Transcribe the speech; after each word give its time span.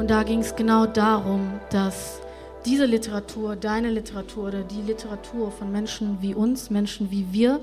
Und 0.00 0.10
da 0.10 0.22
ging 0.22 0.40
es 0.40 0.56
genau 0.56 0.86
darum, 0.86 1.60
dass 1.68 2.22
diese 2.64 2.86
Literatur, 2.86 3.54
deine 3.54 3.90
Literatur 3.90 4.48
oder 4.48 4.62
die 4.62 4.80
Literatur 4.80 5.50
von 5.50 5.70
Menschen 5.70 6.16
wie 6.22 6.34
uns, 6.34 6.70
Menschen 6.70 7.10
wie 7.10 7.26
wir, 7.32 7.60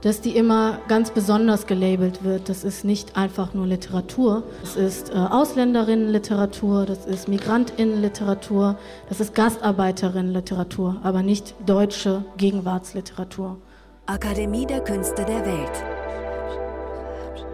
dass 0.00 0.20
die 0.20 0.36
immer 0.36 0.80
ganz 0.88 1.12
besonders 1.12 1.68
gelabelt 1.68 2.24
wird. 2.24 2.48
Das 2.48 2.64
ist 2.64 2.84
nicht 2.84 3.16
einfach 3.16 3.54
nur 3.54 3.68
Literatur. 3.68 4.42
Das 4.62 4.74
ist 4.74 5.10
äh, 5.10 5.12
Ausländerinnenliteratur, 5.12 6.86
das 6.86 7.06
ist 7.06 7.28
Migrantinnenliteratur, 7.28 8.76
das 9.08 9.20
ist 9.20 9.36
Gastarbeiterinnenliteratur, 9.36 10.96
aber 11.04 11.22
nicht 11.22 11.54
deutsche 11.66 12.24
Gegenwartsliteratur. 12.36 13.58
Akademie 14.06 14.66
der 14.66 14.80
Künste 14.80 15.24
der 15.24 15.46
Welt. 15.46 15.84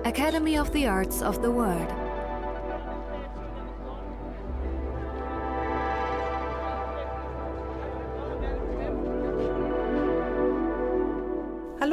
Academy 0.05 0.59
of 0.59 0.71
the 0.73 0.89
Arts 0.89 1.23
of 1.23 1.35
the 1.43 1.51
World. 1.51 2.02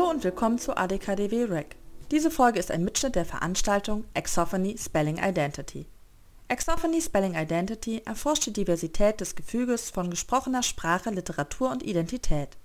Und 0.09 0.23
willkommen 0.23 0.57
zu 0.57 0.75
ADKDW 0.75 1.43
REC. 1.43 1.75
Diese 2.09 2.31
Folge 2.31 2.57
ist 2.57 2.71
ein 2.71 2.83
Mitschnitt 2.83 3.13
der 3.13 3.25
Veranstaltung 3.25 4.05
Exophony 4.15 4.75
Spelling 4.75 5.19
Identity. 5.19 5.85
Exophony 6.47 6.99
Spelling 6.99 7.35
Identity 7.35 8.01
erforscht 8.05 8.47
die 8.47 8.53
Diversität 8.53 9.21
des 9.21 9.35
Gefüges 9.35 9.91
von 9.91 10.09
gesprochener 10.09 10.63
Sprache, 10.63 11.11
Literatur 11.11 11.69
und 11.69 11.83
Identität. 11.83 12.57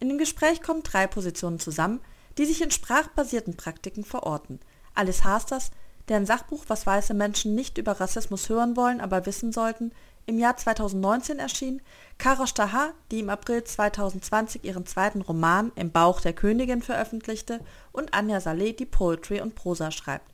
In 0.00 0.08
dem 0.08 0.18
Gespräch 0.18 0.62
kommen 0.62 0.82
drei 0.82 1.06
Positionen 1.06 1.60
zusammen, 1.60 2.00
die 2.38 2.44
sich 2.44 2.60
in 2.60 2.72
sprachbasierten 2.72 3.56
Praktiken 3.56 4.02
verorten. 4.02 4.58
Alice 4.92 5.22
Hasters, 5.22 5.70
deren 6.08 6.26
Sachbuch 6.26 6.64
Was 6.66 6.86
weiße 6.86 7.14
Menschen 7.14 7.54
nicht 7.54 7.78
über 7.78 8.00
Rassismus 8.00 8.48
hören 8.48 8.76
wollen, 8.76 9.00
aber 9.00 9.26
wissen 9.26 9.52
sollten, 9.52 9.92
im 10.26 10.38
Jahr 10.38 10.56
2019 10.56 11.38
erschien, 11.38 11.82
Karosh 12.18 12.54
Taha, 12.54 12.92
die 13.10 13.20
im 13.20 13.30
April 13.30 13.64
2020 13.64 14.64
ihren 14.64 14.86
zweiten 14.86 15.22
Roman 15.22 15.72
Im 15.74 15.90
Bauch 15.90 16.20
der 16.20 16.32
Königin 16.32 16.82
veröffentlichte 16.82 17.60
und 17.92 18.14
Anja 18.14 18.40
Saleh, 18.40 18.72
die 18.72 18.86
Poetry 18.86 19.40
und 19.40 19.54
Prosa 19.54 19.90
schreibt. 19.90 20.30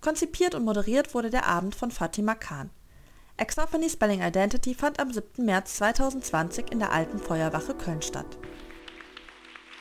Konzipiert 0.00 0.54
und 0.54 0.64
moderiert 0.64 1.14
wurde 1.14 1.30
der 1.30 1.46
Abend 1.46 1.74
von 1.74 1.90
Fatima 1.90 2.34
Khan. 2.34 2.70
Exophony 3.36 3.88
Spelling 3.88 4.22
Identity 4.22 4.74
fand 4.74 5.00
am 5.00 5.12
7. 5.12 5.44
März 5.44 5.76
2020 5.76 6.70
in 6.70 6.78
der 6.78 6.92
Alten 6.92 7.18
Feuerwache 7.18 7.74
Köln 7.74 8.02
statt. 8.02 8.38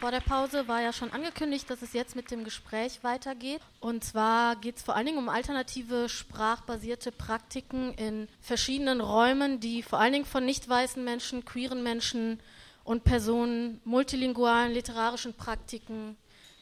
Vor 0.02 0.10
der 0.10 0.20
Pause 0.20 0.68
war 0.68 0.82
ja 0.82 0.94
schon 0.94 1.12
angekündigt, 1.12 1.70
dass 1.70 1.84
es 1.84 1.94
jetzt 1.94 2.16
mit 2.16 2.32
dem 2.32 2.44
Gespräch 2.44 3.04
weitergeht. 3.04 3.62
Und 3.80 4.04
zwar 4.04 4.56
geht 4.56 4.78
es 4.78 4.82
vor 4.82 4.96
allen 4.96 5.06
Dingen 5.06 5.20
um 5.20 5.30
alternative 5.30 6.10
sprachbasierte 6.10 7.12
Praktiken 7.12 7.94
in 7.94 8.28
verschiedenen 8.40 9.00
Räumen, 9.00 9.60
die 9.60 9.84
vor 9.84 10.00
allen 10.00 10.14
Dingen 10.14 10.26
von 10.26 10.44
nicht 10.44 10.68
weißen 10.68 11.04
Menschen, 11.04 11.46
queeren 11.46 11.84
Menschen 11.84 12.40
und 12.84 13.04
Personen 13.04 13.80
multilingualen 13.86 14.74
literarischen 14.74 15.36
Praktiken 15.36 16.18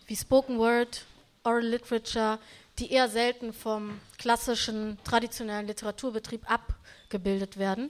wie 0.05 0.17
Spoken 0.17 0.57
Word, 0.57 1.05
Oral 1.45 1.65
Literature, 1.65 2.39
die 2.77 2.91
eher 2.91 3.07
selten 3.07 3.53
vom 3.53 4.01
klassischen 4.17 4.97
traditionellen 5.05 5.67
Literaturbetrieb 5.67 6.41
abgebildet 6.51 7.57
werden. 7.57 7.89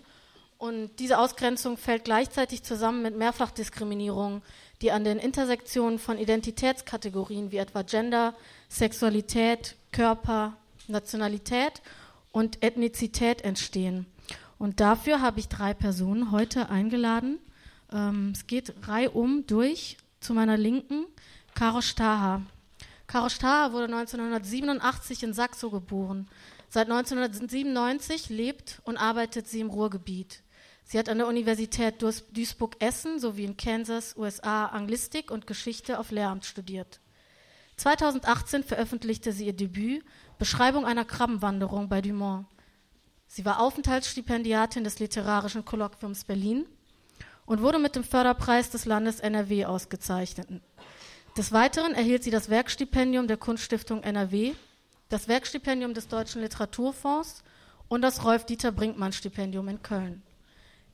Und 0.60 1.00
diese 1.00 1.18
Ausgrenzung 1.18 1.78
fällt 1.78 2.04
gleichzeitig 2.04 2.64
zusammen 2.64 3.02
mit 3.02 3.16
Mehrfachdiskriminierung, 3.16 4.42
die 4.82 4.92
an 4.92 5.04
den 5.04 5.20
Intersektionen 5.20 6.00
von 6.00 6.18
Identitätskategorien 6.18 7.52
wie 7.52 7.58
etwa 7.58 7.82
Gender, 7.82 8.34
Sexualität, 8.70 9.76
Körper, 9.92 10.56
Nationalität 10.88 11.82
und 12.32 12.64
Ethnizität 12.64 13.42
entstehen. 13.42 14.06
Und 14.58 14.80
dafür 14.80 15.22
habe 15.22 15.40
ich 15.40 15.48
drei 15.48 15.74
Personen 15.74 16.32
heute 16.32 16.70
eingeladen. 16.70 17.40
Ähm, 17.92 18.32
es 18.34 18.48
geht 18.48 18.74
reihum 18.88 19.46
durch 19.48 19.98
zu 20.20 20.34
meiner 20.34 20.58
Linken 20.58 21.06
Karo 21.56 21.82
Staha. 21.82 22.42
Karo 23.08 23.30
Staha 23.30 23.72
wurde 23.74 23.86
1987 23.86 25.24
in 25.24 25.34
Saxo 25.34 25.70
geboren. 25.70 26.28
Seit 26.70 26.90
1997 26.90 28.30
lebt 28.30 28.80
und 28.84 28.98
arbeitet 28.98 29.48
sie 29.48 29.60
im 29.60 29.70
Ruhrgebiet. 29.70 30.44
Sie 30.92 30.98
hat 30.98 31.08
an 31.08 31.20
der 31.20 31.28
Universität 31.28 32.02
Duisburg-Essen 32.02 33.20
sowie 33.20 33.44
in 33.44 33.58
Kansas, 33.58 34.18
USA 34.18 34.66
Anglistik 34.66 35.30
und 35.30 35.46
Geschichte 35.46 36.00
auf 36.00 36.10
Lehramt 36.10 36.46
studiert. 36.46 37.00
2018 37.78 38.64
veröffentlichte 38.64 39.32
sie 39.32 39.46
ihr 39.46 39.54
Debüt 39.54 40.04
Beschreibung 40.40 40.88
einer 40.88 41.06
Krabbenwanderung 41.06 41.90
bei 41.90 42.02
Dumont. 42.02 42.48
Sie 43.28 43.46
war 43.46 43.60
Aufenthaltsstipendiatin 43.60 44.84
des 44.84 44.98
Literarischen 44.98 45.64
Kolloquiums 45.64 46.24
Berlin 46.24 46.66
und 47.46 47.62
wurde 47.62 47.78
mit 47.78 47.96
dem 47.96 48.04
Förderpreis 48.04 48.72
des 48.72 48.86
Landes 48.86 49.20
NRW 49.20 49.66
ausgezeichnet. 49.66 50.48
Des 51.38 51.52
Weiteren 51.52 51.94
erhielt 51.94 52.24
sie 52.24 52.32
das 52.32 52.50
Werkstipendium 52.50 53.28
der 53.28 53.38
Kunststiftung 53.38 54.02
NRW, 54.02 54.56
das 55.10 55.28
Werkstipendium 55.28 55.94
des 55.94 56.08
Deutschen 56.08 56.42
Literaturfonds 56.42 57.44
und 57.90 58.02
das 58.02 58.24
Rolf-Dieter-Brinkmann-Stipendium 58.24 59.68
in 59.68 59.84
Köln. 59.84 60.24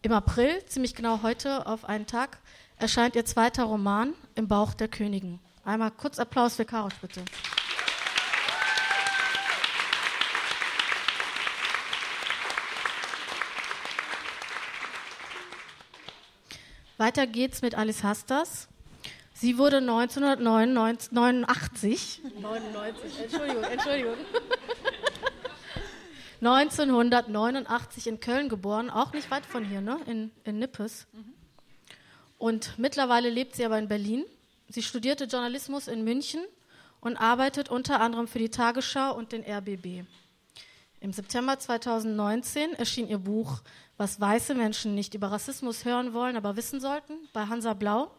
Im 0.05 0.11
April, 0.11 0.63
ziemlich 0.67 0.93
genau 0.93 1.23
heute 1.23 1.65
auf 1.65 1.83
einen 1.83 2.05
Tag, 2.05 2.37
erscheint 2.77 3.15
ihr 3.15 3.25
zweiter 3.25 3.63
Roman 3.63 4.13
Im 4.35 4.47
Bauch 4.47 4.75
der 4.75 4.87
Königin. 4.87 5.39
Einmal 5.63 5.89
kurz 5.89 6.19
Applaus 6.19 6.57
für 6.57 6.63
Karosch, 6.63 6.93
bitte. 7.01 7.21
Weiter 16.97 17.25
geht's 17.25 17.63
mit 17.63 17.73
Alice 17.73 18.03
Hasters. 18.03 18.67
Sie 19.33 19.57
wurde 19.57 19.77
1989, 19.77 21.13
99, 21.13 22.21
Entschuldigung, 23.23 23.63
Entschuldigung. 23.63 24.17
1989 26.45 28.07
in 28.07 28.19
Köln 28.19 28.49
geboren, 28.49 28.89
auch 28.89 29.13
nicht 29.13 29.31
weit 29.31 29.45
von 29.45 29.65
hier, 29.65 29.81
ne? 29.81 29.99
in, 30.05 30.31
in 30.43 30.59
Nippes. 30.59 31.07
Und 32.37 32.77
mittlerweile 32.77 33.29
lebt 33.29 33.55
sie 33.55 33.65
aber 33.65 33.79
in 33.79 33.87
Berlin. 33.87 34.25
Sie 34.69 34.83
studierte 34.83 35.25
Journalismus 35.25 35.87
in 35.87 36.03
München 36.03 36.41
und 37.01 37.17
arbeitet 37.17 37.69
unter 37.69 38.01
anderem 38.01 38.27
für 38.27 38.39
die 38.39 38.49
Tagesschau 38.49 39.15
und 39.15 39.31
den 39.31 39.43
RBB. 39.43 40.05
Im 40.99 41.13
September 41.13 41.57
2019 41.57 42.73
erschien 42.73 43.07
ihr 43.07 43.19
Buch 43.19 43.61
Was 43.97 44.19
weiße 44.19 44.55
Menschen 44.55 44.95
nicht 44.95 45.13
über 45.13 45.31
Rassismus 45.31 45.85
hören 45.85 46.13
wollen, 46.13 46.35
aber 46.35 46.55
wissen 46.55 46.79
sollten, 46.79 47.13
bei 47.33 47.45
Hansa 47.45 47.73
Blau. 47.73 48.11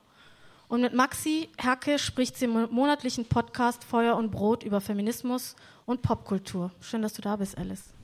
Und 0.69 0.81
mit 0.81 0.95
Maxi 0.95 1.49
Herke 1.59 1.99
spricht 1.99 2.37
sie 2.37 2.47
im 2.47 2.73
monatlichen 2.73 3.27
Podcast 3.27 3.85
Feuer 3.85 4.17
und 4.17 4.31
Brot 4.31 4.65
über 4.65 4.81
Feminismus 4.81 5.55
und 5.85 6.03
Popkultur. 6.03 6.73
Schön, 6.81 7.03
dass 7.03 7.13
du 7.13 7.23
da 7.23 7.37
bist, 7.37 7.57
Alice. 7.59 7.96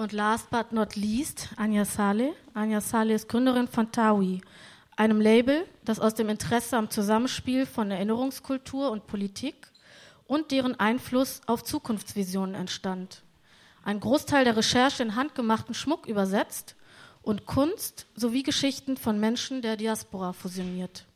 Und 0.00 0.12
last 0.12 0.48
but 0.48 0.72
not 0.72 0.96
least, 0.96 1.50
Anja 1.56 1.84
Saleh. 1.84 2.32
Anja 2.54 2.80
Saleh 2.80 3.14
ist 3.14 3.28
Gründerin 3.28 3.68
von 3.68 3.92
Tawi, 3.92 4.40
einem 4.96 5.20
Label, 5.20 5.66
das 5.84 6.00
aus 6.00 6.14
dem 6.14 6.30
Interesse 6.30 6.78
am 6.78 6.88
Zusammenspiel 6.88 7.66
von 7.66 7.90
Erinnerungskultur 7.90 8.90
und 8.90 9.06
Politik 9.06 9.68
und 10.26 10.52
deren 10.52 10.80
Einfluss 10.80 11.42
auf 11.44 11.64
Zukunftsvisionen 11.64 12.54
entstand. 12.54 13.22
Ein 13.84 14.00
Großteil 14.00 14.44
der 14.44 14.56
Recherche 14.56 15.02
in 15.02 15.16
handgemachten 15.16 15.74
Schmuck 15.74 16.06
übersetzt 16.06 16.76
und 17.22 17.46
Kunst 17.46 18.06
sowie 18.14 18.42
Geschichten 18.42 18.96
von 18.96 19.20
Menschen 19.20 19.62
der 19.62 19.76
Diaspora 19.76 20.32
fusioniert. 20.32 21.06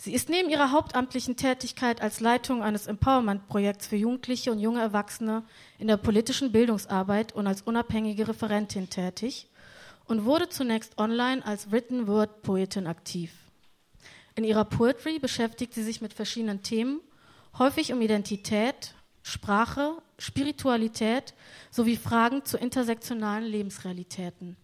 Sie 0.00 0.14
ist 0.14 0.28
neben 0.28 0.48
ihrer 0.48 0.70
hauptamtlichen 0.70 1.36
Tätigkeit 1.36 2.00
als 2.00 2.20
Leitung 2.20 2.62
eines 2.62 2.86
Empowerment-Projekts 2.86 3.88
für 3.88 3.96
Jugendliche 3.96 4.52
und 4.52 4.60
junge 4.60 4.80
Erwachsene 4.80 5.42
in 5.80 5.88
der 5.88 5.96
politischen 5.96 6.52
Bildungsarbeit 6.52 7.32
und 7.32 7.48
als 7.48 7.62
unabhängige 7.62 8.28
Referentin 8.28 8.90
tätig 8.90 9.48
und 10.06 10.24
wurde 10.24 10.48
zunächst 10.48 10.98
online 10.98 11.44
als 11.44 11.72
Written 11.72 12.06
Word 12.06 12.42
Poetin 12.42 12.86
aktiv. 12.86 13.32
In 14.36 14.44
ihrer 14.44 14.64
Poetry 14.64 15.18
beschäftigt 15.18 15.74
sie 15.74 15.82
sich 15.82 16.00
mit 16.00 16.14
verschiedenen 16.14 16.62
Themen, 16.62 17.00
häufig 17.58 17.92
um 17.92 18.00
Identität, 18.00 18.94
Sprache, 19.24 19.96
Spiritualität 20.16 21.34
sowie 21.72 21.96
Fragen 21.96 22.44
zu 22.44 22.56
intersektionalen 22.56 23.44
Lebensrealitäten. 23.44 24.56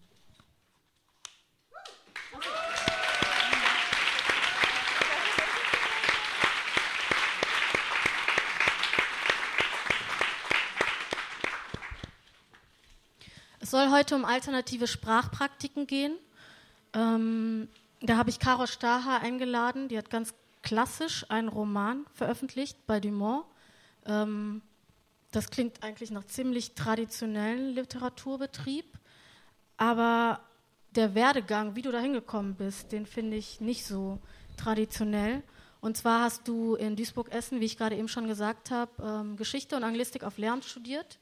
Es 13.65 13.71
soll 13.71 13.89
heute 13.89 14.15
um 14.15 14.25
alternative 14.25 14.85
Sprachpraktiken 14.85 15.87
gehen. 15.87 16.15
Ähm, 16.93 17.67
da 17.99 18.15
habe 18.15 18.29
ich 18.29 18.37
Caro 18.37 18.67
Staha 18.67 19.17
eingeladen, 19.17 19.87
die 19.87 19.97
hat 19.97 20.11
ganz 20.11 20.35
klassisch 20.61 21.25
einen 21.31 21.47
Roman 21.47 22.05
veröffentlicht 22.13 22.77
bei 22.85 22.99
Dumont. 22.99 23.43
Ähm, 24.05 24.61
das 25.31 25.49
klingt 25.49 25.81
eigentlich 25.81 26.11
nach 26.11 26.25
ziemlich 26.27 26.75
traditionellen 26.75 27.73
Literaturbetrieb, 27.73 28.85
aber 29.77 30.41
der 30.91 31.15
Werdegang, 31.15 31.75
wie 31.75 31.81
du 31.81 31.91
da 31.91 31.97
hingekommen 31.97 32.53
bist, 32.53 32.91
den 32.91 33.07
finde 33.07 33.35
ich 33.35 33.61
nicht 33.61 33.83
so 33.87 34.19
traditionell. 34.57 35.41
Und 35.81 35.97
zwar 35.97 36.21
hast 36.21 36.47
du 36.47 36.75
in 36.75 36.95
Duisburg-Essen, 36.95 37.59
wie 37.61 37.65
ich 37.65 37.79
gerade 37.79 37.95
eben 37.95 38.09
schon 38.09 38.27
gesagt 38.27 38.69
habe, 38.69 38.91
ähm, 39.01 39.37
Geschichte 39.37 39.75
und 39.75 39.83
Anglistik 39.83 40.23
auf 40.23 40.37
Lehramt 40.37 40.65
studiert. 40.65 41.17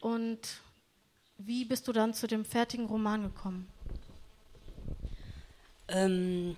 Und 0.00 0.40
wie 1.38 1.64
bist 1.64 1.88
du 1.88 1.92
dann 1.92 2.14
zu 2.14 2.26
dem 2.26 2.44
fertigen 2.44 2.86
Roman 2.86 3.22
gekommen? 3.22 3.68
Ähm, 5.88 6.56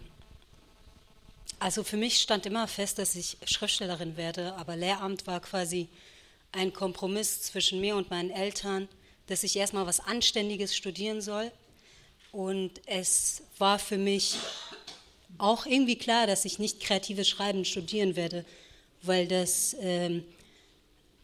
also 1.59 1.83
für 1.83 1.97
mich 1.97 2.21
stand 2.21 2.47
immer 2.47 2.69
fest, 2.69 2.99
dass 2.99 3.17
ich 3.17 3.39
Schriftstellerin 3.45 4.17
werde, 4.17 4.55
aber 4.55 4.77
Lehramt 4.77 5.27
war 5.27 5.41
quasi 5.41 5.89
ein 6.53 6.73
Kompromiss 6.73 7.43
zwischen 7.43 7.81
mir 7.81 7.97
und 7.97 8.11
meinen 8.11 8.31
Eltern, 8.31 8.89
dass 9.27 9.43
ich 9.43 9.57
erstmal 9.57 9.87
was 9.87 10.01
Anständiges 10.01 10.77
studieren 10.77 11.21
soll. 11.21 11.51
Und 12.33 12.81
es 12.87 13.43
war 13.59 13.79
für 13.79 13.99
mich 13.99 14.37
auch 15.39 15.67
irgendwie 15.67 15.97
klar, 15.97 16.27
dass 16.27 16.45
ich 16.45 16.59
nicht 16.59 16.81
kreatives 16.81 17.29
Schreiben 17.29 17.65
studieren 17.65 18.17
werde, 18.17 18.45
weil 19.03 19.27
das 19.27 19.75
ähm, 19.81 20.25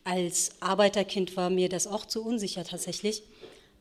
als 0.05 0.53
Arbeiterkind 0.61 1.37
war 1.37 1.51
mir 1.51 1.69
das 1.69 1.87
auch 1.87 2.07
zu 2.07 2.25
unsicher 2.25 2.65
tatsächlich. 2.65 3.23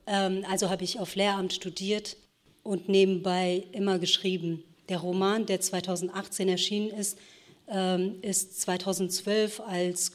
Ähm, 0.08 0.46
also 0.50 0.70
habe 0.70 0.84
ich 0.84 1.00
auf 1.00 1.16
Lehramt 1.16 1.54
studiert 1.54 2.18
und 2.64 2.90
nebenbei 2.90 3.64
immer 3.72 4.00
geschrieben. 4.00 4.64
Der 4.90 5.00
Roman, 5.00 5.46
der 5.46 5.62
2018 5.62 6.50
erschienen 6.50 6.90
ist, 6.90 7.18
ähm, 7.68 8.16
ist 8.22 8.62
2012 8.62 9.62
als 9.62 10.12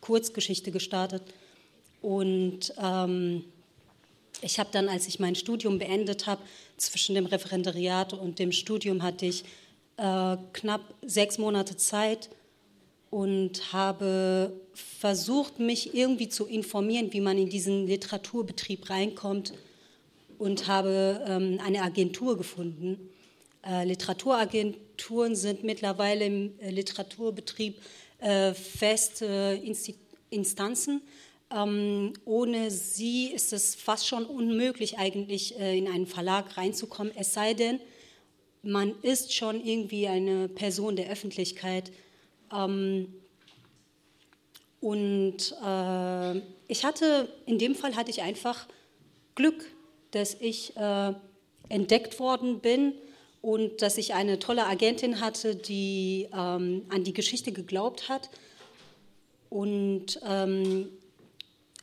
Kurzgeschichte 0.00 0.70
gestartet. 0.70 1.22
Und 2.02 2.72
ähm, 2.82 3.44
ich 4.42 4.58
habe 4.58 4.70
dann, 4.72 4.88
als 4.88 5.06
ich 5.06 5.20
mein 5.20 5.34
Studium 5.34 5.78
beendet 5.78 6.26
habe, 6.26 6.42
zwischen 6.76 7.14
dem 7.14 7.26
Referendariat 7.26 8.12
und 8.14 8.38
dem 8.38 8.52
Studium 8.52 9.02
hatte 9.02 9.26
ich 9.26 9.44
äh, 9.96 10.36
knapp 10.52 10.82
sechs 11.02 11.38
Monate 11.38 11.76
Zeit 11.76 12.30
und 13.10 13.72
habe 13.72 14.52
versucht, 14.72 15.58
mich 15.58 15.94
irgendwie 15.94 16.28
zu 16.28 16.46
informieren, 16.46 17.12
wie 17.12 17.20
man 17.20 17.36
in 17.36 17.50
diesen 17.50 17.86
Literaturbetrieb 17.86 18.88
reinkommt 18.88 19.52
und 20.38 20.68
habe 20.68 21.24
ähm, 21.26 21.58
eine 21.64 21.82
Agentur 21.82 22.38
gefunden 22.38 23.10
äh, 23.66 23.84
Literaturagenturen 23.84 25.36
sind 25.36 25.64
mittlerweile 25.64 26.24
im 26.26 26.58
äh, 26.60 26.70
Literaturbetrieb 26.70 27.80
äh, 28.18 28.54
feste 28.54 29.60
Insti 29.62 29.96
Instanzen. 30.30 31.02
Ähm, 31.52 32.12
ohne 32.24 32.70
sie 32.70 33.26
ist 33.26 33.52
es 33.52 33.74
fast 33.74 34.06
schon 34.06 34.24
unmöglich, 34.24 34.98
eigentlich 34.98 35.58
äh, 35.58 35.76
in 35.76 35.88
einen 35.88 36.06
Verlag 36.06 36.56
reinzukommen, 36.56 37.12
es 37.16 37.34
sei 37.34 37.54
denn, 37.54 37.80
man 38.62 38.94
ist 39.02 39.34
schon 39.34 39.64
irgendwie 39.64 40.06
eine 40.06 40.48
Person 40.48 40.94
der 40.94 41.10
Öffentlichkeit. 41.10 41.90
Ähm, 42.52 43.14
und 44.80 45.54
äh, 45.64 46.36
ich 46.68 46.84
hatte, 46.84 47.28
in 47.46 47.58
dem 47.58 47.74
Fall 47.74 47.96
hatte 47.96 48.10
ich 48.10 48.22
einfach 48.22 48.66
Glück, 49.34 49.64
dass 50.10 50.34
ich 50.34 50.76
äh, 50.76 51.12
entdeckt 51.68 52.18
worden 52.18 52.60
bin 52.60 52.94
und 53.42 53.82
dass 53.82 53.98
ich 53.98 54.14
eine 54.14 54.38
tolle 54.38 54.66
Agentin 54.66 55.20
hatte, 55.20 55.54
die 55.54 56.28
ähm, 56.32 56.86
an 56.88 57.04
die 57.04 57.12
Geschichte 57.12 57.52
geglaubt 57.52 58.08
hat. 58.08 58.30
Und, 59.50 60.20
ähm, 60.26 60.88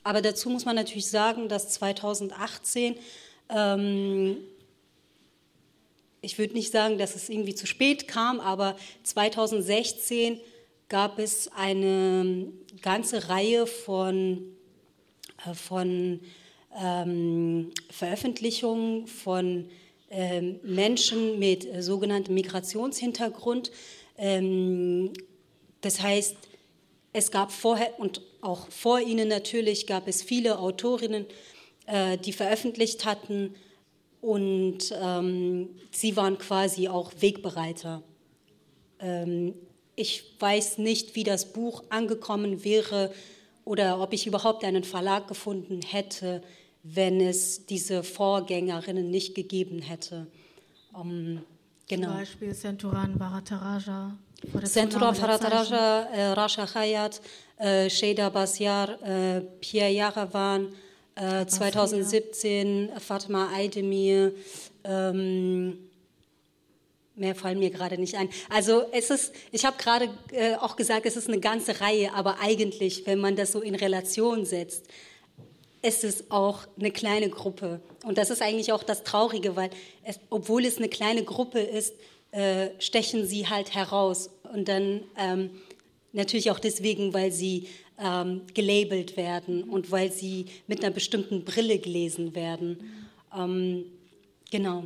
aber 0.03 0.21
dazu 0.21 0.49
muss 0.49 0.65
man 0.65 0.75
natürlich 0.75 1.09
sagen, 1.09 1.49
dass 1.49 1.69
2018, 1.69 2.95
ähm, 3.49 4.37
ich 6.21 6.37
würde 6.39 6.53
nicht 6.53 6.71
sagen, 6.71 6.97
dass 6.97 7.15
es 7.15 7.29
irgendwie 7.29 7.55
zu 7.55 7.67
spät 7.67 8.07
kam, 8.07 8.39
aber 8.39 8.77
2016 9.03 10.39
gab 10.89 11.19
es 11.19 11.49
eine 11.53 12.51
ganze 12.81 13.29
Reihe 13.29 13.67
von, 13.67 14.55
äh, 15.45 15.53
von 15.53 16.19
ähm, 16.79 17.71
Veröffentlichungen 17.89 19.07
von 19.07 19.69
ähm, 20.09 20.59
Menschen 20.63 21.39
mit 21.39 21.65
äh, 21.65 21.81
sogenanntem 21.81 22.35
Migrationshintergrund. 22.35 23.71
Ähm, 24.17 25.11
das 25.81 26.01
heißt, 26.01 26.37
es 27.13 27.31
gab 27.31 27.51
vorher 27.51 27.99
und 27.99 28.21
auch 28.41 28.69
vor 28.69 28.99
ihnen 28.99 29.27
natürlich 29.27 29.87
gab 29.87 30.07
es 30.07 30.21
viele 30.21 30.59
Autorinnen, 30.59 31.25
äh, 31.87 32.17
die 32.17 32.31
veröffentlicht 32.31 33.05
hatten 33.05 33.55
und 34.21 34.93
ähm, 35.01 35.69
sie 35.91 36.15
waren 36.15 36.37
quasi 36.37 36.87
auch 36.87 37.11
Wegbereiter. 37.19 38.03
Ich 39.97 40.23
weiß 40.39 40.77
nicht, 40.77 41.15
wie 41.15 41.23
das 41.23 41.51
Buch 41.51 41.83
angekommen 41.89 42.63
wäre 42.63 43.11
oder 43.65 43.99
ob 43.99 44.13
ich 44.13 44.27
überhaupt 44.27 44.63
einen 44.63 44.83
Verlag 44.83 45.27
gefunden 45.27 45.81
hätte, 45.81 46.41
wenn 46.83 47.19
es 47.19 47.65
diese 47.65 48.03
Vorgängerinnen 48.03 49.09
nicht 49.09 49.35
gegeben 49.35 49.81
hätte. 49.81 50.27
Um, 50.93 51.09
ähm, 51.09 51.41
genau. 51.87 52.09
Zum 52.09 52.17
Beispiel 52.17 52.53
Senturan 52.53 53.17
Bharataraja. 53.17 54.15
Senturan 54.63 55.15
Bharataraja, 55.17 56.03
äh, 56.13 56.27
Rasha 56.33 56.73
Hayat, 56.75 57.19
äh, 57.57 57.89
Sheda 57.89 58.29
Basiar, 58.29 59.01
äh, 59.01 59.41
Pierre 59.59 59.91
Yaravan, 59.91 60.67
äh, 61.15 61.45
2017 61.47 62.91
Fatma 62.99 63.49
Aydemir, 63.51 64.31
ähm, 64.83 65.86
mehr 67.17 67.35
fallen 67.35 67.59
mir 67.59 67.69
gerade 67.69 67.97
nicht 67.97 68.15
ein. 68.15 68.29
Also 68.49 68.83
es 68.91 69.09
ist, 69.09 69.33
ich 69.51 69.65
habe 69.65 69.77
gerade 69.77 70.09
äh, 70.31 70.55
auch 70.55 70.75
gesagt, 70.75 71.05
es 71.05 71.17
ist 71.17 71.27
eine 71.27 71.39
ganze 71.39 71.81
Reihe, 71.81 72.13
aber 72.13 72.39
eigentlich, 72.39 73.05
wenn 73.05 73.19
man 73.19 73.35
das 73.35 73.51
so 73.51 73.61
in 73.61 73.75
Relation 73.75 74.45
setzt, 74.45 74.85
es 75.81 76.03
ist 76.03 76.31
auch 76.31 76.61
eine 76.79 76.91
kleine 76.91 77.29
Gruppe. 77.29 77.81
Und 78.03 78.17
das 78.17 78.29
ist 78.29 78.41
eigentlich 78.41 78.71
auch 78.71 78.83
das 78.83 79.03
Traurige, 79.03 79.55
weil 79.55 79.69
es, 80.03 80.19
obwohl 80.29 80.65
es 80.65 80.77
eine 80.77 80.89
kleine 80.89 81.23
Gruppe 81.23 81.59
ist, 81.59 81.93
äh, 82.31 82.69
stechen 82.79 83.25
sie 83.25 83.47
halt 83.47 83.73
heraus. 83.73 84.29
Und 84.53 84.67
dann 84.67 85.03
ähm, 85.17 85.51
natürlich 86.13 86.51
auch 86.51 86.59
deswegen, 86.59 87.13
weil 87.13 87.31
sie 87.31 87.67
ähm, 87.99 88.41
gelabelt 88.53 89.17
werden 89.17 89.63
und 89.63 89.91
weil 89.91 90.11
sie 90.11 90.45
mit 90.67 90.83
einer 90.83 90.93
bestimmten 90.93 91.43
Brille 91.43 91.79
gelesen 91.79 92.35
werden. 92.35 93.07
Ähm, 93.35 93.85
genau. 94.51 94.83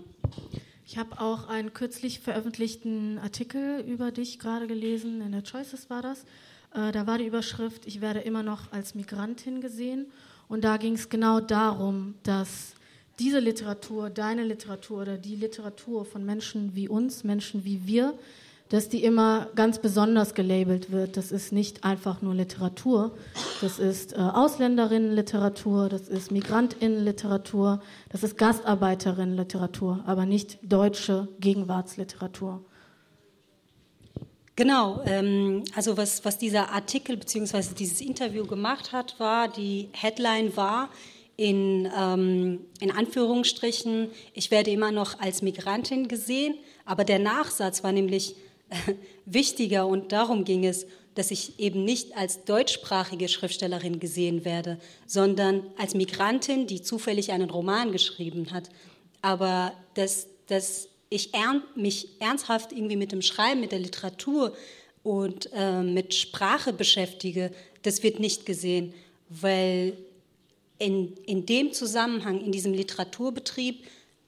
Ich 0.91 0.98
habe 0.98 1.21
auch 1.21 1.48
einen 1.48 1.71
kürzlich 1.71 2.19
veröffentlichten 2.19 3.17
Artikel 3.19 3.79
über 3.88 4.12
dich 4.12 4.39
gerade 4.39 4.67
gelesen, 4.67 5.21
in 5.21 5.31
der 5.31 5.41
Choices 5.41 5.89
war 5.89 6.01
das. 6.01 6.25
Äh, 6.74 6.91
da 6.91 7.07
war 7.07 7.17
die 7.17 7.27
Überschrift, 7.27 7.86
ich 7.86 8.01
werde 8.01 8.19
immer 8.19 8.43
noch 8.43 8.74
als 8.74 8.93
Migrantin 8.93 9.62
gesehen. 9.62 10.07
Und 10.50 10.65
da 10.65 10.75
ging 10.75 10.95
es 10.95 11.07
genau 11.07 11.39
darum, 11.39 12.15
dass 12.24 12.74
diese 13.19 13.39
Literatur, 13.39 14.10
deine 14.10 14.43
Literatur 14.43 15.03
oder 15.03 15.17
die 15.17 15.38
Literatur 15.38 16.03
von 16.03 16.25
Menschen 16.25 16.75
wie 16.75 16.89
uns, 16.89 17.24
Menschen 17.24 17.63
wie 17.63 17.88
wir, 17.88 18.13
dass 18.71 18.87
die 18.87 19.03
immer 19.03 19.49
ganz 19.55 19.79
besonders 19.79 20.33
gelabelt 20.33 20.91
wird. 20.91 21.17
Das 21.17 21.33
ist 21.33 21.51
nicht 21.51 21.83
einfach 21.83 22.21
nur 22.21 22.33
Literatur, 22.33 23.11
das 23.59 23.79
ist 23.79 24.13
äh, 24.13 24.15
Ausländerinnenliteratur, 24.15 25.89
das 25.89 26.07
ist 26.07 26.31
Migrantinnenliteratur, 26.31 27.81
das 28.09 28.23
ist 28.23 28.37
Gastarbeiterinnenliteratur, 28.37 30.03
aber 30.07 30.25
nicht 30.25 30.57
deutsche 30.63 31.27
Gegenwartsliteratur. 31.41 32.63
Genau, 34.55 35.01
ähm, 35.05 35.65
also 35.75 35.97
was, 35.97 36.23
was 36.23 36.37
dieser 36.37 36.69
Artikel 36.71 37.17
bzw. 37.17 37.73
dieses 37.77 37.99
Interview 37.99 38.45
gemacht 38.45 38.93
hat, 38.93 39.19
war, 39.19 39.49
die 39.49 39.89
Headline 39.91 40.55
war 40.55 40.89
in, 41.35 41.89
ähm, 41.97 42.61
in 42.79 42.91
Anführungsstrichen, 42.91 44.11
ich 44.33 44.49
werde 44.49 44.71
immer 44.71 44.93
noch 44.93 45.19
als 45.19 45.41
Migrantin 45.41 46.07
gesehen, 46.07 46.55
aber 46.85 47.03
der 47.03 47.19
Nachsatz 47.19 47.83
war 47.83 47.91
nämlich 47.91 48.35
wichtiger 49.25 49.87
und 49.87 50.11
darum 50.11 50.43
ging 50.43 50.65
es, 50.65 50.85
dass 51.15 51.31
ich 51.31 51.59
eben 51.59 51.83
nicht 51.83 52.15
als 52.15 52.45
deutschsprachige 52.45 53.27
Schriftstellerin 53.27 53.99
gesehen 53.99 54.45
werde, 54.45 54.79
sondern 55.05 55.63
als 55.77 55.93
Migrantin, 55.93 56.67
die 56.67 56.81
zufällig 56.81 57.31
einen 57.31 57.49
Roman 57.49 57.91
geschrieben 57.91 58.51
hat. 58.51 58.69
Aber 59.21 59.73
das, 59.93 60.27
das 60.47 60.87
ich 61.09 61.33
ern, 61.33 61.63
mich 61.75 62.07
ernsthaft 62.19 62.71
irgendwie 62.71 62.95
mit 62.95 63.11
dem 63.11 63.21
Schreiben, 63.21 63.59
mit 63.59 63.73
der 63.73 63.79
Literatur 63.79 64.55
und 65.03 65.49
äh, 65.53 65.81
mit 65.81 66.13
Sprache 66.13 66.71
beschäftige, 66.71 67.51
das 67.81 68.03
wird 68.03 68.19
nicht 68.19 68.45
gesehen, 68.45 68.93
weil 69.27 69.97
in, 70.79 71.13
in 71.25 71.45
dem 71.45 71.73
Zusammenhang, 71.73 72.39
in 72.41 72.51
diesem 72.51 72.73
Literaturbetrieb, 72.73 73.83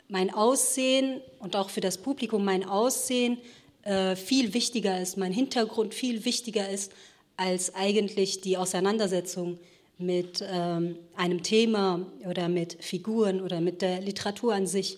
mein 0.09 0.33
Aussehen 0.33 1.21
und 1.39 1.55
auch 1.55 1.69
für 1.69 1.81
das 1.81 1.97
Publikum 1.97 2.43
mein 2.43 2.65
Aussehen 2.65 3.38
äh, 3.83 4.15
viel 4.15 4.53
wichtiger 4.53 4.99
ist, 5.01 5.17
mein 5.17 5.33
Hintergrund 5.33 5.93
viel 5.93 6.25
wichtiger 6.25 6.69
ist 6.69 6.91
als 7.35 7.75
eigentlich 7.75 8.41
die 8.41 8.57
Auseinandersetzung 8.57 9.59
mit 9.97 10.43
ähm, 10.47 10.97
einem 11.15 11.43
Thema 11.43 12.05
oder 12.29 12.49
mit 12.49 12.77
Figuren 12.81 13.41
oder 13.41 13.61
mit 13.61 13.81
der 13.81 14.01
Literatur 14.01 14.53
an 14.53 14.67
sich. 14.67 14.97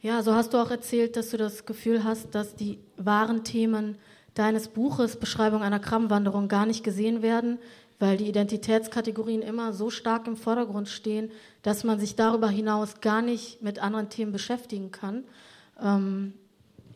Ja, 0.00 0.22
so 0.22 0.34
hast 0.34 0.54
du 0.54 0.58
auch 0.58 0.70
erzählt, 0.70 1.16
dass 1.16 1.30
du 1.30 1.36
das 1.36 1.66
Gefühl 1.66 2.04
hast, 2.04 2.34
dass 2.34 2.54
die 2.54 2.78
wahren 2.96 3.44
Themen 3.44 3.96
deines 4.34 4.68
Buches 4.68 5.16
Beschreibung 5.16 5.62
einer 5.62 5.80
Kramwanderung 5.80 6.48
gar 6.48 6.66
nicht 6.66 6.84
gesehen 6.84 7.22
werden, 7.22 7.58
weil 7.98 8.16
die 8.16 8.28
Identitätskategorien 8.28 9.42
immer 9.42 9.72
so 9.72 9.90
stark 9.90 10.28
im 10.28 10.36
Vordergrund 10.36 10.88
stehen, 10.88 11.32
dass 11.62 11.82
man 11.82 11.98
sich 11.98 12.14
darüber 12.14 12.48
hinaus 12.48 13.00
gar 13.00 13.22
nicht 13.22 13.60
mit 13.60 13.80
anderen 13.80 14.08
Themen 14.08 14.30
beschäftigen 14.30 14.92
kann. 14.92 15.24
Ähm 15.82 16.34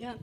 ja, 0.03 0.17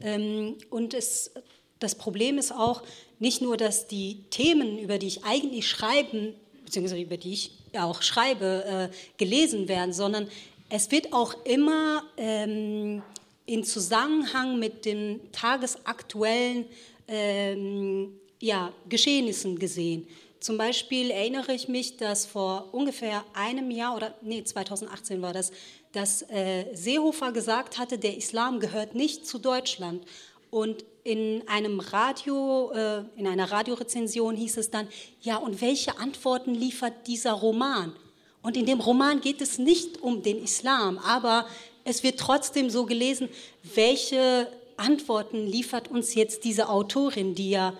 ähm, 0.00 0.54
und 0.70 0.94
es, 0.94 1.32
das 1.80 1.96
Problem 1.96 2.38
ist 2.38 2.52
auch 2.52 2.82
nicht 3.18 3.42
nur, 3.42 3.56
dass 3.56 3.88
die 3.88 4.22
Themen, 4.30 4.78
über 4.78 4.98
die 4.98 5.08
ich 5.08 5.24
eigentlich 5.24 5.68
schreiben, 5.68 6.34
beziehungsweise 6.64 7.02
über 7.02 7.16
die 7.16 7.32
ich 7.32 7.50
auch 7.76 8.00
schreibe, 8.02 8.90
äh, 8.92 8.96
gelesen 9.18 9.66
werden, 9.66 9.92
sondern 9.92 10.28
es 10.70 10.90
wird 10.92 11.12
auch 11.12 11.34
immer 11.44 12.04
ähm, 12.16 13.02
in 13.46 13.64
Zusammenhang 13.64 14.60
mit 14.60 14.84
den 14.84 15.20
tagesaktuellen 15.32 16.66
ähm, 17.08 18.12
ja, 18.40 18.72
Geschehnissen 18.88 19.58
gesehen. 19.58 20.06
Zum 20.38 20.58
Beispiel 20.58 21.10
erinnere 21.10 21.54
ich 21.54 21.68
mich, 21.68 21.96
dass 21.96 22.24
vor 22.24 22.68
ungefähr 22.72 23.24
einem 23.32 23.70
Jahr 23.72 23.96
oder 23.96 24.14
nee 24.22 24.44
2018 24.44 25.22
war 25.22 25.32
das, 25.32 25.50
dass 25.94 26.22
äh, 26.22 26.66
Seehofer 26.74 27.32
gesagt 27.32 27.78
hatte, 27.78 27.98
der 27.98 28.16
Islam 28.16 28.60
gehört 28.60 28.94
nicht 28.94 29.26
zu 29.26 29.38
Deutschland. 29.38 30.04
Und 30.50 30.84
in 31.04 31.42
einem 31.48 31.80
Radio, 31.80 32.72
äh, 32.72 33.02
in 33.16 33.26
einer 33.26 33.50
Radiorezension 33.50 34.36
hieß 34.36 34.56
es 34.56 34.70
dann, 34.70 34.88
ja 35.20 35.36
und 35.36 35.60
welche 35.60 35.98
Antworten 35.98 36.54
liefert 36.54 37.06
dieser 37.06 37.32
Roman? 37.32 37.94
Und 38.42 38.56
in 38.56 38.66
dem 38.66 38.80
Roman 38.80 39.20
geht 39.20 39.40
es 39.40 39.58
nicht 39.58 40.02
um 40.02 40.22
den 40.22 40.42
Islam, 40.42 40.98
aber 40.98 41.46
es 41.84 42.02
wird 42.02 42.18
trotzdem 42.18 42.70
so 42.70 42.86
gelesen, 42.86 43.28
welche 43.74 44.48
Antworten 44.76 45.46
liefert 45.46 45.90
uns 45.90 46.14
jetzt 46.14 46.44
diese 46.44 46.68
Autorin, 46.68 47.34
die 47.34 47.50
ja 47.50 47.74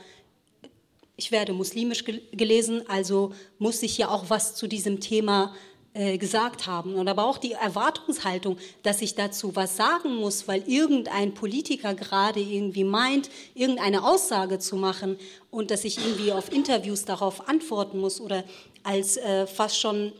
ich 1.17 1.31
werde 1.31 1.53
muslimisch 1.53 2.05
gelesen, 2.05 2.83
also 2.89 3.33
muss 3.59 3.83
ich 3.83 3.99
ja 3.99 4.09
auch 4.09 4.31
was 4.31 4.57
zu 4.57 4.67
diesem 4.67 5.01
Thema 5.01 5.55
äh, 5.95 6.19
gesagt 6.19 6.67
haben. 6.67 6.95
Und 6.95 7.09
aber 7.09 7.25
auch 7.25 7.39
die 7.39 7.53
Erwartungshaltung, 7.53 8.59
dass 8.83 9.01
ich 9.01 9.15
dazu 9.15 9.55
was 9.57 9.77
sagen 9.77 10.17
muss, 10.17 10.49
weil 10.49 10.69
irgendein 10.69 11.35
Politiker 11.35 11.95
gerade 11.95 12.41
irgendwie 12.41 12.85
meint, 12.85 13.31
irgendeine 13.55 14.05
Aussage 14.05 14.59
zu 14.59 14.77
machen 14.77 15.17
und 15.51 15.71
dass 15.71 15.85
ich 15.85 15.99
irgendwie 15.99 16.33
auf 16.33 16.53
Interviews 16.53 17.05
darauf 17.05 17.49
antworten 17.49 18.01
muss 18.01 18.21
oder 18.21 18.45
als 18.83 19.17
äh, 19.17 19.47
fast 19.47 19.81
schon 19.81 20.13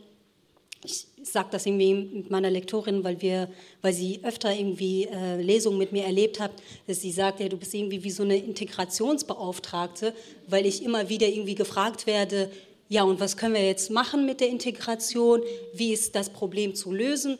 ich 0.85 1.07
sage 1.23 1.47
das 1.51 1.65
irgendwie 1.65 1.93
mit 1.93 2.29
meiner 2.29 2.51
Lektorin, 2.51 3.03
weil 3.03 3.19
wir, 3.21 3.49
weil 3.81 3.93
sie 3.93 4.19
öfter 4.23 4.53
irgendwie 4.53 5.05
äh, 5.05 5.41
Lesungen 5.41 5.79
mit 5.79 5.91
mir 5.91 6.03
erlebt 6.03 6.39
hat, 6.39 6.51
dass 6.87 7.01
sie 7.01 7.11
sagt, 7.11 7.39
ja, 7.39 7.49
du 7.49 7.57
bist 7.57 7.73
irgendwie 7.73 8.03
wie 8.03 8.11
so 8.11 8.23
eine 8.23 8.37
Integrationsbeauftragte, 8.37 10.13
weil 10.47 10.65
ich 10.65 10.83
immer 10.83 11.09
wieder 11.09 11.27
irgendwie 11.27 11.55
gefragt 11.55 12.05
werde, 12.05 12.51
ja, 12.87 13.03
und 13.03 13.19
was 13.19 13.35
können 13.35 13.55
wir 13.55 13.65
jetzt 13.65 13.89
machen 13.89 14.25
mit 14.25 14.41
der 14.41 14.49
Integration? 14.49 15.41
Wie 15.73 15.91
ist 15.91 16.15
das 16.15 16.29
Problem 16.29 16.75
zu 16.75 16.91
lösen? 16.91 17.37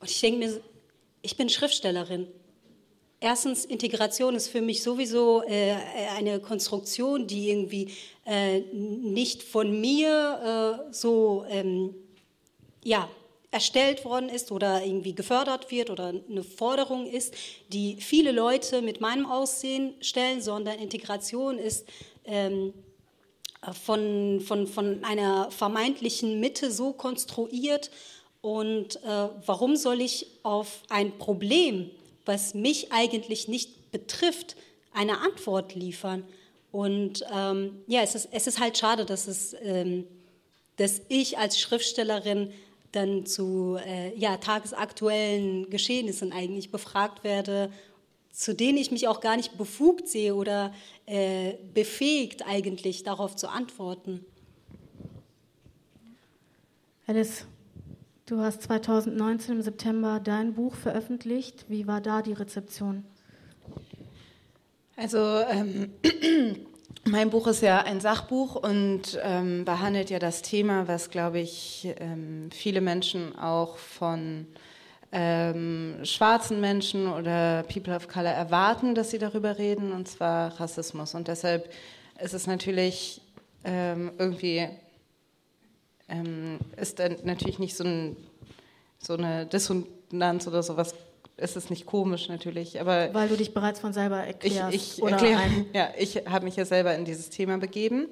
Und 0.00 0.10
ich 0.10 0.20
denke 0.20 0.38
mir, 0.38 0.60
ich 1.22 1.36
bin 1.36 1.48
Schriftstellerin. 1.48 2.26
Erstens, 3.20 3.64
Integration 3.64 4.34
ist 4.36 4.48
für 4.48 4.60
mich 4.60 4.82
sowieso 4.82 5.42
äh, 5.42 5.74
eine 6.16 6.38
Konstruktion, 6.38 7.26
die 7.26 7.50
irgendwie 7.50 7.92
äh, 8.24 8.60
nicht 8.60 9.42
von 9.42 9.80
mir 9.80 10.86
äh, 10.88 10.92
so 10.92 11.44
ähm, 11.48 11.94
ja, 12.84 13.08
erstellt 13.50 14.04
worden 14.04 14.28
ist 14.28 14.52
oder 14.52 14.84
irgendwie 14.84 15.14
gefördert 15.14 15.70
wird 15.70 15.90
oder 15.90 16.14
eine 16.28 16.44
Forderung 16.44 17.06
ist, 17.06 17.34
die 17.68 17.96
viele 17.96 18.30
Leute 18.30 18.82
mit 18.82 19.00
meinem 19.00 19.26
Aussehen 19.26 19.94
stellen, 20.00 20.40
sondern 20.40 20.78
Integration 20.78 21.58
ist 21.58 21.88
ähm, 22.24 22.72
von, 23.72 24.40
von, 24.40 24.66
von 24.66 25.04
einer 25.04 25.50
vermeintlichen 25.50 26.40
Mitte 26.40 26.70
so 26.70 26.92
konstruiert. 26.92 27.90
Und 28.40 28.96
äh, 28.96 29.28
warum 29.44 29.76
soll 29.76 30.00
ich 30.00 30.26
auf 30.42 30.82
ein 30.88 31.18
Problem, 31.18 31.90
was 32.24 32.54
mich 32.54 32.92
eigentlich 32.92 33.48
nicht 33.48 33.90
betrifft, 33.90 34.56
eine 34.92 35.18
Antwort 35.18 35.74
liefern? 35.74 36.24
Und 36.70 37.24
ähm, 37.34 37.82
ja, 37.86 38.02
es 38.02 38.14
ist, 38.14 38.28
es 38.30 38.46
ist 38.46 38.60
halt 38.60 38.78
schade, 38.78 39.04
dass, 39.04 39.26
es, 39.26 39.56
ähm, 39.62 40.04
dass 40.76 41.00
ich 41.08 41.38
als 41.38 41.58
Schriftstellerin 41.58 42.52
dann 42.92 43.26
zu 43.26 43.78
äh, 43.84 44.16
ja, 44.16 44.36
tagesaktuellen 44.36 45.68
Geschehnissen 45.70 46.32
eigentlich 46.32 46.70
befragt 46.70 47.24
werde, 47.24 47.70
zu 48.32 48.54
denen 48.54 48.78
ich 48.78 48.90
mich 48.90 49.08
auch 49.08 49.20
gar 49.20 49.36
nicht 49.36 49.58
befugt 49.58 50.08
sehe 50.08 50.34
oder 50.34 50.72
äh, 51.06 51.54
befähigt 51.74 52.46
eigentlich 52.46 53.02
darauf 53.02 53.36
zu 53.36 53.48
antworten. 53.48 54.24
Alice, 57.06 57.46
du 58.26 58.40
hast 58.40 58.62
2019 58.62 59.56
im 59.56 59.62
September 59.62 60.20
dein 60.20 60.54
Buch 60.54 60.74
veröffentlicht. 60.74 61.64
Wie 61.68 61.86
war 61.86 62.00
da 62.00 62.22
die 62.22 62.34
Rezeption? 62.34 63.04
Also 64.96 65.18
ähm, 65.18 65.92
Mein 67.10 67.30
Buch 67.30 67.46
ist 67.46 67.62
ja 67.62 67.80
ein 67.80 68.00
Sachbuch 68.00 68.54
und 68.56 69.18
ähm, 69.22 69.64
behandelt 69.64 70.10
ja 70.10 70.18
das 70.18 70.42
Thema, 70.42 70.88
was, 70.88 71.08
glaube 71.08 71.38
ich, 71.38 71.88
ähm, 72.00 72.50
viele 72.52 72.82
Menschen 72.82 73.38
auch 73.38 73.78
von 73.78 74.46
ähm, 75.12 76.00
schwarzen 76.04 76.60
Menschen 76.60 77.06
oder 77.10 77.62
People 77.62 77.94
of 77.94 78.08
Color 78.08 78.30
erwarten, 78.30 78.94
dass 78.94 79.10
sie 79.10 79.18
darüber 79.18 79.58
reden, 79.58 79.92
und 79.92 80.08
zwar 80.08 80.60
Rassismus. 80.60 81.14
Und 81.14 81.28
deshalb 81.28 81.70
ist 82.20 82.34
es 82.34 82.46
natürlich 82.46 83.20
ähm, 83.64 84.12
irgendwie, 84.18 84.68
ähm, 86.08 86.58
ist 86.76 86.98
natürlich 87.24 87.58
nicht 87.58 87.76
so, 87.76 87.84
ein, 87.84 88.16
so 88.98 89.14
eine 89.14 89.46
Dissonanz 89.46 90.46
oder 90.46 90.62
sowas 90.62 90.94
ist 91.38 91.56
es 91.56 91.70
nicht 91.70 91.86
komisch 91.86 92.28
natürlich, 92.28 92.80
aber 92.80 93.14
weil 93.14 93.28
du 93.28 93.36
dich 93.36 93.54
bereits 93.54 93.78
von 93.78 93.92
selber 93.92 94.16
erklärst. 94.16 94.74
Ich, 94.74 94.98
ich 94.98 95.04
erkläre, 95.04 95.40
ja, 95.72 95.90
ich 95.96 96.16
habe 96.26 96.44
mich 96.44 96.56
ja 96.56 96.64
selber 96.64 96.94
in 96.96 97.04
dieses 97.04 97.30
Thema 97.30 97.58
begeben. 97.58 98.08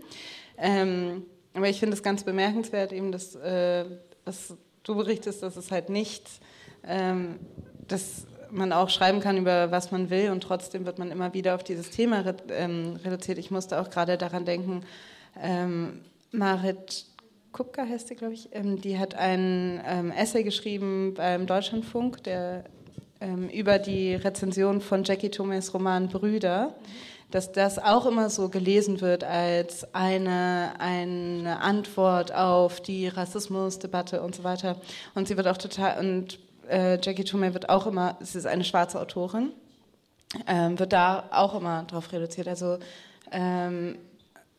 Ähm, 0.57 1.25
aber 1.53 1.69
ich 1.69 1.81
finde 1.81 1.95
es 1.97 2.03
ganz 2.03 2.23
bemerkenswert, 2.23 2.93
eben, 2.93 3.11
dass, 3.13 3.35
äh, 3.35 3.85
dass 4.25 4.55
du 4.85 4.95
berichtest, 4.95 5.43
dass 5.43 5.57
es 5.57 5.71
halt 5.71 5.89
nicht, 5.89 6.23
ähm, 6.87 7.37
dass 7.89 8.27
man 8.51 8.73
auch 8.73 8.89
schreiben 8.89 9.21
kann 9.21 9.37
über 9.37 9.71
was 9.71 9.91
man 9.91 10.11
will 10.11 10.31
und 10.31 10.43
trotzdem 10.43 10.87
wird 10.87 10.99
man 10.99 11.11
immer 11.11 11.35
wieder 11.35 11.55
auf 11.55 11.65
dieses 11.65 11.91
Thema 11.91 12.25
ähm, 12.51 12.99
reduziert. 13.05 13.39
Ich 13.39 13.51
musste 13.51 13.81
auch 13.81 13.91
gerade 13.91 14.17
daran 14.17 14.45
denken, 14.45 14.83
ähm, 15.43 16.01
Marit 16.33 17.07
Kupka 17.53 17.87
heißt 17.87 18.09
sie, 18.09 18.17
glaube 18.17 18.35
ich, 18.35 18.51
ähm, 18.53 18.81
die 18.81 18.99
hat 18.99 19.15
ein 19.15 19.81
ähm, 19.87 20.11
Essay 20.11 20.43
geschrieben 20.43 21.15
beim 21.15 21.47
Deutschlandfunk, 21.47 22.23
der 22.25 22.65
ähm, 23.21 23.49
über 23.49 23.79
die 23.79 24.15
Rezension 24.15 24.81
von 24.81 25.05
Jackie 25.05 25.31
Thomas 25.31 25.73
Roman 25.73 26.09
Brüder, 26.09 26.75
dass 27.31 27.53
das 27.53 27.79
auch 27.79 28.05
immer 28.05 28.29
so 28.29 28.51
gelesen 28.51 29.01
wird 29.01 29.25
als 29.25 29.95
eine, 29.95 30.75
eine 30.79 31.61
Antwort 31.61 32.35
auf 32.35 32.81
die 32.81 33.09
Rassismusdebatte 33.09 34.23
und 34.23 34.35
so 34.35 34.45
weiter. 34.45 34.77
Und 35.15 35.27
sie 35.27 35.37
wird 35.37 35.49
auch 35.49 35.57
total, 35.57 35.99
und 35.99 36.39
äh, 36.69 36.99
Jackie 37.01 37.25
Toomey 37.25 37.55
wird 37.55 37.69
auch 37.69 37.87
immer, 37.87 38.17
sie 38.21 38.39
ist 38.39 38.47
eine 38.47 38.65
schwarze 38.65 39.01
Autorin, 39.01 39.53
ähm, 40.47 40.79
wird 40.79 40.93
da 40.93 41.29
auch 41.31 41.55
immer 41.55 41.85
drauf 41.85 42.13
reduziert. 42.13 42.49
Also 42.49 42.79
ähm, 43.31 43.99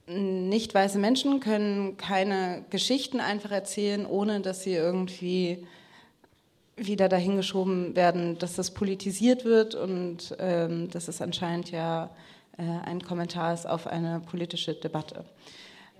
nicht 0.07 0.73
weiße 0.73 0.99
Menschen 0.99 1.39
können 1.39 1.97
keine 1.97 2.63
Geschichten 2.69 3.19
einfach 3.19 3.51
erzählen, 3.51 4.05
ohne 4.05 4.39
dass 4.39 4.63
sie 4.63 4.73
irgendwie 4.73 5.67
wieder 6.77 7.09
dahingeschoben 7.09 7.95
werden, 7.95 8.37
dass 8.37 8.55
das 8.55 8.71
politisiert 8.71 9.43
wird 9.43 9.75
und 9.75 10.35
ähm, 10.39 10.89
dass 10.91 11.07
es 11.07 11.21
anscheinend 11.21 11.71
ja 11.71 12.11
äh, 12.57 12.63
ein 12.85 13.01
Kommentar 13.01 13.53
ist 13.53 13.67
auf 13.67 13.87
eine 13.87 14.21
politische 14.21 14.75
Debatte. 14.75 15.25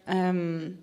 Ähm, 0.08 0.78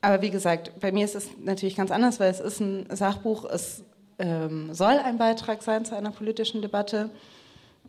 aber 0.00 0.20
wie 0.20 0.30
gesagt, 0.30 0.78
bei 0.80 0.92
mir 0.92 1.04
ist 1.04 1.14
es 1.14 1.30
natürlich 1.38 1.76
ganz 1.76 1.90
anders, 1.90 2.20
weil 2.20 2.30
es 2.30 2.40
ist 2.40 2.60
ein 2.60 2.86
Sachbuch, 2.94 3.44
es 3.44 3.84
ähm, 4.18 4.72
soll 4.74 4.98
ein 4.98 5.18
Beitrag 5.18 5.62
sein 5.62 5.84
zu 5.84 5.96
einer 5.96 6.10
politischen 6.10 6.62
Debatte. 6.62 7.10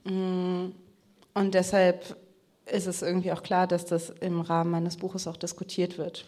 Mm, 0.03 0.67
und 1.33 1.53
deshalb 1.53 2.17
ist 2.65 2.87
es 2.87 3.01
irgendwie 3.01 3.31
auch 3.31 3.43
klar, 3.43 3.67
dass 3.67 3.85
das 3.85 4.09
im 4.09 4.41
Rahmen 4.41 4.71
meines 4.71 4.97
Buches 4.97 5.27
auch 5.27 5.37
diskutiert 5.37 5.97
wird. 5.97 6.25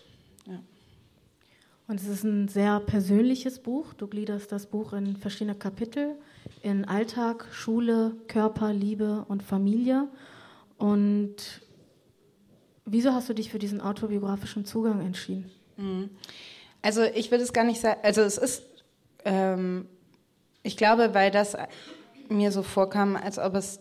Ja. 0.48 0.60
Und 1.88 2.02
es 2.02 2.08
ist 2.08 2.24
ein 2.24 2.48
sehr 2.48 2.80
persönliches 2.80 3.60
Buch. 3.60 3.94
Du 3.94 4.08
gliederst 4.08 4.52
das 4.52 4.66
Buch 4.66 4.94
in 4.94 5.18
verschiedene 5.18 5.56
Kapitel, 5.56 6.16
in 6.64 6.86
Alltag, 6.86 7.48
Schule, 7.52 8.16
Körper, 8.28 8.74
Liebe 8.74 9.26
und 9.28 9.44
Familie. 9.44 10.08
Und 10.78 11.62
wieso 12.86 13.14
hast 13.14 13.30
du 13.30 13.34
dich 13.34 13.52
für 13.52 13.60
diesen 13.60 13.82
autobiografischen 13.82 14.66
Zugang 14.66 15.02
entschieden? 15.02 15.52
Mhm. 15.78 16.10
Also 16.82 17.04
ich 17.04 17.32
würde 17.32 17.44
es 17.44 17.54
gar 17.54 17.64
nicht 17.64 17.82
sagen, 17.82 18.00
also 18.04 18.22
es 18.22 18.38
ist, 18.38 18.64
ähm, 19.26 19.88
ich 20.64 20.78
glaube, 20.78 21.14
weil 21.14 21.32
das 21.32 21.58
mir 22.30 22.52
so 22.52 22.64
vorkam, 22.64 23.16
als 23.16 23.38
ob 23.38 23.56
es 23.56 23.80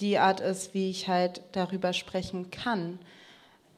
die 0.00 0.18
Art 0.18 0.40
ist, 0.40 0.74
wie 0.74 0.90
ich 0.90 1.08
halt 1.08 1.42
darüber 1.52 1.92
sprechen 1.92 2.50
kann. 2.50 2.98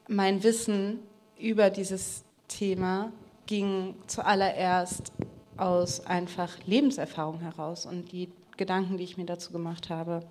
Mein 0.07 0.43
Wissen 0.43 0.99
über 1.37 1.69
dieses 1.69 2.23
Thema 2.47 3.11
ging 3.47 3.95
zuallererst 4.07 5.11
aus 5.57 6.05
einfach 6.05 6.57
Lebenserfahrung 6.65 7.39
heraus 7.39 7.85
und 7.85 8.11
die 8.11 8.31
Gedanken, 8.57 8.97
die 8.97 9.03
ich 9.03 9.17
mir 9.17 9.25
dazu 9.25 9.51
gemacht 9.51 9.89
habe. 9.89 10.21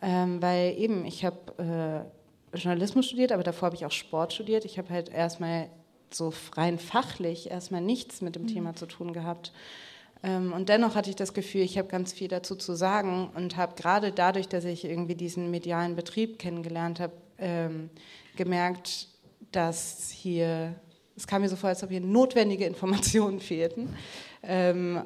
Ähm, 0.00 0.40
weil 0.40 0.78
eben, 0.78 1.04
ich 1.04 1.24
habe 1.24 2.06
äh, 2.52 2.56
Journalismus 2.56 3.06
studiert, 3.06 3.32
aber 3.32 3.42
davor 3.42 3.66
habe 3.66 3.76
ich 3.76 3.84
auch 3.84 3.92
Sport 3.92 4.32
studiert. 4.32 4.64
Ich 4.64 4.78
habe 4.78 4.90
halt 4.90 5.08
erstmal 5.08 5.68
so 6.10 6.32
rein 6.56 6.78
fachlich 6.78 7.50
erstmal 7.50 7.80
nichts 7.80 8.20
mit 8.20 8.36
dem 8.36 8.42
mhm. 8.42 8.48
Thema 8.48 8.74
zu 8.74 8.86
tun 8.86 9.12
gehabt. 9.12 9.52
Ähm, 10.22 10.52
und 10.52 10.68
dennoch 10.68 10.94
hatte 10.94 11.10
ich 11.10 11.16
das 11.16 11.34
Gefühl, 11.34 11.62
ich 11.62 11.78
habe 11.78 11.88
ganz 11.88 12.12
viel 12.12 12.28
dazu 12.28 12.56
zu 12.56 12.74
sagen 12.74 13.30
und 13.34 13.56
habe 13.56 13.74
gerade 13.80 14.12
dadurch, 14.12 14.48
dass 14.48 14.64
ich 14.64 14.84
irgendwie 14.84 15.14
diesen 15.14 15.50
medialen 15.50 15.96
Betrieb 15.96 16.38
kennengelernt 16.38 17.00
habe, 17.00 17.12
ähm, 17.38 17.90
gemerkt, 18.36 19.08
dass 19.52 20.10
hier, 20.10 20.74
es 21.16 21.26
kam 21.26 21.42
mir 21.42 21.48
so 21.48 21.56
vor, 21.56 21.68
als 21.68 21.82
ob 21.82 21.90
hier 21.90 22.00
notwendige 22.00 22.64
Informationen 22.64 23.40
fehlten. 23.40 23.94
Ähm, 24.42 25.02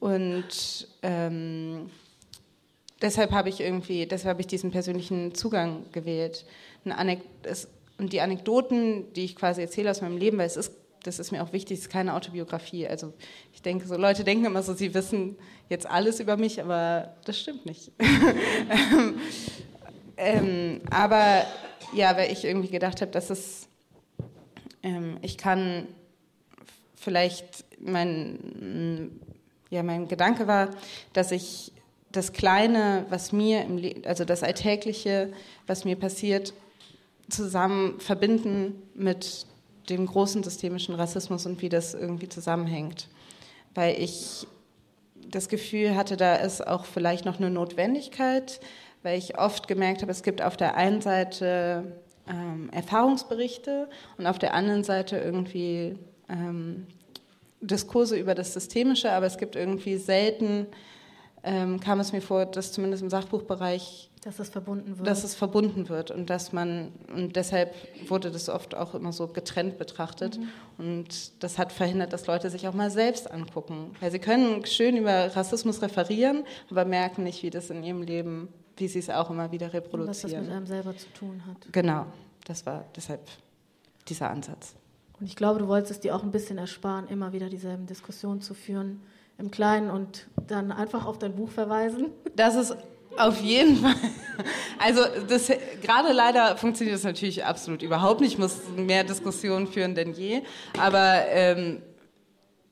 und 0.00 0.86
deshalb 3.00 3.32
habe 3.32 3.48
ich 3.48 3.60
irgendwie, 3.60 4.04
deshalb 4.04 4.34
habe 4.34 4.42
ich 4.42 4.46
diesen 4.46 4.70
persönlichen 4.70 5.34
Zugang 5.34 5.86
gewählt. 5.92 6.44
Und 6.84 8.12
die 8.12 8.20
Anekdoten, 8.20 9.12
die 9.14 9.24
ich 9.24 9.34
quasi 9.34 9.62
erzähle 9.62 9.90
aus 9.90 10.02
meinem 10.02 10.18
Leben, 10.18 10.36
weil 10.36 10.46
es 10.46 10.58
ist 10.58 10.72
das 11.04 11.18
ist 11.18 11.30
mir 11.30 11.42
auch 11.42 11.52
wichtig, 11.52 11.78
es 11.78 11.84
ist 11.84 11.90
keine 11.90 12.14
Autobiografie. 12.14 12.88
Also 12.88 13.12
ich 13.52 13.62
denke, 13.62 13.86
so 13.86 13.96
Leute 13.96 14.24
denken 14.24 14.46
immer 14.46 14.62
so, 14.62 14.74
sie 14.74 14.94
wissen 14.94 15.36
jetzt 15.68 15.86
alles 15.86 16.18
über 16.18 16.36
mich, 16.36 16.60
aber 16.60 17.14
das 17.24 17.38
stimmt 17.38 17.66
nicht. 17.66 17.92
ähm, 20.16 20.80
aber 20.90 21.44
ja, 21.92 22.16
weil 22.16 22.32
ich 22.32 22.44
irgendwie 22.44 22.70
gedacht 22.70 23.02
habe, 23.02 23.10
dass 23.10 23.30
es, 23.30 23.68
ähm, 24.82 25.18
ich 25.22 25.36
kann 25.36 25.86
vielleicht 26.96 27.64
mein, 27.78 29.20
ja, 29.70 29.82
mein 29.82 30.08
Gedanke 30.08 30.46
war, 30.46 30.70
dass 31.12 31.30
ich 31.30 31.72
das 32.10 32.32
Kleine, 32.32 33.04
was 33.10 33.32
mir 33.32 33.62
im 33.62 33.76
Le 33.76 33.96
also 34.04 34.24
das 34.24 34.42
Alltägliche, 34.42 35.32
was 35.66 35.84
mir 35.84 35.96
passiert, 35.96 36.54
zusammen 37.28 38.00
verbinden 38.00 38.82
mit 38.94 39.46
dem 39.88 40.06
großen 40.06 40.42
systemischen 40.42 40.94
Rassismus 40.94 41.46
und 41.46 41.62
wie 41.62 41.68
das 41.68 41.94
irgendwie 41.94 42.28
zusammenhängt. 42.28 43.08
Weil 43.74 44.00
ich 44.00 44.46
das 45.30 45.48
Gefühl 45.48 45.96
hatte, 45.96 46.16
da 46.16 46.36
ist 46.36 46.66
auch 46.66 46.84
vielleicht 46.84 47.24
noch 47.24 47.38
eine 47.38 47.50
Notwendigkeit, 47.50 48.60
weil 49.02 49.18
ich 49.18 49.38
oft 49.38 49.68
gemerkt 49.68 50.02
habe, 50.02 50.12
es 50.12 50.22
gibt 50.22 50.42
auf 50.42 50.56
der 50.56 50.76
einen 50.76 51.00
Seite 51.00 52.00
ähm, 52.28 52.70
Erfahrungsberichte 52.72 53.88
und 54.16 54.26
auf 54.26 54.38
der 54.38 54.54
anderen 54.54 54.84
Seite 54.84 55.18
irgendwie 55.18 55.98
ähm, 56.28 56.86
Diskurse 57.60 58.16
über 58.16 58.34
das 58.34 58.54
Systemische, 58.54 59.12
aber 59.12 59.26
es 59.26 59.38
gibt 59.38 59.56
irgendwie 59.56 59.96
selten, 59.96 60.66
ähm, 61.42 61.80
kam 61.80 62.00
es 62.00 62.12
mir 62.12 62.22
vor, 62.22 62.46
dass 62.46 62.72
zumindest 62.72 63.02
im 63.02 63.10
Sachbuchbereich 63.10 64.10
dass 64.24 64.38
es 64.38 64.48
verbunden 64.48 64.96
wird. 64.96 65.06
Dass 65.06 65.22
es 65.22 65.34
verbunden 65.34 65.88
wird 65.90 66.10
und 66.10 66.30
dass 66.30 66.52
man, 66.52 66.92
und 67.14 67.36
deshalb 67.36 67.74
wurde 68.08 68.30
das 68.30 68.48
oft 68.48 68.74
auch 68.74 68.94
immer 68.94 69.12
so 69.12 69.28
getrennt 69.28 69.76
betrachtet. 69.76 70.38
Mhm. 70.38 70.48
Und 70.78 71.42
das 71.42 71.58
hat 71.58 71.72
verhindert, 71.72 72.12
dass 72.14 72.26
Leute 72.26 72.48
sich 72.48 72.66
auch 72.66 72.72
mal 72.72 72.90
selbst 72.90 73.30
angucken. 73.30 73.94
Weil 74.00 74.10
sie 74.10 74.18
können 74.18 74.64
schön 74.64 74.96
über 74.96 75.36
Rassismus 75.36 75.82
referieren, 75.82 76.44
aber 76.70 76.86
merken 76.86 77.22
nicht, 77.22 77.42
wie 77.42 77.50
das 77.50 77.68
in 77.68 77.84
ihrem 77.84 78.00
Leben, 78.00 78.48
wie 78.78 78.88
sie 78.88 78.98
es 78.98 79.10
auch 79.10 79.28
immer 79.30 79.52
wieder 79.52 79.74
reproduzieren. 79.74 80.08
Was 80.08 80.22
das 80.22 80.32
mit 80.32 80.50
einem 80.50 80.66
selber 80.66 80.96
zu 80.96 81.12
tun 81.12 81.42
hat. 81.46 81.72
Genau, 81.72 82.06
das 82.46 82.64
war 82.64 82.86
deshalb 82.96 83.20
dieser 84.08 84.30
Ansatz. 84.30 84.74
Und 85.20 85.26
ich 85.26 85.36
glaube, 85.36 85.58
du 85.60 85.68
wolltest 85.68 85.92
es 85.92 86.00
dir 86.00 86.16
auch 86.16 86.22
ein 86.22 86.32
bisschen 86.32 86.56
ersparen, 86.56 87.08
immer 87.08 87.34
wieder 87.34 87.50
dieselben 87.50 87.86
Diskussionen 87.86 88.40
zu 88.40 88.54
führen 88.54 89.02
im 89.36 89.50
Kleinen 89.50 89.90
und 89.90 90.28
dann 90.46 90.72
einfach 90.72 91.04
auf 91.06 91.18
dein 91.18 91.34
Buch 91.34 91.50
verweisen. 91.50 92.06
Das 92.36 92.54
ist 92.54 92.76
auf 93.18 93.40
jeden 93.40 93.76
Fall. 93.76 93.94
Also 94.78 95.00
das, 95.28 95.50
gerade 95.80 96.12
leider 96.12 96.56
funktioniert 96.56 96.96
das 96.96 97.04
natürlich 97.04 97.44
absolut 97.44 97.82
überhaupt 97.82 98.20
nicht. 98.20 98.32
Ich 98.32 98.38
muss 98.38 98.56
mehr 98.76 99.04
Diskussionen 99.04 99.68
führen 99.68 99.94
denn 99.94 100.12
je. 100.12 100.42
Aber 100.78 101.22
ähm, 101.28 101.82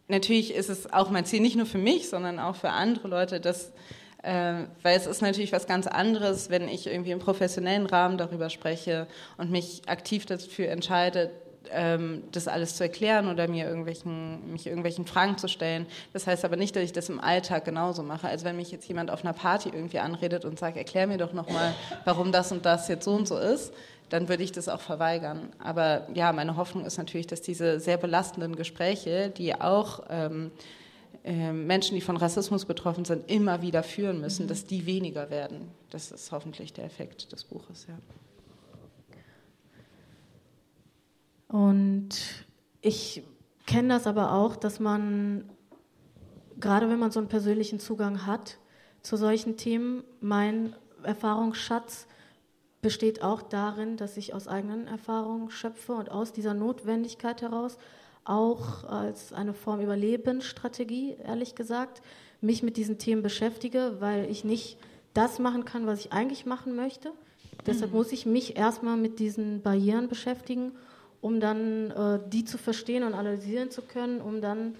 natürlich 0.08 0.52
ist 0.54 0.68
es 0.68 0.92
auch 0.92 1.10
mein 1.10 1.24
Ziel, 1.24 1.40
nicht 1.40 1.56
nur 1.56 1.66
für 1.66 1.78
mich, 1.78 2.08
sondern 2.08 2.38
auch 2.38 2.56
für 2.56 2.70
andere 2.70 3.08
Leute, 3.08 3.40
dass 3.40 3.72
äh, 4.22 4.64
weil 4.82 4.96
es 4.96 5.06
ist 5.06 5.20
natürlich 5.20 5.52
was 5.52 5.66
ganz 5.66 5.86
anderes, 5.86 6.48
wenn 6.48 6.68
ich 6.68 6.86
irgendwie 6.86 7.10
im 7.10 7.18
professionellen 7.18 7.86
Rahmen 7.86 8.18
darüber 8.18 8.50
spreche 8.50 9.08
und 9.36 9.50
mich 9.50 9.82
aktiv 9.86 10.26
dafür 10.26 10.68
entscheide, 10.68 11.30
ähm, 11.70 12.24
das 12.32 12.48
alles 12.48 12.76
zu 12.76 12.84
erklären 12.84 13.28
oder 13.28 13.48
mir 13.48 13.66
irgendwelchen, 13.66 14.52
mich 14.52 14.66
irgendwelchen 14.66 15.06
Fragen 15.06 15.38
zu 15.38 15.48
stellen. 15.48 15.86
Das 16.12 16.26
heißt 16.26 16.44
aber 16.44 16.56
nicht, 16.56 16.74
dass 16.76 16.82
ich 16.82 16.92
das 16.92 17.08
im 17.08 17.20
Alltag 17.20 17.64
genauso 17.64 18.02
mache. 18.02 18.28
Also 18.28 18.44
wenn 18.44 18.56
mich 18.56 18.70
jetzt 18.70 18.86
jemand 18.88 19.10
auf 19.10 19.24
einer 19.24 19.32
Party 19.32 19.68
irgendwie 19.68 19.98
anredet 19.98 20.44
und 20.44 20.58
sagt, 20.58 20.76
erklär 20.76 21.06
mir 21.06 21.18
doch 21.18 21.32
nochmal, 21.32 21.74
warum 22.04 22.32
das 22.32 22.52
und 22.52 22.64
das 22.66 22.88
jetzt 22.88 23.04
so 23.04 23.12
und 23.12 23.28
so 23.28 23.38
ist, 23.38 23.72
dann 24.08 24.28
würde 24.28 24.42
ich 24.42 24.52
das 24.52 24.68
auch 24.68 24.80
verweigern. 24.80 25.48
Aber 25.58 26.06
ja, 26.12 26.32
meine 26.32 26.56
Hoffnung 26.56 26.84
ist 26.84 26.98
natürlich, 26.98 27.26
dass 27.26 27.40
diese 27.40 27.80
sehr 27.80 27.96
belastenden 27.96 28.56
Gespräche, 28.56 29.30
die 29.30 29.54
auch 29.58 30.04
ähm, 30.10 30.50
äh, 31.24 31.52
Menschen, 31.52 31.94
die 31.94 32.00
von 32.00 32.16
Rassismus 32.16 32.64
betroffen 32.64 33.04
sind, 33.04 33.30
immer 33.30 33.62
wieder 33.62 33.82
führen 33.82 34.20
müssen, 34.20 34.44
mhm. 34.44 34.48
dass 34.48 34.66
die 34.66 34.86
weniger 34.86 35.30
werden. 35.30 35.70
Das 35.90 36.10
ist 36.10 36.32
hoffentlich 36.32 36.72
der 36.72 36.84
Effekt 36.84 37.32
des 37.32 37.44
Buches, 37.44 37.86
ja. 37.88 37.94
Und 41.52 42.08
ich 42.80 43.22
kenne 43.66 43.88
das 43.88 44.06
aber 44.06 44.32
auch, 44.32 44.56
dass 44.56 44.80
man, 44.80 45.50
gerade 46.58 46.88
wenn 46.88 46.98
man 46.98 47.10
so 47.10 47.20
einen 47.20 47.28
persönlichen 47.28 47.78
Zugang 47.78 48.26
hat 48.26 48.58
zu 49.02 49.16
solchen 49.16 49.58
Themen, 49.58 50.02
mein 50.20 50.74
Erfahrungsschatz 51.02 52.06
besteht 52.80 53.22
auch 53.22 53.42
darin, 53.42 53.98
dass 53.98 54.16
ich 54.16 54.32
aus 54.32 54.48
eigenen 54.48 54.86
Erfahrungen 54.86 55.50
schöpfe 55.50 55.92
und 55.92 56.10
aus 56.10 56.32
dieser 56.32 56.54
Notwendigkeit 56.54 57.42
heraus 57.42 57.76
auch 58.24 58.84
als 58.84 59.32
eine 59.32 59.52
Form 59.52 59.80
Überlebensstrategie, 59.80 61.16
ehrlich 61.22 61.54
gesagt, 61.54 62.00
mich 62.40 62.62
mit 62.62 62.76
diesen 62.78 62.98
Themen 62.98 63.22
beschäftige, 63.22 63.96
weil 64.00 64.30
ich 64.30 64.42
nicht 64.42 64.78
das 65.12 65.38
machen 65.38 65.64
kann, 65.64 65.86
was 65.86 66.00
ich 66.00 66.12
eigentlich 66.12 66.46
machen 66.46 66.74
möchte. 66.74 67.12
Deshalb 67.66 67.90
mhm. 67.90 67.98
muss 67.98 68.12
ich 68.12 68.24
mich 68.24 68.56
erstmal 68.56 68.96
mit 68.96 69.18
diesen 69.18 69.60
Barrieren 69.60 70.08
beschäftigen 70.08 70.72
um 71.22 71.40
dann 71.40 71.90
äh, 71.92 72.18
die 72.28 72.44
zu 72.44 72.58
verstehen 72.58 73.04
und 73.04 73.14
analysieren 73.14 73.70
zu 73.70 73.80
können, 73.80 74.20
um 74.20 74.42
dann 74.42 74.74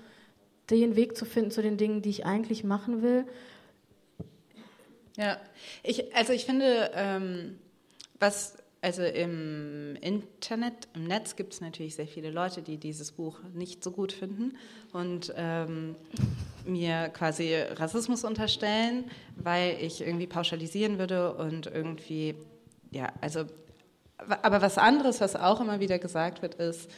den 0.69 0.97
Weg 0.97 1.17
zu 1.17 1.25
finden 1.25 1.51
zu 1.51 1.63
den 1.63 1.79
Dingen, 1.79 2.03
die 2.03 2.11
ich 2.11 2.27
eigentlich 2.27 2.65
machen 2.65 3.03
will. 3.03 3.25
Ja, 5.17 5.39
ich, 5.83 6.15
also 6.15 6.33
ich 6.33 6.45
finde, 6.45 6.91
ähm, 6.95 7.59
was, 8.19 8.57
also 8.81 9.03
im 9.03 9.97
Internet, 10.01 10.89
im 10.95 11.05
Netz 11.05 11.37
gibt 11.37 11.53
es 11.53 11.61
natürlich 11.61 11.95
sehr 11.95 12.09
viele 12.09 12.31
Leute, 12.31 12.63
die 12.63 12.79
dieses 12.79 13.13
Buch 13.13 13.39
nicht 13.55 13.85
so 13.85 13.93
gut 13.93 14.13
finden 14.13 14.57
und 14.93 15.33
ähm, 15.37 15.95
mir 16.65 17.09
quasi 17.11 17.55
Rassismus 17.55 18.25
unterstellen, 18.25 19.05
weil 19.37 19.77
ich 19.81 20.01
irgendwie 20.01 20.27
pauschalisieren 20.27 20.99
würde 20.99 21.35
und 21.35 21.67
irgendwie, 21.67 22.35
ja, 22.91 23.13
also 23.21 23.45
aber 24.43 24.63
was 24.63 24.79
anderes, 24.79 25.21
was 25.21 25.37
auch 25.37 25.61
immer 25.61 25.81
wieder 25.81 25.99
gesagt 25.99 26.43
wird, 26.43 26.55
ist, 26.55 26.91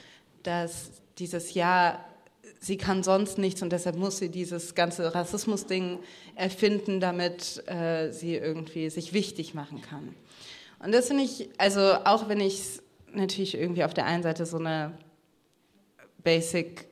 dass 0.43 0.91
dieses 1.19 1.55
Ja, 1.55 2.05
sie 2.61 2.77
kann 2.77 3.03
sonst 3.03 3.39
nichts 3.39 3.63
und 3.63 3.71
deshalb 3.71 3.97
muss 3.97 4.19
sie 4.19 4.31
dieses 4.31 4.75
ganze 4.75 5.15
Rassismus-Ding 5.15 5.99
erfinden, 6.35 7.01
damit 7.01 7.63
äh, 7.69 8.11
sie 8.11 8.37
irgendwie 8.37 8.91
sich 8.91 9.13
wichtig 9.13 9.55
machen 9.55 9.83
kann. 9.83 10.15
Und 10.81 10.93
das 10.93 11.09
finde 11.09 11.25
ich, 11.25 11.49
also 11.59 11.81
auch 11.81 12.29
wenn 12.29 12.41
ich 12.41 12.81
natürlich 13.13 13.55
irgendwie 13.55 13.85
auf 13.85 13.95
der 13.95 14.07
einen 14.07 14.23
Seite 14.23 14.45
so 14.47 14.59
eine 14.59 14.93
Basic 16.23 16.87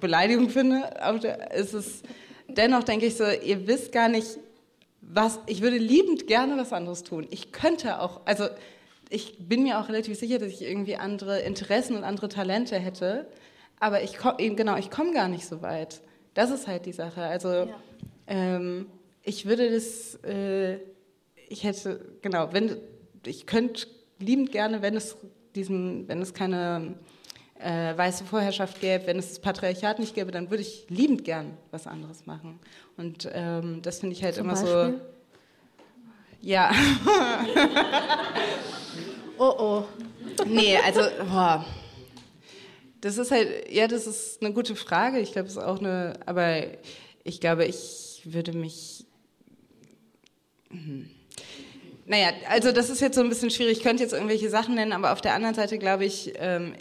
Beleidigung 0.00 0.50
finde, 0.50 0.82
der, 1.22 1.52
ist 1.52 1.72
es 1.72 2.02
dennoch 2.48 2.84
denke 2.84 3.06
ich 3.06 3.16
so, 3.16 3.24
ihr 3.24 3.66
wisst 3.66 3.92
gar 3.92 4.08
nicht, 4.08 4.38
was, 5.00 5.38
ich 5.46 5.62
würde 5.62 5.78
liebend 5.78 6.26
gerne 6.26 6.56
was 6.56 6.72
anderes 6.72 7.02
tun. 7.04 7.26
Ich 7.30 7.52
könnte 7.52 8.00
auch, 8.00 8.20
also 8.24 8.46
ich 9.08 9.36
bin 9.38 9.62
mir 9.62 9.80
auch 9.80 9.88
relativ 9.88 10.18
sicher, 10.18 10.38
dass 10.38 10.48
ich 10.48 10.62
irgendwie 10.62 10.96
andere 10.96 11.40
Interessen 11.40 11.96
und 11.96 12.04
andere 12.04 12.28
Talente 12.28 12.78
hätte. 12.78 13.26
aber 13.78 14.02
ich 14.02 14.16
komme 14.16 14.36
genau, 14.54 14.76
ich 14.76 14.90
komme 14.90 15.12
gar 15.12 15.28
nicht 15.28 15.46
so 15.46 15.62
weit. 15.62 16.00
Das 16.34 16.50
ist 16.50 16.66
halt 16.66 16.86
die 16.86 16.92
Sache. 16.92 17.22
Also 17.22 17.48
ja. 17.48 17.68
ähm, 18.26 18.86
ich 19.22 19.46
würde 19.46 19.70
das, 19.70 20.16
äh, 20.24 20.78
ich 21.48 21.64
hätte, 21.64 22.00
genau, 22.22 22.52
wenn 22.52 22.76
ich 23.24 23.46
könnte 23.46 23.86
liebend 24.18 24.52
gerne, 24.52 24.82
wenn 24.82 24.96
es 24.96 25.16
diesen, 25.54 26.06
wenn 26.08 26.22
es 26.22 26.34
keine 26.34 26.94
äh, 27.58 27.96
weiße 27.96 28.24
Vorherrschaft 28.24 28.80
gäbe, 28.80 29.06
wenn 29.06 29.18
es 29.18 29.28
das 29.28 29.38
Patriarchat 29.40 29.98
nicht 29.98 30.14
gäbe, 30.14 30.30
dann 30.30 30.50
würde 30.50 30.62
ich 30.62 30.86
liebend 30.88 31.24
gern 31.24 31.56
was 31.70 31.86
anderes 31.86 32.26
machen. 32.26 32.60
Und 32.96 33.28
ähm, 33.32 33.80
das 33.82 34.00
finde 34.00 34.14
ich 34.14 34.22
halt 34.22 34.34
Zum 34.34 34.44
immer 34.44 34.54
Beispiel? 34.54 34.98
so. 34.98 35.15
Ja. 36.46 36.70
oh 39.36 39.54
oh. 39.58 39.84
Nee, 40.46 40.76
also, 40.76 41.00
boah. 41.28 41.66
Das 43.00 43.18
ist 43.18 43.32
halt, 43.32 43.68
ja, 43.68 43.88
das 43.88 44.06
ist 44.06 44.40
eine 44.40 44.54
gute 44.54 44.76
Frage. 44.76 45.18
Ich 45.18 45.32
glaube, 45.32 45.48
es 45.48 45.54
ist 45.54 45.62
auch 45.62 45.80
eine, 45.80 46.12
aber 46.24 46.62
ich 47.24 47.40
glaube, 47.40 47.64
ich 47.64 48.22
würde 48.26 48.52
mich. 48.52 49.06
Hm. 50.70 51.10
Naja, 52.04 52.28
also 52.48 52.70
das 52.70 52.90
ist 52.90 53.00
jetzt 53.00 53.16
so 53.16 53.22
ein 53.22 53.28
bisschen 53.28 53.50
schwierig. 53.50 53.78
Ich 53.78 53.82
könnte 53.82 54.04
jetzt 54.04 54.12
irgendwelche 54.12 54.48
Sachen 54.48 54.76
nennen, 54.76 54.92
aber 54.92 55.12
auf 55.12 55.20
der 55.20 55.34
anderen 55.34 55.56
Seite 55.56 55.78
glaube 55.78 56.04
ich, 56.04 56.34
ähm, 56.36 56.74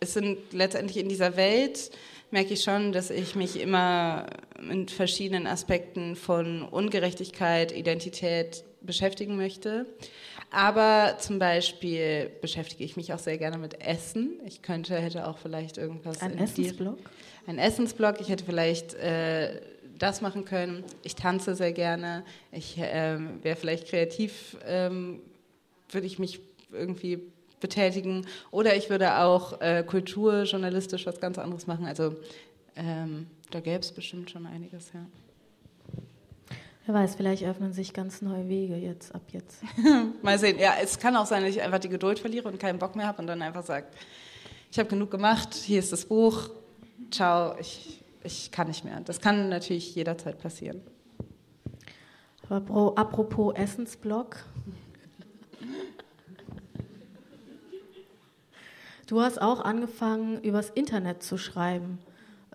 es 0.00 0.14
sind 0.14 0.52
letztendlich 0.52 0.96
in 0.96 1.08
dieser 1.08 1.36
Welt, 1.36 1.92
merke 2.32 2.54
ich 2.54 2.64
schon, 2.64 2.90
dass 2.90 3.10
ich 3.10 3.36
mich 3.36 3.60
immer 3.60 4.26
mit 4.60 4.90
verschiedenen 4.90 5.46
Aspekten 5.46 6.16
von 6.16 6.64
Ungerechtigkeit, 6.64 7.70
Identität 7.70 8.64
beschäftigen 8.84 9.36
möchte. 9.36 9.86
Aber 10.50 11.16
zum 11.18 11.38
Beispiel 11.38 12.30
beschäftige 12.40 12.84
ich 12.84 12.96
mich 12.96 13.12
auch 13.12 13.18
sehr 13.18 13.38
gerne 13.38 13.58
mit 13.58 13.80
Essen. 13.80 14.40
Ich 14.46 14.62
könnte, 14.62 14.96
hätte 14.96 15.26
auch 15.26 15.38
vielleicht 15.38 15.78
irgendwas. 15.78 16.20
Ein 16.20 16.38
Essensblog? 16.38 16.98
Ein 17.46 17.58
Essensblog. 17.58 18.20
Ich 18.20 18.28
hätte 18.28 18.44
vielleicht 18.44 18.94
äh, 18.94 19.60
das 19.98 20.20
machen 20.20 20.44
können. 20.44 20.84
Ich 21.02 21.14
tanze 21.14 21.54
sehr 21.54 21.72
gerne. 21.72 22.24
Ich 22.50 22.78
äh, 22.78 23.18
wäre 23.42 23.56
vielleicht 23.56 23.88
kreativ, 23.88 24.56
ähm, 24.66 25.20
würde 25.90 26.06
ich 26.06 26.18
mich 26.18 26.40
irgendwie 26.72 27.20
betätigen. 27.60 28.26
Oder 28.50 28.76
ich 28.76 28.90
würde 28.90 29.18
auch 29.18 29.60
äh, 29.60 29.84
kulturjournalistisch 29.84 31.06
was 31.06 31.20
ganz 31.20 31.38
anderes 31.38 31.66
machen. 31.66 31.86
Also 31.86 32.16
ähm, 32.76 33.26
da 33.50 33.60
gäbe 33.60 33.80
es 33.80 33.92
bestimmt 33.92 34.30
schon 34.30 34.46
einiges, 34.46 34.92
ja. 34.92 35.06
Wer 36.84 36.94
weiß, 36.94 37.14
vielleicht 37.14 37.44
öffnen 37.44 37.72
sich 37.72 37.92
ganz 37.92 38.22
neue 38.22 38.48
Wege 38.48 38.74
jetzt, 38.74 39.14
ab 39.14 39.22
jetzt. 39.30 39.62
Mal 40.22 40.38
sehen. 40.38 40.58
Ja, 40.58 40.74
es 40.82 40.98
kann 40.98 41.14
auch 41.14 41.26
sein, 41.26 41.42
dass 41.42 41.50
ich 41.50 41.62
einfach 41.62 41.78
die 41.78 41.88
Geduld 41.88 42.18
verliere 42.18 42.48
und 42.48 42.58
keinen 42.58 42.80
Bock 42.80 42.96
mehr 42.96 43.06
habe 43.06 43.20
und 43.20 43.28
dann 43.28 43.40
einfach 43.40 43.64
sage, 43.64 43.86
ich 44.70 44.78
habe 44.78 44.88
genug 44.88 45.10
gemacht, 45.10 45.54
hier 45.54 45.78
ist 45.78 45.92
das 45.92 46.06
Buch, 46.06 46.50
ciao, 47.12 47.56
ich, 47.60 48.02
ich 48.24 48.50
kann 48.50 48.66
nicht 48.66 48.84
mehr. 48.84 49.00
Das 49.04 49.20
kann 49.20 49.48
natürlich 49.48 49.94
jederzeit 49.94 50.38
passieren. 50.38 50.80
Aber 52.48 52.98
apropos 52.98 53.54
Essensblog. 53.54 54.44
Du 59.06 59.20
hast 59.20 59.40
auch 59.40 59.60
angefangen, 59.60 60.42
übers 60.42 60.70
Internet 60.70 61.22
zu 61.22 61.38
schreiben, 61.38 61.98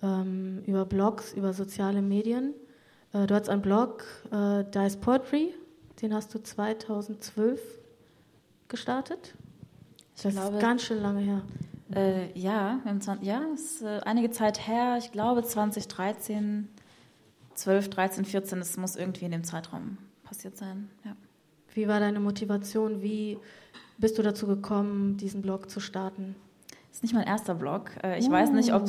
ähm, 0.01 0.63
über 0.65 0.85
Blogs, 0.85 1.33
über 1.33 1.53
soziale 1.53 2.01
Medien. 2.01 2.53
Äh, 3.13 3.27
du 3.27 3.35
hast 3.35 3.49
einen 3.49 3.61
Blog, 3.61 4.03
äh, 4.31 4.63
Dice 4.63 4.97
Poetry, 4.97 5.53
den 6.01 6.13
hast 6.13 6.33
du 6.33 6.39
2012 6.39 7.61
gestartet. 8.67 9.33
Ich 10.15 10.23
das 10.23 10.33
glaube, 10.33 10.55
ist 10.55 10.61
ganz 10.61 10.83
schön 10.83 11.01
lange 11.01 11.21
her. 11.21 11.41
Äh, 11.93 12.37
ja, 12.37 12.81
ja, 13.21 13.41
ist 13.53 13.81
äh, 13.81 14.01
einige 14.03 14.31
Zeit 14.31 14.67
her. 14.67 14.97
Ich 14.99 15.11
glaube 15.11 15.43
2013, 15.43 16.67
12, 17.55 17.89
13, 17.89 18.25
14. 18.25 18.59
Das 18.59 18.77
muss 18.77 18.95
irgendwie 18.95 19.25
in 19.25 19.31
dem 19.31 19.43
Zeitraum 19.43 19.97
passiert 20.23 20.57
sein. 20.57 20.89
Ja. 21.05 21.15
Wie 21.73 21.87
war 21.87 21.99
deine 21.99 22.19
Motivation? 22.19 23.01
Wie 23.01 23.37
bist 23.97 24.17
du 24.17 24.21
dazu 24.21 24.47
gekommen, 24.47 25.17
diesen 25.17 25.41
Blog 25.41 25.69
zu 25.69 25.79
starten? 25.79 26.35
Das 26.69 26.97
ist 26.97 27.03
nicht 27.03 27.13
mein 27.13 27.27
erster 27.27 27.55
Blog. 27.55 27.91
Äh, 28.03 28.19
ich 28.19 28.27
uh. 28.27 28.31
weiß 28.31 28.51
nicht, 28.51 28.73
ob 28.73 28.83
uh. 28.83 28.87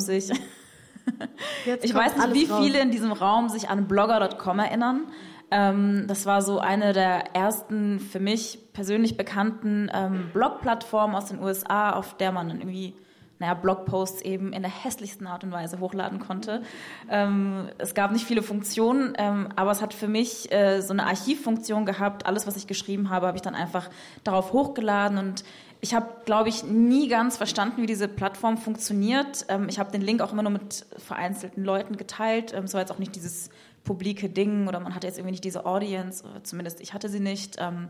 Sich 1.65 1.91
ich 1.91 1.93
weiß 1.93 2.17
nicht, 2.17 2.33
wie 2.33 2.51
raus. 2.51 2.63
viele 2.63 2.79
in 2.79 2.91
diesem 2.91 3.11
Raum 3.11 3.49
sich 3.49 3.69
an 3.69 3.87
blogger.com 3.87 4.59
erinnern. 4.59 5.07
Ähm, 5.51 6.05
das 6.07 6.25
war 6.25 6.41
so 6.41 6.59
eine 6.59 6.93
der 6.93 7.35
ersten 7.35 7.99
für 7.99 8.19
mich 8.19 8.59
persönlich 8.73 9.17
bekannten 9.17 9.89
ähm, 9.93 10.29
Blog-Plattformen 10.33 11.15
aus 11.15 11.25
den 11.25 11.41
USA, 11.41 11.91
auf 11.91 12.17
der 12.17 12.31
man 12.31 12.49
dann 12.49 12.59
irgendwie 12.59 12.93
naja, 13.39 13.53
Blogposts 13.53 14.21
eben 14.21 14.51
in 14.51 14.61
der 14.61 14.71
hässlichsten 14.71 15.25
Art 15.25 15.45
und 15.45 15.51
Weise 15.51 15.79
hochladen 15.79 16.19
konnte. 16.19 16.61
Ähm, 17.09 17.69
es 17.77 17.93
gab 17.93 18.11
nicht 18.11 18.25
viele 18.25 18.43
Funktionen, 18.43 19.13
ähm, 19.17 19.47
aber 19.55 19.71
es 19.71 19.81
hat 19.81 19.93
für 19.93 20.09
mich 20.09 20.51
äh, 20.51 20.81
so 20.81 20.91
eine 20.91 21.05
Archivfunktion 21.05 21.85
gehabt. 21.85 22.25
Alles, 22.25 22.45
was 22.45 22.57
ich 22.57 22.67
geschrieben 22.67 23.09
habe, 23.09 23.27
habe 23.27 23.37
ich 23.37 23.41
dann 23.41 23.55
einfach 23.55 23.89
darauf 24.25 24.51
hochgeladen 24.51 25.17
und 25.17 25.45
ich 25.81 25.93
habe, 25.93 26.07
glaube 26.25 26.49
ich, 26.49 26.63
nie 26.63 27.07
ganz 27.07 27.37
verstanden, 27.37 27.81
wie 27.81 27.85
diese 27.85 28.07
Plattform 28.07 28.57
funktioniert. 28.57 29.45
Ähm, 29.47 29.67
ich 29.69 29.79
habe 29.79 29.91
den 29.91 30.01
Link 30.01 30.21
auch 30.21 30.33
immer 30.33 30.43
nur 30.43 30.51
mit 30.51 30.85
vereinzelten 30.97 31.63
Leuten 31.63 31.97
geteilt. 31.97 32.53
Ähm, 32.53 32.65
es 32.65 32.73
war 32.73 32.81
jetzt 32.81 32.91
auch 32.91 32.99
nicht 32.99 33.15
dieses 33.15 33.49
publike 33.83 34.29
Ding 34.29 34.67
oder 34.67 34.79
man 34.79 34.93
hatte 34.93 35.07
jetzt 35.07 35.17
irgendwie 35.17 35.31
nicht 35.31 35.43
diese 35.43 35.65
Audience, 35.65 36.23
zumindest 36.43 36.81
ich 36.81 36.93
hatte 36.93 37.09
sie 37.09 37.21
nicht. 37.21 37.55
Ähm, 37.59 37.89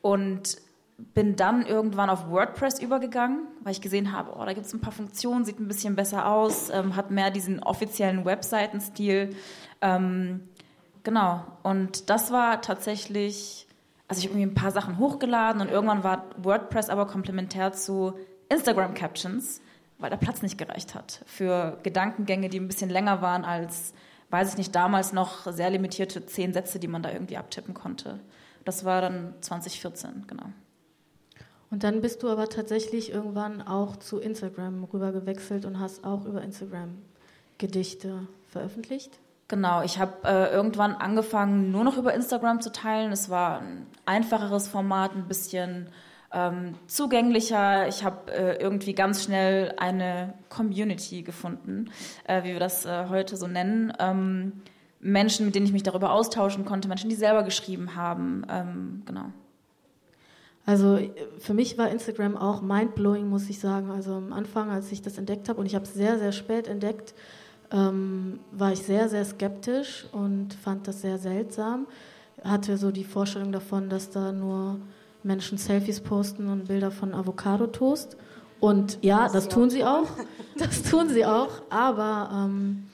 und 0.00 0.56
bin 1.14 1.36
dann 1.36 1.66
irgendwann 1.66 2.10
auf 2.10 2.30
WordPress 2.30 2.80
übergegangen, 2.80 3.46
weil 3.62 3.72
ich 3.72 3.80
gesehen 3.80 4.12
habe, 4.12 4.32
oh, 4.36 4.44
da 4.44 4.52
gibt 4.52 4.66
es 4.66 4.72
ein 4.72 4.80
paar 4.80 4.92
Funktionen, 4.92 5.44
sieht 5.44 5.58
ein 5.58 5.68
bisschen 5.68 5.96
besser 5.96 6.26
aus, 6.26 6.70
ähm, 6.70 6.96
hat 6.96 7.10
mehr 7.10 7.30
diesen 7.30 7.62
offiziellen 7.62 8.24
Webseitenstil. 8.24 9.30
Ähm, 9.80 10.48
genau. 11.02 11.44
Und 11.62 12.08
das 12.08 12.30
war 12.30 12.62
tatsächlich, 12.62 13.66
also 14.12 14.20
ich 14.20 14.26
habe 14.26 14.38
irgendwie 14.38 14.52
ein 14.52 14.62
paar 14.62 14.72
Sachen 14.72 14.98
hochgeladen 14.98 15.62
und 15.62 15.70
irgendwann 15.70 16.04
war 16.04 16.26
WordPress 16.36 16.90
aber 16.90 17.06
komplementär 17.06 17.72
zu 17.72 18.12
Instagram 18.50 18.92
Captions, 18.92 19.62
weil 19.96 20.10
der 20.10 20.18
Platz 20.18 20.42
nicht 20.42 20.58
gereicht 20.58 20.94
hat 20.94 21.22
für 21.24 21.78
Gedankengänge, 21.82 22.50
die 22.50 22.60
ein 22.60 22.68
bisschen 22.68 22.90
länger 22.90 23.22
waren 23.22 23.46
als, 23.46 23.94
weiß 24.28 24.50
ich 24.50 24.58
nicht, 24.58 24.74
damals 24.74 25.14
noch 25.14 25.50
sehr 25.50 25.70
limitierte 25.70 26.26
zehn 26.26 26.52
Sätze, 26.52 26.78
die 26.78 26.88
man 26.88 27.02
da 27.02 27.10
irgendwie 27.10 27.38
abtippen 27.38 27.72
konnte. 27.72 28.20
Das 28.66 28.84
war 28.84 29.00
dann 29.00 29.32
2014, 29.40 30.26
genau. 30.26 30.44
Und 31.70 31.82
dann 31.82 32.02
bist 32.02 32.22
du 32.22 32.28
aber 32.28 32.50
tatsächlich 32.50 33.10
irgendwann 33.12 33.62
auch 33.62 33.96
zu 33.96 34.18
Instagram 34.18 34.84
rüber 34.84 35.12
gewechselt 35.12 35.64
und 35.64 35.80
hast 35.80 36.04
auch 36.04 36.26
über 36.26 36.42
Instagram 36.42 36.98
Gedichte 37.56 38.26
veröffentlicht? 38.50 39.21
Genau, 39.52 39.82
ich 39.82 39.98
habe 39.98 40.26
äh, 40.26 40.50
irgendwann 40.50 40.94
angefangen, 40.94 41.72
nur 41.72 41.84
noch 41.84 41.98
über 41.98 42.14
Instagram 42.14 42.62
zu 42.62 42.72
teilen. 42.72 43.12
Es 43.12 43.28
war 43.28 43.60
ein 43.60 43.86
einfacheres 44.06 44.66
Format, 44.66 45.14
ein 45.14 45.28
bisschen 45.28 45.88
ähm, 46.32 46.74
zugänglicher. 46.86 47.86
Ich 47.86 48.02
habe 48.02 48.32
äh, 48.32 48.56
irgendwie 48.56 48.94
ganz 48.94 49.22
schnell 49.22 49.74
eine 49.76 50.32
Community 50.48 51.20
gefunden, 51.20 51.90
äh, 52.24 52.44
wie 52.44 52.54
wir 52.54 52.60
das 52.60 52.86
äh, 52.86 53.08
heute 53.10 53.36
so 53.36 53.46
nennen. 53.46 53.92
Ähm, 53.98 54.62
Menschen, 55.00 55.44
mit 55.44 55.54
denen 55.54 55.66
ich 55.66 55.74
mich 55.74 55.82
darüber 55.82 56.12
austauschen 56.12 56.64
konnte, 56.64 56.88
Menschen, 56.88 57.10
die 57.10 57.16
selber 57.16 57.42
geschrieben 57.42 57.94
haben. 57.94 58.46
Ähm, 58.48 59.02
genau. 59.04 59.26
Also 60.64 60.98
für 61.40 61.52
mich 61.52 61.76
war 61.76 61.90
Instagram 61.90 62.38
auch 62.38 62.62
mindblowing, 62.62 63.28
muss 63.28 63.50
ich 63.50 63.60
sagen. 63.60 63.90
Also 63.90 64.14
am 64.14 64.32
Anfang, 64.32 64.70
als 64.70 64.90
ich 64.92 65.02
das 65.02 65.18
entdeckt 65.18 65.50
habe, 65.50 65.60
und 65.60 65.66
ich 65.66 65.74
habe 65.74 65.84
es 65.84 65.92
sehr, 65.92 66.18
sehr 66.18 66.32
spät 66.32 66.68
entdeckt, 66.68 67.12
ähm, 67.72 68.40
war 68.52 68.72
ich 68.72 68.80
sehr, 68.80 69.08
sehr 69.08 69.24
skeptisch 69.24 70.06
und 70.12 70.54
fand 70.54 70.86
das 70.86 71.00
sehr 71.00 71.18
seltsam. 71.18 71.86
Hatte 72.44 72.76
so 72.76 72.90
die 72.90 73.04
Vorstellung 73.04 73.52
davon, 73.52 73.88
dass 73.88 74.10
da 74.10 74.32
nur 74.32 74.80
Menschen 75.22 75.58
Selfies 75.58 76.00
posten 76.00 76.48
und 76.48 76.68
Bilder 76.68 76.90
von 76.90 77.14
Avocado-Toast. 77.14 78.16
Und 78.60 78.98
ja, 79.02 79.28
das 79.28 79.48
tun 79.48 79.70
sie 79.70 79.84
auch. 79.84 80.08
Das 80.58 80.82
tun 80.82 81.08
sie 81.08 81.24
auch. 81.24 81.62
Aber 81.70 82.30
ähm, 82.30 82.88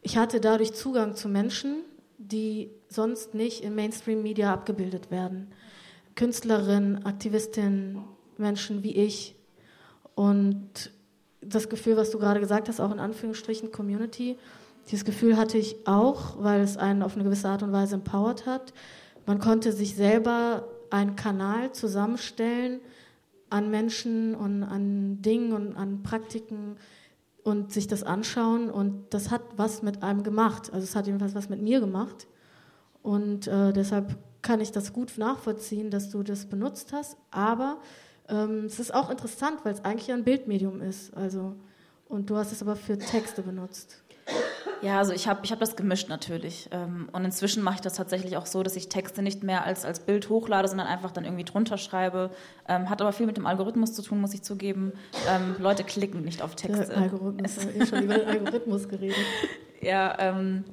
ich 0.00 0.16
hatte 0.16 0.40
dadurch 0.40 0.72
Zugang 0.72 1.14
zu 1.14 1.28
Menschen, 1.28 1.82
die 2.16 2.70
sonst 2.88 3.34
nicht 3.34 3.62
im 3.62 3.74
Mainstream-Media 3.74 4.52
abgebildet 4.52 5.10
werden. 5.10 5.48
Künstlerin, 6.14 7.04
Aktivistin, 7.04 8.02
Menschen 8.38 8.82
wie 8.82 8.96
ich. 8.96 9.36
Und 10.14 10.90
das 11.48 11.68
Gefühl, 11.68 11.96
was 11.96 12.10
du 12.10 12.18
gerade 12.18 12.40
gesagt 12.40 12.68
hast, 12.68 12.80
auch 12.80 12.92
in 12.92 12.98
Anführungsstrichen 12.98 13.72
Community, 13.72 14.36
dieses 14.90 15.04
Gefühl 15.04 15.36
hatte 15.36 15.58
ich 15.58 15.86
auch, 15.86 16.42
weil 16.42 16.60
es 16.60 16.76
einen 16.76 17.02
auf 17.02 17.14
eine 17.14 17.24
gewisse 17.24 17.48
Art 17.48 17.62
und 17.62 17.72
Weise 17.72 17.96
empowered 17.96 18.46
hat. 18.46 18.72
Man 19.26 19.38
konnte 19.38 19.72
sich 19.72 19.94
selber 19.94 20.66
einen 20.90 21.14
Kanal 21.14 21.72
zusammenstellen 21.72 22.80
an 23.50 23.70
Menschen 23.70 24.34
und 24.34 24.62
an 24.62 25.20
Dingen 25.20 25.52
und 25.52 25.76
an 25.76 26.02
Praktiken 26.02 26.76
und 27.42 27.72
sich 27.72 27.86
das 27.86 28.02
anschauen. 28.02 28.70
Und 28.70 29.06
das 29.10 29.30
hat 29.30 29.42
was 29.56 29.82
mit 29.82 30.02
einem 30.02 30.22
gemacht. 30.22 30.72
Also 30.72 30.84
es 30.84 30.96
hat 30.96 31.06
jedenfalls 31.06 31.34
was 31.34 31.50
mit 31.50 31.60
mir 31.60 31.80
gemacht. 31.80 32.26
Und 33.02 33.46
äh, 33.46 33.72
deshalb 33.72 34.16
kann 34.40 34.60
ich 34.60 34.72
das 34.72 34.92
gut 34.92 35.12
nachvollziehen, 35.18 35.90
dass 35.90 36.10
du 36.10 36.22
das 36.22 36.46
benutzt 36.46 36.92
hast. 36.92 37.16
Aber 37.30 37.78
ähm, 38.28 38.64
es 38.66 38.78
ist 38.78 38.94
auch 38.94 39.10
interessant, 39.10 39.60
weil 39.64 39.72
es 39.72 39.84
eigentlich 39.84 40.12
ein 40.12 40.24
Bildmedium 40.24 40.80
ist. 40.80 41.14
Also 41.16 41.54
Und 42.08 42.30
du 42.30 42.36
hast 42.36 42.52
es 42.52 42.62
aber 42.62 42.76
für 42.76 42.98
Texte 42.98 43.42
benutzt. 43.42 44.02
Ja, 44.82 44.98
also 44.98 45.12
ich 45.12 45.26
habe 45.26 45.40
ich 45.42 45.50
hab 45.50 45.58
das 45.58 45.74
gemischt 45.74 46.08
natürlich. 46.08 46.68
Ähm, 46.70 47.08
und 47.12 47.24
inzwischen 47.24 47.62
mache 47.62 47.76
ich 47.76 47.80
das 47.80 47.94
tatsächlich 47.94 48.36
auch 48.36 48.46
so, 48.46 48.62
dass 48.62 48.76
ich 48.76 48.88
Texte 48.88 49.22
nicht 49.22 49.42
mehr 49.42 49.64
als, 49.64 49.84
als 49.84 50.00
Bild 50.00 50.28
hochlade, 50.28 50.68
sondern 50.68 50.86
einfach 50.86 51.10
dann 51.10 51.24
irgendwie 51.24 51.44
drunter 51.44 51.78
schreibe. 51.78 52.30
Ähm, 52.68 52.88
hat 52.88 53.00
aber 53.00 53.12
viel 53.12 53.26
mit 53.26 53.36
dem 53.36 53.46
Algorithmus 53.46 53.94
zu 53.94 54.02
tun, 54.02 54.20
muss 54.20 54.34
ich 54.34 54.42
zugeben. 54.42 54.92
Ähm, 55.28 55.56
Leute 55.58 55.82
klicken 55.82 56.22
nicht 56.22 56.42
auf 56.42 56.54
Texte. 56.54 56.86
Der 56.86 56.98
Algorithmus, 56.98 57.58
ich 57.74 57.88
schon 57.88 58.02
über 58.04 58.18
den 58.18 58.28
Algorithmus 58.28 58.88
geredet. 58.88 59.16
Ja, 59.80 60.16
ähm, 60.18 60.64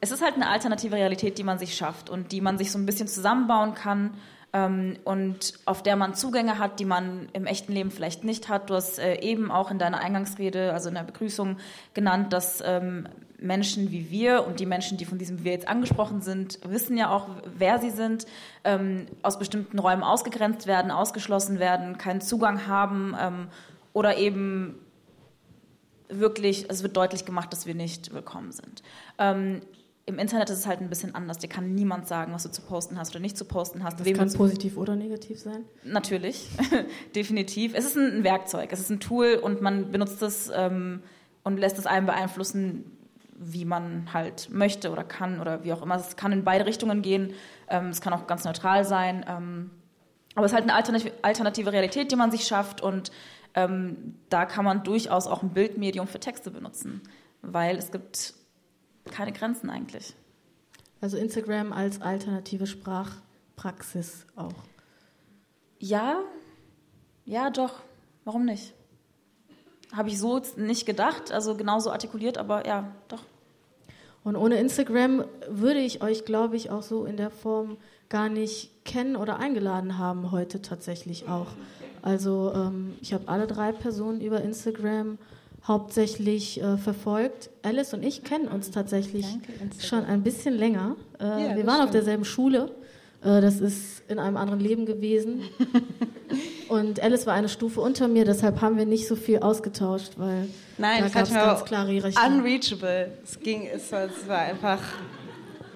es 0.00 0.12
ist 0.12 0.22
halt 0.22 0.36
eine 0.36 0.48
alternative 0.48 0.94
Realität, 0.94 1.36
die 1.36 1.42
man 1.42 1.58
sich 1.58 1.74
schafft 1.74 2.08
und 2.08 2.30
die 2.30 2.40
man 2.40 2.58
sich 2.58 2.70
so 2.70 2.78
ein 2.78 2.86
bisschen 2.86 3.08
zusammenbauen 3.08 3.74
kann 3.74 4.14
ähm, 4.52 4.98
und 5.04 5.54
auf 5.64 5.82
der 5.82 5.96
man 5.96 6.14
Zugänge 6.14 6.58
hat, 6.58 6.78
die 6.80 6.84
man 6.84 7.28
im 7.32 7.46
echten 7.46 7.72
Leben 7.72 7.90
vielleicht 7.90 8.24
nicht 8.24 8.48
hat. 8.48 8.70
Du 8.70 8.74
hast 8.74 8.98
äh, 8.98 9.20
eben 9.20 9.50
auch 9.50 9.70
in 9.70 9.78
deiner 9.78 9.98
Eingangsrede, 9.98 10.72
also 10.72 10.88
in 10.88 10.94
der 10.94 11.02
Begrüßung 11.02 11.56
genannt, 11.94 12.32
dass 12.32 12.62
ähm, 12.64 13.08
Menschen 13.38 13.90
wie 13.90 14.10
wir 14.10 14.46
und 14.46 14.60
die 14.60 14.66
Menschen, 14.66 14.98
die 14.98 15.04
von 15.04 15.18
diesem 15.18 15.44
wir 15.44 15.52
jetzt 15.52 15.68
angesprochen 15.68 16.20
sind, 16.20 16.58
wissen 16.64 16.96
ja 16.96 17.10
auch, 17.10 17.28
wer 17.56 17.78
sie 17.78 17.90
sind, 17.90 18.26
ähm, 18.64 19.06
aus 19.22 19.38
bestimmten 19.38 19.78
Räumen 19.78 20.02
ausgegrenzt 20.02 20.66
werden, 20.66 20.90
ausgeschlossen 20.90 21.58
werden, 21.58 21.98
keinen 21.98 22.20
Zugang 22.20 22.66
haben 22.66 23.16
ähm, 23.20 23.48
oder 23.92 24.16
eben 24.16 24.78
wirklich, 26.08 26.66
es 26.68 26.82
wird 26.82 26.96
deutlich 26.96 27.24
gemacht, 27.24 27.52
dass 27.52 27.66
wir 27.66 27.74
nicht 27.74 28.14
willkommen 28.14 28.52
sind. 28.52 28.82
Ähm, 29.18 29.62
im 30.04 30.18
Internet 30.18 30.50
ist 30.50 30.58
es 30.58 30.66
halt 30.66 30.80
ein 30.80 30.88
bisschen 30.88 31.14
anders. 31.14 31.38
Dir 31.38 31.48
kann 31.48 31.74
niemand 31.74 32.08
sagen, 32.08 32.32
was 32.32 32.42
du 32.42 32.50
zu 32.50 32.62
posten 32.62 32.98
hast 32.98 33.10
oder 33.10 33.20
nicht 33.20 33.36
zu 33.36 33.44
posten 33.44 33.84
hast. 33.84 34.00
Das 34.00 34.06
Wem 34.06 34.16
kann 34.16 34.32
positiv 34.32 34.76
oder 34.76 34.96
negativ 34.96 35.38
sein? 35.38 35.64
Natürlich, 35.84 36.48
definitiv. 37.14 37.72
Es 37.74 37.84
ist 37.84 37.96
ein 37.96 38.24
Werkzeug, 38.24 38.70
es 38.72 38.80
ist 38.80 38.90
ein 38.90 39.00
Tool 39.00 39.38
und 39.40 39.62
man 39.62 39.92
benutzt 39.92 40.20
es 40.22 40.50
ähm, 40.54 41.02
und 41.44 41.58
lässt 41.58 41.78
es 41.78 41.86
einem 41.86 42.06
beeinflussen, 42.06 42.96
wie 43.36 43.64
man 43.64 44.12
halt 44.12 44.48
möchte 44.50 44.90
oder 44.90 45.04
kann 45.04 45.40
oder 45.40 45.64
wie 45.64 45.72
auch 45.72 45.82
immer. 45.82 45.96
Es 45.96 46.16
kann 46.16 46.32
in 46.32 46.44
beide 46.44 46.66
Richtungen 46.66 47.02
gehen. 47.02 47.34
Ähm, 47.68 47.88
es 47.88 48.00
kann 48.00 48.12
auch 48.12 48.26
ganz 48.26 48.44
neutral 48.44 48.84
sein. 48.84 49.24
Ähm, 49.28 49.70
aber 50.34 50.46
es 50.46 50.52
ist 50.52 50.56
halt 50.56 50.68
eine 50.68 51.14
alternative 51.22 51.72
Realität, 51.72 52.10
die 52.10 52.16
man 52.16 52.30
sich 52.30 52.44
schafft 52.44 52.80
und 52.80 53.12
ähm, 53.54 54.14
da 54.30 54.46
kann 54.46 54.64
man 54.64 54.82
durchaus 54.82 55.26
auch 55.26 55.42
ein 55.42 55.50
Bildmedium 55.50 56.06
für 56.06 56.20
Texte 56.20 56.50
benutzen, 56.50 57.02
weil 57.42 57.76
es 57.76 57.92
gibt 57.92 58.34
keine 59.10 59.32
Grenzen 59.32 59.70
eigentlich. 59.70 60.14
Also 61.00 61.16
Instagram 61.16 61.72
als 61.72 62.00
alternative 62.00 62.66
Sprachpraxis 62.66 64.26
auch. 64.36 64.54
Ja, 65.78 66.20
ja, 67.24 67.50
doch. 67.50 67.74
Warum 68.24 68.44
nicht? 68.44 68.72
Habe 69.92 70.08
ich 70.08 70.18
so 70.18 70.40
nicht 70.56 70.86
gedacht, 70.86 71.32
also 71.32 71.56
genauso 71.56 71.90
artikuliert, 71.90 72.38
aber 72.38 72.66
ja, 72.66 72.92
doch. 73.08 73.24
Und 74.24 74.36
ohne 74.36 74.56
Instagram 74.56 75.24
würde 75.48 75.80
ich 75.80 76.02
euch, 76.02 76.24
glaube 76.24 76.56
ich, 76.56 76.70
auch 76.70 76.82
so 76.82 77.04
in 77.04 77.16
der 77.16 77.30
Form 77.30 77.76
gar 78.08 78.28
nicht 78.28 78.84
kennen 78.84 79.16
oder 79.16 79.38
eingeladen 79.38 79.98
haben 79.98 80.30
heute 80.30 80.62
tatsächlich 80.62 81.28
auch. 81.28 81.48
Also 82.02 82.52
ähm, 82.54 82.94
ich 83.00 83.12
habe 83.12 83.28
alle 83.28 83.46
drei 83.46 83.72
Personen 83.72 84.20
über 84.20 84.40
Instagram 84.42 85.18
hauptsächlich 85.66 86.60
äh, 86.60 86.76
verfolgt. 86.76 87.50
Alice 87.62 87.94
und 87.94 88.04
ich 88.04 88.24
kennen 88.24 88.48
uns 88.48 88.70
tatsächlich 88.70 89.26
Danke, 89.26 89.52
schon 89.80 90.04
ein 90.04 90.22
bisschen 90.22 90.54
länger. 90.54 90.96
Äh, 91.20 91.24
ja, 91.24 91.38
wir 91.56 91.66
waren 91.66 91.76
stimmt. 91.76 91.82
auf 91.84 91.90
derselben 91.90 92.24
Schule. 92.24 92.70
Äh, 93.22 93.40
das 93.40 93.60
ist 93.60 94.02
in 94.08 94.18
einem 94.18 94.36
anderen 94.36 94.60
Leben 94.60 94.86
gewesen. 94.86 95.42
und 96.68 97.00
Alice 97.00 97.26
war 97.26 97.34
eine 97.34 97.48
Stufe 97.48 97.80
unter 97.80 98.08
mir, 98.08 98.24
deshalb 98.24 98.60
haben 98.60 98.76
wir 98.76 98.86
nicht 98.86 99.06
so 99.06 99.14
viel 99.14 99.38
ausgetauscht, 99.38 100.12
weil 100.16 100.48
Nein, 100.78 101.02
da 101.02 101.08
gab 101.08 101.28
es 101.28 101.32
ganz 101.32 101.64
klare. 101.64 101.90
Unreachable. 102.26 103.12
Es 103.22 103.38
ging, 103.38 103.68
es 103.72 103.92
war, 103.92 104.04
es 104.04 104.26
war 104.26 104.38
einfach. 104.38 104.80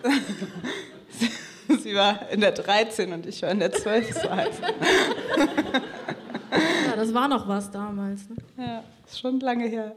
Sie 1.83 1.95
war 1.95 2.31
in 2.31 2.41
der 2.41 2.53
13 2.53 3.13
und 3.13 3.27
ich 3.27 3.43
war 3.43 3.51
in 3.51 3.59
der 3.59 3.73
12. 3.73 4.23
ja, 6.97 7.03
das 7.03 7.15
war 7.15 7.29
noch 7.29 7.47
was 7.49 7.71
damals. 7.71 8.29
Ne? 8.29 8.37
Ja. 8.59 8.85
Ist 9.07 9.21
schon 9.21 9.41
lange 9.41 9.67
her. 9.67 9.95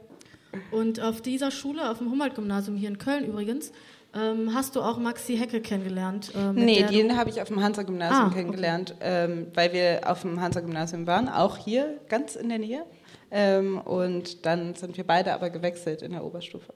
Und 0.70 1.00
auf 1.00 1.20
dieser 1.20 1.50
Schule, 1.50 1.90
auf 1.90 1.98
dem 1.98 2.10
Humboldt-Gymnasium 2.10 2.76
hier 2.76 2.88
in 2.88 2.98
Köln 2.98 3.24
übrigens, 3.24 3.72
ähm, 4.12 4.52
hast 4.54 4.74
du 4.74 4.80
auch 4.80 4.98
Maxi 4.98 5.36
Hecke 5.36 5.60
kennengelernt? 5.60 6.32
Äh, 6.34 6.52
nee, 6.52 6.82
den 6.82 7.16
habe 7.16 7.30
ich 7.30 7.40
auf 7.40 7.48
dem 7.48 7.62
Hansa-Gymnasium 7.62 8.26
ah, 8.26 8.30
kennengelernt, 8.34 8.94
okay. 8.96 9.24
ähm, 9.24 9.46
weil 9.54 9.72
wir 9.72 10.00
auf 10.06 10.22
dem 10.22 10.40
Hansa-Gymnasium 10.40 11.06
waren, 11.06 11.28
auch 11.28 11.56
hier 11.56 11.98
ganz 12.08 12.34
in 12.34 12.48
der 12.48 12.58
Nähe. 12.58 12.84
Ähm, 13.30 13.78
und 13.78 14.44
dann 14.46 14.74
sind 14.74 14.96
wir 14.96 15.04
beide 15.04 15.32
aber 15.32 15.50
gewechselt 15.50 16.02
in 16.02 16.10
der 16.12 16.24
Oberstufe. 16.24 16.74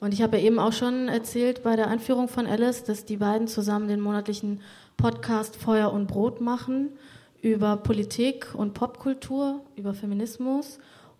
Und 0.00 0.14
ich 0.14 0.22
habe 0.22 0.38
ja 0.38 0.44
eben 0.44 0.58
auch 0.58 0.72
schon 0.72 1.08
erzählt 1.08 1.62
bei 1.62 1.76
der 1.76 1.88
Einführung 1.88 2.28
von 2.28 2.46
Alice, 2.46 2.84
dass 2.84 3.04
die 3.04 3.16
beiden 3.18 3.48
zusammen 3.48 3.88
den 3.88 4.00
monatlichen 4.00 4.60
Podcast 4.96 5.56
Feuer 5.56 5.92
und 5.92 6.06
Brot 6.06 6.40
machen 6.40 6.90
über 7.46 7.76
Politik 7.76 8.54
und 8.54 8.74
Popkultur, 8.74 9.60
über 9.76 9.94
Feminismus 9.94 10.78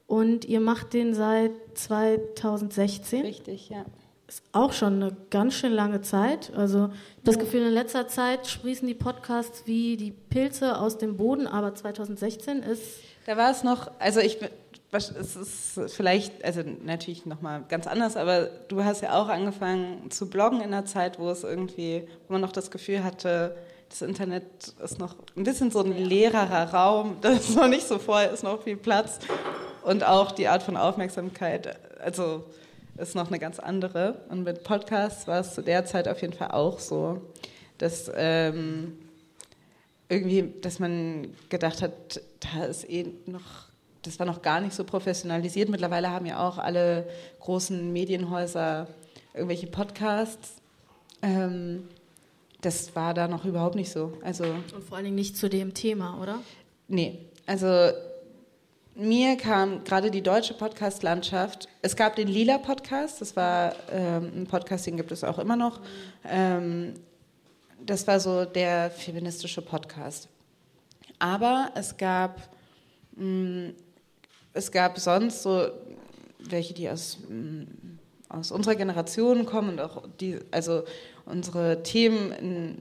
und 0.09 0.45
ihr 0.45 0.61
macht 0.61 0.93
den 0.93 1.15
seit 1.15 1.53
2016. 1.75 3.23
Richtig, 3.23 3.69
ja. 3.69 3.85
Ist 4.27 4.43
auch 4.51 4.73
schon 4.73 4.95
eine 4.95 5.17
ganz 5.31 5.55
schön 5.55 5.73
lange 5.73 6.01
Zeit. 6.01 6.53
Also 6.57 6.91
das 7.23 7.39
Gefühl, 7.39 7.63
in 7.63 7.73
letzter 7.73 8.09
Zeit 8.09 8.49
sprießen 8.49 8.89
die 8.89 8.95
Podcasts 8.95 9.63
wie 9.67 9.97
die 9.97 10.11
Pilze 10.11 10.81
aus 10.81 10.99
dem 10.99 11.17
Boden, 11.17 11.47
aber 11.47 11.77
2016 11.77 12.65
ist. 12.65 12.83
Da 13.27 13.37
war 13.37 13.53
es 13.53 13.63
noch, 13.63 13.89
also 14.01 14.19
ich 14.19 14.39
es 14.93 15.37
ist 15.37 15.95
vielleicht, 15.95 16.45
also 16.45 16.63
natürlich 16.85 17.27
nochmal 17.27 17.65
ganz 17.69 17.87
anders, 17.87 18.17
aber 18.17 18.47
du 18.69 18.85
hast 18.85 19.03
ja 19.03 19.21
auch 19.21 19.29
angefangen 19.29 20.11
zu 20.11 20.31
bloggen 20.31 20.61
in 20.61 20.73
einer 20.73 20.87
Zeit, 20.87 21.19
wo 21.19 21.29
es 21.31 21.45
irgendwie, 21.45 22.09
wo 22.27 22.35
man 22.35 22.41
noch 22.41 22.53
das 22.53 22.71
Gefühl 22.71 23.05
hatte, 23.05 23.57
das 23.89 24.03
Internet 24.03 24.75
ist 24.83 24.99
noch 24.99 25.17
ein 25.37 25.45
bisschen 25.45 25.71
so 25.71 25.81
ein 25.81 25.93
leererer 25.97 26.73
Raum, 26.73 27.17
da 27.23 27.31
ist 27.31 27.57
noch 27.57 27.69
nicht 27.69 27.87
so 27.87 27.99
voll, 27.99 28.25
ist 28.33 28.43
noch 28.43 28.63
viel 28.63 28.77
Platz 28.77 29.19
und 29.85 30.05
auch 30.05 30.33
die 30.33 30.49
Art 30.49 30.63
von 30.63 30.77
Aufmerksamkeit, 30.77 31.79
also 32.01 32.45
ist 32.99 33.15
noch 33.15 33.29
eine 33.29 33.39
ganz 33.39 33.59
andere. 33.59 34.23
Und 34.29 34.45
mit 34.45 34.65
Podcasts 34.65 35.27
war 35.27 35.41
es 35.41 35.55
zu 35.55 35.63
der 35.63 35.85
Zeit 35.85 36.09
auf 36.09 36.21
jeden 36.23 36.33
Fall 36.33 36.51
auch 36.53 36.79
so, 36.79 37.21
dass 37.79 38.11
ähm, 38.15 38.99
irgendwie, 40.09 40.53
dass 40.61 40.79
man 40.79 41.29
gedacht 41.49 41.83
hat, 41.83 42.21
da 42.41 42.65
ist 42.65 42.89
eh 42.89 43.07
noch, 43.27 43.67
das 44.03 44.19
war 44.19 44.27
noch 44.27 44.43
gar 44.43 44.61
nicht 44.61 44.75
so 44.75 44.85
professionalisiert. 44.85 45.69
Mittlerweile 45.69 46.11
haben 46.11 46.27
ja 46.27 46.47
auch 46.47 46.59
alle 46.59 47.07
großen 47.41 47.93
Medienhäuser 47.93 48.87
irgendwelche 49.35 49.67
Podcasts. 49.67 50.57
Ähm, 51.23 51.89
das 52.61 52.95
war 52.97 53.15
da 53.15 53.29
noch 53.29 53.45
überhaupt 53.45 53.75
nicht 53.75 53.91
so. 53.91 54.13
Also 54.23 54.45
und 54.45 54.85
vor 54.87 54.97
allen 54.97 55.05
Dingen 55.05 55.17
nicht 55.17 55.37
zu 55.37 55.49
dem 55.49 55.75
Thema, 55.75 56.21
oder? 56.21 56.41
Nee, 56.89 57.19
also 57.47 57.91
mir 58.95 59.37
kam 59.37 59.85
gerade 59.85 60.11
die 60.11 60.23
deutsche 60.23 60.55
Podcast-Landschaft. 60.55 61.69
Es 61.83 61.97
gab 61.97 62.17
den 62.17 62.29
Lila 62.29 62.59
Podcast, 62.59 63.21
das 63.21 63.37
war 63.37 63.75
ähm, 63.93 64.33
ein 64.35 64.47
Podcast, 64.47 64.87
den 64.87 64.97
gibt 64.97 65.13
es 65.13 65.23
auch 65.23 65.39
immer 65.39 65.57
noch. 65.57 65.81
Ähm, 66.25 66.95
das 67.85 68.07
war 68.07 68.21
so 68.21 68.47
der 68.47 68.91
feministische 68.91 69.61
Podcast. 69.61 70.29
Aber 71.19 71.73
es 71.75 71.97
gab, 71.97 72.49
mh, 73.17 73.25
mm, 73.25 73.75
es 74.55 74.73
gab 74.73 74.99
sonst 74.99 75.43
so 75.43 75.69
welche, 76.39 76.73
die 76.73 76.89
aus, 76.89 77.19
mh, 77.29 77.35
mm, 77.35 77.99
aus 78.31 78.51
unserer 78.51 78.77
Generation 78.77 79.45
kommen 79.45 79.71
und 79.71 79.81
auch 79.81 80.05
die, 80.21 80.39
also 80.51 80.85
unsere 81.27 81.83
Themen 81.83 82.79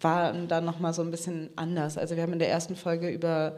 waren 0.00 0.48
dann 0.48 0.64
nochmal 0.64 0.94
so 0.94 1.02
ein 1.02 1.10
bisschen 1.10 1.50
anders. 1.56 1.98
Also 1.98 2.16
wir 2.16 2.22
haben 2.22 2.32
in 2.32 2.38
der 2.38 2.50
ersten 2.50 2.76
Folge 2.76 3.08
über, 3.08 3.56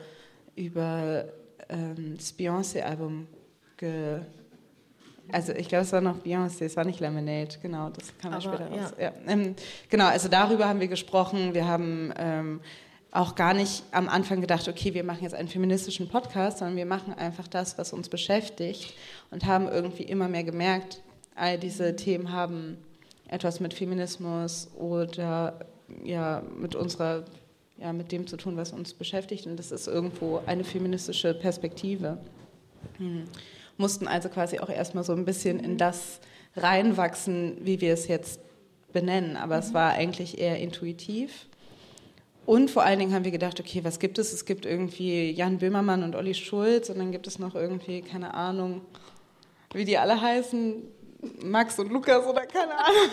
über 0.55 1.25
ähm, 1.69 2.15
das 2.17 2.37
Beyoncé-Album 2.37 3.27
ge 3.77 4.21
also 5.33 5.53
ich 5.53 5.69
glaube, 5.69 5.83
es 5.83 5.93
war 5.93 6.01
noch 6.01 6.19
Beyoncé, 6.19 6.67
es 6.67 6.77
war 6.77 6.85
nicht 6.85 7.01
Lemonade, 7.01 7.57
genau, 7.61 7.91
das 7.91 8.17
kam 8.19 8.33
ja 8.33 8.41
später 8.41 8.69
raus. 8.69 8.93
Ja. 8.97 9.07
Ja. 9.07 9.13
Ähm, 9.27 9.57
genau, 9.89 10.07
also 10.07 10.29
darüber 10.29 10.69
haben 10.69 10.79
wir 10.79 10.87
gesprochen. 10.87 11.53
Wir 11.53 11.67
haben 11.67 12.13
ähm, 12.17 12.61
auch 13.11 13.35
gar 13.35 13.55
nicht 13.55 13.83
am 13.93 14.09
Anfang 14.09 14.41
gedacht, 14.41 14.69
okay, 14.69 14.95
wir 14.95 15.03
machen 15.03 15.23
jetzt 15.23 15.35
einen 15.35 15.49
feministischen 15.49 16.09
Podcast, 16.09 16.59
sondern 16.59 16.77
wir 16.77 16.87
machen 16.87 17.15
einfach 17.15 17.49
das, 17.49 17.77
was 17.79 17.93
uns 17.93 18.09
beschäftigt 18.09 18.95
und 19.31 19.47
haben 19.47 19.67
irgendwie 19.67 20.05
immer 20.05 20.29
mehr 20.29 20.45
gemerkt, 20.45 21.03
all 21.35 21.59
diese 21.59 21.97
Themen 21.97 22.31
haben 22.31 22.79
etwas 23.29 23.61
mit 23.61 23.75
Feminismus 23.75 24.69
oder 24.77 25.67
ja, 26.05 26.43
mit 26.57 26.75
unserer 26.75 27.25
ja, 27.79 27.93
mit 27.93 28.13
dem 28.13 28.27
zu 28.27 28.37
tun, 28.37 28.57
was 28.57 28.73
uns 28.73 28.95
beschäftigt. 28.95 29.47
Und 29.47 29.59
das 29.59 29.71
ist 29.71 29.87
irgendwo 29.87 30.41
eine 30.47 30.65
feministische 30.65 31.35
Perspektive. 31.35 32.19
Hm. 32.99 33.25
Mussten 33.77 34.09
also 34.09 34.29
quasi 34.29 34.59
auch 34.59 34.71
erstmal 34.71 35.05
so 35.05 35.13
ein 35.13 35.25
bisschen 35.25 35.61
in 35.61 35.77
das 35.77 36.21
reinwachsen, 36.57 37.59
wie 37.61 37.81
wir 37.81 37.93
es 37.93 38.09
jetzt 38.09 38.41
benennen. 38.93 39.37
Aber 39.37 39.59
es 39.59 39.75
war 39.75 39.93
eigentlich 39.93 40.39
eher 40.39 40.59
intuitiv. 40.59 41.47
Und 42.47 42.71
vor 42.71 42.85
allen 42.85 43.01
Dingen 43.01 43.13
haben 43.13 43.25
wir 43.25 43.33
gedacht, 43.33 43.61
okay, 43.61 43.83
was 43.83 43.99
gibt 43.99 44.19
es? 44.19 44.33
Es 44.33 44.45
gibt 44.45 44.65
irgendwie 44.65 45.31
Jan 45.33 45.59
Böhmermann 45.59 46.05
und 46.05 46.15
Olli 46.15 46.33
Schulz 46.33 46.89
und 46.89 46.99
dann 46.99 47.11
gibt 47.11 47.27
es 47.27 47.39
noch 47.39 47.57
irgendwie, 47.57 48.03
keine 48.03 48.35
Ahnung, 48.35 48.83
wie 49.75 49.85
die 49.85 49.99
alle 49.99 50.21
heißen, 50.21 50.77
Max 51.43 51.79
und 51.79 51.91
Lukas 51.91 52.27
oder 52.27 52.47
keine 52.47 52.73
Ahnung. 52.73 53.11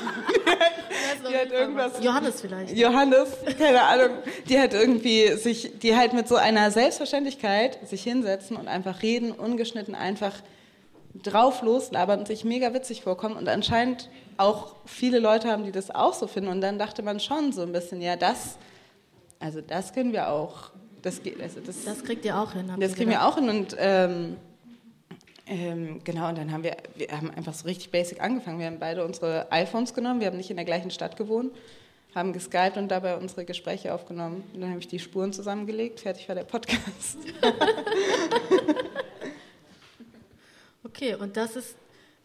Die, 1.23 1.31
die 1.31 1.37
hat 1.37 1.51
irgendwas. 1.51 2.03
Johannes 2.03 2.41
vielleicht. 2.41 2.77
Johannes, 2.77 3.29
keine 3.57 3.81
Ahnung. 3.81 4.17
Die 4.47 4.59
hat 4.59 4.73
irgendwie 4.73 5.33
sich, 5.33 5.79
die 5.79 5.95
halt 5.95 6.13
mit 6.13 6.27
so 6.27 6.35
einer 6.35 6.71
Selbstverständlichkeit 6.71 7.87
sich 7.87 8.03
hinsetzen 8.03 8.57
und 8.57 8.67
einfach 8.67 9.01
reden, 9.01 9.31
ungeschnitten 9.31 9.95
einfach 9.95 10.33
drauf 11.21 11.61
loslabern 11.61 12.19
und 12.19 12.27
sich 12.27 12.43
mega 12.43 12.73
witzig 12.73 13.03
vorkommen 13.03 13.35
und 13.35 13.47
anscheinend 13.47 14.09
auch 14.37 14.75
viele 14.85 15.19
Leute 15.19 15.49
haben, 15.49 15.63
die 15.63 15.71
das 15.71 15.91
auch 15.91 16.13
so 16.13 16.27
finden 16.27 16.49
und 16.49 16.61
dann 16.61 16.79
dachte 16.79 17.03
man 17.03 17.19
schon 17.19 17.51
so 17.51 17.61
ein 17.61 17.71
bisschen, 17.71 18.01
ja 18.01 18.15
das, 18.15 18.57
also 19.39 19.61
das 19.61 19.93
können 19.93 20.11
wir 20.11 20.29
auch. 20.29 20.71
Das, 21.03 21.21
geht, 21.21 21.41
also 21.41 21.59
das, 21.59 21.83
das 21.83 22.03
kriegt 22.03 22.23
ihr 22.25 22.37
auch 22.37 22.53
hin. 22.53 22.71
Das 22.79 22.95
kriegen 22.95 23.09
wir 23.09 23.25
auch 23.25 23.35
hin 23.35 23.49
und 23.49 23.75
ähm, 23.77 24.37
ähm, 25.45 26.01
genau, 26.03 26.29
und 26.29 26.37
dann 26.37 26.51
haben 26.51 26.63
wir, 26.63 26.77
wir 26.95 27.09
haben 27.09 27.29
einfach 27.31 27.53
so 27.53 27.67
richtig 27.67 27.91
basic 27.91 28.21
angefangen. 28.21 28.59
Wir 28.59 28.67
haben 28.67 28.79
beide 28.79 29.03
unsere 29.03 29.51
iPhones 29.51 29.93
genommen, 29.93 30.21
wir 30.21 30.27
haben 30.27 30.37
nicht 30.37 30.49
in 30.49 30.55
der 30.55 30.65
gleichen 30.65 30.89
Stadt 30.89 31.17
gewohnt, 31.17 31.53
haben 32.15 32.31
geskypt 32.31 32.77
und 32.77 32.87
dabei 32.87 33.17
unsere 33.17 33.43
Gespräche 33.43 33.93
aufgenommen. 33.93 34.43
Und 34.53 34.61
dann 34.61 34.69
habe 34.69 34.79
ich 34.79 34.87
die 34.87 34.99
Spuren 34.99 35.33
zusammengelegt, 35.33 35.99
fertig 35.99 36.29
war 36.29 36.35
der 36.35 36.45
Podcast. 36.45 37.17
okay, 40.85 41.15
und 41.15 41.35
das 41.35 41.57
ist 41.57 41.75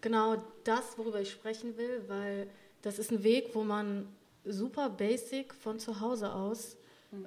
genau 0.00 0.36
das, 0.62 0.96
worüber 0.96 1.20
ich 1.20 1.32
sprechen 1.32 1.76
will, 1.76 2.04
weil 2.06 2.46
das 2.82 3.00
ist 3.00 3.10
ein 3.10 3.24
Weg, 3.24 3.50
wo 3.54 3.64
man 3.64 4.06
super 4.44 4.88
basic 4.90 5.52
von 5.54 5.80
zu 5.80 6.00
Hause 6.00 6.32
aus 6.32 6.76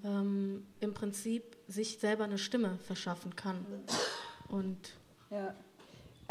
ähm, 0.06 0.65
im 0.80 0.93
Prinzip 0.93 1.58
sich 1.67 1.99
selber 1.99 2.23
eine 2.23 2.38
Stimme 2.38 2.77
verschaffen 2.88 3.36
kann. 3.36 3.65
Und 4.47 4.93
ja. 5.30 5.54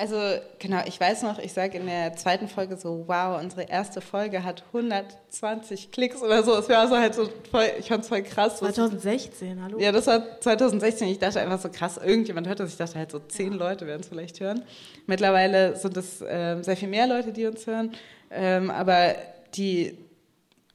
Also 0.00 0.16
genau, 0.58 0.80
ich 0.86 0.98
weiß 0.98 1.24
noch, 1.24 1.38
ich 1.38 1.52
sage 1.52 1.76
in 1.76 1.84
der 1.84 2.16
zweiten 2.16 2.48
Folge 2.48 2.78
so, 2.78 3.04
wow, 3.06 3.38
unsere 3.38 3.64
erste 3.64 4.00
Folge 4.00 4.42
hat 4.42 4.64
120 4.68 5.92
Klicks 5.92 6.22
oder 6.22 6.42
so. 6.42 6.56
Es 6.56 6.70
war 6.70 6.88
so 6.88 6.96
halt 6.96 7.14
so 7.14 7.28
voll, 7.50 7.66
ich 7.78 7.88
fand 7.88 8.04
es 8.04 8.08
voll 8.08 8.22
krass. 8.22 8.56
2016, 8.60 9.62
hallo? 9.62 9.78
Ja, 9.78 9.92
das 9.92 10.06
war 10.06 10.40
2016. 10.40 11.06
Ich 11.08 11.18
dachte 11.18 11.38
einfach 11.38 11.60
so 11.60 11.68
krass, 11.68 11.98
irgendjemand 12.02 12.48
hört 12.48 12.60
das. 12.60 12.70
Ich 12.70 12.78
dachte 12.78 12.98
halt 12.98 13.10
so 13.10 13.18
zehn 13.18 13.52
Leute 13.52 13.86
werden 13.86 14.00
es 14.00 14.08
vielleicht 14.08 14.40
hören. 14.40 14.62
Mittlerweile 15.06 15.76
sind 15.76 15.94
es 15.98 16.22
äh, 16.22 16.62
sehr 16.62 16.78
viel 16.78 16.88
mehr 16.88 17.06
Leute, 17.06 17.30
die 17.30 17.44
uns 17.44 17.66
hören. 17.66 17.92
Ähm, 18.30 18.70
aber 18.70 19.16
die, 19.52 19.98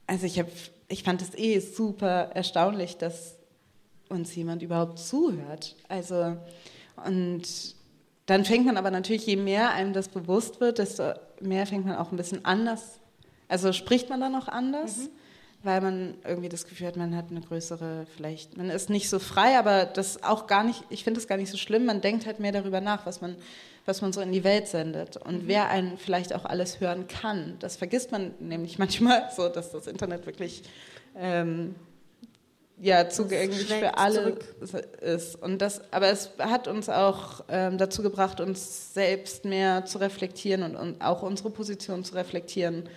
also 0.06 0.24
ich 0.24 0.38
habe, 0.38 0.52
ich 0.86 1.02
fand 1.02 1.20
es 1.20 1.34
eh 1.36 1.58
super 1.58 2.30
erstaunlich, 2.32 2.96
dass 2.96 3.34
uns 4.08 4.32
jemand 4.36 4.62
überhaupt 4.62 5.00
zuhört. 5.00 5.74
Also 5.88 6.36
und 7.04 7.75
dann 8.26 8.44
fängt 8.44 8.66
man 8.66 8.76
aber 8.76 8.90
natürlich, 8.90 9.26
je 9.26 9.36
mehr 9.36 9.70
einem 9.70 9.92
das 9.92 10.08
bewusst 10.08 10.60
wird, 10.60 10.78
desto 10.78 11.14
mehr 11.40 11.66
fängt 11.66 11.86
man 11.86 11.96
auch 11.96 12.10
ein 12.10 12.16
bisschen 12.16 12.44
anders. 12.44 12.98
Also 13.48 13.72
spricht 13.72 14.08
man 14.10 14.20
dann 14.20 14.34
auch 14.34 14.48
anders, 14.48 14.96
mhm. 14.96 15.08
weil 15.62 15.80
man 15.80 16.14
irgendwie 16.24 16.48
das 16.48 16.66
Gefühl 16.66 16.88
hat, 16.88 16.96
man 16.96 17.16
hat 17.16 17.30
eine 17.30 17.40
größere, 17.40 18.06
vielleicht, 18.16 18.56
man 18.56 18.68
ist 18.70 18.90
nicht 18.90 19.08
so 19.08 19.20
frei, 19.20 19.56
aber 19.56 19.84
das 19.84 20.24
auch 20.24 20.48
gar 20.48 20.64
nicht, 20.64 20.82
ich 20.90 21.04
finde 21.04 21.20
das 21.20 21.28
gar 21.28 21.36
nicht 21.36 21.50
so 21.50 21.56
schlimm, 21.56 21.86
man 21.86 22.00
denkt 22.00 22.26
halt 22.26 22.40
mehr 22.40 22.50
darüber 22.50 22.80
nach, 22.80 23.06
was 23.06 23.20
man, 23.20 23.36
was 23.84 24.02
man 24.02 24.12
so 24.12 24.20
in 24.20 24.32
die 24.32 24.42
Welt 24.42 24.66
sendet 24.66 25.16
und 25.16 25.44
mhm. 25.44 25.48
wer 25.48 25.68
einen 25.68 25.96
vielleicht 25.96 26.34
auch 26.34 26.44
alles 26.44 26.80
hören 26.80 27.06
kann. 27.06 27.54
Das 27.60 27.76
vergisst 27.76 28.10
man 28.10 28.34
nämlich 28.40 28.78
manchmal 28.80 29.30
so, 29.36 29.48
dass 29.48 29.70
das 29.70 29.86
Internet 29.86 30.26
wirklich 30.26 30.64
ähm, 31.14 31.76
ja 32.78 33.08
zugänglich 33.08 33.66
für 33.66 33.96
alle 33.96 34.38
ist. 35.00 35.36
Und 35.36 35.62
das, 35.62 35.80
aber 35.92 36.08
es 36.08 36.30
hat 36.38 36.68
uns 36.68 36.88
auch 36.88 37.44
ähm, 37.48 37.78
dazu 37.78 38.02
gebracht, 38.02 38.40
uns 38.40 38.92
selbst 38.92 39.44
mehr 39.44 39.86
zu 39.86 39.98
reflektieren 39.98 40.62
und, 40.62 40.76
und 40.76 41.00
auch 41.00 41.22
unsere 41.22 41.50
Position 41.50 42.04
zu 42.04 42.14
reflektieren 42.14 42.88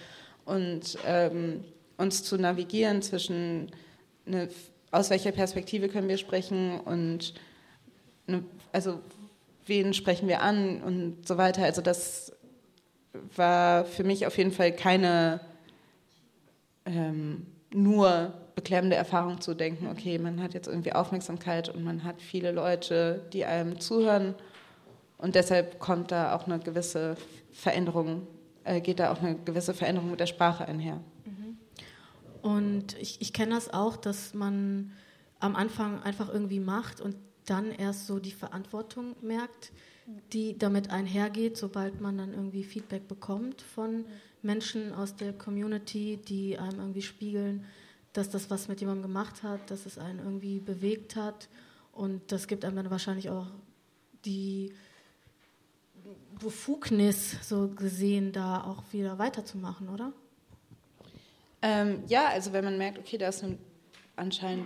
und 0.46 0.98
ähm, 1.06 1.64
uns 1.98 2.24
zu 2.24 2.38
navigieren 2.38 3.02
zwischen 3.02 3.72
eine, 4.26 4.50
aus 4.92 5.10
welcher 5.10 5.32
Perspektive 5.32 5.88
können 5.88 6.10
wir 6.10 6.18
sprechen 6.18 6.80
und 6.80 7.34
eine, 8.28 8.44
also 8.72 9.00
wen 9.66 9.94
sprechen 9.94 10.28
wir 10.28 10.42
an 10.42 10.82
und 10.82 11.28
so 11.28 11.38
weiter. 11.38 11.64
Also 11.64 11.82
das 11.82 12.34
war 13.36 13.86
für 13.86 14.04
mich 14.04 14.28
auf 14.28 14.38
jeden 14.38 14.52
Fall 14.52 14.72
keine 14.72 15.42
ähm, 16.86 17.46
nur 17.72 18.34
beklemmende 18.60 18.98
Erfahrung 18.98 19.40
zu 19.40 19.54
denken, 19.54 19.88
okay, 19.88 20.20
man 20.20 20.44
hat 20.44 20.54
jetzt 20.54 20.68
irgendwie 20.68 20.92
Aufmerksamkeit 20.92 21.70
und 21.70 21.82
man 21.82 22.04
hat 22.04 22.22
viele 22.22 22.52
Leute, 22.52 23.22
die 23.32 23.46
einem 23.46 23.80
zuhören 23.80 24.36
und 25.18 25.36
deshalb 25.36 25.80
kommt 25.80 26.12
da 26.12 26.36
auch 26.36 26.46
eine 26.46 26.60
gewisse 26.60 27.16
Veränderung, 27.54 28.28
äh, 28.66 28.82
geht 28.82 29.00
da 29.00 29.14
auch 29.14 29.22
eine 29.22 29.36
gewisse 29.36 29.74
Veränderung 29.74 30.12
mit 30.12 30.20
der 30.20 30.26
Sprache 30.26 30.66
einher. 30.66 31.00
Mhm. 31.24 31.58
Und 32.42 32.98
ich, 33.00 33.22
ich 33.22 33.32
kenne 33.32 33.56
das 33.56 33.74
auch, 33.74 33.96
dass 33.96 34.34
man 34.34 34.92
am 35.40 35.56
Anfang 35.56 36.04
einfach 36.04 36.28
irgendwie 36.28 36.60
macht 36.60 37.00
und 37.00 37.16
dann 37.46 37.72
erst 37.72 38.08
so 38.08 38.20
die 38.20 38.34
Verantwortung 38.34 39.16
merkt, 39.22 39.72
die 40.34 40.58
damit 40.58 40.90
einhergeht, 40.90 41.56
sobald 41.56 42.02
man 42.02 42.18
dann 42.18 42.34
irgendwie 42.34 42.66
Feedback 42.66 43.08
bekommt 43.08 43.62
von 43.62 44.04
Menschen 44.42 44.94
aus 44.94 45.16
der 45.16 45.32
Community, 45.32 46.20
die 46.28 46.60
einem 46.60 46.80
irgendwie 46.80 47.02
spiegeln, 47.02 47.64
dass 48.14 48.30
das 48.30 48.50
was 48.50 48.68
mit 48.68 48.82
jemandem 48.82 49.04
gemacht 49.04 49.44
hat, 49.44 49.70
dass 49.70 49.86
es 49.86 49.98
einen 49.98 50.20
irgendwie 50.20 50.60
bewegt 50.60 51.16
hat. 51.16 51.48
Und 51.92 52.32
das 52.32 52.48
gibt 52.48 52.66
einem 52.66 52.76
dann 52.76 52.90
wahrscheinlich 52.90 53.30
auch 53.30 53.48
die 54.26 54.74
Befugnis, 56.40 57.36
so 57.48 57.68
gesehen, 57.68 58.32
da 58.32 58.64
auch 58.64 58.84
wieder 58.92 59.20
weiterzumachen, 59.20 59.90
oder? 59.90 60.14
Ähm, 61.62 62.04
ja, 62.08 62.28
also 62.28 62.54
wenn 62.54 62.64
man 62.64 62.78
merkt, 62.78 62.98
okay, 62.98 63.18
da 63.18 63.28
ist 63.28 63.44
anscheinend 64.16 64.66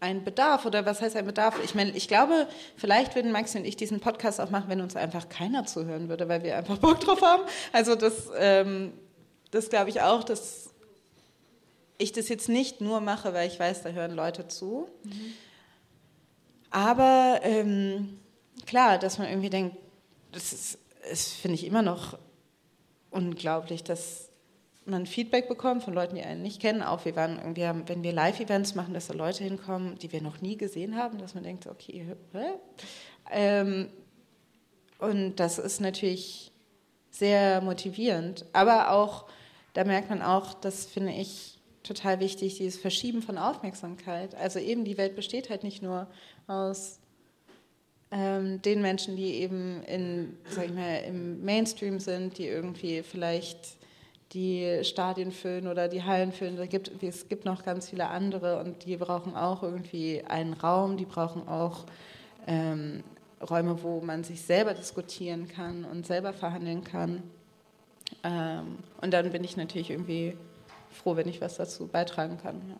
ein 0.00 0.22
Bedarf 0.22 0.64
oder 0.64 0.86
was 0.86 1.00
heißt 1.00 1.16
ein 1.16 1.24
Bedarf? 1.24 1.58
Ich 1.64 1.74
meine, 1.74 1.90
ich 1.90 2.06
glaube, 2.06 2.46
vielleicht 2.76 3.14
würden 3.14 3.32
Maxi 3.32 3.58
und 3.58 3.64
ich 3.64 3.76
diesen 3.76 4.00
Podcast 4.00 4.40
auch 4.40 4.50
machen, 4.50 4.68
wenn 4.68 4.80
uns 4.80 4.94
einfach 4.96 5.28
keiner 5.28 5.64
zuhören 5.64 6.08
würde, 6.08 6.28
weil 6.28 6.42
wir 6.42 6.56
einfach 6.56 6.78
Bock 6.78 7.00
drauf 7.00 7.20
haben. 7.22 7.42
Also 7.72 7.94
das, 7.96 8.30
ähm, 8.36 8.92
das 9.50 9.70
glaube 9.70 9.90
ich 9.90 10.02
auch, 10.02 10.22
dass 10.22 10.67
ich 11.98 12.12
das 12.12 12.28
jetzt 12.28 12.48
nicht 12.48 12.80
nur 12.80 13.00
mache, 13.00 13.34
weil 13.34 13.48
ich 13.48 13.58
weiß, 13.58 13.82
da 13.82 13.90
hören 13.90 14.14
Leute 14.14 14.48
zu. 14.48 14.88
Mhm. 15.02 15.34
Aber 16.70 17.40
ähm, 17.42 18.18
klar, 18.66 18.98
dass 18.98 19.18
man 19.18 19.28
irgendwie 19.28 19.50
denkt, 19.50 19.76
das, 20.32 20.78
das 21.08 21.28
finde 21.28 21.56
ich 21.56 21.66
immer 21.66 21.82
noch 21.82 22.18
unglaublich, 23.10 23.82
dass 23.82 24.28
man 24.84 25.06
Feedback 25.06 25.48
bekommt 25.48 25.82
von 25.82 25.94
Leuten, 25.94 26.14
die 26.14 26.22
einen 26.22 26.42
nicht 26.42 26.60
kennen. 26.60 26.82
Auch 26.82 27.04
wir 27.04 27.14
waren 27.16 27.38
irgendwie, 27.38 27.88
wenn 27.88 28.02
wir 28.02 28.12
Live-Events 28.12 28.74
machen, 28.74 28.94
dass 28.94 29.08
da 29.08 29.14
Leute 29.14 29.44
hinkommen, 29.44 29.98
die 29.98 30.12
wir 30.12 30.22
noch 30.22 30.40
nie 30.40 30.56
gesehen 30.56 30.96
haben, 30.96 31.18
dass 31.18 31.34
man 31.34 31.44
denkt, 31.44 31.66
okay, 31.66 32.06
hä? 32.32 32.50
Ähm, 33.30 33.88
und 34.98 35.36
das 35.36 35.58
ist 35.58 35.80
natürlich 35.80 36.52
sehr 37.10 37.60
motivierend. 37.60 38.46
Aber 38.52 38.92
auch, 38.92 39.26
da 39.74 39.84
merkt 39.84 40.10
man 40.10 40.22
auch, 40.22 40.54
das 40.54 40.86
finde 40.86 41.12
ich 41.12 41.57
total 41.88 42.20
wichtig, 42.20 42.58
dieses 42.58 42.78
Verschieben 42.80 43.22
von 43.22 43.38
Aufmerksamkeit. 43.38 44.34
Also 44.34 44.58
eben 44.58 44.84
die 44.84 44.98
Welt 44.98 45.16
besteht 45.16 45.50
halt 45.50 45.64
nicht 45.64 45.82
nur 45.82 46.06
aus 46.46 47.00
ähm, 48.10 48.62
den 48.62 48.80
Menschen, 48.82 49.16
die 49.16 49.34
eben 49.34 49.82
in, 49.84 50.36
sag 50.50 50.66
ich 50.66 50.72
mal, 50.72 50.98
im 51.06 51.44
Mainstream 51.44 51.98
sind, 51.98 52.38
die 52.38 52.46
irgendwie 52.46 53.02
vielleicht 53.02 53.78
die 54.32 54.80
Stadien 54.82 55.32
füllen 55.32 55.66
oder 55.66 55.88
die 55.88 56.02
Hallen 56.02 56.32
füllen. 56.32 56.68
Gibt, 56.68 57.02
es 57.02 57.28
gibt 57.28 57.44
noch 57.44 57.64
ganz 57.64 57.88
viele 57.88 58.08
andere 58.08 58.60
und 58.60 58.84
die 58.84 58.96
brauchen 58.96 59.34
auch 59.34 59.62
irgendwie 59.62 60.22
einen 60.24 60.52
Raum, 60.52 60.96
die 60.98 61.06
brauchen 61.06 61.48
auch 61.48 61.84
ähm, 62.46 63.02
Räume, 63.48 63.82
wo 63.82 64.00
man 64.00 64.24
sich 64.24 64.42
selber 64.42 64.74
diskutieren 64.74 65.48
kann 65.48 65.84
und 65.84 66.06
selber 66.06 66.32
verhandeln 66.32 66.84
kann. 66.84 67.22
Ähm, 68.24 68.78
und 69.00 69.12
dann 69.12 69.30
bin 69.30 69.44
ich 69.44 69.56
natürlich 69.56 69.90
irgendwie 69.90 70.36
froh, 70.90 71.16
wenn 71.16 71.28
ich 71.28 71.40
was 71.40 71.56
dazu 71.56 71.86
beitragen 71.86 72.38
kann. 72.38 72.60
Ja. 72.68 72.76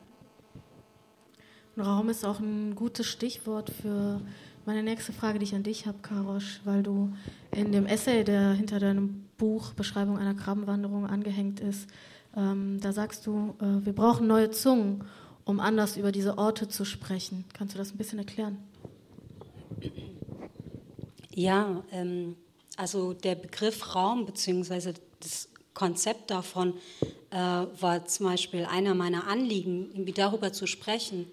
Raum 1.84 2.08
ist 2.08 2.24
auch 2.24 2.40
ein 2.40 2.74
gutes 2.74 3.06
Stichwort 3.06 3.70
für 3.70 4.20
meine 4.66 4.82
nächste 4.82 5.12
Frage, 5.12 5.38
die 5.38 5.44
ich 5.44 5.54
an 5.54 5.62
dich 5.62 5.86
habe, 5.86 5.98
Karosch, 6.02 6.60
weil 6.64 6.82
du 6.82 7.14
in 7.52 7.72
dem 7.72 7.86
Essay, 7.86 8.24
der 8.24 8.52
hinter 8.52 8.80
deinem 8.80 9.28
Buch 9.38 9.72
Beschreibung 9.72 10.18
einer 10.18 10.34
Krabbenwanderung 10.34 11.06
angehängt 11.06 11.60
ist, 11.60 11.88
ähm, 12.36 12.78
da 12.80 12.92
sagst 12.92 13.26
du, 13.26 13.54
äh, 13.60 13.86
wir 13.86 13.94
brauchen 13.94 14.26
neue 14.26 14.50
Zungen, 14.50 15.04
um 15.44 15.60
anders 15.60 15.96
über 15.96 16.12
diese 16.12 16.36
Orte 16.36 16.68
zu 16.68 16.84
sprechen. 16.84 17.44
Kannst 17.54 17.74
du 17.74 17.78
das 17.78 17.92
ein 17.92 17.96
bisschen 17.96 18.18
erklären? 18.18 18.58
Ja, 21.30 21.82
ähm, 21.92 22.36
also 22.76 23.14
der 23.14 23.36
Begriff 23.36 23.94
Raum 23.94 24.26
bzw. 24.26 24.94
das 25.20 25.48
Konzept 25.78 26.32
davon 26.32 26.74
äh, 27.30 27.36
war 27.36 28.04
zum 28.06 28.26
Beispiel 28.26 28.64
einer 28.64 28.94
meiner 28.94 29.28
Anliegen, 29.28 29.90
irgendwie 29.92 30.12
darüber 30.12 30.52
zu 30.52 30.66
sprechen, 30.66 31.26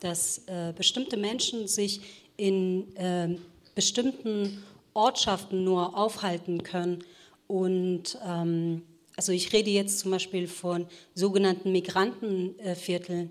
dass 0.00 0.42
äh, 0.48 0.72
bestimmte 0.76 1.16
Menschen 1.16 1.68
sich 1.68 2.00
in 2.36 2.96
äh, 2.96 3.36
bestimmten 3.76 4.64
Ortschaften 4.92 5.62
nur 5.62 5.96
aufhalten 5.96 6.64
können. 6.64 7.04
Und 7.46 8.18
ähm, 8.26 8.82
also 9.16 9.30
ich 9.30 9.52
rede 9.52 9.70
jetzt 9.70 10.00
zum 10.00 10.10
Beispiel 10.10 10.48
von 10.48 10.86
sogenannten 11.14 11.70
Migrantenvierteln. 11.70 13.30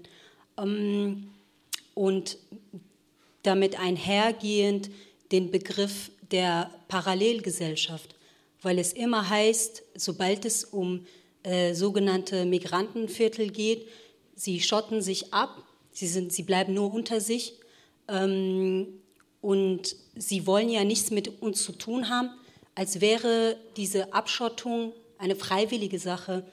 Ähm, 0.58 1.32
und 1.94 2.38
damit 3.44 3.78
einhergehend 3.78 4.90
den 5.34 5.52
Begriff 5.52 6.12
der 6.32 6.72
Parallelgesellschaft, 6.88 8.16
weil 8.62 8.80
es 8.80 8.94
immer 8.94 9.30
heißt, 9.30 9.84
sobald 9.96 10.46
es 10.46 10.64
um 10.64 11.06
äh, 11.44 11.74
sogenannte 11.74 12.46
Migrantenviertel 12.46 13.50
geht, 13.50 13.88
sie 14.36 14.62
schotten 14.62 15.02
sich 15.02 15.34
ab, 15.34 15.64
sie, 15.92 16.08
sind, 16.08 16.32
sie 16.32 16.44
bleiben 16.44 16.74
nur 16.74 16.94
unter 16.94 17.20
sich 17.20 17.56
ähm, 18.08 18.88
und 19.42 19.96
sie 20.16 20.46
wollen 20.46 20.70
ja 20.70 20.84
nichts 20.84 21.12
mit 21.12 21.42
uns 21.42 21.64
zu 21.64 21.72
tun 21.72 22.10
haben, 22.10 22.30
als 22.76 23.02
wäre 23.02 23.58
diese 23.78 24.14
Abschottung 24.14 24.94
eine 25.18 25.36
freiwillige 25.36 26.00
Sache, 26.00 26.46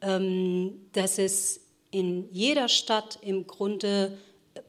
ähm, 0.00 0.86
dass 0.92 1.18
es 1.18 1.60
in 1.90 2.28
jeder 2.32 2.68
Stadt 2.68 3.18
im 3.22 3.46
Grunde 3.46 4.16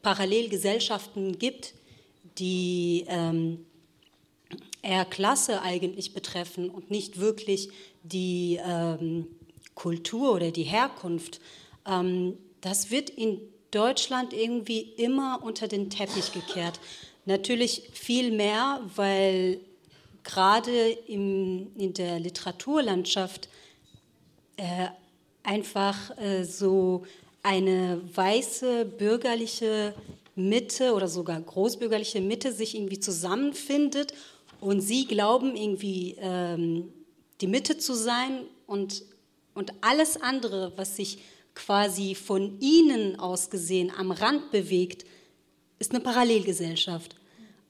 Parallelgesellschaften 0.01 1.37
gibt, 1.37 1.73
die 2.37 3.05
ähm, 3.07 3.65
eher 4.81 5.05
Klasse 5.05 5.61
eigentlich 5.61 6.13
betreffen 6.13 6.69
und 6.69 6.89
nicht 6.91 7.19
wirklich 7.19 7.69
die 8.03 8.59
ähm, 8.65 9.27
Kultur 9.75 10.33
oder 10.33 10.51
die 10.51 10.63
Herkunft. 10.63 11.39
Ähm, 11.85 12.37
das 12.61 12.91
wird 12.91 13.09
in 13.09 13.39
Deutschland 13.71 14.33
irgendwie 14.33 14.79
immer 14.79 15.41
unter 15.43 15.67
den 15.67 15.89
Teppich 15.89 16.33
gekehrt. 16.33 16.79
Natürlich 17.25 17.89
viel 17.93 18.31
mehr, 18.31 18.81
weil 18.95 19.59
gerade 20.23 20.89
in 21.07 21.93
der 21.93 22.19
Literaturlandschaft 22.19 23.49
äh, 24.57 24.87
einfach 25.43 26.17
äh, 26.17 26.43
so 26.43 27.03
eine 27.43 28.01
weiße 28.13 28.85
bürgerliche 28.85 29.93
Mitte 30.35 30.93
oder 30.93 31.07
sogar 31.07 31.39
großbürgerliche 31.41 32.21
Mitte 32.21 32.51
sich 32.51 32.75
irgendwie 32.75 32.99
zusammenfindet 32.99 34.13
und 34.61 34.79
sie 34.79 35.05
glauben 35.05 35.55
irgendwie 35.57 36.15
ähm, 36.19 36.93
die 37.41 37.47
Mitte 37.47 37.77
zu 37.77 37.93
sein 37.93 38.45
und, 38.67 39.03
und 39.55 39.73
alles 39.81 40.21
andere, 40.21 40.71
was 40.77 40.95
sich 40.95 41.17
quasi 41.55 42.15
von 42.15 42.59
ihnen 42.61 43.19
aus 43.19 43.49
gesehen 43.49 43.91
am 43.91 44.11
Rand 44.11 44.51
bewegt, 44.51 45.03
ist 45.79 45.91
eine 45.91 45.99
Parallelgesellschaft. 45.99 47.15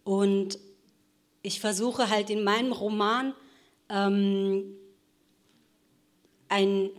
Und 0.04 0.60
ich 1.42 1.62
versuche 1.62 2.10
halt 2.10 2.30
in 2.30 2.44
meinem 2.44 2.74
Roman 2.74 3.34
ähm, 3.90 4.76
ein 6.50 6.90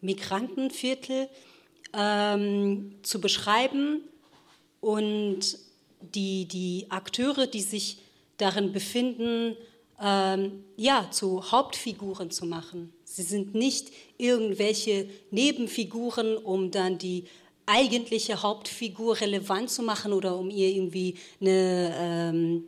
Migrantenviertel 0.00 1.28
ähm, 1.92 2.94
zu 3.02 3.20
beschreiben 3.20 4.02
und 4.80 5.58
die, 6.00 6.46
die 6.46 6.86
Akteure, 6.90 7.48
die 7.48 7.62
sich 7.62 7.98
darin 8.40 8.72
befinden, 8.72 9.56
ähm, 10.02 10.64
ja, 10.76 11.08
zu 11.10 11.50
Hauptfiguren 11.50 12.30
zu 12.30 12.46
machen. 12.46 12.92
Sie 13.04 13.22
sind 13.22 13.54
nicht 13.54 13.88
irgendwelche 14.18 15.08
Nebenfiguren, 15.30 16.36
um 16.36 16.70
dann 16.70 16.98
die 16.98 17.24
eigentliche 17.66 18.42
Hauptfigur 18.42 19.20
relevant 19.20 19.70
zu 19.70 19.82
machen 19.82 20.12
oder 20.12 20.36
um 20.36 20.50
ihr 20.50 20.68
irgendwie 20.68 21.16
eine 21.40 21.94
ähm, 21.96 22.64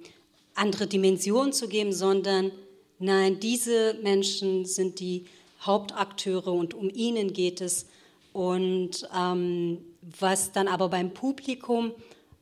andere 0.55 0.87
Dimension 0.87 1.53
zu 1.53 1.69
geben, 1.69 1.93
sondern 1.93 2.53
nein, 2.99 3.41
diese 3.41 3.95
Menschen 4.03 4.65
sind 4.65 5.01
die 5.01 5.25
Hauptakteure 5.63 6.53
und 6.53 6.75
um 6.75 6.91
ihnen 6.91 7.33
geht 7.33 7.61
es. 7.61 7.87
Und 8.33 9.09
ähm, 9.17 9.79
was 10.21 10.53
dann 10.53 10.69
aber 10.69 10.89
beim 10.89 11.13
Publikum 11.13 11.93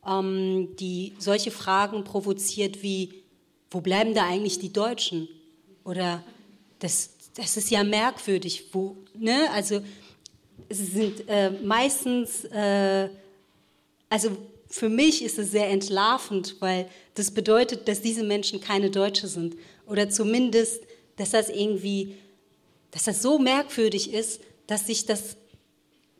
ähm, 0.07 0.77
die 0.79 1.13
solche 1.19 1.51
Fragen 1.51 2.05
provoziert 2.05 2.83
wie, 2.83 3.20
wo 3.71 3.81
bleiben 3.81 4.15
da 4.15 4.27
eigentlich 4.27 4.59
die 4.59 4.73
Deutschen? 4.73 5.29
Oder 5.85 6.25
das, 6.79 7.11
das 7.35 7.57
ist 7.57 7.71
ja 7.71 7.85
merkwürdig, 7.85 8.65
wo, 8.73 8.97
ne? 9.15 9.51
Also 9.53 9.81
es 10.69 10.79
sind 10.79 11.29
äh, 11.29 11.51
meistens, 11.51 12.45
äh, 12.45 13.09
also 14.09 14.37
für 14.69 14.89
mich 14.89 15.25
ist 15.25 15.39
es 15.39 15.51
sehr 15.51 15.69
entlarvend, 15.69 16.57
weil 16.61 16.89
das 17.15 17.31
bedeutet, 17.31 17.89
dass 17.89 18.03
diese 18.03 18.23
Menschen 18.23 18.61
keine 18.61 18.91
Deutsche 18.91 19.27
sind. 19.27 19.57
Oder 19.87 20.11
zumindest, 20.11 20.83
dass 21.17 21.31
das 21.31 21.49
irgendwie 21.49 22.15
dass 22.91 23.05
das 23.05 23.23
so 23.23 23.39
merkwürdig 23.39 24.13
ist, 24.13 24.41
dass 24.67 24.87
sich 24.87 25.07
das 25.07 25.37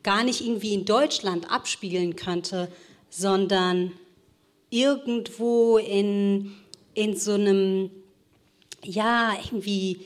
gar 0.03 0.23
nicht 0.23 0.41
irgendwie 0.41 0.73
in 0.73 0.85
Deutschland 0.85 1.51
abspielen 1.51 2.15
könnte, 2.15 2.71
sondern 3.09 3.91
irgendwo 4.69 5.77
in, 5.77 6.53
in 6.93 7.15
so 7.15 7.33
einem, 7.33 7.89
ja, 8.83 9.33
irgendwie 9.43 10.05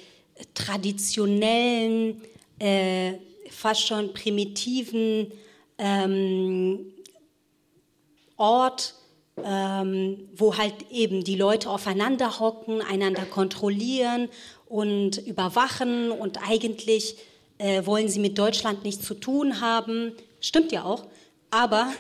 traditionellen, 0.54 2.22
äh, 2.60 3.14
fast 3.50 3.88
schon 3.88 4.14
primitiven 4.14 5.32
ähm, 5.78 6.92
Ort, 8.38 8.96
ähm, 9.44 10.30
wo 10.36 10.58
halt 10.58 10.74
eben 10.92 11.24
die 11.24 11.36
Leute 11.36 11.70
aufeinander 11.70 12.40
hocken, 12.40 12.82
einander 12.82 13.26
kontrollieren 13.26 14.30
und 14.68 15.18
überwachen 15.26 16.12
und 16.12 16.40
eigentlich 16.48 17.18
äh, 17.58 17.86
wollen 17.86 18.10
sie 18.10 18.20
mit 18.20 18.38
Deutschland 18.38 18.84
nichts 18.84 19.06
zu 19.06 19.14
tun 19.14 19.62
haben. 19.62 20.14
Stimmt 20.42 20.72
ja 20.72 20.84
auch, 20.84 21.06
aber 21.50 21.92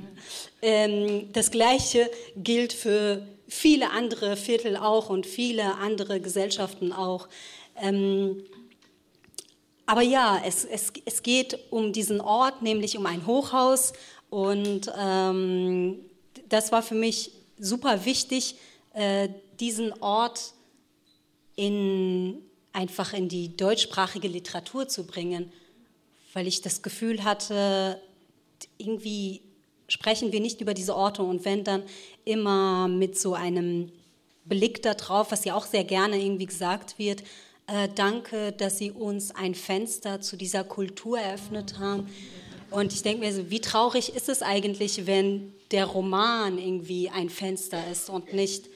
ähm, 0.62 1.32
das 1.32 1.50
Gleiche 1.50 2.10
gilt 2.36 2.72
für 2.72 3.26
viele 3.52 3.90
andere 3.90 4.36
Viertel 4.36 4.76
auch 4.76 5.10
und 5.10 5.26
viele 5.26 5.74
andere 5.76 6.20
Gesellschaften 6.20 6.90
auch. 6.92 7.28
Ähm, 7.76 8.42
aber 9.84 10.00
ja, 10.00 10.40
es, 10.44 10.64
es, 10.64 10.92
es 11.04 11.22
geht 11.22 11.58
um 11.70 11.92
diesen 11.92 12.20
Ort, 12.20 12.62
nämlich 12.62 12.96
um 12.96 13.04
ein 13.04 13.26
Hochhaus. 13.26 13.92
Und 14.30 14.90
ähm, 14.98 16.00
das 16.48 16.72
war 16.72 16.82
für 16.82 16.94
mich 16.94 17.32
super 17.58 18.06
wichtig, 18.06 18.56
äh, 18.94 19.28
diesen 19.60 19.92
Ort 20.02 20.54
in, 21.54 22.38
einfach 22.72 23.12
in 23.12 23.28
die 23.28 23.54
deutschsprachige 23.54 24.28
Literatur 24.28 24.88
zu 24.88 25.06
bringen, 25.06 25.52
weil 26.32 26.46
ich 26.46 26.62
das 26.62 26.80
Gefühl 26.80 27.22
hatte, 27.22 28.00
irgendwie 28.78 29.42
sprechen 29.92 30.32
wir 30.32 30.40
nicht 30.40 30.62
über 30.62 30.72
diese 30.72 30.96
Orte 30.96 31.22
und 31.22 31.44
wenn 31.44 31.64
dann 31.64 31.82
immer 32.24 32.88
mit 32.88 33.18
so 33.18 33.34
einem 33.34 33.92
Blick 34.46 34.80
darauf, 34.80 35.30
was 35.30 35.44
ja 35.44 35.54
auch 35.54 35.66
sehr 35.66 35.84
gerne 35.84 36.18
irgendwie 36.18 36.46
gesagt 36.46 36.98
wird, 36.98 37.22
äh, 37.66 37.88
danke, 37.94 38.52
dass 38.52 38.78
Sie 38.78 38.90
uns 38.90 39.34
ein 39.34 39.54
Fenster 39.54 40.22
zu 40.22 40.36
dieser 40.36 40.64
Kultur 40.64 41.18
eröffnet 41.18 41.78
haben. 41.78 42.08
Und 42.70 42.94
ich 42.94 43.02
denke 43.02 43.20
mir 43.20 43.34
so, 43.34 43.50
wie 43.50 43.60
traurig 43.60 44.16
ist 44.16 44.30
es 44.30 44.40
eigentlich, 44.40 45.06
wenn 45.06 45.52
der 45.72 45.84
Roman 45.84 46.56
irgendwie 46.56 47.10
ein 47.10 47.28
Fenster 47.28 47.78
ist 47.90 48.08
und 48.08 48.32
nicht 48.32 48.70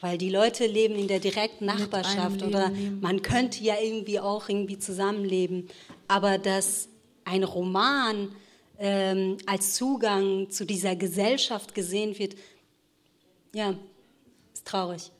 weil 0.00 0.18
die 0.18 0.30
Leute 0.30 0.66
leben 0.66 0.96
in 0.96 1.06
der 1.06 1.20
direkten 1.20 1.64
Nachbarschaft 1.64 2.42
oder 2.42 2.72
man 3.00 3.22
könnte 3.22 3.62
ja 3.62 3.76
irgendwie 3.80 4.18
auch 4.18 4.48
irgendwie 4.48 4.76
zusammenleben. 4.76 5.68
Aber 6.08 6.38
dass 6.38 6.88
ein 7.24 7.44
Roman 7.44 8.34
ähm, 8.82 9.38
als 9.46 9.74
Zugang 9.74 10.50
zu 10.50 10.66
dieser 10.66 10.96
Gesellschaft 10.96 11.72
gesehen 11.72 12.18
wird, 12.18 12.34
ja, 13.54 13.76
ist 14.52 14.66
traurig. 14.66 15.12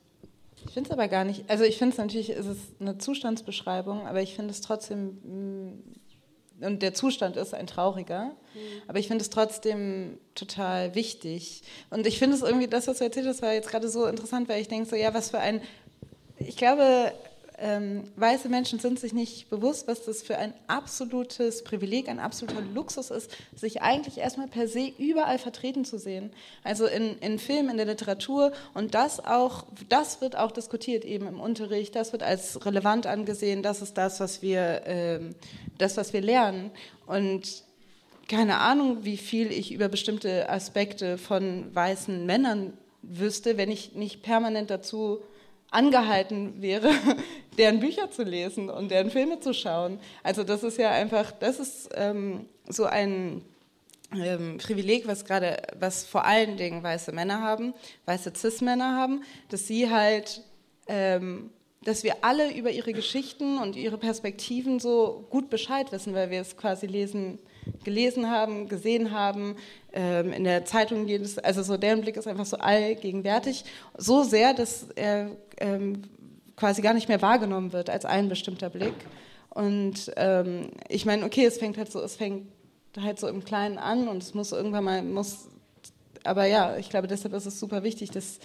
Ich 0.66 0.72
finde 0.72 0.90
es 0.90 0.92
aber 0.92 1.06
gar 1.06 1.24
nicht, 1.24 1.48
also 1.48 1.62
ich 1.62 1.78
finde 1.78 1.92
es 1.92 1.98
natürlich, 1.98 2.30
ist 2.30 2.46
es 2.46 2.58
eine 2.80 2.98
Zustandsbeschreibung, 2.98 4.06
aber 4.06 4.20
ich 4.20 4.34
finde 4.34 4.50
es 4.50 4.62
trotzdem 4.62 5.78
und 6.60 6.82
der 6.82 6.94
Zustand 6.94 7.36
ist 7.36 7.54
ein 7.54 7.66
trauriger. 7.66 8.26
Mhm. 8.54 8.82
Aber 8.86 8.98
ich 8.98 9.08
finde 9.08 9.22
es 9.22 9.30
trotzdem 9.30 10.18
total 10.36 10.94
wichtig. 10.94 11.62
Und 11.90 12.06
ich 12.06 12.20
finde 12.20 12.36
es 12.36 12.42
irgendwie, 12.42 12.68
das, 12.68 12.86
was 12.86 12.98
du 12.98 13.04
erzählt 13.04 13.26
hast, 13.26 13.42
war 13.42 13.52
jetzt 13.52 13.68
gerade 13.68 13.88
so 13.88 14.06
interessant, 14.06 14.48
weil 14.48 14.60
ich 14.60 14.68
denke 14.68 14.88
so, 14.88 14.94
ja, 14.94 15.12
was 15.12 15.30
für 15.30 15.40
ein, 15.40 15.60
ich 16.38 16.56
glaube, 16.56 17.12
ähm, 17.62 18.02
weiße 18.16 18.48
Menschen 18.48 18.80
sind 18.80 18.98
sich 18.98 19.12
nicht 19.12 19.48
bewusst, 19.48 19.86
was 19.86 20.04
das 20.04 20.20
für 20.22 20.36
ein 20.36 20.52
absolutes 20.66 21.62
Privileg, 21.62 22.08
ein 22.08 22.18
absoluter 22.18 22.60
Luxus 22.60 23.12
ist, 23.12 23.30
sich 23.54 23.82
eigentlich 23.82 24.18
erstmal 24.18 24.48
per 24.48 24.66
se 24.66 24.92
überall 24.98 25.38
vertreten 25.38 25.84
zu 25.84 25.96
sehen. 25.96 26.32
Also 26.64 26.86
in, 26.86 27.16
in 27.18 27.38
Filmen, 27.38 27.70
in 27.70 27.76
der 27.76 27.86
Literatur 27.86 28.50
und 28.74 28.96
das 28.96 29.24
auch, 29.24 29.66
das 29.88 30.20
wird 30.20 30.36
auch 30.36 30.50
diskutiert 30.50 31.04
eben 31.04 31.28
im 31.28 31.40
Unterricht, 31.40 31.94
das 31.94 32.10
wird 32.10 32.24
als 32.24 32.66
relevant 32.66 33.06
angesehen, 33.06 33.62
das 33.62 33.80
ist 33.80 33.96
das, 33.96 34.18
was 34.18 34.42
wir, 34.42 34.82
ähm, 34.86 35.36
das, 35.78 35.96
was 35.96 36.12
wir 36.12 36.20
lernen. 36.20 36.72
Und 37.06 37.62
keine 38.28 38.58
Ahnung, 38.58 39.04
wie 39.04 39.16
viel 39.16 39.52
ich 39.52 39.72
über 39.72 39.88
bestimmte 39.88 40.50
Aspekte 40.50 41.16
von 41.16 41.72
weißen 41.72 42.26
Männern 42.26 42.72
wüsste, 43.02 43.56
wenn 43.56 43.70
ich 43.70 43.94
nicht 43.94 44.22
permanent 44.22 44.70
dazu 44.70 45.20
angehalten 45.72 46.60
wäre, 46.62 46.90
deren 47.58 47.80
Bücher 47.80 48.10
zu 48.10 48.22
lesen 48.22 48.70
und 48.70 48.90
deren 48.90 49.10
Filme 49.10 49.40
zu 49.40 49.52
schauen. 49.52 49.98
Also 50.22 50.44
das 50.44 50.62
ist 50.62 50.78
ja 50.78 50.90
einfach, 50.90 51.32
das 51.32 51.58
ist 51.58 51.90
ähm, 51.94 52.46
so 52.68 52.84
ein 52.84 53.42
ähm, 54.14 54.58
Privileg, 54.58 55.06
was 55.06 55.24
gerade, 55.24 55.62
was 55.78 56.04
vor 56.04 56.24
allen 56.24 56.56
Dingen 56.56 56.82
weiße 56.82 57.12
Männer 57.12 57.40
haben, 57.40 57.74
weiße 58.06 58.32
Cis-Männer 58.36 58.96
haben, 58.96 59.22
dass 59.48 59.66
sie 59.66 59.90
halt, 59.90 60.42
ähm, 60.86 61.50
dass 61.84 62.04
wir 62.04 62.16
alle 62.22 62.54
über 62.54 62.70
ihre 62.70 62.92
Geschichten 62.92 63.58
und 63.58 63.74
ihre 63.76 63.98
Perspektiven 63.98 64.78
so 64.78 65.26
gut 65.30 65.50
Bescheid 65.50 65.90
wissen, 65.92 66.14
weil 66.14 66.30
wir 66.30 66.40
es 66.40 66.56
quasi 66.56 66.86
lesen, 66.86 67.38
gelesen 67.84 68.30
haben, 68.30 68.68
gesehen 68.68 69.12
haben, 69.12 69.56
ähm, 69.92 70.32
in 70.32 70.44
der 70.44 70.64
Zeitung 70.64 71.06
jedes, 71.06 71.38
also 71.38 71.62
so 71.62 71.76
deren 71.76 72.00
Blick 72.00 72.16
ist 72.16 72.26
einfach 72.26 72.46
so 72.46 72.56
allgegenwärtig, 72.56 73.64
so 73.96 74.22
sehr, 74.22 74.54
dass 74.54 74.86
er 74.94 75.30
ähm, 75.58 76.02
quasi 76.56 76.82
gar 76.82 76.94
nicht 76.94 77.08
mehr 77.08 77.22
wahrgenommen 77.22 77.72
wird 77.72 77.90
als 77.90 78.04
ein 78.04 78.28
bestimmter 78.28 78.70
Blick. 78.70 78.94
Und 79.50 80.12
ähm, 80.16 80.70
ich 80.88 81.04
meine, 81.04 81.24
okay, 81.24 81.44
es 81.44 81.58
fängt 81.58 81.76
halt 81.76 81.92
so, 81.92 82.00
es 82.00 82.16
fängt 82.16 82.48
halt 83.00 83.18
so 83.18 83.28
im 83.28 83.44
Kleinen 83.44 83.78
an 83.78 84.08
und 84.08 84.22
es 84.22 84.34
muss 84.34 84.52
irgendwann 84.52 84.84
mal, 84.84 85.02
muss, 85.02 85.48
aber 86.24 86.46
ja, 86.46 86.76
ich 86.76 86.88
glaube, 86.88 87.08
deshalb 87.08 87.34
ist 87.34 87.46
es 87.46 87.58
super 87.58 87.82
wichtig, 87.82 88.10
dass, 88.10 88.38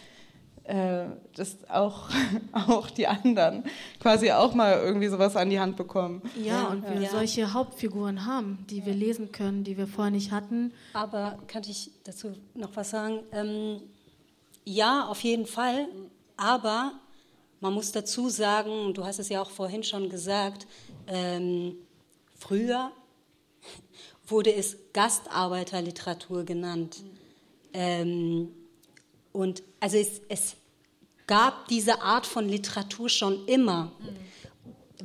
äh, 0.67 1.05
dass 1.35 1.57
auch, 1.69 2.09
auch 2.51 2.89
die 2.89 3.07
anderen 3.07 3.63
quasi 3.99 4.31
auch 4.31 4.53
mal 4.53 4.73
irgendwie 4.73 5.07
sowas 5.07 5.37
an 5.37 5.49
die 5.49 5.59
Hand 5.59 5.77
bekommen. 5.77 6.21
Ja, 6.41 6.67
und 6.67 6.83
wir 6.83 7.01
ja. 7.01 7.09
solche 7.09 7.53
Hauptfiguren 7.53 8.25
haben, 8.25 8.65
die 8.69 8.85
wir 8.85 8.93
lesen 8.93 9.31
können, 9.31 9.63
die 9.63 9.77
wir 9.77 9.87
vorher 9.87 10.11
nicht 10.11 10.31
hatten. 10.31 10.73
Aber 10.93 11.39
kann 11.47 11.63
ich 11.67 11.91
dazu 12.03 12.33
noch 12.53 12.75
was 12.75 12.89
sagen? 12.89 13.19
Ähm, 13.31 13.81
ja, 14.65 15.07
auf 15.07 15.21
jeden 15.21 15.45
Fall, 15.45 15.87
aber 16.35 16.91
man 17.61 17.73
muss 17.73 17.93
dazu 17.93 18.27
sagen, 18.27 18.93
du 18.93 19.05
hast 19.05 19.19
es 19.19 19.29
ja 19.29 19.41
auch 19.41 19.49
vorhin 19.49 19.83
schon 19.83 20.09
gesagt, 20.09 20.67
ähm, 21.07 21.75
früher 22.37 22.91
wurde 24.27 24.53
es 24.53 24.75
Gastarbeiterliteratur 24.91 26.43
genannt. 26.43 27.03
Ähm, 27.73 28.49
und 29.37 29.61
also 29.79 29.97
es, 29.97 30.21
es, 30.29 30.55
gab 31.27 31.67
diese 31.67 32.01
Art 32.01 32.25
von 32.25 32.47
Literatur 32.47 33.09
schon 33.09 33.45
immer. 33.47 33.91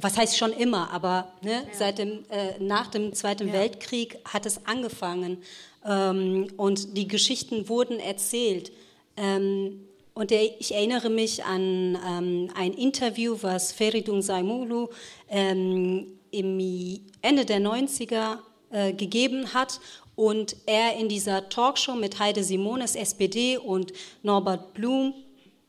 Was 0.01 0.17
heißt 0.17 0.39
schon 0.39 0.53
immer, 0.53 0.91
aber 0.93 1.33
ne, 1.43 1.51
ja. 1.51 1.63
seit 1.73 1.99
dem, 1.99 2.25
äh, 2.31 2.59
nach 2.61 2.87
dem 2.87 3.13
Zweiten 3.13 3.49
ja. 3.49 3.55
Weltkrieg 3.55 4.19
hat 4.25 4.47
es 4.47 4.65
angefangen 4.65 5.43
ähm, 5.85 6.47
und 6.57 6.97
die 6.97 7.09
Geschichten 7.09 7.69
wurden 7.69 7.99
erzählt. 7.99 8.73
Ähm, 9.17 9.81
und 10.15 10.31
der, 10.31 10.61
ich 10.61 10.75
erinnere 10.75 11.11
mich 11.11 11.45
an 11.45 11.99
ähm, 12.07 12.51
ein 12.55 12.73
Interview, 12.73 13.37
was 13.43 13.73
Feridun 13.73 14.23
Saimulu 14.23 14.89
ähm, 15.29 16.07
im 16.31 17.01
Ende 17.21 17.45
der 17.45 17.61
90er 17.61 18.39
äh, 18.71 18.93
gegeben 18.93 19.53
hat 19.53 19.81
und 20.15 20.57
er 20.67 20.97
in 20.97 21.09
dieser 21.09 21.49
Talkshow 21.49 21.95
mit 21.95 22.19
Heide 22.19 22.45
Simones, 22.45 22.95
SPD, 22.95 23.57
und 23.57 23.93
Norbert 24.23 24.75
Blum, 24.75 25.15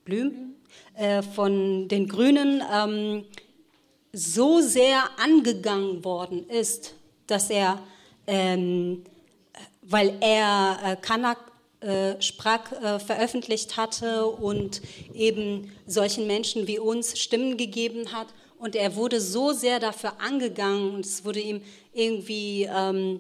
Blüm 0.06 0.56
äh, 0.96 1.22
von 1.22 1.88
den 1.88 2.08
Grünen 2.08 2.62
ähm, 2.72 3.26
so 4.12 4.62
sehr 4.62 5.02
angegangen 5.18 6.04
worden 6.04 6.48
ist, 6.50 6.96
dass 7.28 7.50
er, 7.50 7.80
ähm, 8.28 9.04
weil 9.82 10.18
er 10.22 10.80
äh, 10.84 10.96
Kanak 10.98 11.40
äh, 11.80 12.22
Sprack 12.22 12.72
äh, 12.72 13.00
veröffentlicht 13.00 13.76
hatte 13.76 14.28
und 14.28 14.82
eben 15.14 15.72
solchen 15.88 16.28
Menschen 16.28 16.68
wie 16.68 16.80
uns 16.80 17.20
Stimmen 17.20 17.58
gegeben 17.58 18.12
hat. 18.14 18.28
Und 18.58 18.76
er 18.76 18.96
wurde 18.96 19.20
so 19.20 19.52
sehr 19.52 19.80
dafür 19.80 20.22
angegangen 20.22 20.96
und 20.96 21.06
es 21.06 21.26
wurde 21.26 21.42
ihm 21.42 21.62
irgendwie 21.92 22.70
ähm, 22.74 23.20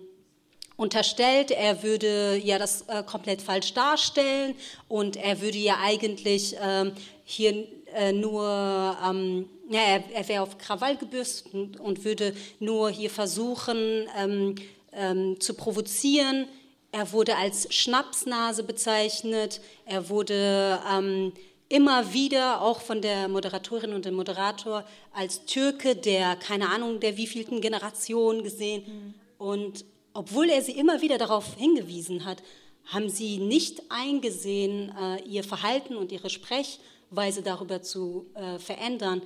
unterstellt, 0.83 1.49
er 1.49 1.81
würde 1.81 2.37
ja 2.43 2.59
das 2.59 2.83
äh, 2.83 3.03
komplett 3.03 3.41
falsch 3.41 3.73
darstellen 3.73 4.53
und 4.87 5.15
er 5.15 5.41
würde 5.41 5.57
ja 5.57 5.77
eigentlich 5.81 6.55
ähm, 6.61 6.91
hier 7.23 7.65
äh, 7.95 8.11
nur, 8.11 8.97
ähm, 9.03 9.49
ja, 9.69 9.79
er, 9.79 10.03
er 10.13 10.27
wäre 10.27 10.43
auf 10.43 10.57
Krawall 10.57 10.97
gebürstet 10.97 11.53
und, 11.53 11.79
und, 11.79 12.03
würde 12.03 12.35
nur 12.59 12.89
hier 12.89 13.09
versuchen 13.09 14.07
ähm, 14.17 14.55
ähm, 14.91 15.39
zu 15.39 15.53
provozieren. 15.53 16.47
Er 16.91 17.11
wurde 17.11 17.37
als 17.37 17.73
Schnapsnase 17.73 18.63
bezeichnet, 18.63 19.61
er 19.85 20.09
wurde 20.09 20.79
ähm, 20.93 21.31
immer 21.69 22.13
wieder 22.13 22.61
auch 22.61 22.81
von 22.81 23.01
der 23.01 23.27
Moderatorin 23.29 23.93
und 23.93 24.05
dem 24.05 24.15
Moderator 24.15 24.83
als 25.13 25.45
Türke 25.45 25.95
der, 25.95 26.35
keine 26.35 26.69
Ahnung, 26.69 26.99
der 26.99 27.17
wievielten 27.17 27.61
Generation 27.61 28.43
gesehen. 28.43 28.83
Mhm. 28.85 29.13
Und 29.37 29.85
obwohl 30.13 30.49
er 30.49 30.61
sie 30.61 30.73
immer 30.73 31.01
wieder 31.01 31.17
darauf 31.17 31.55
hingewiesen 31.55 32.25
hat, 32.25 32.43
haben 32.85 33.09
sie 33.09 33.37
nicht 33.37 33.81
eingesehen, 33.89 34.93
äh, 34.97 35.21
ihr 35.23 35.43
Verhalten 35.43 35.95
und 35.95 36.11
ihre 36.11 36.29
Sprechweise 36.29 37.41
darüber 37.43 37.81
zu 37.81 38.27
äh, 38.35 38.59
verändern. 38.59 39.21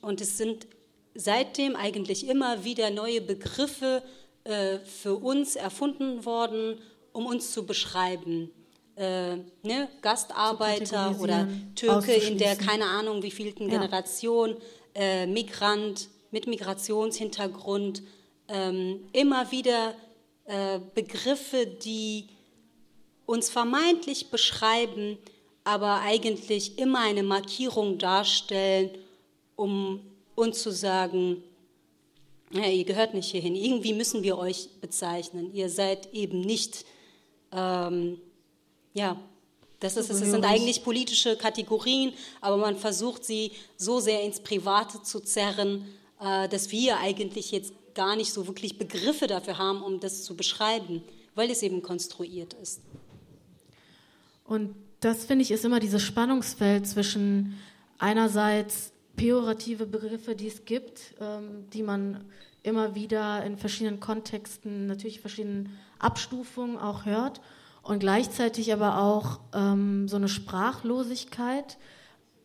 Und 0.00 0.20
es 0.20 0.38
sind 0.38 0.66
seitdem 1.14 1.76
eigentlich 1.76 2.26
immer 2.28 2.64
wieder 2.64 2.90
neue 2.90 3.20
Begriffe 3.20 4.02
äh, 4.44 4.78
für 4.78 5.16
uns 5.16 5.56
erfunden 5.56 6.24
worden, 6.24 6.80
um 7.12 7.26
uns 7.26 7.52
zu 7.52 7.66
beschreiben 7.66 8.50
ne, 8.96 9.88
Gastarbeiter 10.02 11.18
oder 11.18 11.48
Türke 11.74 12.12
in 12.12 12.36
der 12.36 12.54
keine 12.54 12.84
Ahnung 12.84 13.22
wievielten 13.22 13.70
ja. 13.70 13.78
Generation, 13.78 14.56
Migrant 15.26 16.10
mit 16.30 16.46
Migrationshintergrund, 16.46 18.02
ähm, 18.48 19.08
immer 19.12 19.50
wieder 19.52 19.94
Begriffe, 20.94 21.66
die 21.66 22.28
uns 23.26 23.50
vermeintlich 23.50 24.30
beschreiben, 24.30 25.18
aber 25.64 26.00
eigentlich 26.00 26.78
immer 26.78 27.00
eine 27.00 27.22
Markierung 27.22 27.98
darstellen, 27.98 28.90
um 29.56 30.00
uns 30.34 30.62
zu 30.62 30.72
sagen, 30.72 31.42
ja, 32.52 32.66
ihr 32.66 32.84
gehört 32.84 33.14
nicht 33.14 33.30
hierhin. 33.30 33.54
Irgendwie 33.54 33.92
müssen 33.92 34.22
wir 34.22 34.36
euch 34.38 34.68
bezeichnen. 34.80 35.54
Ihr 35.54 35.68
seid 35.68 36.12
eben 36.12 36.40
nicht 36.40 36.84
ähm, 37.52 38.18
ja, 38.94 39.16
das, 39.78 39.96
ist, 39.96 40.10
das 40.10 40.18
sind 40.18 40.44
eigentlich 40.44 40.84
politische 40.84 41.36
Kategorien, 41.36 42.12
aber 42.40 42.56
man 42.56 42.76
versucht 42.76 43.24
sie 43.24 43.52
so 43.76 44.00
sehr 44.00 44.22
ins 44.22 44.40
Private 44.40 45.02
zu 45.02 45.20
zerren, 45.20 45.86
äh, 46.20 46.48
dass 46.48 46.70
wir 46.70 46.98
eigentlich 46.98 47.50
jetzt 47.50 47.72
gar 47.94 48.16
nicht 48.16 48.32
so 48.32 48.46
wirklich 48.46 48.78
Begriffe 48.78 49.26
dafür 49.26 49.58
haben, 49.58 49.82
um 49.82 50.00
das 50.00 50.24
zu 50.24 50.36
beschreiben, 50.36 51.02
weil 51.34 51.50
es 51.50 51.62
eben 51.62 51.82
konstruiert 51.82 52.54
ist. 52.54 52.80
Und 54.44 54.74
das 55.00 55.24
finde 55.24 55.42
ich 55.42 55.50
ist 55.50 55.64
immer 55.64 55.80
dieses 55.80 56.02
Spannungsfeld 56.02 56.86
zwischen 56.86 57.58
einerseits 57.98 58.92
pejorative 59.16 59.86
Begriffe, 59.86 60.34
die 60.34 60.48
es 60.48 60.64
gibt, 60.64 61.14
ähm, 61.20 61.68
die 61.72 61.82
man 61.82 62.24
immer 62.62 62.94
wieder 62.94 63.44
in 63.44 63.56
verschiedenen 63.56 64.00
Kontexten, 64.00 64.86
natürlich 64.86 65.20
verschiedenen 65.20 65.78
Abstufungen 65.98 66.78
auch 66.78 67.04
hört 67.04 67.40
und 67.82 68.00
gleichzeitig 68.00 68.72
aber 68.72 68.98
auch 68.98 69.40
ähm, 69.54 70.08
so 70.08 70.16
eine 70.16 70.28
Sprachlosigkeit 70.28 71.78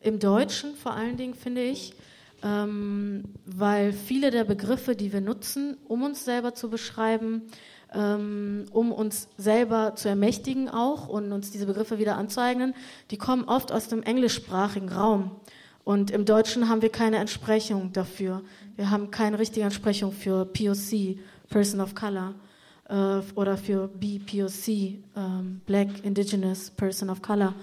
im 0.02 0.20
Deutschen 0.20 0.76
vor 0.76 0.94
allen 0.94 1.18
Dingen, 1.18 1.34
finde 1.34 1.64
ich, 1.64 1.94
ähm, 2.46 3.24
weil 3.48 3.92
viele 3.92 4.30
der 4.30 4.44
Begriffe, 4.44 4.96
die 4.96 5.12
wir 5.12 5.22
nutzen, 5.22 5.78
um 5.88 6.04
uns 6.04 6.24
selber 6.24 6.54
zu 6.54 6.70
beschreiben, 6.70 7.42
ähm, 7.92 8.66
um 8.72 8.92
uns 8.92 9.30
selber 9.38 9.96
zu 9.96 10.10
ermächtigen 10.10 10.70
auch 10.70 11.08
und 11.08 11.32
uns 11.32 11.50
diese 11.50 11.66
Begriffe 11.66 11.98
wieder 11.98 12.18
anzueignen, 12.18 12.76
die 13.10 13.18
kommen 13.18 13.46
oft 13.46 13.72
aus 13.72 13.88
dem 13.88 14.04
englischsprachigen 14.04 14.90
Raum. 14.90 15.32
Und 15.84 16.12
im 16.12 16.26
Deutschen 16.26 16.70
haben 16.70 16.84
wir 16.84 16.90
keine 16.90 17.18
Entsprechung 17.18 17.94
dafür. 17.94 18.44
Wir 18.76 18.92
haben 18.92 19.10
keine 19.10 19.40
richtige 19.40 19.66
Entsprechung 19.66 20.12
für 20.12 20.46
POC, 20.46 21.18
Person 21.50 21.80
of 21.80 21.96
Color 21.96 22.36
äh, 22.90 23.22
oder 23.34 23.58
für 23.58 23.88
BPOC, 23.88 24.68
ähm, 25.16 25.62
Black 25.66 26.04
Indigenous 26.04 26.70
Person 26.70 27.10
of 27.10 27.24
Color. 27.24 27.56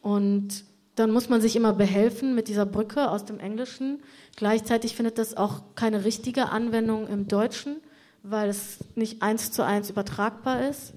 Und 0.00 0.64
dann 0.96 1.10
muss 1.10 1.28
man 1.28 1.40
sich 1.40 1.56
immer 1.56 1.72
behelfen 1.72 2.34
mit 2.34 2.48
dieser 2.48 2.66
Brücke 2.66 3.10
aus 3.10 3.24
dem 3.24 3.40
Englischen. 3.40 4.02
Gleichzeitig 4.36 4.94
findet 4.94 5.18
das 5.18 5.36
auch 5.36 5.62
keine 5.74 6.04
richtige 6.04 6.50
Anwendung 6.50 7.08
im 7.08 7.26
Deutschen, 7.26 7.76
weil 8.22 8.48
es 8.48 8.78
nicht 8.94 9.22
eins 9.22 9.50
zu 9.50 9.64
eins 9.64 9.90
übertragbar 9.90 10.68
ist. 10.68 10.94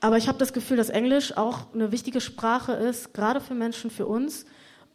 Aber 0.00 0.16
ich 0.16 0.28
habe 0.28 0.38
das 0.38 0.52
Gefühl, 0.52 0.76
dass 0.76 0.90
Englisch 0.90 1.36
auch 1.36 1.72
eine 1.74 1.92
wichtige 1.92 2.20
Sprache 2.20 2.72
ist, 2.72 3.14
gerade 3.14 3.40
für 3.40 3.54
Menschen, 3.54 3.90
für 3.90 4.06
uns, 4.06 4.46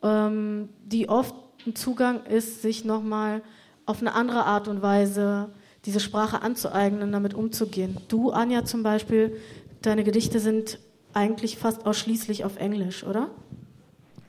ähm, 0.01 0.69
die 0.85 1.09
oft 1.09 1.35
ein 1.65 1.75
Zugang 1.75 2.25
ist, 2.25 2.61
sich 2.61 2.85
nochmal 2.85 3.41
auf 3.85 4.01
eine 4.01 4.13
andere 4.13 4.45
Art 4.45 4.67
und 4.67 4.81
Weise 4.81 5.49
diese 5.85 5.99
Sprache 5.99 6.41
anzueignen, 6.41 7.11
damit 7.11 7.33
umzugehen. 7.33 7.97
Du, 8.07 8.31
Anja, 8.31 8.63
zum 8.63 8.83
Beispiel, 8.83 9.37
deine 9.81 10.03
Gedichte 10.03 10.39
sind 10.39 10.79
eigentlich 11.13 11.57
fast 11.57 11.85
ausschließlich 11.85 12.45
auf 12.45 12.57
Englisch, 12.57 13.03
oder? 13.03 13.29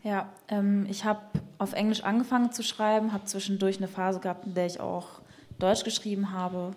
Ja, 0.05 0.29
ähm, 0.49 0.87
ich 0.89 1.05
habe 1.05 1.21
auf 1.57 1.73
Englisch 1.73 2.05
angefangen 2.05 2.53
zu 2.53 2.63
schreiben, 2.63 3.13
habe 3.13 3.25
zwischendurch 3.25 3.79
eine 3.79 3.89
Phase 3.89 4.21
gehabt, 4.21 4.47
in 4.47 4.55
der 4.55 4.67
ich 4.67 4.79
auch 4.79 5.23
Deutsch 5.59 5.83
geschrieben 5.83 6.31
habe 6.31 6.73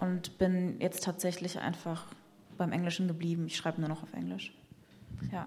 und 0.00 0.36
bin 0.38 0.78
jetzt 0.78 1.02
tatsächlich 1.02 1.58
einfach 1.58 2.04
beim 2.58 2.72
Englischen 2.72 3.08
geblieben. 3.08 3.46
Ich 3.46 3.56
schreibe 3.56 3.80
nur 3.80 3.88
noch 3.88 4.02
auf 4.02 4.12
Englisch. 4.12 4.52
Ja. 5.32 5.46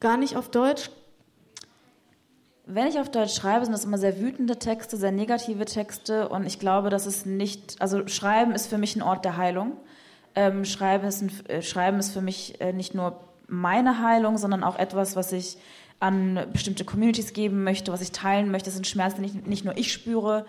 Gar 0.00 0.16
nicht 0.16 0.36
auf 0.36 0.50
Deutsch? 0.50 0.90
Wenn 2.66 2.88
ich 2.88 2.98
auf 2.98 3.10
Deutsch 3.10 3.34
schreibe, 3.34 3.64
sind 3.64 3.72
das 3.72 3.84
immer 3.84 3.96
sehr 3.96 4.20
wütende 4.20 4.58
Texte, 4.58 4.96
sehr 4.96 5.12
negative 5.12 5.64
Texte 5.66 6.28
und 6.28 6.46
ich 6.46 6.58
glaube, 6.58 6.90
dass 6.90 7.06
es 7.06 7.26
nicht, 7.26 7.80
also 7.80 8.06
Schreiben 8.08 8.52
ist 8.52 8.66
für 8.66 8.76
mich 8.76 8.96
ein 8.96 9.02
Ort 9.02 9.24
der 9.24 9.36
Heilung. 9.36 9.76
Ähm, 10.34 10.64
Schreiben, 10.64 11.06
ist 11.06 11.22
ein, 11.22 11.46
äh, 11.46 11.62
Schreiben 11.62 11.98
ist 11.98 12.12
für 12.12 12.20
mich 12.20 12.60
äh, 12.60 12.72
nicht 12.72 12.94
nur 12.94 13.20
meine 13.46 14.02
Heilung, 14.02 14.36
sondern 14.36 14.64
auch 14.64 14.76
etwas, 14.76 15.16
was 15.16 15.32
ich 15.32 15.56
an 16.00 16.46
bestimmte 16.52 16.84
Communities 16.84 17.32
geben 17.32 17.64
möchte, 17.64 17.92
was 17.92 18.00
ich 18.00 18.12
teilen 18.12 18.50
möchte. 18.50 18.66
Das 18.66 18.74
sind 18.74 18.86
Schmerzen, 18.86 19.22
die 19.22 19.48
nicht, 19.48 19.64
nur 19.64 19.76
ich 19.76 19.92
spüre. 19.92 20.46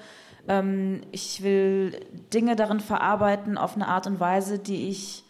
Ähm, 0.48 1.02
ich 1.12 1.42
will 1.42 2.00
Dinge 2.34 2.56
darin 2.56 2.80
verarbeiten 2.80 3.58
auf 3.58 3.76
eine 3.76 3.88
Art 3.88 4.08
und 4.08 4.20
Weise, 4.20 4.60
die 4.60 4.90
ich, 4.90 5.24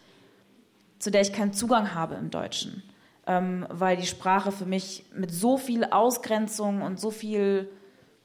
zu 0.98 1.10
der 1.10 1.22
ich 1.22 1.32
keinen 1.32 1.52
Zugang 1.52 1.94
habe 1.94 2.16
im 2.16 2.30
Deutschen. 2.30 2.82
Ähm, 3.26 3.66
weil 3.70 3.96
die 3.96 4.06
Sprache 4.06 4.52
für 4.52 4.66
mich 4.66 5.04
mit 5.14 5.32
so 5.32 5.56
viel 5.56 5.84
Ausgrenzung 5.84 6.82
und 6.82 7.00
so 7.00 7.10
viel 7.10 7.70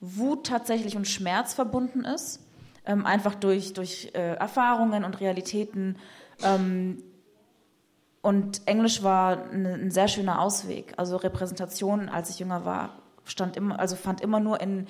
Wut 0.02 0.48
tatsächlich 0.48 0.96
und 0.96 1.08
Schmerz 1.08 1.54
verbunden 1.54 2.04
ist. 2.04 2.42
Ähm, 2.86 3.06
einfach 3.06 3.36
durch, 3.36 3.74
durch 3.74 4.12
äh, 4.14 4.36
Erfahrungen 4.36 5.04
und 5.04 5.20
Realitäten, 5.20 5.98
und 8.26 8.66
Englisch 8.66 9.04
war 9.04 9.52
ein, 9.52 9.68
ein 9.68 9.92
sehr 9.92 10.08
schöner 10.08 10.42
Ausweg. 10.42 10.96
Also 10.98 11.16
Repräsentation, 11.16 12.10
als 12.10 12.32
ich 12.32 12.40
jünger 12.40 12.66
war, 12.66 13.04
stand 13.24 13.56
immer, 13.56 13.80
also 13.80 13.96
fand 13.96 14.20
immer 14.20 14.40
nur 14.40 14.60
in 14.62 14.88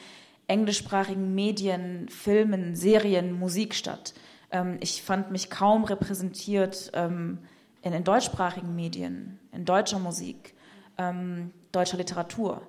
englischsprachigen 0.48 1.36
Medien, 1.36 2.08
Filmen, 2.08 2.78
Serien, 2.78 3.38
Musik 3.38 3.76
statt. 3.76 4.14
Ähm, 4.52 4.78
ich 4.80 5.04
fand 5.04 5.32
mich 5.32 5.50
kaum 5.50 5.84
repräsentiert 5.84 6.92
ähm, 6.94 7.40
in, 7.82 7.92
in, 7.92 8.06
deutschsprachigen 8.06 8.74
Medien, 8.74 9.38
in 9.52 9.66
deutscher 9.66 10.00
Musik, 10.00 10.54
ähm, 10.98 11.52
deutscher 11.74 11.98
Literatur. 11.98 12.66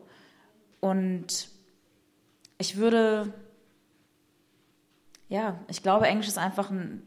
Und 0.80 1.48
ich 2.58 2.76
würde, 2.76 3.32
ja, 5.28 5.60
ich 5.68 5.80
glaube, 5.84 6.08
Englisch 6.08 6.26
ist 6.26 6.38
einfach 6.38 6.72
ein, 6.72 7.04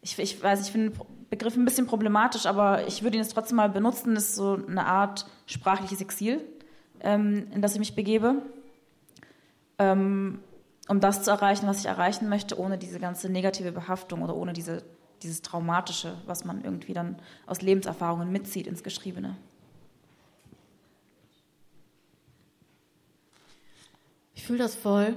ich, 0.00 0.18
ich 0.18 0.42
weiß, 0.42 0.62
ich 0.62 0.72
finde 0.72 0.92
Begriff 1.30 1.56
ein 1.56 1.64
bisschen 1.64 1.86
problematisch, 1.86 2.46
aber 2.46 2.86
ich 2.88 3.04
würde 3.04 3.16
ihn 3.16 3.22
jetzt 3.22 3.32
trotzdem 3.32 3.56
mal 3.56 3.68
benutzen. 3.68 4.16
Das 4.16 4.24
ist 4.24 4.34
so 4.34 4.58
eine 4.66 4.84
Art 4.84 5.26
sprachliches 5.46 6.00
Exil, 6.00 6.44
ähm, 7.00 7.46
in 7.52 7.62
das 7.62 7.72
ich 7.74 7.78
mich 7.78 7.94
begebe, 7.94 8.42
ähm, 9.78 10.40
um 10.88 10.98
das 10.98 11.22
zu 11.22 11.30
erreichen, 11.30 11.68
was 11.68 11.78
ich 11.78 11.86
erreichen 11.86 12.28
möchte, 12.28 12.58
ohne 12.58 12.78
diese 12.78 12.98
ganze 12.98 13.28
negative 13.28 13.70
Behaftung 13.70 14.22
oder 14.22 14.34
ohne 14.34 14.52
diese, 14.52 14.82
dieses 15.22 15.40
Traumatische, 15.40 16.16
was 16.26 16.44
man 16.44 16.64
irgendwie 16.64 16.94
dann 16.94 17.16
aus 17.46 17.62
Lebenserfahrungen 17.62 18.32
mitzieht 18.32 18.66
ins 18.66 18.82
Geschriebene. 18.82 19.36
Ich 24.34 24.44
fühle 24.44 24.58
das 24.58 24.74
voll. 24.74 25.14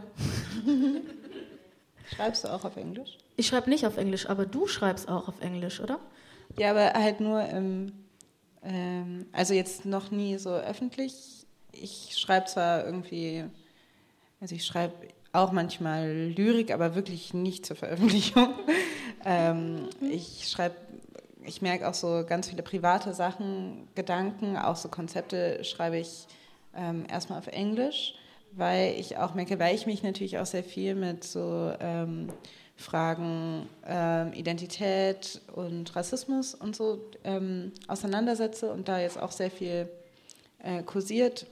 Schreibst 2.16 2.44
du 2.44 2.50
auch 2.50 2.66
auf 2.66 2.78
Englisch? 2.78 3.18
Ich 3.36 3.48
schreibe 3.48 3.70
nicht 3.70 3.86
auf 3.86 3.98
Englisch, 3.98 4.30
aber 4.30 4.46
du 4.46 4.68
schreibst 4.68 5.10
auch 5.10 5.28
auf 5.28 5.42
Englisch, 5.42 5.80
oder? 5.80 6.00
Ja, 6.58 6.72
aber 6.72 6.94
halt 6.94 7.20
nur, 7.20 7.44
im, 7.46 7.94
ähm, 8.64 9.26
also 9.32 9.54
jetzt 9.54 9.86
noch 9.86 10.12
nie 10.12 10.38
so 10.38 10.52
öffentlich. 10.52 11.46
Ich 11.72 12.16
schreibe 12.18 12.46
zwar 12.46 12.86
irgendwie, 12.86 13.46
also 14.40 14.54
ich 14.54 14.66
schreibe 14.66 14.94
auch 15.32 15.52
manchmal 15.52 16.32
Lyrik, 16.36 16.72
aber 16.72 16.94
wirklich 16.94 17.34
nicht 17.34 17.66
zur 17.66 17.76
Veröffentlichung. 17.76 18.54
ähm, 19.26 19.90
ich 20.00 20.48
schreibe, 20.48 20.76
ich 21.44 21.62
merke 21.62 21.90
auch 21.90 21.96
so 21.96 22.24
ganz 22.28 22.50
viele 22.50 22.62
private 22.62 23.14
Sachen, 23.14 23.88
Gedanken, 23.96 24.58
auch 24.58 24.76
so 24.76 24.90
Konzepte 24.90 25.64
schreibe 25.64 25.98
ich 25.98 26.28
ähm, 26.76 27.06
erstmal 27.10 27.40
auf 27.40 27.48
Englisch, 27.48 28.14
weil 28.52 28.94
ich 29.00 29.18
auch 29.18 29.34
merke, 29.34 29.58
weil 29.58 29.74
ich 29.74 29.88
mich 29.88 30.04
natürlich 30.04 30.38
auch 30.38 30.46
sehr 30.46 30.64
viel 30.64 30.94
mit 30.94 31.24
so 31.24 31.74
ähm, 31.80 32.28
Fragen 32.76 33.70
ähm, 33.86 34.34
Identität 34.34 35.42
und 35.54 35.96
Rassismus 35.96 36.56
und 36.56 36.76
so 36.76 37.00
ähm, 37.24 37.72
auseinandersetze 37.88 38.72
und 38.72 38.88
da 38.88 39.00
jetzt 39.00 39.20
auch 39.20 39.32
sehr 39.32 39.52
viel 39.52 39.90
äh, 40.60 40.84
kursiert 40.84 41.46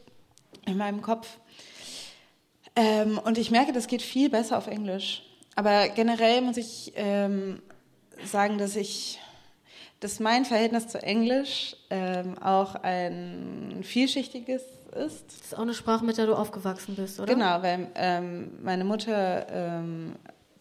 in 0.66 0.78
meinem 0.78 1.02
Kopf. 1.02 1.38
Ähm, 2.76 3.20
und 3.20 3.38
ich 3.38 3.52
merke, 3.52 3.74
das 3.74 3.88
geht 3.88 4.02
viel 4.02 4.30
besser 4.30 4.58
auf 4.58 4.68
Englisch. 4.68 5.24
Aber 5.56 5.90
generell 5.90 6.42
muss 6.42 6.58
ich 6.58 6.94
ähm, 6.96 7.62
sagen, 8.26 8.58
dass 8.58 8.76
ich 8.76 9.20
dass 10.02 10.20
mein 10.20 10.46
Verhältnis 10.46 10.88
zu 10.88 11.02
Englisch 11.02 11.76
ähm, 11.92 12.36
auch 12.40 12.74
ein 12.74 13.82
vielschichtiges 13.84 14.64
ist. 14.96 15.26
Das 15.28 15.42
ist 15.46 15.56
auch 15.56 15.62
eine 15.62 15.76
Sprache, 15.76 16.04
mit 16.04 16.18
der 16.18 16.26
du 16.26 16.34
aufgewachsen 16.34 16.96
bist, 16.96 17.20
oder? 17.20 17.32
Genau, 17.32 17.62
weil 17.62 17.88
ähm, 17.94 18.58
meine 18.64 18.84
Mutter 18.84 19.46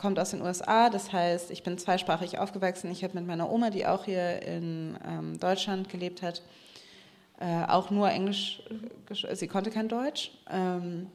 kommt 0.00 0.18
aus 0.18 0.30
den 0.30 0.40
USA, 0.40 0.88
das 0.88 1.12
heißt, 1.12 1.50
ich 1.50 1.62
bin 1.62 1.76
zweisprachig 1.76 2.38
aufgewachsen. 2.38 2.90
Ich 2.90 3.04
habe 3.04 3.14
mit 3.14 3.26
meiner 3.26 3.50
Oma, 3.50 3.68
die 3.68 3.86
auch 3.86 4.06
hier 4.06 4.40
in 4.42 4.96
ähm, 5.06 5.38
Deutschland 5.38 5.90
gelebt 5.90 6.22
hat, 6.22 6.40
äh, 7.38 7.66
auch 7.68 7.90
nur 7.90 8.10
Englisch, 8.10 8.62
sie 9.34 9.46
konnte 9.46 9.70
kein 9.70 9.88
Deutsch. 9.88 10.30
Ähm, 10.50 11.08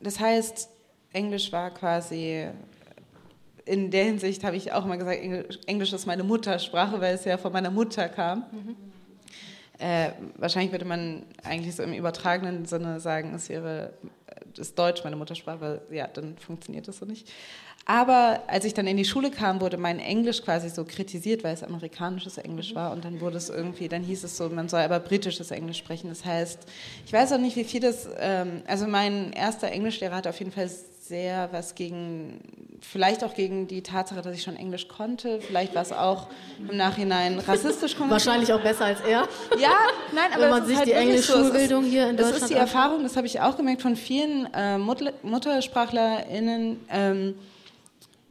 das 0.00 0.20
heißt, 0.20 0.68
Englisch 1.14 1.50
war 1.50 1.70
quasi, 1.70 2.46
in 3.64 3.90
der 3.90 4.04
Hinsicht 4.04 4.44
habe 4.44 4.56
ich 4.56 4.70
auch 4.72 4.84
immer 4.84 4.98
gesagt, 4.98 5.20
Englisch 5.66 5.92
ist 5.94 6.06
meine 6.06 6.22
Muttersprache, 6.22 7.00
weil 7.00 7.14
es 7.14 7.24
ja 7.24 7.38
von 7.38 7.52
meiner 7.52 7.70
Mutter 7.70 8.06
kam. 8.10 8.44
Mhm. 8.52 8.76
Äh, 9.78 10.10
wahrscheinlich 10.36 10.72
würde 10.72 10.84
man 10.84 11.24
eigentlich 11.42 11.74
so 11.74 11.82
im 11.82 11.94
übertragenen 11.94 12.66
Sinne 12.66 13.00
sagen, 13.00 13.32
es 13.34 13.48
wäre 13.48 13.94
ist 14.58 14.78
Deutsch 14.78 15.04
meine 15.04 15.16
Muttersprache, 15.16 15.60
weil 15.60 15.80
ja, 15.90 16.06
dann 16.06 16.36
funktioniert 16.38 16.88
das 16.88 16.98
so 16.98 17.06
nicht. 17.06 17.30
Aber 17.90 18.44
als 18.46 18.64
ich 18.64 18.72
dann 18.72 18.86
in 18.86 18.96
die 18.96 19.04
Schule 19.04 19.32
kam, 19.32 19.60
wurde 19.60 19.76
mein 19.76 19.98
Englisch 19.98 20.42
quasi 20.42 20.68
so 20.68 20.84
kritisiert, 20.84 21.42
weil 21.42 21.54
es 21.54 21.64
amerikanisches 21.64 22.38
Englisch 22.38 22.72
war. 22.72 22.92
Und 22.92 23.04
dann 23.04 23.20
wurde 23.20 23.36
es 23.36 23.48
irgendwie, 23.48 23.88
dann 23.88 24.04
hieß 24.04 24.22
es 24.22 24.36
so, 24.36 24.48
man 24.48 24.68
soll 24.68 24.82
aber 24.82 25.00
britisches 25.00 25.50
Englisch 25.50 25.78
sprechen. 25.78 26.08
Das 26.08 26.24
heißt, 26.24 26.60
ich 27.04 27.12
weiß 27.12 27.32
auch 27.32 27.38
nicht, 27.38 27.56
wie 27.56 27.64
viel 27.64 27.80
das, 27.80 28.08
ähm, 28.20 28.62
also 28.68 28.86
mein 28.86 29.32
erster 29.32 29.72
Englischlehrer 29.72 30.14
hat 30.14 30.28
auf 30.28 30.38
jeden 30.38 30.52
Fall 30.52 30.70
sehr 31.00 31.48
was 31.50 31.74
gegen, 31.74 32.40
vielleicht 32.80 33.24
auch 33.24 33.34
gegen 33.34 33.66
die 33.66 33.82
Tatsache, 33.82 34.22
dass 34.22 34.36
ich 34.36 34.44
schon 34.44 34.54
Englisch 34.54 34.86
konnte. 34.86 35.40
Vielleicht 35.40 35.74
war 35.74 35.82
es 35.82 35.90
auch 35.90 36.28
im 36.70 36.76
Nachhinein 36.76 37.40
rassistisch. 37.40 37.96
Wahrscheinlich 37.98 38.52
auch 38.52 38.62
besser 38.62 38.84
als 38.84 39.00
er. 39.00 39.26
Ja, 39.58 39.74
nein, 40.14 40.32
aber 40.32 40.44
wenn 40.44 40.50
man 40.50 40.64
sich 40.64 40.76
halt 40.76 40.86
die 40.86 40.92
englische 40.92 41.32
Schulbildung 41.32 41.86
hier 41.86 42.08
in 42.08 42.16
Deutschland. 42.16 42.36
Das 42.36 42.42
ist 42.42 42.50
die 42.50 42.54
Erfahrung, 42.54 43.02
das 43.02 43.16
habe 43.16 43.26
ich 43.26 43.40
auch 43.40 43.56
gemerkt 43.56 43.82
von 43.82 43.96
vielen 43.96 44.46
äh, 44.54 44.78
MuttersprachlerInnen. 44.78 46.78
Ähm, 46.88 47.34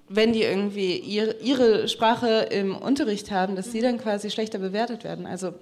wenn 0.10 0.34
die 0.34 0.42
irgendwie 0.42 0.98
ihre, 0.98 1.36
ihre 1.36 1.88
Sprache 1.88 2.48
im 2.52 2.76
Unterricht 2.76 3.32
haben, 3.32 3.56
dass 3.56 3.72
sie 3.72 3.82
dann 3.82 4.00
quasi 4.00 4.32
schlechter 4.32 4.58
bewertet 4.58 5.04
werden. 5.04 5.26
Also 5.28 5.54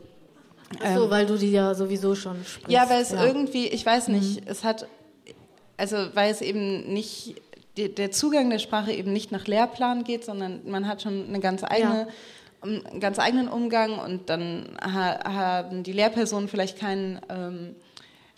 Ach 0.81 0.95
so, 0.95 1.03
ähm, 1.05 1.09
weil 1.09 1.25
du 1.25 1.37
die 1.37 1.51
ja 1.51 1.73
sowieso 1.75 2.15
schon 2.15 2.43
sprichst. 2.45 2.71
Ja, 2.71 2.89
weil 2.89 3.01
es 3.01 3.11
ja. 3.11 3.25
irgendwie, 3.25 3.67
ich 3.67 3.85
weiß 3.85 4.07
nicht, 4.07 4.41
mhm. 4.41 4.47
es 4.51 4.63
hat, 4.63 4.87
also 5.75 5.97
weil 6.13 6.31
es 6.31 6.41
eben 6.41 6.91
nicht, 6.93 7.35
die, 7.75 7.93
der 7.93 8.11
Zugang 8.11 8.49
der 8.49 8.59
Sprache 8.59 8.91
eben 8.91 9.13
nicht 9.13 9.31
nach 9.31 9.47
Lehrplan 9.47 10.03
geht, 10.03 10.23
sondern 10.25 10.61
man 10.65 10.87
hat 10.87 11.01
schon 11.01 11.27
eine 11.27 11.39
ganz 11.39 11.63
eigene, 11.63 12.07
ja. 12.07 12.63
einen 12.63 12.99
ganz 12.99 13.19
eigenen 13.19 13.49
Umgang 13.49 13.99
und 13.99 14.29
dann 14.29 14.77
ha, 14.81 15.23
haben 15.25 15.83
die 15.83 15.93
Lehrpersonen 15.93 16.47
vielleicht 16.47 16.79
keinen 16.79 17.19
ähm, 17.29 17.75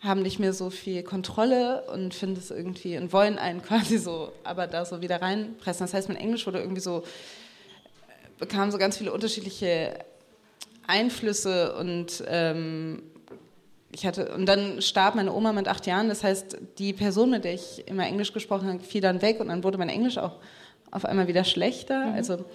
haben 0.01 0.21
nicht 0.21 0.39
mehr 0.39 0.53
so 0.53 0.69
viel 0.69 1.03
Kontrolle 1.03 1.83
und 1.91 2.13
finden 2.13 2.37
es 2.37 2.51
irgendwie 2.51 2.97
und 2.97 3.11
wollen 3.11 3.37
einen 3.37 3.61
quasi 3.63 3.97
so, 3.97 4.31
aber 4.43 4.67
da 4.67 4.85
so 4.85 5.01
wieder 5.01 5.21
reinpressen. 5.21 5.85
Das 5.85 5.93
heißt, 5.93 6.07
mein 6.07 6.17
Englisch 6.17 6.45
wurde 6.45 6.59
irgendwie 6.59 6.81
so, 6.81 7.03
bekam 8.37 8.71
so 8.71 8.77
ganz 8.77 8.97
viele 8.97 9.11
unterschiedliche 9.11 9.99
Einflüsse 10.87 11.75
und 11.75 12.23
ähm, 12.27 13.03
ich 13.91 14.05
hatte, 14.05 14.33
und 14.33 14.45
dann 14.45 14.81
starb 14.81 15.15
meine 15.15 15.33
Oma 15.33 15.51
mit 15.51 15.67
acht 15.67 15.85
Jahren, 15.87 16.09
das 16.09 16.23
heißt, 16.23 16.57
die 16.77 16.93
Person, 16.93 17.31
mit 17.31 17.43
der 17.43 17.55
ich 17.55 17.87
immer 17.87 18.05
Englisch 18.05 18.33
gesprochen 18.33 18.67
habe, 18.67 18.79
fiel 18.79 19.01
dann 19.01 19.21
weg 19.21 19.39
und 19.39 19.47
dann 19.47 19.63
wurde 19.63 19.77
mein 19.77 19.89
Englisch 19.89 20.17
auch 20.17 20.37
auf 20.91 21.05
einmal 21.05 21.27
wieder 21.27 21.43
schlechter. 21.43 22.07
Mhm. 22.07 22.13
Also 22.13 22.45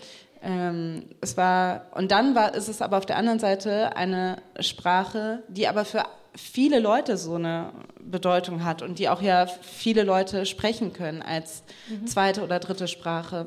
ähm, 0.43 1.05
es 1.21 1.37
war, 1.37 1.87
und 1.95 2.11
dann 2.11 2.35
war, 2.35 2.55
ist 2.55 2.69
es 2.69 2.83
aber 2.83 2.99
auf 2.99 3.07
der 3.07 3.17
anderen 3.17 3.39
Seite 3.39 3.97
eine 3.97 4.43
Sprache, 4.61 5.43
die 5.49 5.67
aber 5.67 5.85
für 5.85 6.05
viele 6.37 6.81
Leute 6.81 7.17
so 7.17 7.35
eine 7.35 7.73
Bedeutung 8.01 8.65
hat 8.65 8.83
und 8.83 8.99
die 8.99 9.09
auch 9.09 9.23
ja 9.23 9.47
viele 9.47 10.03
Leute 10.03 10.47
sprechen 10.47 10.93
können 10.93 11.23
als 11.23 11.63
mhm. 11.89 12.07
zweite 12.07 12.43
oder 12.43 12.59
dritte 12.59 12.89
Sprache 12.89 13.47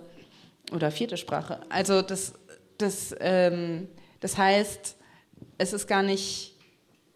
oder 0.71 0.91
vierte 0.91 1.17
Sprache. 1.17 1.59
Also 1.69 2.01
das, 2.01 2.33
das, 2.77 3.15
ähm, 3.19 3.88
das 4.19 4.38
heißt, 4.38 4.95
es 5.57 5.73
ist 5.73 5.88
gar 5.88 6.03
nicht, 6.03 6.55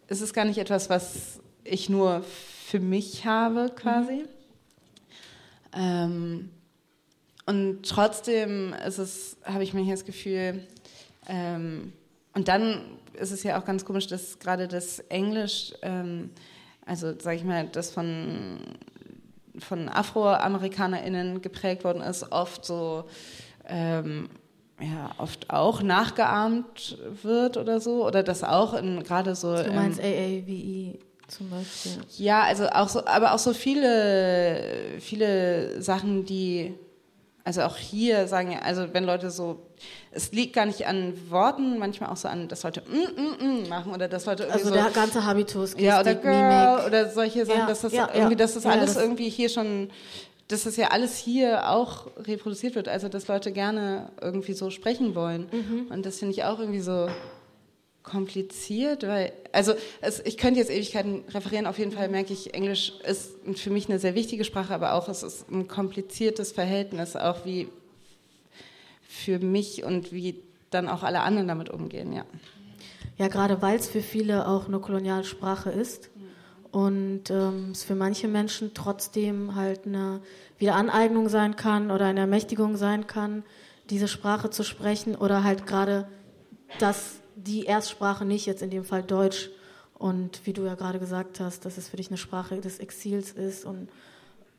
es 0.08 0.20
ist 0.20 0.34
gar 0.34 0.44
nicht 0.44 0.58
etwas, 0.58 0.90
was 0.90 1.40
ich 1.64 1.88
nur 1.88 2.24
für 2.66 2.80
mich 2.80 3.24
habe, 3.24 3.70
quasi. 3.74 4.12
Mhm. 4.14 4.28
Ähm, 5.74 6.50
und 7.46 7.88
trotzdem 7.88 8.74
ist 8.86 8.98
es, 8.98 9.36
habe 9.44 9.64
ich 9.64 9.74
manchmal 9.74 9.96
das 9.96 10.04
Gefühl, 10.04 10.66
ähm, 11.28 11.92
und 12.34 12.48
dann 12.48 12.98
ist 13.14 13.30
es 13.30 13.42
ja 13.42 13.58
auch 13.58 13.64
ganz 13.64 13.84
komisch, 13.84 14.06
dass 14.06 14.38
gerade 14.38 14.68
das 14.68 14.98
Englisch, 15.08 15.72
ähm, 15.82 16.30
also 16.86 17.14
sage 17.18 17.36
ich 17.36 17.44
mal, 17.44 17.66
das 17.68 17.90
von, 17.90 18.58
von 19.58 19.88
AfroamerikanerInnen 19.88 21.42
geprägt 21.42 21.84
worden 21.84 22.02
ist, 22.02 22.32
oft 22.32 22.64
so, 22.64 23.04
ähm, 23.66 24.28
ja, 24.80 25.10
oft 25.18 25.50
auch 25.50 25.82
nachgeahmt 25.82 26.98
wird 27.22 27.56
oder 27.56 27.80
so, 27.80 28.06
oder 28.06 28.22
das 28.22 28.42
auch 28.42 28.74
in 28.74 29.02
gerade 29.02 29.34
so. 29.34 29.54
Du 29.54 29.72
meinst 29.72 30.00
ähm, 30.02 30.42
AAVE 30.44 30.98
zum 31.28 31.50
Beispiel? 31.50 31.92
Ja, 32.18 32.42
also 32.42 32.68
auch 32.68 32.88
so, 32.88 33.06
aber 33.06 33.32
auch 33.32 33.38
so 33.38 33.54
viele, 33.54 34.98
viele 35.00 35.80
Sachen, 35.80 36.24
die 36.24 36.74
also 37.44 37.62
auch 37.62 37.76
hier 37.76 38.28
sagen, 38.28 38.56
also 38.62 38.92
wenn 38.92 39.04
Leute 39.04 39.30
so, 39.30 39.60
es 40.12 40.32
liegt 40.32 40.54
gar 40.54 40.66
nicht 40.66 40.86
an 40.86 41.14
Worten, 41.28 41.78
manchmal 41.78 42.10
auch 42.10 42.16
so 42.16 42.28
an, 42.28 42.46
dass 42.48 42.62
Leute 42.62 42.82
mm, 42.82 43.20
mm, 43.20 43.64
mm 43.64 43.68
machen 43.68 43.92
oder 43.92 44.08
dass 44.08 44.26
Leute 44.26 44.44
irgendwie 44.44 44.58
Also 44.60 44.68
so, 44.68 44.74
der 44.74 44.90
ganze 44.90 45.24
Habitus, 45.24 45.70
Gestik, 45.70 45.84
Ja, 45.84 46.00
oder 46.00 46.14
Girl 46.14 46.76
Mimik. 46.76 46.86
oder 46.86 47.10
solche 47.10 47.44
Sachen, 47.44 47.60
ja, 47.60 47.66
dass 47.66 47.80
das 47.80 47.92
ja, 47.92 48.08
irgendwie, 48.14 48.36
dass 48.36 48.54
das 48.54 48.64
ja, 48.64 48.70
alles 48.70 48.94
das 48.94 49.02
irgendwie 49.02 49.28
hier 49.28 49.48
schon, 49.48 49.90
dass 50.48 50.64
das 50.64 50.76
ja 50.76 50.88
alles 50.88 51.16
hier 51.16 51.68
auch 51.68 52.06
reproduziert 52.16 52.76
wird, 52.76 52.88
also 52.88 53.08
dass 53.08 53.26
Leute 53.26 53.50
gerne 53.50 54.10
irgendwie 54.20 54.52
so 54.52 54.70
sprechen 54.70 55.14
wollen. 55.14 55.48
Mhm. 55.50 55.86
Und 55.90 56.06
das 56.06 56.18
finde 56.18 56.34
ich 56.34 56.44
auch 56.44 56.60
irgendwie 56.60 56.80
so, 56.80 57.08
kompliziert, 58.02 59.06
weil, 59.06 59.32
also 59.52 59.74
es, 60.00 60.20
ich 60.20 60.36
könnte 60.36 60.58
jetzt 60.60 60.70
Ewigkeiten 60.70 61.24
referieren, 61.32 61.66
auf 61.66 61.78
jeden 61.78 61.92
Fall 61.92 62.08
merke 62.08 62.32
ich, 62.32 62.54
Englisch 62.54 62.92
ist 63.06 63.34
für 63.54 63.70
mich 63.70 63.88
eine 63.88 63.98
sehr 63.98 64.14
wichtige 64.14 64.44
Sprache, 64.44 64.74
aber 64.74 64.94
auch 64.94 65.08
es 65.08 65.22
ist 65.22 65.50
ein 65.50 65.68
kompliziertes 65.68 66.52
Verhältnis, 66.52 67.16
auch 67.16 67.44
wie 67.44 67.68
für 69.02 69.38
mich 69.38 69.84
und 69.84 70.12
wie 70.12 70.36
dann 70.70 70.88
auch 70.88 71.02
alle 71.02 71.20
anderen 71.20 71.48
damit 71.48 71.70
umgehen, 71.70 72.12
ja. 72.12 72.24
Ja, 73.18 73.28
gerade 73.28 73.62
weil 73.62 73.78
es 73.78 73.88
für 73.88 74.00
viele 74.00 74.48
auch 74.48 74.66
eine 74.66 74.80
Kolonialsprache 74.80 75.70
ist 75.70 76.10
und 76.72 77.30
ähm, 77.30 77.70
es 77.72 77.84
für 77.84 77.94
manche 77.94 78.26
Menschen 78.26 78.72
trotzdem 78.74 79.54
halt 79.54 79.86
eine 79.86 80.20
Wiederaneignung 80.58 81.28
sein 81.28 81.54
kann 81.54 81.90
oder 81.90 82.06
eine 82.06 82.20
Ermächtigung 82.20 82.76
sein 82.76 83.06
kann, 83.06 83.44
diese 83.90 84.08
Sprache 84.08 84.50
zu 84.50 84.64
sprechen 84.64 85.14
oder 85.14 85.44
halt 85.44 85.66
gerade 85.66 86.08
das 86.78 87.21
die 87.36 87.64
Erstsprache 87.64 88.24
nicht, 88.24 88.46
jetzt 88.46 88.62
in 88.62 88.70
dem 88.70 88.84
Fall 88.84 89.02
Deutsch. 89.02 89.50
Und 89.94 90.46
wie 90.46 90.52
du 90.52 90.64
ja 90.64 90.74
gerade 90.74 90.98
gesagt 90.98 91.38
hast, 91.38 91.64
dass 91.64 91.78
es 91.78 91.88
für 91.88 91.96
dich 91.96 92.08
eine 92.08 92.16
Sprache 92.16 92.60
des 92.60 92.78
Exils 92.78 93.30
ist 93.32 93.64
und 93.64 93.88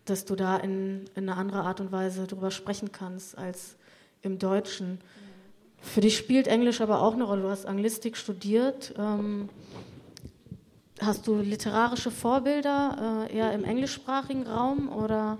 dass 0.05 0.25
du 0.25 0.35
da 0.35 0.57
in, 0.57 1.05
in 1.15 1.29
eine 1.29 1.37
andere 1.37 1.63
Art 1.63 1.79
und 1.79 1.91
Weise 1.91 2.25
darüber 2.27 2.51
sprechen 2.51 2.91
kannst 2.91 3.37
als 3.37 3.75
im 4.21 4.39
Deutschen. 4.39 4.99
Für 5.81 6.01
dich 6.01 6.17
spielt 6.17 6.47
Englisch 6.47 6.79
aber 6.81 7.01
auch 7.01 7.13
eine 7.13 7.25
Rolle. 7.25 7.41
Du 7.41 7.49
hast 7.49 7.65
Anglistik 7.65 8.15
studiert. 8.15 8.93
Ähm, 8.97 9.49
hast 11.01 11.27
du 11.27 11.35
literarische 11.35 12.11
Vorbilder 12.11 13.27
äh, 13.29 13.37
eher 13.37 13.51
im 13.53 13.65
englischsprachigen 13.65 14.47
Raum 14.47 14.89
oder? 14.89 15.37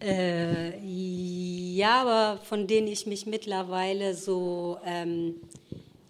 Äh, 0.00 0.78
ja, 0.80 2.02
aber 2.02 2.40
von 2.42 2.66
denen 2.66 2.88
ich 2.88 3.06
mich 3.06 3.26
mittlerweile 3.26 4.14
so 4.14 4.78
ähm, 4.84 5.36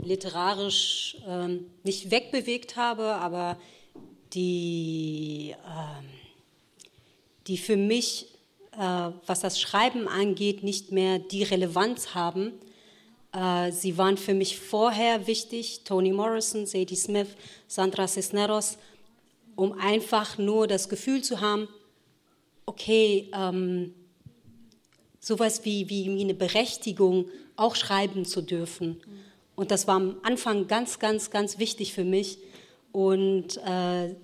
literarisch 0.09 1.17
ähm, 1.27 1.67
nicht 1.85 2.11
wegbewegt 2.11 2.77
habe, 2.77 3.15
aber 3.15 3.59
die, 4.33 5.55
ähm, 5.67 6.05
die 7.47 7.59
für 7.59 7.77
mich, 7.77 8.27
äh, 8.73 9.11
was 9.27 9.41
das 9.41 9.61
Schreiben 9.61 10.09
angeht, 10.09 10.63
nicht 10.63 10.93
mehr 10.93 11.19
die 11.19 11.43
Relevanz 11.43 12.15
haben. 12.15 12.53
Äh, 13.33 13.71
sie 13.71 13.99
waren 13.99 14.17
für 14.17 14.35
mich 14.35 14.59
vorher 14.59 15.27
wichtig, 15.27 15.83
Toni 15.85 16.13
Morrison, 16.13 16.67
Sadie 16.67 16.97
Smith, 16.97 17.29
Sandra 17.67 18.09
Cisneros, 18.09 18.79
um 19.57 19.73
einfach 19.79 20.39
nur 20.39 20.67
das 20.67 20.89
Gefühl 20.89 21.23
zu 21.23 21.41
haben, 21.41 21.69
okay, 22.65 23.31
ähm, 23.35 23.95
sowas 25.21 25.65
wie, 25.65 25.89
wie 25.89 26.21
eine 26.21 26.35
Berechtigung, 26.35 27.27
auch 27.57 27.75
schreiben 27.75 28.25
zu 28.25 28.41
dürfen. 28.41 29.03
Mhm. 29.05 29.28
Und 29.59 29.73
das 29.73 29.89
war 29.89 29.97
am 29.97 30.19
Anfang 30.23 30.69
ganz, 30.69 31.01
ganz, 31.01 31.31
ganz 31.31 31.59
wichtig 31.59 31.93
für 31.93 32.05
mich. 32.05 32.39
Und 32.93 33.57
äh, 33.57 34.15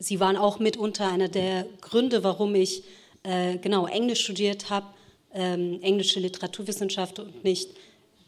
sie 0.00 0.18
waren 0.18 0.36
auch 0.36 0.58
mitunter 0.58 1.08
einer 1.08 1.28
der 1.28 1.64
Gründe, 1.80 2.24
warum 2.24 2.56
ich 2.56 2.82
äh, 3.22 3.56
genau 3.58 3.86
Englisch 3.86 4.24
studiert 4.24 4.70
habe, 4.70 4.86
ähm, 5.32 5.78
englische 5.80 6.18
Literaturwissenschaft 6.18 7.20
und 7.20 7.44
nicht 7.44 7.70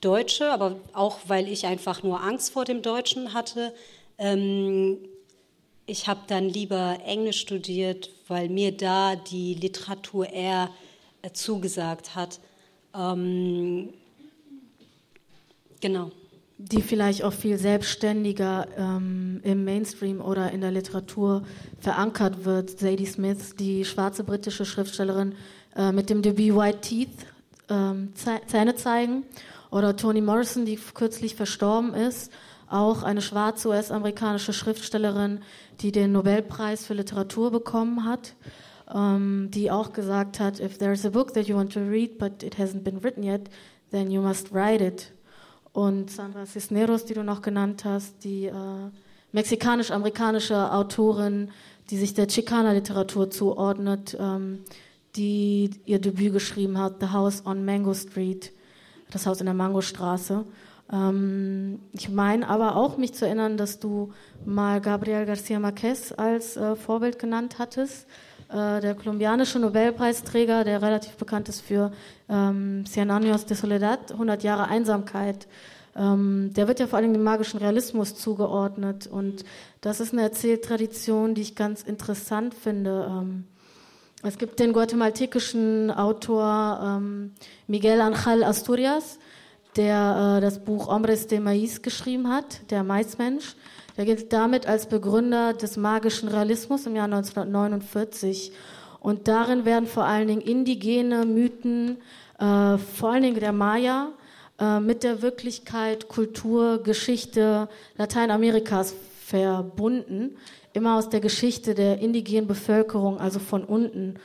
Deutsche, 0.01 0.53
aber 0.53 0.77
auch 0.93 1.19
weil 1.27 1.49
ich 1.49 1.67
einfach 1.67 2.05
nur 2.05 2.23
Angst 2.23 2.53
vor 2.53 2.65
dem 2.65 2.81
Deutschen 2.81 3.35
hatte. 3.35 3.75
Ähm, 4.17 4.99
ich 5.85 6.07
habe 6.07 6.21
dann 6.29 6.49
lieber 6.49 7.01
Englisch 7.05 7.41
studiert, 7.41 8.09
weil 8.29 8.49
mir 8.51 8.71
da 8.71 9.17
die 9.17 9.55
Literatur 9.55 10.31
eher 10.31 10.71
äh, 11.23 11.33
zugesagt 11.33 12.15
hat. 12.15 12.39
Ähm, 12.95 13.95
genau 15.81 16.13
die 16.59 16.81
vielleicht 16.81 17.23
auch 17.23 17.33
viel 17.33 17.59
selbstständiger 17.59 18.67
ähm, 18.77 19.41
im 19.43 19.65
Mainstream 19.65 20.21
oder 20.21 20.53
in 20.53 20.63
der 20.63 20.71
Literatur 20.71 21.43
verankert 21.79 22.45
wird. 22.45 22.79
Sadie 22.79 23.07
Smith, 23.07 23.57
die 23.59 23.85
schwarze 23.85 24.25
britische 24.25 24.65
Schriftstellerin 24.65 25.35
äh, 25.77 25.93
mit 25.93 26.09
dem 26.09 26.23
Debüt 26.23 26.57
White 26.57 26.81
Teeth, 26.81 27.27
ähm, 27.69 28.13
Zähne 28.15 28.75
zeigen. 28.77 29.25
Oder 29.71 29.97
Toni 29.97 30.23
Morrison, 30.23 30.65
die 30.65 30.79
kürzlich 30.95 31.35
verstorben 31.35 31.93
ist, 31.93 32.33
auch 32.69 33.03
eine 33.03 33.21
schwarze 33.21 33.69
US-amerikanische 33.69 34.53
Schriftstellerin, 34.53 35.41
die 35.81 35.93
den 35.93 36.13
Nobelpreis 36.13 36.87
für 36.87 36.95
Literatur 36.95 37.51
bekommen 37.51 38.05
hat, 38.05 38.35
ähm, 38.95 39.51
die 39.53 39.71
auch 39.71 39.93
gesagt 39.93 40.41
hat, 40.41 40.61
if 40.61 40.79
there's 40.79 41.05
a 41.05 41.11
book 41.11 41.35
that 41.35 41.47
you 41.47 41.57
want 41.57 41.73
to 41.73 41.81
read 41.81 42.19
but 42.19 42.43
it 42.43 42.59
hasn't 42.59 42.83
been 42.83 43.03
written 43.03 43.23
yet, 43.23 43.51
then 43.91 44.11
you 44.11 44.23
must 44.23 44.53
write 44.53 44.83
it. 44.83 45.13
Und 45.77 46.11
Sandra 46.11 46.47
Cisneros, 46.47 47.05
die 47.05 47.13
du 47.13 47.23
noch 47.23 47.43
genannt 47.43 47.85
hast, 47.85 48.25
die 48.25 48.47
äh, 48.47 48.55
mexikanisch-amerikanische 49.33 50.73
Autorin, 50.73 51.51
die 51.91 51.99
sich 51.99 52.15
der 52.15 52.29
Chicana-Literatur 52.29 53.31
zuordnet, 53.31 54.17
ähm, 54.19 54.61
die 55.17 55.69
ihr 55.85 55.99
Debüt 55.99 56.33
geschrieben 56.33 56.79
hat, 56.79 56.95
The 57.01 57.09
House 57.09 57.45
on 57.45 57.67
Mango 57.67 57.93
Street, 57.93 58.53
das 59.11 59.27
Haus 59.27 59.41
in 59.41 59.45
der 59.45 59.55
Mangostraße. 59.55 60.47
Ähm, 60.91 61.81
ich 61.93 62.09
meine 62.09 62.49
aber 62.49 62.75
auch, 62.75 62.97
mich 62.97 63.13
zu 63.13 63.27
erinnern, 63.27 63.59
dass 63.59 63.79
du 63.79 64.15
mal 64.47 64.81
Gabriel 64.81 65.29
García 65.29 65.61
Márquez 65.61 66.15
als 66.15 66.57
äh, 66.57 66.75
Vorbild 66.75 67.19
genannt 67.19 67.59
hattest. 67.59 68.07
Äh, 68.49 68.81
der 68.81 68.95
kolumbianische 68.95 69.59
Nobelpreisträger, 69.59 70.63
der 70.65 70.81
relativ 70.81 71.17
bekannt 71.17 71.49
ist 71.49 71.61
für 71.61 71.91
ähm, 72.29 72.85
Cien 72.87 73.11
Años 73.11 73.47
de 73.47 73.57
Soledad, 73.57 74.13
100 74.13 74.43
Jahre 74.45 74.69
Einsamkeit, 74.69 75.49
ähm, 75.97 76.53
der 76.55 76.69
wird 76.69 76.79
ja 76.79 76.87
vor 76.87 76.99
allem 76.99 77.13
dem 77.13 77.25
magischen 77.25 77.59
Realismus 77.59 78.15
zugeordnet. 78.15 79.07
Und 79.07 79.45
das 79.81 80.01
ist 80.01 80.13
eine 80.13 80.23
Erzähltradition, 80.23 81.35
die 81.35 81.43
ich 81.43 81.57
ganz 81.57 81.83
interessant 81.83 82.55
finde. 82.55 83.09
Ähm, 83.11 83.45
es 84.23 84.39
gibt 84.39 84.61
den 84.61 84.73
guatemaltekischen 84.73 85.91
Autor 85.91 86.81
ähm, 86.83 87.33
Miguel 87.67 88.01
Ángel 88.01 88.45
Asturias, 88.45 89.19
der 89.77 90.37
äh, 90.37 90.41
das 90.41 90.65
Buch 90.65 90.89
Hombres 90.89 91.27
de 91.27 91.41
Maíz 91.41 91.83
geschrieben 91.83 92.29
hat, 92.29 92.71
der 92.71 92.85
Maismensch. 92.85 93.57
Der 93.97 94.05
gilt 94.05 94.33
damit 94.33 94.67
als 94.67 94.87
Begründer 94.87 95.55
des 95.55 95.77
magischen 95.77 96.29
Realismus 96.29 96.87
im 96.87 96.97
Jahr 96.97 97.07
1949. 97.07 98.53
Und 99.01 99.27
darin 99.29 99.65
werden 99.65 99.87
vor 99.87 100.05
allen 100.05 100.29
Dingen 100.29 100.43
indigene 100.43 101.25
Mythen, 101.25 101.99
äh, 102.39 102.77
vor 102.77 103.13
allen 103.13 103.23
Dingen 103.23 103.41
der 103.41 103.53
Maya, 103.53 104.09
äh, 104.59 104.81
mit 104.81 105.03
der 105.03 105.23
Wirklichkeit, 105.23 106.09
Kultur, 106.09 106.83
Geschichte 106.83 107.69
Lateinamerikas 107.97 108.95
verbunden. 109.25 110.37
Immer 110.75 110.99
aus 110.99 111.09
der 111.09 111.21
Geschichte 111.21 111.75
der 111.75 111.99
indigenen 111.99 112.47
Bevölkerung, 112.47 113.19
also 113.19 113.39
von 113.39 113.65
unten. 113.65 114.19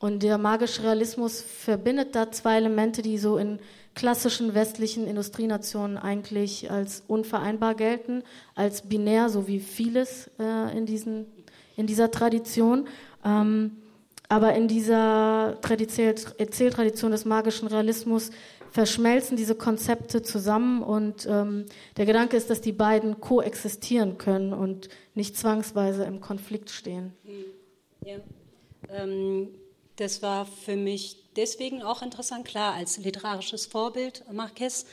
Und 0.00 0.24
der 0.24 0.36
magische 0.36 0.82
Realismus 0.82 1.40
verbindet 1.40 2.16
da 2.16 2.32
zwei 2.32 2.56
Elemente, 2.56 3.02
die 3.02 3.18
so 3.18 3.38
in 3.38 3.60
klassischen 3.94 4.54
westlichen 4.54 5.06
Industrienationen 5.06 5.98
eigentlich 5.98 6.70
als 6.70 7.02
unvereinbar 7.08 7.74
gelten, 7.74 8.22
als 8.54 8.82
binär, 8.82 9.28
so 9.28 9.48
wie 9.48 9.60
vieles 9.60 10.30
äh, 10.38 10.76
in, 10.76 10.86
diesen, 10.86 11.26
in 11.76 11.86
dieser 11.86 12.10
Tradition. 12.10 12.86
Ähm, 13.24 13.72
aber 14.28 14.54
in 14.54 14.66
dieser 14.66 15.58
Erzähltradition 15.60 17.10
des 17.10 17.26
magischen 17.26 17.68
Realismus 17.68 18.30
verschmelzen 18.70 19.36
diese 19.36 19.54
Konzepte 19.54 20.22
zusammen 20.22 20.82
und 20.82 21.26
ähm, 21.28 21.66
der 21.98 22.06
Gedanke 22.06 22.38
ist, 22.38 22.48
dass 22.48 22.62
die 22.62 22.72
beiden 22.72 23.20
koexistieren 23.20 24.16
können 24.16 24.54
und 24.54 24.88
nicht 25.14 25.36
zwangsweise 25.36 26.04
im 26.04 26.22
Konflikt 26.22 26.70
stehen. 26.70 27.12
Ja. 28.06 28.16
Ähm, 28.88 29.48
das 30.02 30.20
war 30.20 30.46
für 30.46 30.74
mich 30.74 31.16
deswegen 31.36 31.80
auch 31.80 32.02
interessant, 32.02 32.44
klar, 32.44 32.74
als 32.74 32.98
literarisches 32.98 33.66
Vorbild 33.66 34.24
Marquez, 34.32 34.84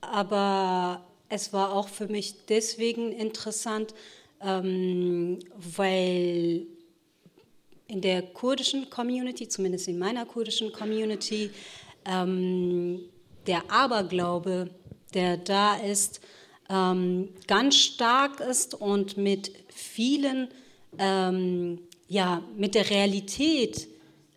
aber 0.00 1.04
es 1.28 1.52
war 1.52 1.72
auch 1.74 1.88
für 1.88 2.08
mich 2.08 2.46
deswegen 2.46 3.12
interessant, 3.12 3.94
ähm, 4.40 5.40
weil 5.54 6.66
in 7.88 8.00
der 8.00 8.22
kurdischen 8.22 8.88
Community, 8.88 9.48
zumindest 9.48 9.86
in 9.88 9.98
meiner 9.98 10.24
kurdischen 10.24 10.72
Community, 10.72 11.50
ähm, 12.06 13.00
der 13.46 13.70
Aberglaube, 13.70 14.70
der 15.12 15.36
da 15.36 15.76
ist, 15.76 16.20
ähm, 16.70 17.28
ganz 17.46 17.76
stark 17.76 18.40
ist 18.40 18.74
und 18.74 19.18
mit 19.18 19.52
vielen, 19.68 20.48
ähm, 20.98 21.80
ja, 22.08 22.42
mit 22.56 22.74
der 22.74 22.88
Realität 22.88 23.88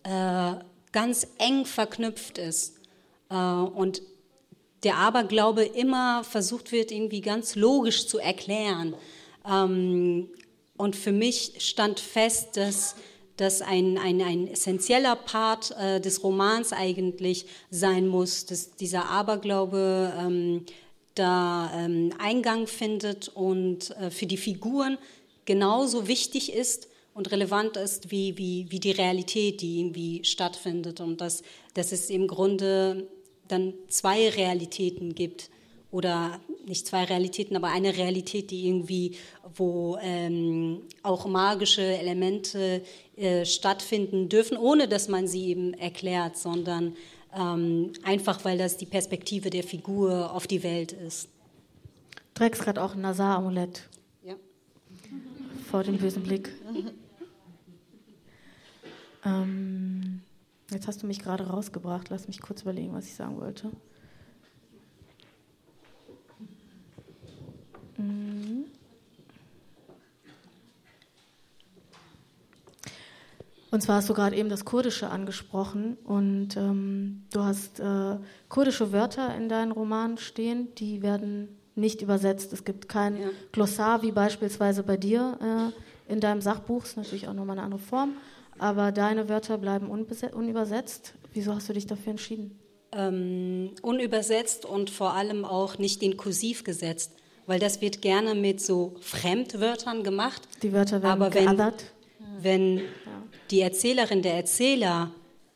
äh, 0.03 0.53
ganz 0.91 1.27
eng 1.37 1.65
verknüpft 1.65 2.37
ist. 2.37 2.75
Äh, 3.29 3.35
und 3.35 4.01
der 4.83 4.97
Aberglaube 4.97 5.63
immer 5.63 6.23
versucht 6.23 6.71
wird, 6.71 6.91
irgendwie 6.91 7.21
ganz 7.21 7.55
logisch 7.55 8.07
zu 8.07 8.17
erklären. 8.17 8.95
Ähm, 9.49 10.29
und 10.77 10.95
für 10.95 11.11
mich 11.11 11.53
stand 11.59 11.99
fest, 11.99 12.57
dass 12.57 12.95
das 13.37 13.61
ein, 13.61 13.97
ein, 13.97 14.21
ein 14.21 14.47
essentieller 14.47 15.15
Part 15.15 15.71
äh, 15.77 15.99
des 15.99 16.23
Romans 16.23 16.73
eigentlich 16.73 17.45
sein 17.69 18.07
muss, 18.07 18.45
dass 18.45 18.75
dieser 18.75 19.09
Aberglaube 19.09 20.13
ähm, 20.19 20.65
da 21.15 21.71
ähm, 21.75 22.13
Eingang 22.19 22.67
findet 22.67 23.29
und 23.29 23.91
äh, 23.97 24.11
für 24.11 24.25
die 24.25 24.37
Figuren 24.37 24.97
genauso 25.45 26.07
wichtig 26.07 26.53
ist 26.53 26.87
und 27.21 27.31
relevant 27.31 27.77
ist 27.77 28.09
wie, 28.09 28.35
wie, 28.39 28.65
wie 28.69 28.79
die 28.79 28.91
Realität, 28.91 29.61
die 29.61 29.79
irgendwie 29.79 30.23
stattfindet. 30.23 31.01
Und 31.01 31.21
dass, 31.21 31.43
dass 31.75 31.91
es 31.91 32.09
im 32.09 32.25
Grunde 32.25 33.07
dann 33.47 33.75
zwei 33.89 34.27
Realitäten 34.29 35.13
gibt 35.13 35.51
oder 35.91 36.39
nicht 36.65 36.87
zwei 36.87 37.03
Realitäten, 37.03 37.55
aber 37.55 37.67
eine 37.67 37.95
Realität, 37.95 38.49
die 38.49 38.67
irgendwie, 38.67 39.17
wo 39.53 39.99
ähm, 40.01 40.81
auch 41.03 41.27
magische 41.27 41.83
Elemente 41.83 42.81
äh, 43.15 43.45
stattfinden 43.45 44.27
dürfen, 44.27 44.57
ohne 44.57 44.87
dass 44.87 45.07
man 45.07 45.27
sie 45.27 45.49
eben 45.49 45.75
erklärt, 45.75 46.37
sondern 46.37 46.95
ähm, 47.37 47.91
einfach, 48.01 48.43
weil 48.45 48.57
das 48.57 48.77
die 48.77 48.87
Perspektive 48.87 49.51
der 49.51 49.63
Figur 49.63 50.33
auf 50.33 50.47
die 50.47 50.63
Welt 50.63 50.91
ist. 50.91 51.29
Du 52.33 52.45
trägst 52.45 52.63
gerade 52.63 52.81
auch 52.81 52.95
ein 52.95 53.01
Nazar-Amulett. 53.01 53.87
Ja. 54.23 54.33
Vor 55.69 55.83
dem 55.83 55.99
bösen 55.99 56.23
Blick. 56.23 56.49
ähm, 59.23 60.21
jetzt 60.69 60.87
hast 60.87 61.03
du 61.03 61.07
mich 61.07 61.19
gerade 61.19 61.47
rausgebracht. 61.47 62.09
Lass 62.09 62.27
mich 62.27 62.41
kurz 62.41 62.61
überlegen, 62.61 62.93
was 62.93 63.05
ich 63.05 63.15
sagen 63.15 63.39
wollte. 63.39 63.71
Mhm. 67.97 68.65
Und 73.71 73.81
zwar 73.81 73.97
hast 73.97 74.09
du 74.09 74.13
gerade 74.13 74.35
eben 74.35 74.49
das 74.49 74.65
Kurdische 74.65 75.09
angesprochen 75.09 75.97
und 76.03 76.57
ähm, 76.57 77.23
du 77.31 77.41
hast 77.41 77.79
äh, 77.79 78.17
kurdische 78.49 78.91
Wörter 78.91 79.33
in 79.35 79.47
deinen 79.47 79.71
Romanen 79.71 80.17
stehen, 80.17 80.75
die 80.75 81.01
werden 81.01 81.57
nicht 81.75 82.01
übersetzt. 82.01 82.51
Es 82.51 82.65
gibt 82.65 82.89
kein 82.89 83.17
ja. 83.17 83.29
Glossar 83.53 84.01
wie 84.01 84.11
beispielsweise 84.11 84.83
bei 84.83 84.97
dir 84.97 85.71
äh, 86.09 86.11
in 86.11 86.19
deinem 86.19 86.41
Sachbuch, 86.41 86.83
ist 86.83 86.97
natürlich 86.97 87.29
auch 87.29 87.33
nochmal 87.33 87.57
eine 87.57 87.63
andere 87.63 87.79
Form, 87.79 88.15
aber 88.61 88.91
deine 88.91 89.27
Wörter 89.27 89.57
bleiben 89.57 89.89
unübersetzt. 89.89 91.13
Wieso 91.33 91.53
hast 91.55 91.67
du 91.67 91.73
dich 91.73 91.87
dafür 91.87 92.11
entschieden? 92.11 92.59
Ähm, 92.93 93.71
unübersetzt 93.81 94.65
und 94.65 94.89
vor 94.89 95.13
allem 95.13 95.45
auch 95.45 95.77
nicht 95.77 96.03
in 96.03 96.17
Kursiv 96.17 96.63
gesetzt 96.63 97.11
weil 97.45 97.59
das 97.59 97.81
wird 97.81 98.01
gerne 98.01 98.35
mit 98.35 98.61
so 98.61 98.95
Fremdwörtern 99.01 100.03
gemacht. 100.03 100.41
Die 100.63 100.71
Wörter 100.73 101.03
werden 101.03 101.21
Aber 101.21 101.33
wenn, 101.33 101.57
wenn 102.39 102.77
ja. 102.77 102.83
die 103.49 103.61
Erzählerin, 103.61 104.21
der 104.21 104.35
Erzähler 104.35 105.11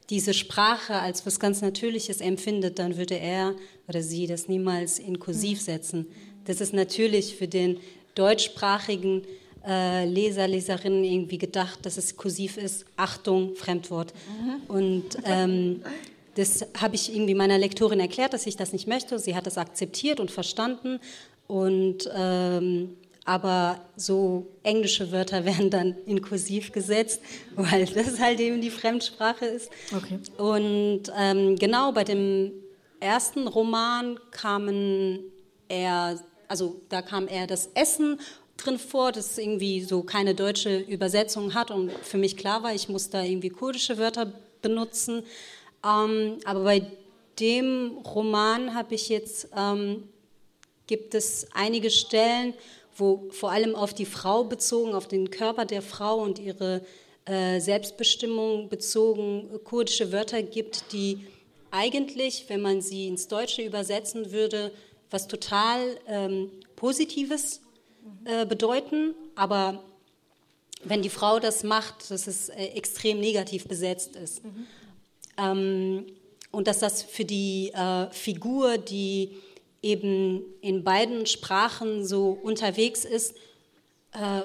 diese 0.09 0.33
Sprache 0.33 0.95
als 0.95 1.25
was 1.25 1.39
ganz 1.39 1.61
Natürliches 1.61 2.21
empfindet, 2.21 2.79
dann 2.79 2.97
würde 2.97 3.15
er 3.15 3.55
oder 3.87 4.01
sie 4.01 4.27
das 4.27 4.47
niemals 4.47 4.99
in 4.99 5.19
Kursiv 5.19 5.59
mhm. 5.59 5.63
setzen. 5.63 6.07
Das 6.45 6.61
ist 6.61 6.73
natürlich 6.73 7.37
für 7.37 7.47
den 7.47 7.79
deutschsprachigen 8.13 9.23
äh, 9.67 10.05
Leser, 10.05 10.47
Leserinnen 10.47 11.03
irgendwie 11.03 11.37
gedacht, 11.37 11.85
dass 11.85 11.97
es 11.97 12.15
kursiv 12.17 12.57
ist. 12.57 12.85
Achtung, 12.97 13.55
Fremdwort. 13.55 14.13
Mhm. 14.27 14.75
Und 14.75 15.17
ähm, 15.25 15.81
das 16.35 16.65
habe 16.79 16.95
ich 16.95 17.13
irgendwie 17.13 17.33
meiner 17.33 17.57
Lektorin 17.57 17.99
erklärt, 17.99 18.33
dass 18.33 18.45
ich 18.45 18.57
das 18.57 18.73
nicht 18.73 18.87
möchte. 18.87 19.17
Sie 19.19 19.35
hat 19.35 19.47
das 19.47 19.57
akzeptiert 19.57 20.19
und 20.19 20.31
verstanden. 20.31 20.99
Und 21.47 22.09
ähm, 22.15 22.95
aber 23.25 23.81
so 23.95 24.45
englische 24.61 25.11
Wörter 25.11 25.45
werden 25.45 25.69
dann 25.69 25.95
in 26.05 26.21
Kursiv 26.21 26.71
gesetzt, 26.71 27.21
weil 27.55 27.85
das 27.85 28.19
halt 28.19 28.39
eben 28.39 28.61
die 28.61 28.69
Fremdsprache 28.69 29.45
ist. 29.45 29.71
Okay. 29.95 30.19
Und 30.37 31.03
ähm, 31.17 31.55
genau 31.55 31.91
bei 31.91 32.03
dem 32.03 32.51
ersten 32.99 33.47
Roman 33.47 34.19
kamen 34.31 35.19
eher, 35.67 36.19
also 36.47 36.81
da 36.89 37.01
kam 37.01 37.27
eher 37.27 37.47
das 37.47 37.69
Essen 37.73 38.19
drin 38.57 38.79
vor, 38.79 39.11
das 39.11 39.37
irgendwie 39.37 39.81
so 39.81 40.03
keine 40.03 40.35
deutsche 40.35 40.79
Übersetzung 40.79 41.53
hat 41.53 41.71
und 41.71 41.91
für 41.91 42.17
mich 42.17 42.37
klar 42.37 42.63
war, 42.63 42.73
ich 42.73 42.89
muss 42.89 43.09
da 43.09 43.23
irgendwie 43.23 43.49
kurdische 43.49 43.97
Wörter 43.97 44.31
benutzen. 44.61 45.23
Ähm, 45.85 46.37
aber 46.45 46.63
bei 46.63 46.87
dem 47.39 47.97
Roman 48.05 48.73
habe 48.73 48.95
ich 48.95 49.09
jetzt 49.09 49.49
ähm, 49.55 50.03
gibt 50.87 51.15
es 51.15 51.47
einige 51.53 51.89
Stellen, 51.89 52.53
wo 52.95 53.27
vor 53.31 53.51
allem 53.51 53.75
auf 53.75 53.93
die 53.93 54.05
Frau 54.05 54.43
bezogen, 54.43 54.93
auf 54.93 55.07
den 55.07 55.29
Körper 55.29 55.65
der 55.65 55.81
Frau 55.81 56.17
und 56.17 56.39
ihre 56.39 56.81
äh, 57.25 57.59
Selbstbestimmung 57.59 58.69
bezogen 58.69 59.49
kurdische 59.63 60.11
Wörter 60.11 60.41
gibt, 60.43 60.93
die 60.93 61.25
eigentlich, 61.71 62.45
wenn 62.47 62.61
man 62.61 62.81
sie 62.81 63.07
ins 63.07 63.27
Deutsche 63.27 63.61
übersetzen 63.63 64.31
würde, 64.31 64.71
was 65.09 65.27
total 65.27 65.97
ähm, 66.07 66.51
Positives 66.75 67.61
äh, 68.25 68.45
bedeuten, 68.45 69.13
aber 69.35 69.83
wenn 70.83 71.01
die 71.01 71.09
Frau 71.09 71.39
das 71.39 71.63
macht, 71.63 72.11
dass 72.11 72.27
es 72.27 72.49
äh, 72.49 72.67
extrem 72.75 73.19
negativ 73.19 73.67
besetzt 73.67 74.15
ist. 74.15 74.43
Mhm. 74.43 74.67
Ähm, 75.37 76.05
und 76.51 76.67
dass 76.67 76.79
das 76.79 77.03
für 77.03 77.25
die 77.25 77.71
äh, 77.73 78.09
Figur, 78.11 78.77
die 78.77 79.31
eben 79.81 80.41
in 80.61 80.83
beiden 80.83 81.25
Sprachen 81.25 82.05
so 82.05 82.37
unterwegs 82.41 83.05
ist, 83.05 83.35
äh, 84.13 84.41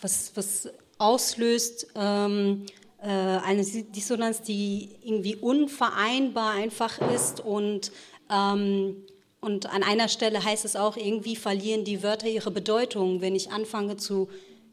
was, 0.00 0.32
was 0.34 0.68
auslöst 0.98 1.86
ähm, 1.94 2.66
äh, 3.00 3.08
eine 3.08 3.64
Dissonanz, 3.64 4.42
die 4.42 4.90
irgendwie 5.02 5.36
unvereinbar 5.36 6.52
einfach 6.52 6.98
ist 7.12 7.40
und 7.40 7.92
ähm, 8.30 8.96
und 9.44 9.66
an 9.70 9.82
einer 9.82 10.08
Stelle 10.08 10.42
heißt 10.42 10.64
es 10.64 10.74
auch, 10.74 10.96
irgendwie 10.96 11.36
verlieren 11.36 11.84
die 11.84 12.02
Wörter 12.02 12.28
ihre 12.28 12.50
Bedeutung, 12.50 13.20
wenn 13.20 13.36
ich 13.36 13.52
anfange 13.52 13.98
zu 13.98 14.28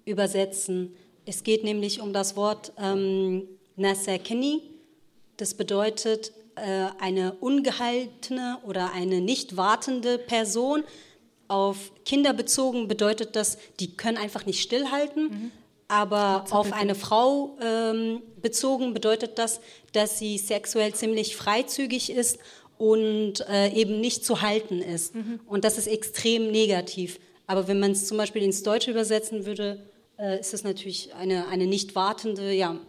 übersetzen. 0.06 0.96
Es 1.26 1.44
geht 1.44 1.66
nämlich 1.66 2.00
um 2.00 2.14
das 2.14 2.38
Wort 2.38 2.72
ähm, 2.78 3.50
Nasekeni. 3.76 4.62
Das 5.36 5.56
bedeutet 5.56 6.32
äh, 6.56 6.86
eine 7.00 7.34
ungehaltene 7.34 8.60
oder 8.66 8.94
eine 8.94 9.20
nicht 9.20 9.58
wartende 9.58 10.18
Person. 10.18 10.86
Auf 11.50 11.92
Kinder 12.06 12.32
bezogen 12.32 12.88
bedeutet 12.88 13.36
das, 13.36 13.58
die 13.82 13.98
können 13.98 14.18
einfach 14.18 14.46
nicht 14.46 14.62
stillhalten. 14.62 15.24
Mhm. 15.24 15.52
Aber 15.90 16.46
auf 16.52 16.72
eine 16.72 16.96
Frau 16.96 17.58
ähm, 17.62 18.22
bezogen 18.42 18.94
bedeutet 18.94 19.38
das, 19.38 19.60
dass 19.92 20.18
sie 20.18 20.38
sexuell 20.38 20.94
ziemlich 20.94 21.36
freizügig 21.36 22.10
ist 22.10 22.40
und 22.82 23.48
äh, 23.48 23.72
eben 23.74 24.02
nicht 24.02 24.26
zu 24.26 24.42
halten 24.42 24.82
ist. 24.82 25.14
Mhm. 25.14 25.40
Und 25.46 25.66
das 25.66 25.78
ist 25.78 25.86
extrem 25.86 26.50
negativ. 26.50 27.20
Aber 27.46 27.68
wenn 27.68 27.80
man 27.80 27.92
es 27.92 28.08
zum 28.08 28.18
Beispiel 28.18 28.42
ins 28.42 28.64
Deutsche 28.64 28.90
übersetzen 28.90 29.46
würde, 29.46 29.86
äh, 30.18 30.40
ist 30.40 30.56
es 30.56 30.64
natürlich 30.64 31.14
eine, 31.14 31.48
eine 31.50 31.68
nicht 31.68 31.94
wartende, 31.94 32.52
ja, 32.52 32.80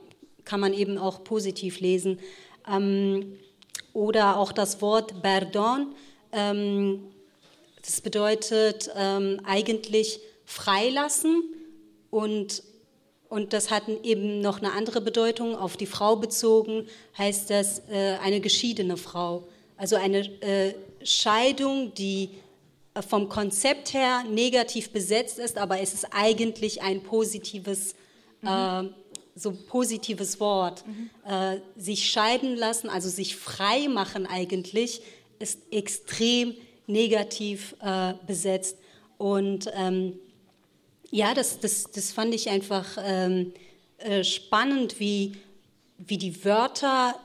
kann 0.46 0.60
man 0.60 0.72
eben 0.72 0.96
auch 0.96 1.24
positiv 1.24 1.80
lesen. 1.80 2.20
Ähm, 2.66 3.38
oder 3.92 4.38
auch 4.38 4.52
das 4.52 4.80
Wort 4.80 5.22
Pardon, 5.22 5.94
ähm, 6.32 7.02
das 7.84 8.00
bedeutet 8.00 8.88
ähm, 8.96 9.42
eigentlich 9.44 10.20
freilassen 10.46 11.42
und, 12.08 12.62
und 13.28 13.52
das 13.52 13.70
hat 13.70 13.82
eben 14.04 14.40
noch 14.40 14.56
eine 14.56 14.72
andere 14.72 15.02
Bedeutung, 15.02 15.54
auf 15.54 15.76
die 15.76 15.84
Frau 15.84 16.16
bezogen, 16.16 16.86
heißt 17.18 17.50
das 17.50 17.82
äh, 17.90 18.16
eine 18.22 18.40
geschiedene 18.40 18.96
Frau. 18.96 19.48
Also 19.82 19.96
eine 19.96 20.20
äh, 20.42 20.74
Scheidung, 21.02 21.92
die 21.94 22.30
äh, 22.94 23.02
vom 23.02 23.28
Konzept 23.28 23.92
her 23.92 24.22
negativ 24.30 24.90
besetzt 24.90 25.40
ist, 25.40 25.58
aber 25.58 25.80
es 25.80 25.92
ist 25.92 26.06
eigentlich 26.12 26.82
ein 26.82 27.02
positives, 27.02 27.96
mhm. 28.42 28.48
äh, 28.48 28.84
so 29.34 29.50
positives 29.50 30.38
Wort. 30.38 30.84
Mhm. 30.86 31.10
Äh, 31.28 31.56
sich 31.76 32.08
scheiden 32.08 32.54
lassen, 32.54 32.88
also 32.90 33.08
sich 33.08 33.34
frei 33.34 33.88
machen 33.88 34.24
eigentlich, 34.24 35.02
ist 35.40 35.58
extrem 35.72 36.54
negativ 36.86 37.74
äh, 37.82 38.14
besetzt. 38.24 38.76
Und 39.18 39.68
ähm, 39.74 40.16
ja, 41.10 41.34
das, 41.34 41.58
das, 41.58 41.90
das 41.90 42.12
fand 42.12 42.32
ich 42.36 42.50
einfach 42.50 42.98
ähm, 43.04 43.52
äh, 43.98 44.22
spannend, 44.22 45.00
wie, 45.00 45.32
wie 45.98 46.18
die 46.18 46.44
Wörter 46.44 47.16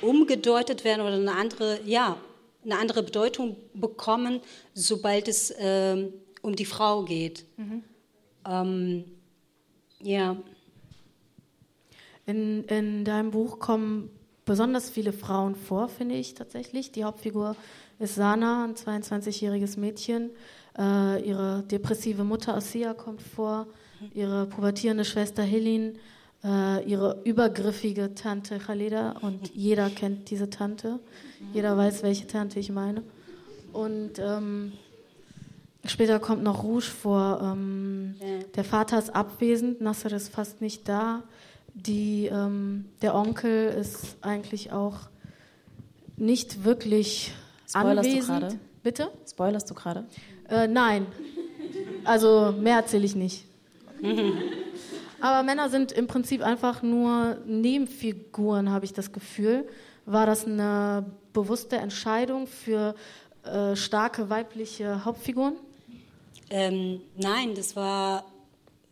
umgedeutet 0.00 0.84
werden 0.84 1.00
oder 1.02 1.14
eine 1.14 1.34
andere, 1.34 1.80
ja, 1.84 2.16
eine 2.64 2.78
andere 2.78 3.02
Bedeutung 3.02 3.56
bekommen, 3.74 4.40
sobald 4.74 5.28
es 5.28 5.52
ähm, 5.58 6.12
um 6.42 6.56
die 6.56 6.64
Frau 6.64 7.02
geht. 7.04 7.44
Mhm. 7.56 7.82
Ähm, 8.46 9.04
ja. 10.00 10.36
In, 12.26 12.64
in 12.64 13.04
deinem 13.04 13.30
Buch 13.30 13.58
kommen 13.58 14.10
besonders 14.44 14.90
viele 14.90 15.12
Frauen 15.12 15.54
vor, 15.54 15.88
finde 15.88 16.14
ich 16.16 16.34
tatsächlich. 16.34 16.92
Die 16.92 17.04
Hauptfigur 17.04 17.56
ist 17.98 18.14
Sana, 18.14 18.64
ein 18.64 18.74
22-jähriges 18.74 19.78
Mädchen. 19.78 20.30
Äh, 20.78 21.26
ihre 21.28 21.62
depressive 21.64 22.24
Mutter 22.24 22.54
Asia 22.54 22.94
kommt 22.94 23.22
vor, 23.22 23.66
ihre 24.14 24.46
pubertierende 24.46 25.04
Schwester 25.04 25.42
Helin, 25.42 25.98
äh, 26.44 26.84
ihre 26.84 27.20
übergriffige 27.24 28.14
Tante 28.14 28.58
Khalida 28.58 29.16
und 29.20 29.54
jeder 29.54 29.90
kennt 29.90 30.30
diese 30.30 30.50
Tante. 30.50 30.98
Jeder 31.52 31.76
weiß, 31.76 32.02
welche 32.02 32.26
Tante 32.26 32.58
ich 32.58 32.70
meine. 32.70 33.02
Und 33.72 34.18
ähm, 34.18 34.72
später 35.84 36.18
kommt 36.18 36.42
noch 36.42 36.62
Rouge 36.62 36.82
vor. 36.86 37.40
Ähm, 37.42 38.16
der 38.54 38.64
Vater 38.64 38.98
ist 38.98 39.14
abwesend, 39.14 39.80
Nasser 39.80 40.12
ist 40.12 40.28
fast 40.28 40.60
nicht 40.60 40.88
da. 40.88 41.22
Die, 41.74 42.26
ähm, 42.26 42.86
der 43.00 43.14
Onkel 43.14 43.68
ist 43.68 44.16
eigentlich 44.20 44.72
auch 44.72 44.96
nicht 46.16 46.64
wirklich 46.64 47.32
Spoilerst 47.68 48.08
anwesend. 48.08 48.42
Du 48.42 48.46
grade? 48.46 48.58
Bitte? 48.82 49.10
Spoilerst 49.28 49.70
du 49.70 49.74
gerade? 49.74 50.04
Äh, 50.48 50.66
nein. 50.66 51.06
Also 52.04 52.52
mehr 52.60 52.76
erzähle 52.76 53.04
ich 53.04 53.14
nicht. 53.14 53.44
Aber 55.22 55.44
Männer 55.44 55.70
sind 55.70 55.92
im 55.92 56.08
Prinzip 56.08 56.42
einfach 56.42 56.82
nur 56.82 57.36
Nebenfiguren, 57.46 58.70
habe 58.70 58.84
ich 58.84 58.92
das 58.92 59.12
Gefühl. 59.12 59.68
War 60.04 60.26
das 60.26 60.46
eine 60.46 61.06
bewusste 61.32 61.76
Entscheidung 61.76 62.48
für 62.48 62.96
äh, 63.44 63.76
starke 63.76 64.30
weibliche 64.30 65.04
Hauptfiguren? 65.04 65.54
Ähm, 66.50 67.02
nein, 67.16 67.54
das 67.54 67.76
war, 67.76 68.24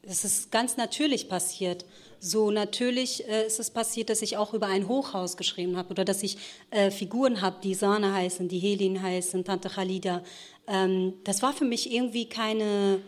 das 0.03 0.25
ist 0.25 0.53
ganz 0.53 0.77
natürlich 0.77 1.29
passiert. 1.29 1.85
So 2.21 2.53
natürlich 2.53 3.29
äh, 3.29 3.45
ist 3.49 3.59
es 3.59 3.73
passiert, 3.73 4.09
dass 4.09 4.23
ich 4.23 4.37
auch 4.37 4.55
über 4.55 4.69
ein 4.69 4.87
Hochhaus 4.87 5.37
geschrieben 5.37 5.77
habe 5.77 5.91
oder 5.91 6.05
dass 6.05 6.23
ich 6.23 6.39
äh, 6.71 6.93
Figuren 6.93 7.41
habe, 7.41 7.57
die 7.61 7.75
Sana 7.75 8.15
heißen, 8.15 8.47
die 8.47 8.61
Helin 8.61 9.03
heißen, 9.03 9.45
Tante 9.45 9.69
Khalida. 9.69 10.23
Ähm, 10.69 11.15
das 11.25 11.43
war 11.43 11.53
für 11.53 11.65
mich 11.65 11.93
irgendwie 11.93 12.29
keine 12.29 13.01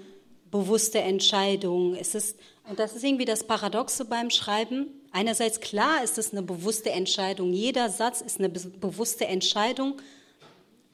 bewusste 0.50 0.98
Entscheidung. 0.98 1.94
Es 1.94 2.16
ist, 2.16 2.36
und 2.68 2.78
das 2.78 2.94
ist 2.94 3.04
irgendwie 3.04 3.24
das 3.24 3.44
Paradoxe 3.44 4.04
beim 4.04 4.30
Schreiben. 4.30 4.86
Einerseits 5.10 5.60
klar 5.60 6.02
ist 6.02 6.18
es 6.18 6.32
eine 6.32 6.42
bewusste 6.42 6.90
Entscheidung. 6.90 7.52
Jeder 7.52 7.90
Satz 7.90 8.20
ist 8.20 8.38
eine 8.38 8.48
be 8.48 8.60
bewusste 8.80 9.26
Entscheidung. 9.26 10.00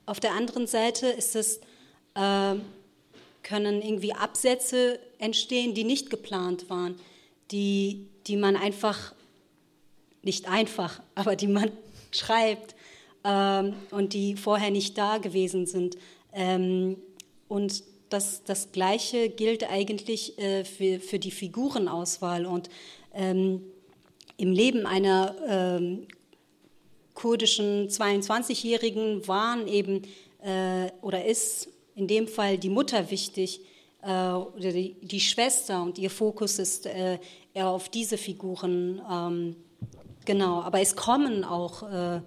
Auf 0.07 0.21
der 0.21 0.33
anderen 0.33 0.67
Seite 0.67 1.07
ist 1.09 1.37
es, 1.37 1.61
äh, 2.15 2.55
können 3.43 3.83
irgendwie 3.83 4.15
Absätze 4.15 4.99
entstehen, 5.19 5.75
die 5.75 5.85
nicht 5.85 6.11
geplant 6.11 6.69
waren 6.71 6.97
die, 7.51 8.09
die 8.27 8.37
man 8.37 8.57
einfach, 8.57 9.15
nicht 10.23 10.49
einfach, 10.49 11.01
aber 11.15 11.37
die 11.37 11.49
man 11.49 11.71
schreibt 12.11 12.75
ähm, 13.25 13.75
und 13.91 14.13
die 14.13 14.37
vorher 14.37 14.71
nicht 14.71 14.97
da 14.99 15.19
gewesen 15.19 15.67
sind. 15.67 15.97
Ähm, 16.33 16.97
und 17.49 17.83
das, 18.09 18.45
das 18.45 18.73
Gleiche 18.73 19.29
gilt 19.29 19.69
eigentlich 19.71 20.39
äh, 20.39 20.65
für, 20.65 21.01
für 21.01 21.19
die 21.19 21.31
Figurenauswahl. 21.31 22.47
Und 22.47 22.69
ähm, 23.15 23.63
im 24.37 24.53
Leben 24.53 24.87
einer 24.87 25.35
ähm, 25.47 26.07
kurdischen 27.15 27.89
22-Jährigen 27.89 29.27
waren 29.27 29.67
eben 29.67 30.03
äh, 30.43 30.91
oder 31.03 31.25
ist 31.25 31.69
in 31.95 32.07
dem 32.07 32.29
Fall 32.29 32.59
die 32.59 32.71
Mutter 32.71 33.11
wichtig, 33.11 33.61
äh, 34.03 34.09
oder 34.09 34.73
die, 34.73 34.95
die, 35.03 35.21
Schwester 35.21 35.83
und 35.83 35.99
ihr 35.99 36.11
Fokus 36.11 36.59
ist 36.59 36.87
äh, 36.87 37.19
eher 37.53 37.69
auf 37.69 37.89
diese 37.89 38.17
Figuren. 38.17 39.03
Ähm, 39.11 39.57
genau, 40.25 40.63
aber 40.63 40.81
es 40.81 40.95
kommen 40.95 41.43
auch 41.43 41.83
äh, 41.83 42.21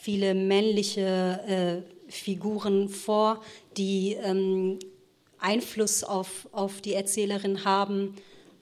viele 0.00 0.34
männliche 0.34 1.84
äh, 1.86 2.10
Figuren 2.10 2.88
vor, 2.88 3.40
die 3.76 4.14
ähm, 4.22 4.78
Einfluss 5.40 6.04
auf, 6.04 6.48
auf 6.52 6.80
die 6.80 6.94
Erzählerin 6.94 7.64
haben 7.64 8.14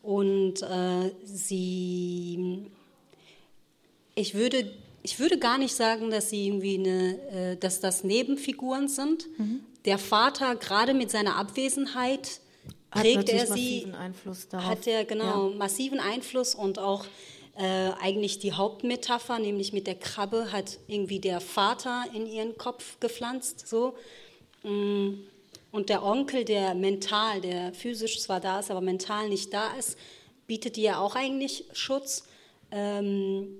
und 0.02 0.62
äh, 0.62 1.10
sie, 1.24 2.70
ich 4.14 4.34
würde 4.34 4.72
ich 5.06 5.20
würde 5.20 5.38
gar 5.38 5.56
nicht 5.56 5.74
sagen, 5.74 6.10
dass 6.10 6.30
sie 6.30 6.48
irgendwie 6.48 6.78
eine, 6.78 7.52
äh, 7.52 7.56
dass 7.56 7.78
das 7.78 8.02
Nebenfiguren 8.02 8.88
sind. 8.88 9.26
Mhm. 9.38 9.60
Der 9.84 9.98
Vater, 9.98 10.56
gerade 10.56 10.94
mit 10.94 11.12
seiner 11.12 11.36
Abwesenheit, 11.36 12.40
prägt 12.90 13.28
er 13.28 13.46
sie, 13.46 13.86
hat 14.52 14.86
er 14.88 15.04
genau 15.04 15.50
ja. 15.50 15.56
massiven 15.56 16.00
Einfluss 16.00 16.56
und 16.56 16.80
auch 16.80 17.04
äh, 17.56 17.90
eigentlich 18.00 18.40
die 18.40 18.52
Hauptmetapher, 18.52 19.38
nämlich 19.38 19.72
mit 19.72 19.86
der 19.86 19.94
Krabbe, 19.94 20.50
hat 20.50 20.78
irgendwie 20.88 21.20
der 21.20 21.40
Vater 21.40 22.04
in 22.12 22.26
ihren 22.26 22.58
Kopf 22.58 22.98
gepflanzt. 22.98 23.68
So. 23.68 23.94
Mm. 24.64 25.14
Und 25.70 25.88
der 25.88 26.02
Onkel, 26.02 26.44
der 26.44 26.74
mental, 26.74 27.40
der 27.40 27.74
physisch 27.74 28.20
zwar 28.20 28.40
da 28.40 28.60
ist, 28.60 28.70
aber 28.70 28.80
mental 28.80 29.28
nicht 29.28 29.52
da 29.52 29.74
ist, 29.76 29.98
bietet 30.46 30.78
ihr 30.78 31.00
auch 31.00 31.14
eigentlich 31.16 31.64
Schutz. 31.72 32.24
Ähm, 32.70 33.58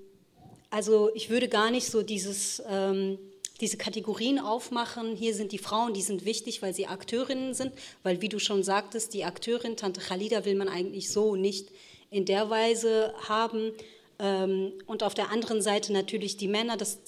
also 0.69 1.09
ich 1.13 1.29
würde 1.29 1.47
gar 1.47 1.71
nicht 1.71 1.89
so 1.89 2.01
dieses 2.01 2.61
ähm, 2.67 3.17
diese 3.61 3.77
Kategorien 3.77 4.39
aufmachen. 4.39 5.15
Hier 5.15 5.33
sind 5.33 5.51
die 5.51 5.57
Frauen, 5.57 5.93
die 5.93 6.01
sind 6.01 6.25
wichtig, 6.25 6.61
weil 6.61 6.73
sie 6.73 6.87
Akteurinnen 6.87 7.53
sind, 7.53 7.73
weil 8.03 8.21
wie 8.21 8.29
du 8.29 8.39
schon 8.39 8.63
sagtest, 8.63 9.13
die 9.13 9.23
Akteurin 9.23 9.77
Tante 9.77 10.01
Khalida 10.01 10.45
will 10.45 10.55
man 10.55 10.69
eigentlich 10.69 11.09
so 11.09 11.35
nicht 11.35 11.69
in 12.11 12.25
der 12.25 12.49
Weise 12.49 13.13
haben. 13.27 13.71
Ähm, 14.19 14.73
und 14.85 15.03
auf 15.03 15.13
der 15.13 15.31
anderen 15.31 15.61
Seite 15.61 15.91
natürlich 15.93 16.37
die 16.37 16.47
Männer, 16.47 16.77
dass, 16.77 16.99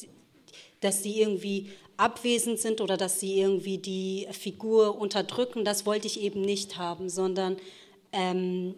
dass 0.82 1.04
sie 1.04 1.22
irgendwie 1.22 1.70
abwesend 2.00 2.60
sind 2.60 2.82
oder 2.82 2.97
dass 2.97 3.20
sie 3.20 3.39
irgendwie 3.39 3.78
die 3.78 4.28
Figur 4.32 5.00
unterdrücken, 5.00 5.66
das 5.66 5.86
wollte 5.86 6.08
ich 6.08 6.22
eben 6.22 6.41
nicht 6.41 6.78
haben, 6.78 7.10
sondern 7.10 7.58
ähm, 8.14 8.76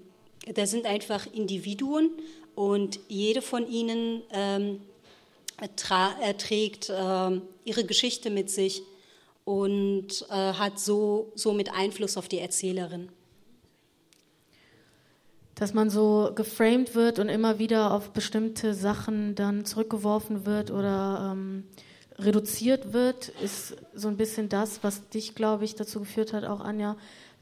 da 0.53 0.65
sind 0.65 0.85
einfach 0.85 1.27
Individuen 1.31 2.09
und 2.55 2.99
jede 3.07 3.41
von 3.41 3.69
ihnen 3.69 4.23
ähm, 4.31 4.81
trägt 5.75 6.89
äh, 6.89 7.41
ihre 7.63 7.85
Geschichte 7.85 8.31
mit 8.31 8.49
sich 8.49 8.81
und 9.45 10.25
äh, 10.29 10.53
hat 10.53 10.79
so, 10.79 11.31
somit 11.35 11.71
Einfluss 11.73 12.17
auf 12.17 12.27
die 12.27 12.39
Erzählerin. 12.39 13.09
Dass 15.55 15.75
man 15.75 15.91
so 15.91 16.31
geframed 16.33 16.95
wird 16.95 17.19
und 17.19 17.29
immer 17.29 17.59
wieder 17.59 17.93
auf 17.93 18.09
bestimmte 18.09 18.73
Sachen 18.73 19.35
dann 19.35 19.63
zurückgeworfen 19.63 20.47
wird 20.47 20.71
oder 20.71 21.33
ähm, 21.33 21.65
reduziert 22.17 22.93
wird, 22.93 23.29
ist 23.29 23.77
so 23.93 24.07
ein 24.07 24.17
bisschen 24.17 24.49
das, 24.49 24.83
was 24.83 25.07
dich, 25.09 25.35
glaube 25.35 25.65
ich, 25.65 25.75
dazu 25.75 25.99
geführt 25.99 26.33
hat, 26.33 26.43
auch 26.43 26.61
Anja, 26.61 26.95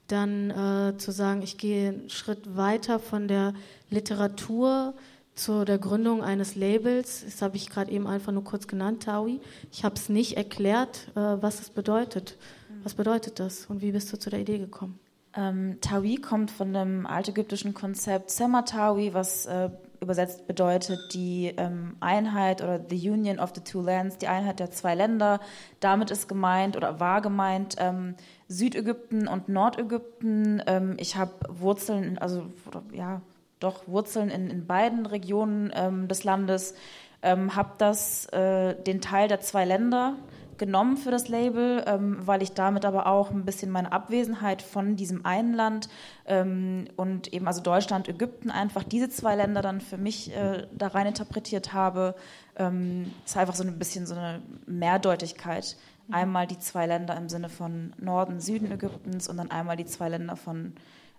dann 0.07 0.49
äh, 0.49 0.97
zu 0.97 1.11
sagen, 1.11 1.41
ich 1.41 1.57
gehe 1.57 1.89
einen 1.89 2.09
Schritt 2.09 2.57
weiter 2.57 2.99
von 2.99 3.27
der 3.27 3.53
Literatur 3.89 4.93
zu 5.35 5.65
der 5.65 5.77
Gründung 5.77 6.23
eines 6.23 6.55
Labels. 6.55 7.23
Das 7.23 7.41
habe 7.41 7.57
ich 7.57 7.69
gerade 7.69 7.91
eben 7.91 8.07
einfach 8.07 8.31
nur 8.31 8.43
kurz 8.43 8.67
genannt, 8.67 9.03
Taui. 9.03 9.39
Ich 9.71 9.83
habe 9.83 9.95
es 9.95 10.09
nicht 10.09 10.37
erklärt, 10.37 11.07
äh, 11.15 11.19
was 11.19 11.59
es 11.61 11.69
bedeutet. 11.69 12.37
Was 12.83 12.93
bedeutet 12.93 13.39
das 13.39 13.65
und 13.65 13.81
wie 13.81 13.91
bist 13.91 14.11
du 14.13 14.17
zu 14.17 14.29
der 14.29 14.39
Idee 14.39 14.57
gekommen? 14.57 14.99
Ähm, 15.35 15.77
Tawi 15.81 16.15
kommt 16.15 16.49
von 16.49 16.73
dem 16.73 17.05
altägyptischen 17.05 17.73
Konzept 17.73 18.31
Sematawi, 18.31 19.13
was 19.13 19.45
äh, 19.45 19.69
übersetzt 20.01 20.47
bedeutet 20.47 21.13
die 21.13 21.53
ähm, 21.57 21.95
Einheit 21.99 22.61
oder 22.61 22.79
the 22.89 23.09
Union 23.09 23.39
of 23.39 23.51
the 23.55 23.61
Two 23.61 23.81
Lands, 23.81 24.17
die 24.17 24.27
Einheit 24.27 24.59
der 24.59 24.71
zwei 24.71 24.95
Länder. 24.95 25.39
Damit 25.79 26.11
ist 26.11 26.27
gemeint 26.27 26.77
oder 26.77 26.99
war 26.99 27.21
gemeint 27.21 27.75
ähm, 27.79 28.15
Südägypten 28.47 29.27
und 29.27 29.49
Nordägypten. 29.49 30.63
Ähm, 30.67 30.95
ich 30.97 31.15
habe 31.15 31.33
Wurzeln, 31.49 32.17
also 32.17 32.45
ja, 32.93 33.21
doch 33.59 33.87
Wurzeln 33.87 34.29
in, 34.29 34.49
in 34.49 34.65
beiden 34.65 35.05
Regionen 35.05 35.71
ähm, 35.75 36.07
des 36.07 36.23
Landes, 36.23 36.75
ähm, 37.21 37.55
habe 37.55 37.73
das 37.77 38.25
äh, 38.27 38.75
den 38.75 39.01
Teil 39.01 39.27
der 39.27 39.41
zwei 39.41 39.65
Länder 39.65 40.15
genommen 40.59 40.97
für 40.97 41.09
das 41.09 41.27
Label, 41.27 41.83
ähm, 41.87 42.17
weil 42.19 42.43
ich 42.43 42.51
damit 42.51 42.85
aber 42.85 43.07
auch 43.07 43.31
ein 43.31 43.45
bisschen 43.45 43.71
meine 43.71 43.91
Abwesenheit 43.91 44.61
von 44.61 44.95
diesem 44.95 45.25
einen 45.25 45.55
Land 45.55 45.89
ähm, 46.25 46.85
und 46.95 47.33
eben 47.33 47.47
also 47.47 47.61
Deutschland, 47.61 48.07
Ägypten 48.07 48.51
einfach 48.51 48.83
diese 48.83 49.09
zwei 49.09 49.35
Länder 49.35 49.63
dann 49.63 49.81
für 49.81 49.97
mich 49.97 50.35
äh, 50.35 50.67
da 50.71 50.87
rein 50.87 51.07
interpretiert 51.07 51.73
habe. 51.73 52.13
Ähm, 52.55 53.11
ist 53.25 53.37
einfach 53.37 53.55
so 53.55 53.63
ein 53.63 53.79
bisschen 53.79 54.05
so 54.05 54.13
eine 54.13 54.41
Mehrdeutigkeit. 54.67 55.77
Einmal 56.11 56.45
die 56.45 56.59
zwei 56.59 56.85
Länder 56.85 57.15
im 57.17 57.29
Sinne 57.29 57.49
von 57.49 57.93
Norden, 57.97 58.39
Süden 58.39 58.71
Ägyptens 58.71 59.27
und 59.27 59.37
dann 59.37 59.51
einmal 59.51 59.77
die 59.77 59.85
zwei 59.85 60.09
Länder 60.09 60.35
von 60.35 60.73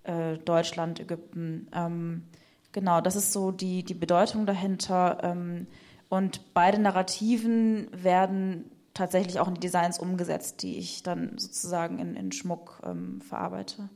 äh, 0.05 0.37
Deutschland, 0.39 1.01
Ägypten. 1.01 1.69
Ähm, 1.73 2.25
genau, 2.73 3.01
das 3.01 3.17
ist 3.17 3.33
so 3.33 3.51
die, 3.51 3.85
die 3.85 3.95
Bedeutung 3.95 4.47
dahinter. 4.47 5.19
Ähm, 5.23 5.67
und 6.09 6.53
beide 6.55 6.81
Narrativen 6.81 7.87
werden 7.93 8.71
tatsächlich 8.95 9.41
auch 9.41 9.49
in 9.49 9.55
die 9.55 9.61
Designs 9.61 9.99
umgesetzt, 9.99 10.63
die 10.63 10.79
ich 10.79 11.03
dann 11.03 11.39
sozusagen 11.39 11.99
in, 11.99 12.17
in 12.17 12.33
Schmuck 12.33 12.81
ähm, 12.85 13.21
verarbeite. 13.21 13.89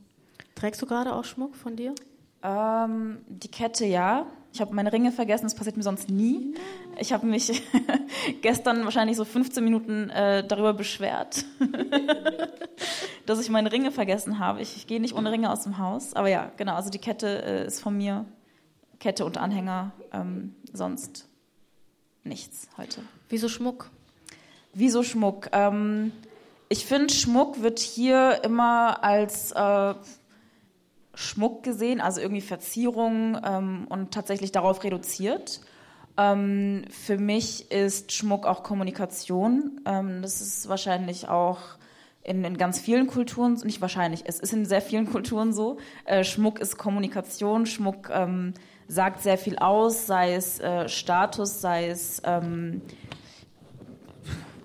Trägst 0.55 0.81
du 0.81 0.85
gerade 0.85 1.13
auch 1.13 1.25
Schmuck 1.25 1.55
von 1.55 1.75
dir? 1.75 1.93
Ähm, 2.43 3.19
die 3.27 3.49
Kette 3.49 3.85
ja. 3.85 4.27
Ich 4.53 4.61
habe 4.61 4.73
meine 4.73 4.93
Ringe 4.93 5.11
vergessen, 5.11 5.45
das 5.45 5.55
passiert 5.55 5.75
mir 5.75 5.83
sonst 5.83 6.09
nie. 6.09 6.55
Ich 6.97 7.11
habe 7.11 7.25
mich 7.25 7.61
gestern 8.41 8.85
wahrscheinlich 8.85 9.17
so 9.17 9.25
15 9.25 9.61
Minuten 9.63 10.09
äh, 10.11 10.47
darüber 10.47 10.73
beschwert, 10.73 11.43
dass 13.25 13.41
ich 13.41 13.49
meine 13.49 13.69
Ringe 13.71 13.91
vergessen 13.91 14.39
habe. 14.39 14.61
Ich, 14.61 14.77
ich 14.77 14.87
gehe 14.87 15.01
nicht 15.01 15.13
ohne 15.13 15.29
Ringe 15.31 15.51
aus 15.51 15.63
dem 15.63 15.77
Haus. 15.77 16.13
Aber 16.13 16.29
ja, 16.29 16.51
genau, 16.55 16.75
also 16.75 16.89
die 16.89 16.99
Kette 16.99 17.43
äh, 17.43 17.67
ist 17.67 17.81
von 17.81 17.97
mir. 17.97 18.25
Kette 18.99 19.25
und 19.25 19.37
Anhänger, 19.37 19.91
ähm, 20.13 20.55
sonst 20.71 21.27
nichts 22.23 22.69
heute. 22.77 23.01
Wieso 23.27 23.49
Schmuck? 23.49 23.89
Wieso 24.77 25.03
Schmuck? 25.03 25.49
Ähm, 25.53 26.11
ich 26.67 26.85
finde, 26.85 27.13
Schmuck 27.13 27.61
wird 27.61 27.79
hier 27.79 28.41
immer 28.43 29.03
als 29.05 29.53
äh, 29.53 29.93
Schmuck 31.13 31.63
gesehen, 31.63 32.01
also 32.01 32.19
irgendwie 32.19 32.41
Verzierung 32.41 33.39
ähm, 33.41 33.87
und 33.87 34.13
tatsächlich 34.13 34.51
darauf 34.51 34.83
reduziert. 34.83 35.61
Ähm, 36.17 36.83
für 36.89 37.17
mich 37.17 37.71
ist 37.71 38.11
Schmuck 38.11 38.45
auch 38.45 38.63
Kommunikation. 38.63 39.79
Ähm, 39.85 40.21
das 40.21 40.41
ist 40.41 40.67
wahrscheinlich 40.67 41.29
auch 41.29 41.59
in, 42.21 42.43
in, 42.43 42.57
ganz 42.57 42.77
vielen 42.77 43.07
Kulturen, 43.07 43.53
nicht 43.63 43.79
wahrscheinlich, 43.79 44.23
es 44.25 44.41
ist 44.41 44.51
in 44.51 44.65
sehr 44.65 44.81
vielen 44.81 45.09
Kulturen 45.09 45.53
so. 45.53 45.77
Äh, 46.03 46.25
Schmuck 46.25 46.59
ist 46.59 46.77
Kommunikation, 46.77 47.65
Schmuck 47.65 48.09
ähm, 48.11 48.55
sagt 48.89 49.21
sehr 49.21 49.37
viel 49.37 49.57
aus, 49.57 50.05
sei 50.05 50.33
es 50.33 50.59
äh, 50.59 50.89
Status, 50.89 51.61
sei 51.61 51.87
es, 51.87 52.21
ähm, 52.25 52.81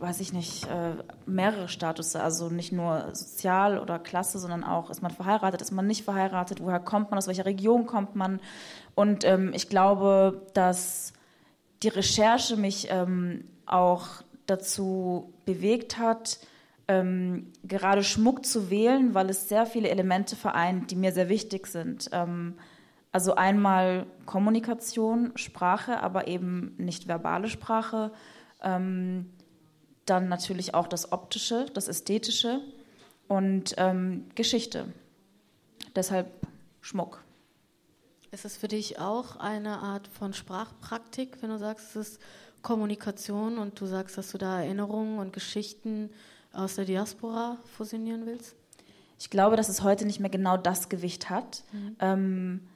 weiß 0.01 0.21
ich 0.21 0.33
nicht, 0.33 0.67
äh, 0.67 0.95
mehrere 1.27 1.69
Status, 1.69 2.17
also 2.17 2.49
nicht 2.49 2.73
nur 2.73 3.15
sozial 3.15 3.79
oder 3.79 3.99
Klasse, 3.99 4.39
sondern 4.39 4.65
auch, 4.65 4.91
ist 4.91 5.03
man 5.03 5.11
verheiratet, 5.11 5.61
ist 5.61 5.71
man 5.71 5.87
nicht 5.87 6.05
verheiratet, 6.05 6.63
woher 6.63 6.81
kommt 6.81 7.11
man, 7.11 7.19
aus 7.19 7.27
welcher 7.27 7.47
Region 7.47 7.87
kommt 7.87 8.17
man. 8.17 8.41
Und 8.95 9.25
ähm, 9.25 9.53
ich 9.55 9.69
glaube, 9.69 10.47
dass 10.55 11.13
die 11.83 11.89
Recherche 11.89 12.57
mich 12.57 12.89
ähm, 12.91 13.45
auch 13.67 14.07
dazu 14.47 15.33
bewegt 15.45 15.99
hat, 15.99 16.41
ähm, 16.89 17.53
gerade 17.63 18.03
Schmuck 18.03 18.45
zu 18.45 18.71
wählen, 18.71 19.15
weil 19.15 19.31
es 19.31 19.49
sehr 19.49 19.67
viele 19.67 19.89
Elemente 19.89 20.35
vereint, 20.35 20.91
die 20.91 20.97
mir 20.97 21.13
sehr 21.13 21.29
wichtig 21.29 21.67
sind. 21.67 22.11
Ähm, 22.13 22.55
also 23.13 23.35
einmal 23.35 24.07
Kommunikation, 24.27 25.33
Sprache, 25.37 26.01
aber 26.01 26.29
eben 26.29 26.75
nicht 26.79 27.09
verbale 27.09 27.49
Sprache. 27.49 28.13
Ähm, 28.63 29.31
dann 30.11 30.29
natürlich 30.29 30.75
auch 30.75 30.89
das 30.89 31.13
Optische, 31.13 31.67
das 31.73 31.89
Ästhetische 31.89 32.61
und 33.29 33.75
ähm, 33.79 34.27
Geschichte. 34.35 34.87
Deshalb 35.95 36.29
Schmuck. 36.81 37.23
Ist 38.33 38.45
es 38.45 38.57
für 38.57 38.69
dich 38.69 38.99
auch 38.99 39.37
eine 39.37 39.79
Art 39.79 40.09
von 40.09 40.33
Sprachpraktik, 40.33 41.39
wenn 41.41 41.51
du 41.51 41.59
sagst, 41.59 41.97
es 41.97 42.13
ist 42.13 42.21
Kommunikation 42.63 43.59
und 43.59 43.81
du 43.81 43.87
sagst, 43.87 44.19
dass 44.19 44.31
du 44.31 44.39
da 44.39 44.61
Erinnerungen 44.63 45.19
und 45.19 45.33
Geschichten 45.33 46.11
aus 46.53 46.77
der 46.77 46.85
Diaspora 46.85 47.59
fusionieren 47.77 48.27
willst? 48.27 48.55
Ich 49.19 49.31
glaube, 49.31 49.57
dass 49.57 49.69
es 49.69 49.83
heute 49.83 50.07
nicht 50.07 50.21
mehr 50.21 50.31
genau 50.31 50.57
das 50.57 50.89
Gewicht 50.89 51.31
hat. 51.31 51.63
Mhm. 51.73 51.97
Ähm, 52.01 52.69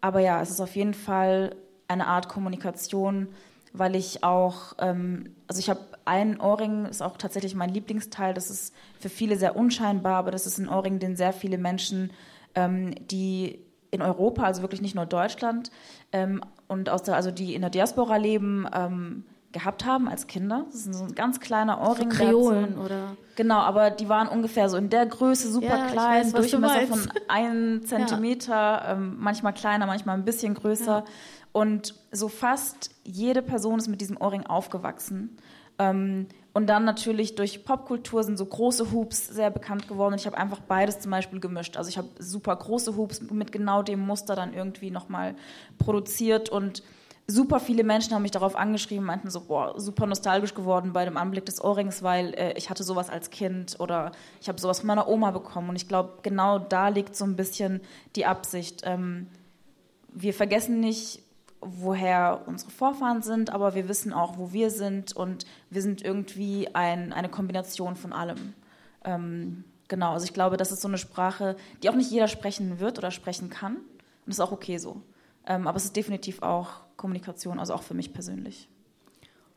aber 0.00 0.20
ja, 0.20 0.40
es 0.40 0.50
ist 0.50 0.60
auf 0.60 0.74
jeden 0.74 0.94
Fall 0.94 1.54
eine 1.88 2.06
Art 2.06 2.28
Kommunikation, 2.28 3.28
weil 3.72 3.94
ich 3.94 4.24
auch, 4.24 4.74
ähm, 4.78 5.34
also 5.46 5.60
ich 5.60 5.70
habe 5.70 5.80
einen 6.10 6.40
Ohrring, 6.40 6.86
ist 6.86 7.02
auch 7.02 7.16
tatsächlich 7.16 7.54
mein 7.54 7.70
Lieblingsteil. 7.70 8.34
Das 8.34 8.50
ist 8.50 8.74
für 8.98 9.08
viele 9.08 9.36
sehr 9.36 9.54
unscheinbar, 9.54 10.16
aber 10.16 10.32
das 10.32 10.44
ist 10.44 10.58
ein 10.58 10.68
Ohrring, 10.68 10.98
den 10.98 11.14
sehr 11.14 11.32
viele 11.32 11.56
Menschen, 11.56 12.10
ähm, 12.56 12.94
die 13.06 13.60
in 13.92 14.02
Europa, 14.02 14.42
also 14.42 14.60
wirklich 14.60 14.82
nicht 14.82 14.96
nur 14.96 15.06
Deutschland, 15.06 15.70
ähm, 16.10 16.42
und 16.66 16.90
aus 16.90 17.04
der, 17.04 17.14
also 17.14 17.30
die 17.30 17.54
in 17.54 17.60
der 17.60 17.70
Diaspora 17.70 18.16
leben, 18.16 18.66
ähm, 18.72 19.24
gehabt 19.52 19.84
haben 19.84 20.08
als 20.08 20.26
Kinder. 20.26 20.64
Das 20.66 20.86
ist 20.86 20.94
so 20.94 21.04
ein 21.04 21.14
ganz 21.14 21.40
kleiner 21.40 21.80
Ohrring. 21.80 22.10
So 22.10 22.18
Kreolen 22.18 22.78
oder? 22.78 23.16
Genau, 23.36 23.58
aber 23.58 23.90
die 23.90 24.08
waren 24.08 24.28
ungefähr 24.28 24.68
so 24.68 24.76
in 24.76 24.90
der 24.90 25.06
Größe, 25.06 25.50
super 25.50 25.78
ja, 25.78 25.86
klein, 25.86 26.24
weiß, 26.26 26.32
Durchmesser 26.32 26.86
von 26.86 27.12
einem 27.28 27.84
Zentimeter, 27.86 28.52
ja. 28.52 28.92
ähm, 28.92 29.16
manchmal 29.18 29.52
kleiner, 29.52 29.86
manchmal 29.86 30.16
ein 30.16 30.24
bisschen 30.24 30.54
größer. 30.54 30.98
Ja. 30.98 31.04
Und 31.52 31.94
so 32.12 32.28
fast 32.28 32.90
jede 33.04 33.42
Person 33.42 33.78
ist 33.78 33.88
mit 33.88 34.00
diesem 34.00 34.16
Ohrring 34.16 34.46
aufgewachsen. 34.46 35.36
Ähm, 35.80 36.26
und 36.52 36.66
dann 36.66 36.84
natürlich 36.84 37.36
durch 37.36 37.64
Popkultur 37.64 38.22
sind 38.22 38.36
so 38.36 38.44
große 38.44 38.92
Hoops 38.92 39.28
sehr 39.28 39.50
bekannt 39.50 39.88
geworden. 39.88 40.12
Und 40.14 40.20
ich 40.20 40.26
habe 40.26 40.36
einfach 40.36 40.60
beides 40.60 41.00
zum 41.00 41.10
Beispiel 41.10 41.40
gemischt. 41.40 41.76
Also 41.76 41.88
ich 41.88 41.96
habe 41.96 42.08
super 42.18 42.54
große 42.54 42.96
Hoops 42.96 43.22
mit 43.30 43.50
genau 43.52 43.82
dem 43.82 44.00
Muster 44.00 44.34
dann 44.34 44.52
irgendwie 44.52 44.90
nochmal 44.90 45.36
produziert 45.78 46.48
und 46.48 46.82
super 47.28 47.60
viele 47.60 47.84
Menschen 47.84 48.12
haben 48.14 48.22
mich 48.22 48.32
darauf 48.32 48.56
angeschrieben, 48.56 49.06
meinten 49.06 49.30
so, 49.30 49.42
boah, 49.42 49.78
super 49.80 50.06
nostalgisch 50.06 50.54
geworden 50.54 50.92
bei 50.92 51.04
dem 51.04 51.16
Anblick 51.16 51.46
des 51.46 51.62
Ohrrings, 51.62 52.02
weil 52.02 52.34
äh, 52.34 52.52
ich 52.58 52.68
hatte 52.68 52.82
sowas 52.82 53.08
als 53.08 53.30
Kind 53.30 53.78
oder 53.78 54.10
ich 54.40 54.48
habe 54.48 54.60
sowas 54.60 54.80
von 54.80 54.88
meiner 54.88 55.08
Oma 55.08 55.30
bekommen. 55.30 55.70
Und 55.70 55.76
ich 55.76 55.86
glaube, 55.86 56.18
genau 56.22 56.58
da 56.58 56.88
liegt 56.88 57.14
so 57.14 57.24
ein 57.24 57.36
bisschen 57.36 57.80
die 58.16 58.26
Absicht. 58.26 58.82
Ähm, 58.84 59.28
wir 60.12 60.34
vergessen 60.34 60.80
nicht, 60.80 61.22
woher 61.60 62.42
unsere 62.46 62.70
Vorfahren 62.70 63.22
sind, 63.22 63.50
aber 63.50 63.74
wir 63.74 63.88
wissen 63.88 64.12
auch, 64.12 64.38
wo 64.38 64.52
wir 64.52 64.70
sind 64.70 65.14
und 65.14 65.44
wir 65.68 65.82
sind 65.82 66.02
irgendwie 66.02 66.74
ein, 66.74 67.12
eine 67.12 67.28
Kombination 67.28 67.96
von 67.96 68.12
allem. 68.12 68.54
Ähm, 69.04 69.64
genau, 69.88 70.12
also 70.12 70.24
ich 70.24 70.32
glaube, 70.32 70.56
das 70.56 70.72
ist 70.72 70.80
so 70.80 70.88
eine 70.88 70.98
Sprache, 70.98 71.56
die 71.82 71.90
auch 71.90 71.94
nicht 71.94 72.10
jeder 72.10 72.28
sprechen 72.28 72.80
wird 72.80 72.98
oder 72.98 73.10
sprechen 73.10 73.50
kann. 73.50 73.76
Und 73.76 74.26
das 74.26 74.36
ist 74.36 74.40
auch 74.40 74.52
okay 74.52 74.78
so. 74.78 75.02
Ähm, 75.46 75.66
aber 75.66 75.76
es 75.76 75.84
ist 75.84 75.96
definitiv 75.96 76.42
auch 76.42 76.68
Kommunikation, 76.96 77.58
also 77.58 77.74
auch 77.74 77.82
für 77.82 77.94
mich 77.94 78.12
persönlich. 78.12 78.68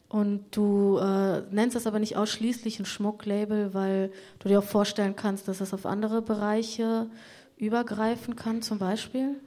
Und 0.09 0.45
du 0.55 0.97
äh, 0.97 1.41
nennst 1.51 1.75
das 1.75 1.87
aber 1.87 1.99
nicht 1.99 2.17
ausschließlich 2.17 2.79
ein 2.79 2.85
Schmucklabel, 2.85 3.73
weil 3.73 4.11
du 4.39 4.47
dir 4.47 4.59
auch 4.59 4.63
vorstellen 4.63 5.15
kannst, 5.15 5.47
dass 5.47 5.59
es 5.59 5.73
auf 5.73 5.85
andere 5.85 6.21
Bereiche 6.21 7.07
übergreifen 7.57 8.35
kann, 8.35 8.61
zum 8.61 8.77
Beispiel? 8.77 9.39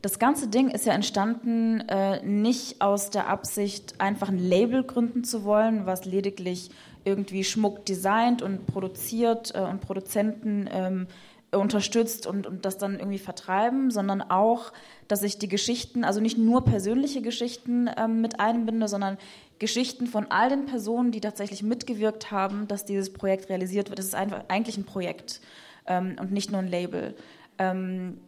Das 0.00 0.18
ganze 0.20 0.48
Ding 0.48 0.70
ist 0.70 0.86
ja 0.86 0.92
entstanden 0.92 1.80
äh, 1.88 2.24
nicht 2.24 2.80
aus 2.80 3.10
der 3.10 3.28
Absicht, 3.28 4.00
einfach 4.00 4.28
ein 4.28 4.38
Label 4.38 4.84
gründen 4.84 5.24
zu 5.24 5.44
wollen, 5.44 5.86
was 5.86 6.04
lediglich 6.04 6.70
irgendwie 7.04 7.42
Schmuck 7.42 7.84
designt 7.84 8.42
und 8.42 8.66
produziert 8.66 9.54
äh, 9.54 9.60
und 9.60 9.80
Produzenten 9.80 10.68
ähm, 10.72 11.06
unterstützt 11.50 12.26
und, 12.26 12.46
und 12.46 12.64
das 12.64 12.78
dann 12.78 12.98
irgendwie 12.98 13.18
vertreiben, 13.18 13.90
sondern 13.90 14.22
auch, 14.22 14.72
dass 15.08 15.22
ich 15.22 15.38
die 15.38 15.48
Geschichten, 15.48 16.04
also 16.04 16.20
nicht 16.20 16.38
nur 16.38 16.64
persönliche 16.64 17.22
Geschichten 17.22 17.88
ähm, 17.96 18.20
mit 18.20 18.38
einbinde, 18.38 18.86
sondern 18.86 19.16
Geschichten 19.58 20.06
von 20.06 20.26
all 20.30 20.50
den 20.50 20.66
Personen, 20.66 21.10
die 21.10 21.20
tatsächlich 21.20 21.62
mitgewirkt 21.62 22.30
haben, 22.30 22.68
dass 22.68 22.84
dieses 22.84 23.12
Projekt 23.12 23.48
realisiert 23.48 23.88
wird. 23.88 23.98
Das 23.98 24.06
ist 24.06 24.14
einfach 24.14 24.44
eigentlich 24.48 24.76
ein 24.76 24.84
Projekt 24.84 25.40
ähm, 25.86 26.16
und 26.20 26.30
nicht 26.30 26.52
nur 26.52 26.60
ein 26.60 26.68
Label. 26.68 27.16
Ähm, 27.58 28.20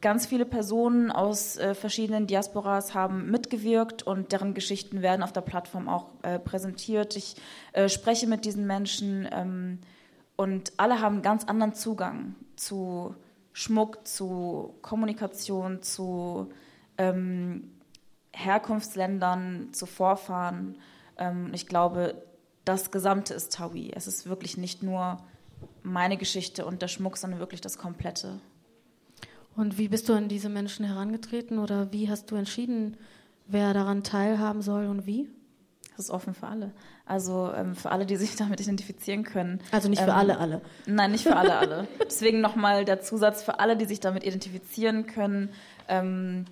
ganz 0.00 0.26
viele 0.26 0.44
Personen 0.44 1.10
aus 1.10 1.56
äh, 1.56 1.74
verschiedenen 1.74 2.26
Diasporas 2.26 2.94
haben 2.94 3.30
mitgewirkt 3.30 4.02
und 4.02 4.32
deren 4.32 4.54
Geschichten 4.54 5.02
werden 5.02 5.22
auf 5.22 5.32
der 5.32 5.40
Plattform 5.40 5.88
auch 5.88 6.10
äh, 6.22 6.38
präsentiert. 6.38 7.16
Ich 7.16 7.36
äh, 7.72 7.88
spreche 7.88 8.26
mit 8.26 8.44
diesen 8.44 8.66
Menschen 8.66 9.28
ähm, 9.32 9.78
und 10.36 10.72
alle 10.76 11.00
haben 11.00 11.16
einen 11.16 11.22
ganz 11.22 11.44
anderen 11.44 11.74
Zugang 11.74 12.36
zu 12.56 13.14
Schmuck, 13.52 14.06
zu 14.06 14.74
Kommunikation, 14.82 15.82
zu 15.82 16.50
ähm, 16.96 17.72
Herkunftsländern, 18.32 19.70
zu 19.72 19.86
Vorfahren. 19.86 20.76
Ähm, 21.16 21.50
ich 21.52 21.66
glaube, 21.66 22.22
das 22.64 22.92
Gesamte 22.92 23.34
ist 23.34 23.52
Taui. 23.52 23.90
Es 23.94 24.06
ist 24.06 24.28
wirklich 24.28 24.56
nicht 24.56 24.82
nur 24.82 25.18
meine 25.82 26.16
Geschichte 26.16 26.66
und 26.66 26.82
der 26.82 26.88
Schmuck, 26.88 27.16
sondern 27.16 27.40
wirklich 27.40 27.60
das 27.60 27.78
Komplette. 27.78 28.38
Und 29.58 29.76
wie 29.76 29.88
bist 29.88 30.08
du 30.08 30.12
an 30.12 30.28
diese 30.28 30.48
Menschen 30.48 30.84
herangetreten 30.84 31.58
oder 31.58 31.92
wie 31.92 32.08
hast 32.08 32.30
du 32.30 32.36
entschieden, 32.36 32.96
wer 33.48 33.74
daran 33.74 34.04
teilhaben 34.04 34.62
soll 34.62 34.86
und 34.86 35.04
wie? 35.04 35.28
Das 35.96 36.04
ist 36.04 36.10
offen 36.12 36.32
für 36.32 36.46
alle. 36.46 36.70
Also 37.06 37.52
ähm, 37.52 37.74
für 37.74 37.90
alle, 37.90 38.06
die 38.06 38.14
sich 38.14 38.36
damit 38.36 38.60
identifizieren 38.60 39.24
können. 39.24 39.60
Also 39.72 39.88
nicht 39.88 40.00
für 40.00 40.10
ähm, 40.10 40.16
alle, 40.16 40.38
alle. 40.38 40.60
Nein, 40.86 41.10
nicht 41.10 41.24
für 41.24 41.34
alle, 41.34 41.56
alle. 41.56 41.88
Deswegen 42.06 42.40
nochmal 42.40 42.84
der 42.84 43.00
Zusatz 43.00 43.42
für 43.42 43.58
alle, 43.58 43.76
die 43.76 43.86
sich 43.86 43.98
damit 43.98 44.22
identifizieren 44.22 45.08
können. 45.08 45.48
Ähm, 45.88 46.44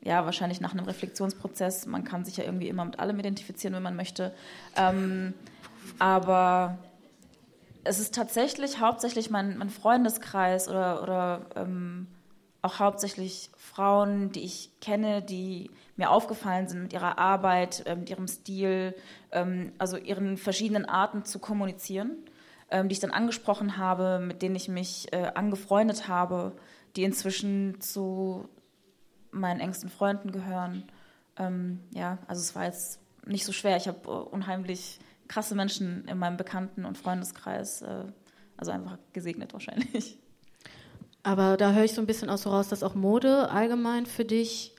ja, 0.00 0.24
wahrscheinlich 0.24 0.62
nach 0.62 0.72
einem 0.72 0.86
Reflexionsprozess. 0.86 1.84
Man 1.84 2.04
kann 2.04 2.24
sich 2.24 2.38
ja 2.38 2.44
irgendwie 2.44 2.68
immer 2.68 2.86
mit 2.86 2.98
allem 2.98 3.18
identifizieren, 3.18 3.74
wenn 3.74 3.82
man 3.82 3.94
möchte. 3.94 4.32
Ähm, 4.74 5.34
aber 5.98 6.78
es 7.84 8.00
ist 8.00 8.14
tatsächlich 8.14 8.80
hauptsächlich 8.80 9.28
mein, 9.28 9.58
mein 9.58 9.68
Freundeskreis 9.68 10.66
oder, 10.66 11.02
oder 11.02 11.46
ähm, 11.54 12.06
auch 12.68 12.78
hauptsächlich 12.78 13.50
Frauen, 13.56 14.30
die 14.30 14.44
ich 14.44 14.70
kenne, 14.80 15.22
die 15.22 15.70
mir 15.96 16.10
aufgefallen 16.10 16.68
sind 16.68 16.82
mit 16.82 16.92
ihrer 16.92 17.18
Arbeit, 17.18 17.82
mit 17.96 18.10
ihrem 18.10 18.28
Stil, 18.28 18.94
ähm, 19.32 19.72
also 19.78 19.96
ihren 19.96 20.36
verschiedenen 20.36 20.84
Arten 20.84 21.24
zu 21.24 21.38
kommunizieren, 21.38 22.10
ähm, 22.70 22.88
die 22.88 22.92
ich 22.92 23.00
dann 23.00 23.10
angesprochen 23.10 23.78
habe, 23.78 24.20
mit 24.20 24.42
denen 24.42 24.54
ich 24.54 24.68
mich 24.68 25.10
äh, 25.12 25.32
angefreundet 25.34 26.08
habe, 26.08 26.52
die 26.94 27.04
inzwischen 27.04 27.80
zu 27.80 28.48
meinen 29.30 29.60
engsten 29.60 29.88
Freunden 29.88 30.30
gehören. 30.30 30.84
Ähm, 31.38 31.80
ja, 31.92 32.18
also 32.26 32.40
es 32.40 32.54
war 32.54 32.64
jetzt 32.64 33.00
nicht 33.24 33.46
so 33.46 33.52
schwer. 33.52 33.78
Ich 33.78 33.88
habe 33.88 34.00
äh, 34.04 34.10
unheimlich 34.10 34.98
krasse 35.26 35.54
Menschen 35.54 36.06
in 36.06 36.18
meinem 36.18 36.36
Bekannten- 36.36 36.84
und 36.84 36.98
Freundeskreis, 36.98 37.80
äh, 37.80 38.04
also 38.58 38.72
einfach 38.72 38.98
gesegnet 39.14 39.54
wahrscheinlich. 39.54 40.18
Aber 41.28 41.58
da 41.58 41.72
höre 41.72 41.84
ich 41.84 41.92
so 41.92 42.00
ein 42.00 42.06
bisschen 42.06 42.30
auch 42.30 42.38
so 42.38 42.48
raus, 42.48 42.68
dass 42.68 42.82
auch 42.82 42.94
Mode 42.94 43.50
allgemein 43.50 44.06
für 44.06 44.24
dich 44.24 44.74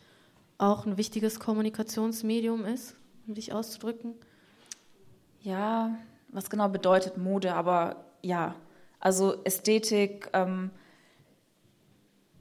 auch 0.58 0.88
ein 0.88 0.98
wichtiges 0.98 1.40
Kommunikationsmedium 1.40 2.66
ist, 2.66 2.96
um 3.28 3.36
dich 3.36 3.54
auszudrücken. 3.54 4.16
Ja, 5.42 5.96
was 6.30 6.50
genau 6.50 6.68
bedeutet 6.68 7.18
Mode, 7.18 7.54
aber 7.54 7.98
ja, 8.24 8.56
also 9.00 9.44
Ästhetik 9.44 10.28
ähm, 10.34 10.72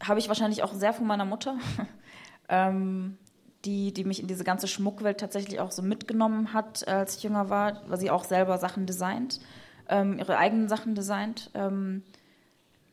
habe 0.03 0.21
ich 0.21 0.29
wahrscheinlich 0.29 0.63
auch 0.63 0.73
sehr 0.73 0.95
von 0.95 1.07
meiner 1.07 1.27
Mutter, 1.27 1.59
ähm, 2.49 3.19
die, 3.67 3.93
die 3.93 4.05
mich 4.05 4.23
in 4.23 4.27
diese 4.27 4.43
ganze 4.43 4.69
Schmuckwelt 4.69 5.21
tatsächlich 5.21 5.61
auch 5.61 5.71
so 5.71 5.83
mitgenommen 5.83 6.55
hat, 6.55 6.89
als 6.89 7.19
ich 7.19 7.25
jünger 7.25 7.51
war, 7.51 7.83
weil 7.89 8.01
sie 8.01 8.11
auch 8.11 8.25
selber 8.25 8.57
Sachen 8.57 8.87
designt, 8.87 9.39
ähm, 9.87 10.19
ihre 10.19 10.39
eigenen 10.39 10.71
Sachen 10.71 10.95
designt. 10.95 11.51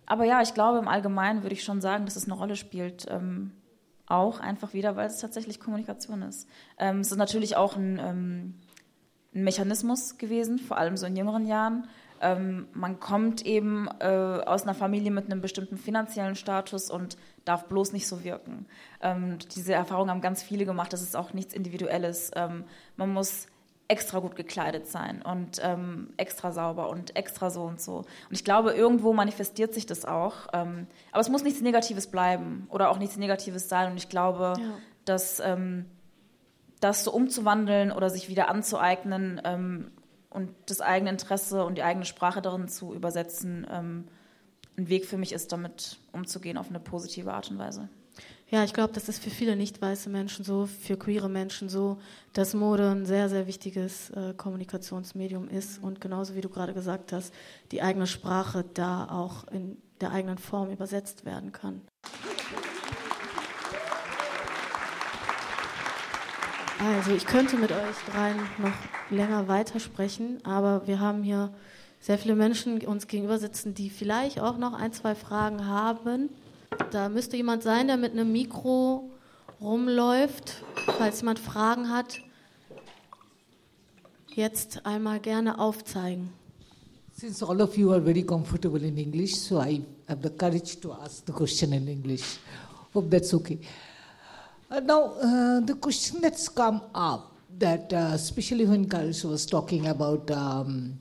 Aber 0.05 0.25
ja, 0.25 0.41
ich 0.41 0.53
glaube, 0.53 0.79
im 0.79 0.87
Allgemeinen 0.87 1.43
würde 1.43 1.53
ich 1.53 1.63
schon 1.63 1.81
sagen, 1.81 2.05
dass 2.05 2.15
es 2.15 2.25
eine 2.25 2.33
Rolle 2.33 2.55
spielt. 2.55 3.05
Ähm, 3.09 3.51
auch 4.07 4.39
einfach 4.39 4.73
wieder, 4.73 4.95
weil 4.95 5.07
es 5.07 5.19
tatsächlich 5.19 5.59
Kommunikation 5.59 6.21
ist. 6.21 6.47
Ähm, 6.77 6.99
es 6.99 7.11
ist 7.11 7.17
natürlich 7.17 7.57
auch 7.57 7.75
ein, 7.75 7.99
ähm, 7.99 8.53
ein, 9.33 9.43
Mechanismus 9.43 10.17
gewesen, 10.17 10.59
vor 10.59 10.77
allem 10.77 10.97
so 10.97 11.05
in 11.05 11.15
jüngeren 11.15 11.47
Jahren. 11.47 11.87
Ähm, 12.21 12.67
man 12.73 12.99
kommt 12.99 13.45
eben 13.45 13.89
äh, 13.99 14.05
aus 14.45 14.63
einer 14.63 14.73
Familie 14.73 15.11
mit 15.11 15.25
einem 15.25 15.41
bestimmten 15.41 15.77
finanziellen 15.77 16.35
Status 16.35 16.89
und 16.89 17.17
darf 17.43 17.67
bloß 17.67 17.93
nicht 17.93 18.07
so 18.07 18.23
wirken. 18.23 18.67
Ähm, 19.01 19.37
diese 19.55 19.73
Erfahrung 19.73 20.09
haben 20.09 20.21
ganz 20.21 20.41
viele 20.41 20.65
gemacht. 20.65 20.93
Das 20.93 21.01
ist 21.01 21.15
auch 21.15 21.33
nichts 21.33 21.53
Individuelles. 21.53 22.31
Ähm, 22.35 22.63
man 22.95 23.11
muss 23.11 23.47
extra 23.87 24.19
gut 24.19 24.35
gekleidet 24.35 24.87
sein 24.87 25.21
und 25.21 25.59
ähm, 25.61 26.13
extra 26.17 26.51
sauber 26.51 26.89
und 26.89 27.15
extra 27.15 27.49
so 27.49 27.63
und 27.63 27.79
so. 27.79 27.97
Und 27.97 28.31
ich 28.31 28.43
glaube, 28.43 28.73
irgendwo 28.73 29.13
manifestiert 29.13 29.73
sich 29.73 29.85
das 29.85 30.05
auch. 30.05 30.47
Ähm, 30.53 30.87
aber 31.11 31.21
es 31.21 31.29
muss 31.29 31.43
nichts 31.43 31.61
Negatives 31.61 32.07
bleiben 32.07 32.67
oder 32.69 32.89
auch 32.89 32.97
nichts 32.97 33.17
Negatives 33.17 33.69
sein. 33.69 33.91
Und 33.91 33.97
ich 33.97 34.09
glaube, 34.09 34.53
ja. 34.59 34.77
dass 35.05 35.39
ähm, 35.39 35.85
das 36.79 37.03
so 37.03 37.11
umzuwandeln 37.11 37.91
oder 37.91 38.09
sich 38.09 38.27
wieder 38.27 38.49
anzueignen 38.49 39.39
ähm, 39.43 39.91
und 40.29 40.49
das 40.65 40.81
eigene 40.81 41.11
Interesse 41.11 41.63
und 41.63 41.77
die 41.77 41.83
eigene 41.83 42.05
Sprache 42.05 42.41
darin 42.41 42.67
zu 42.67 42.93
übersetzen, 42.93 43.67
ähm, 43.71 44.05
ein 44.77 44.89
Weg 44.89 45.05
für 45.05 45.17
mich 45.17 45.31
ist, 45.31 45.51
damit 45.51 45.99
umzugehen 46.11 46.57
auf 46.57 46.69
eine 46.69 46.79
positive 46.79 47.33
Art 47.33 47.49
und 47.51 47.59
Weise. 47.59 47.87
Ja, 48.51 48.63
ich 48.63 48.73
glaube, 48.73 48.93
das 48.93 49.09
ist 49.09 49.23
für 49.23 49.31
viele 49.31 49.55
nicht 49.55 49.81
weiße 49.81 50.07
Menschen 50.07 50.45
so, 50.45 50.67
für 50.67 50.97
queere 50.97 51.29
Menschen 51.29 51.67
so, 51.67 51.97
dass 52.33 52.53
Mode 52.53 52.91
ein 52.91 53.05
sehr, 53.07 53.27
sehr 53.27 53.47
wichtiges 53.47 54.11
äh, 54.11 54.35
Kommunikationsmedium 54.37 55.49
ist 55.49 55.81
und 55.81 55.99
genauso 55.99 56.35
wie 56.35 56.41
du 56.41 56.49
gerade 56.49 56.75
gesagt 56.75 57.11
hast, 57.11 57.33
die 57.71 57.81
eigene 57.81 58.05
Sprache 58.05 58.63
da 58.75 59.07
auch 59.09 59.47
in 59.47 59.77
der 59.99 60.11
eigenen 60.11 60.37
Form 60.37 60.69
übersetzt 60.69 61.25
werden 61.25 61.51
kann. 61.53 61.81
Also 66.79 67.11
ich 67.11 67.25
könnte 67.25 67.57
mit 67.57 67.71
euch 67.71 67.97
dreien 68.11 68.37
noch 68.59 68.73
länger 69.09 69.47
weitersprechen, 69.47 70.45
aber 70.45 70.85
wir 70.85 70.99
haben 70.99 71.23
hier 71.23 71.51
sehr 71.99 72.19
viele 72.19 72.35
Menschen 72.35 72.79
uns 72.85 73.07
gegenüber 73.07 73.39
sitzen, 73.39 73.73
die 73.73 73.89
vielleicht 73.89 74.39
auch 74.39 74.57
noch 74.59 74.73
ein, 74.73 74.93
zwei 74.93 75.15
Fragen 75.15 75.65
haben. 75.65 76.29
Da 76.91 77.09
müsste 77.09 77.37
jemand 77.37 77.63
sein, 77.63 77.87
der 77.87 77.97
mit 77.97 78.11
einem 78.11 78.31
Mikro 78.31 79.09
rumläuft, 79.61 80.63
falls 80.97 81.21
jemand 81.21 81.39
Fragen 81.39 81.89
hat. 81.89 82.19
Jetzt 84.33 84.85
einmal 84.85 85.19
gerne 85.19 85.59
aufzeigen. 85.59 86.29
Since 87.13 87.45
all 87.45 87.61
of 87.61 87.77
you 87.77 87.93
are 87.93 88.01
very 88.01 88.23
comfortable 88.23 88.81
in 88.85 88.97
English, 88.97 89.35
so 89.35 89.61
I 89.61 89.81
have 90.09 90.21
the 90.21 90.29
courage 90.29 90.81
to 90.81 90.91
ask 90.91 91.25
the 91.25 91.31
question 91.31 91.71
in 91.71 91.87
English. 91.87 92.39
Hope 92.93 93.09
that's 93.09 93.33
okay. 93.33 93.57
Uh, 94.69 94.81
now, 94.81 95.13
uh, 95.21 95.61
the 95.61 95.75
question 95.75 96.19
that's 96.19 96.49
come 96.49 96.81
up, 96.93 97.31
that 97.57 97.93
uh, 97.93 98.11
especially 98.13 98.65
when 98.65 98.85
Karish 98.85 99.23
was 99.23 99.45
talking 99.45 99.87
about 99.87 100.29
um, 100.31 100.99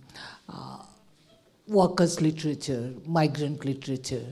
uh, 0.48 0.83
workers' 1.66 2.20
literature, 2.20 2.92
migrant 3.06 3.64
literature. 3.64 4.22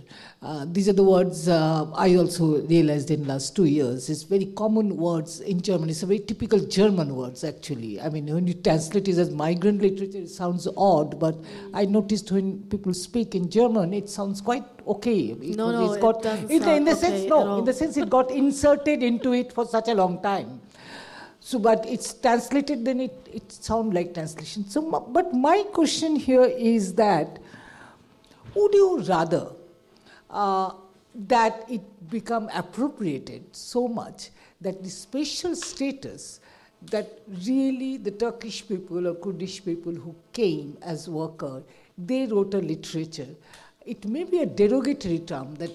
Uh, 0.43 0.67
these 0.71 0.87
are 0.87 0.93
the 0.93 1.03
words 1.03 1.49
uh, 1.49 1.91
I 1.95 2.17
also 2.17 2.61
realized 2.67 3.11
in 3.11 3.27
last 3.27 3.57
two 3.57 3.65
years. 3.65 4.11
It's 4.11 4.23
very 4.23 4.47
common 4.55 4.99
words 4.99 5.41
in 5.41 5.63
German. 5.63 5.89
It's 5.89 6.03
a 6.03 6.07
very 6.07 6.19
typical 6.19 6.59
German 6.59 7.17
words, 7.17 7.43
actually. 7.43 7.99
I 8.01 8.11
mean, 8.11 8.27
when 8.27 8.47
you 8.47 8.53
translate 8.55 9.09
it 9.09 9.17
as 9.17 9.31
migrant 9.31 9.81
literature, 9.81 10.19
it 10.19 10.29
sounds 10.29 10.69
odd, 10.77 11.19
but 11.19 11.37
I 11.73 11.87
noticed 11.87 12.31
when 12.31 12.65
people 12.65 12.93
speak 12.93 13.35
in 13.35 13.49
German, 13.49 13.95
it 13.95 14.11
sounds 14.11 14.43
quite 14.43 14.65
okay. 14.87 15.33
No, 15.33 15.73
no, 15.73 15.93
it's 15.93 16.03
got, 16.03 16.19
it 16.19 16.23
doesn't 16.25 16.51
in 16.51 16.85
the 16.85 16.93
okay 16.93 17.01
sense, 17.01 17.25
no, 17.31 17.59
in 17.61 17.65
the 17.65 17.73
sense 17.73 17.97
it 17.97 18.11
got 18.11 18.31
inserted 18.31 19.03
into 19.03 19.33
it 19.33 19.55
for 19.55 19.65
such 19.65 19.89
a 19.89 19.95
long 19.95 20.21
time. 20.23 20.61
So, 21.45 21.59
but 21.59 21.85
it's 21.87 22.15
translated, 22.15 22.85
then 22.85 23.01
it, 23.01 23.29
it 23.33 23.51
sounds 23.51 23.93
like 23.93 24.15
translation. 24.15 24.65
So, 24.69 24.81
but 24.81 25.35
my 25.35 25.65
question 25.73 26.15
here 26.15 26.45
is 26.45 26.95
that 26.95 27.41
would 28.55 28.73
you 28.73 29.01
rather 29.01 29.49
uh, 30.31 30.71
that 31.15 31.65
it 31.69 31.83
become 32.09 32.49
appropriated 32.55 33.45
so 33.51 33.89
much 33.89 34.31
that 34.61 34.85
the 34.85 34.89
special 34.89 35.57
status 35.57 36.39
that 36.91 37.23
really 37.45 37.97
the 37.97 38.13
Turkish 38.13 38.67
people 38.69 39.09
or 39.09 39.15
Kurdish 39.17 39.65
people 39.65 39.93
who 39.93 40.15
came 40.33 40.79
as 40.81 41.09
worker, 41.09 41.65
they 41.99 42.27
wrote 42.27 42.55
a 42.55 42.59
literature. 42.59 43.35
It 43.85 44.07
may 44.07 44.23
be 44.23 44.43
a 44.43 44.47
derogatory 44.47 45.19
term 45.19 45.57
that 45.57 45.73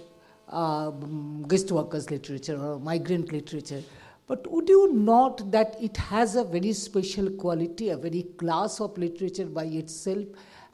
uh, 0.49 0.91
guest 0.91 1.71
workers 1.73 2.09
literature 2.09 2.57
or 2.57 2.79
migrant 2.79 3.33
literature, 3.33 3.83
but 4.27 4.45
would 4.51 4.67
you 4.67 4.93
note 4.93 5.51
that 5.51 5.77
it 5.81 5.95
has 5.95 6.35
a 6.35 6.43
very 6.43 6.73
special 6.73 7.29
quality, 7.31 7.89
a 7.89 7.97
very 7.97 8.23
class 8.37 8.81
of 8.81 8.97
literature 8.97 9.45
by 9.45 9.63
itself, 9.63 10.25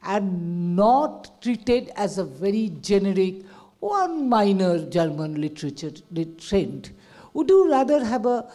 and 0.01 0.75
not 0.75 1.41
treated 1.41 1.91
as 1.95 2.17
a 2.17 2.23
very 2.23 2.69
generic 2.81 3.43
one 3.79 4.27
minor 4.27 4.83
German 4.89 5.39
literature 5.39 5.91
trend? 6.39 6.91
Would 7.33 7.49
you 7.49 7.69
rather 7.69 8.03
have 8.03 8.25
a 8.25 8.51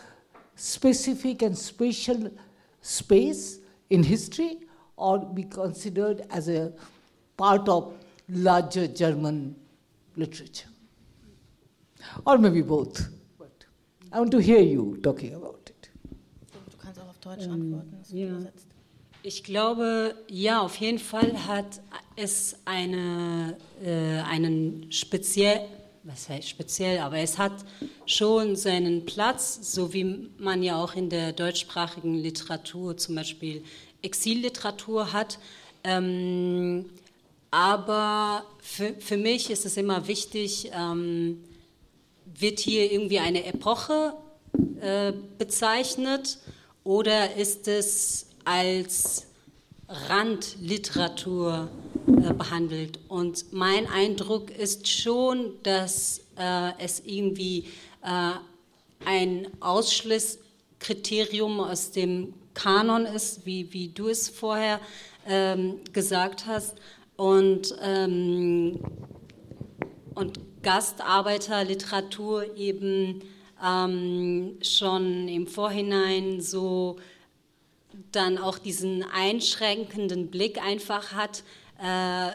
specific 0.57 1.43
and 1.43 1.57
special 1.57 2.33
space 2.81 3.61
in 3.91 4.03
history 4.03 4.63
or 4.97 5.21
be 5.21 5.45
considered 5.45 6.27
as 6.31 6.49
a 6.49 6.73
part 7.37 7.69
of 7.69 7.95
larger 8.29 8.89
German 8.89 9.55
literature? 10.17 10.69
Or 12.27 12.37
maybe 12.37 12.63
both. 12.63 13.18
I 14.13 14.19
want 14.19 14.31
to 14.33 14.39
hear 14.39 14.61
you 14.61 14.97
talking 15.03 15.35
about 15.35 15.59
it. 15.69 15.91
Du 16.53 16.79
kannst 16.79 17.01
auch 17.01 17.09
auf 17.09 17.19
Deutsch 17.19 17.47
antworten, 17.47 17.97
das 17.99 18.13
ja. 18.13 18.29
übersetzt. 18.29 18.67
Ich 19.23 19.45
glaube, 19.45 20.15
ja, 20.29 20.61
auf 20.63 20.77
jeden 20.77 20.99
Fall 20.99 21.47
hat 21.47 21.81
es 22.17 22.57
eine, 22.65 23.57
äh, 23.85 24.21
einen 24.21 24.91
speziell, 24.91 25.67
was 26.05 26.29
heißt 26.29 26.49
speziell, 26.49 27.01
aber 27.01 27.19
es 27.19 27.37
hat 27.37 27.53
schon 28.07 28.57
seinen 28.57 29.05
Platz, 29.05 29.75
so 29.75 29.93
wie 29.93 30.31
man 30.39 30.63
ja 30.63 30.83
auch 30.83 30.95
in 30.95 31.11
der 31.11 31.33
deutschsprachigen 31.33 32.15
Literatur 32.15 32.97
zum 32.97 33.17
Beispiel 33.17 33.63
Exilliteratur 34.01 35.13
hat. 35.13 35.39
Ähm, 35.85 36.87
aber 37.51 38.45
für, 38.61 38.95
für 39.01 39.17
mich 39.17 39.51
ist 39.51 39.67
es 39.67 39.77
immer 39.77 40.07
wichtig, 40.07 40.71
ähm, 40.73 41.43
wird 42.39 42.61
hier 42.61 42.91
irgendwie 42.91 43.19
eine 43.19 43.45
Epoche 43.45 44.15
äh, 44.81 45.13
bezeichnet 45.39 46.39
oder 46.85 47.37
ist 47.37 47.69
es 47.69 48.27
als 48.45 49.27
Randliteratur 49.89 51.69
äh, 52.07 52.33
behandelt. 52.33 52.99
Und 53.09 53.53
mein 53.53 53.87
Eindruck 53.87 54.51
ist 54.51 54.89
schon, 54.89 55.53
dass 55.63 56.21
äh, 56.37 56.73
es 56.79 57.03
irgendwie 57.05 57.67
äh, 58.03 58.33
ein 59.05 59.49
Ausschlusskriterium 59.61 61.61
aus 61.61 61.93
dem 61.93 62.35
Kanon 62.55 63.05
ist, 63.07 63.47
wie, 63.47 63.73
wie 63.73 63.89
du 63.89 64.09
es 64.09 64.29
vorher 64.29 64.81
ähm, 65.27 65.81
gesagt 65.93 66.47
hast. 66.47 66.77
Und, 67.17 67.77
ähm, 67.83 68.81
und 70.15 70.41
Gastarbeiterliteratur 70.63 72.57
eben 72.57 73.23
ähm, 73.65 74.59
schon 74.63 75.29
im 75.29 75.47
Vorhinein 75.47 76.41
so 76.41 76.97
dann 78.13 78.39
auch 78.39 78.59
diesen 78.59 79.03
einschränkenden 79.03 80.29
Blick 80.29 80.63
einfach 80.63 81.13
hat, 81.13 81.43
äh, 81.83 82.33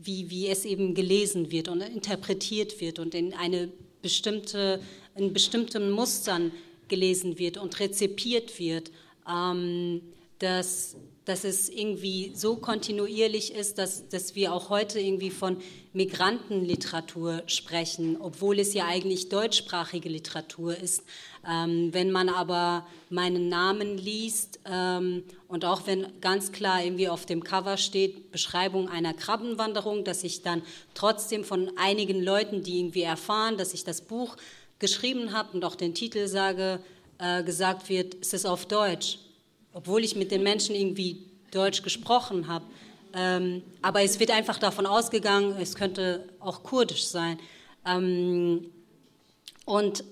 wie, 0.00 0.30
wie 0.30 0.48
es 0.48 0.64
eben 0.64 0.94
gelesen 0.94 1.50
wird 1.50 1.68
und 1.68 1.80
interpretiert 1.80 2.80
wird 2.80 2.98
und 2.98 3.14
in 3.14 3.34
eine 3.34 3.68
bestimmte, 4.02 4.80
in 5.14 5.32
bestimmten 5.32 5.90
Mustern 5.90 6.52
gelesen 6.88 7.38
wird 7.38 7.56
und 7.56 7.80
rezipiert 7.80 8.58
wird, 8.58 8.90
ähm, 9.28 10.00
dass 10.38 10.96
dass 11.26 11.42
es 11.42 11.68
irgendwie 11.68 12.32
so 12.34 12.54
kontinuierlich 12.56 13.52
ist, 13.52 13.78
dass, 13.78 14.08
dass 14.08 14.36
wir 14.36 14.52
auch 14.52 14.70
heute 14.70 15.00
irgendwie 15.00 15.30
von 15.30 15.56
Migrantenliteratur 15.92 17.42
sprechen, 17.46 18.16
obwohl 18.20 18.60
es 18.60 18.74
ja 18.74 18.86
eigentlich 18.86 19.28
deutschsprachige 19.28 20.08
Literatur 20.08 20.76
ist. 20.76 21.02
Ähm, 21.48 21.92
wenn 21.92 22.12
man 22.12 22.28
aber 22.28 22.86
meinen 23.10 23.48
Namen 23.48 23.98
liest 23.98 24.60
ähm, 24.66 25.24
und 25.48 25.64
auch 25.64 25.88
wenn 25.88 26.06
ganz 26.20 26.52
klar 26.52 26.84
irgendwie 26.84 27.08
auf 27.08 27.26
dem 27.26 27.42
Cover 27.42 27.76
steht 27.76 28.30
Beschreibung 28.30 28.88
einer 28.88 29.12
Krabbenwanderung, 29.12 30.04
dass 30.04 30.22
ich 30.22 30.42
dann 30.42 30.62
trotzdem 30.94 31.42
von 31.42 31.72
einigen 31.76 32.22
Leuten, 32.22 32.62
die 32.62 32.78
irgendwie 32.78 33.02
erfahren, 33.02 33.56
dass 33.56 33.74
ich 33.74 33.82
das 33.82 34.00
Buch 34.00 34.36
geschrieben 34.78 35.32
habe 35.32 35.54
und 35.54 35.64
auch 35.64 35.74
den 35.74 35.92
Titel 35.92 36.28
sage, 36.28 36.78
äh, 37.18 37.42
gesagt 37.42 37.88
wird, 37.88 38.16
es 38.20 38.32
ist 38.32 38.46
auf 38.46 38.66
Deutsch 38.66 39.18
obwohl 39.76 40.02
ich 40.04 40.16
mit 40.16 40.30
den 40.30 40.42
Menschen 40.42 40.74
irgendwie 40.74 41.26
Deutsch 41.50 41.82
gesprochen 41.82 42.48
habe. 42.48 42.64
Ähm, 43.12 43.62
aber 43.82 44.02
es 44.02 44.18
wird 44.18 44.30
einfach 44.30 44.58
davon 44.58 44.86
ausgegangen, 44.86 45.54
es 45.60 45.74
könnte 45.74 46.26
auch 46.40 46.62
kurdisch 46.62 47.04
sein. 47.04 47.38
Ähm, 47.84 48.70
und 49.66 50.02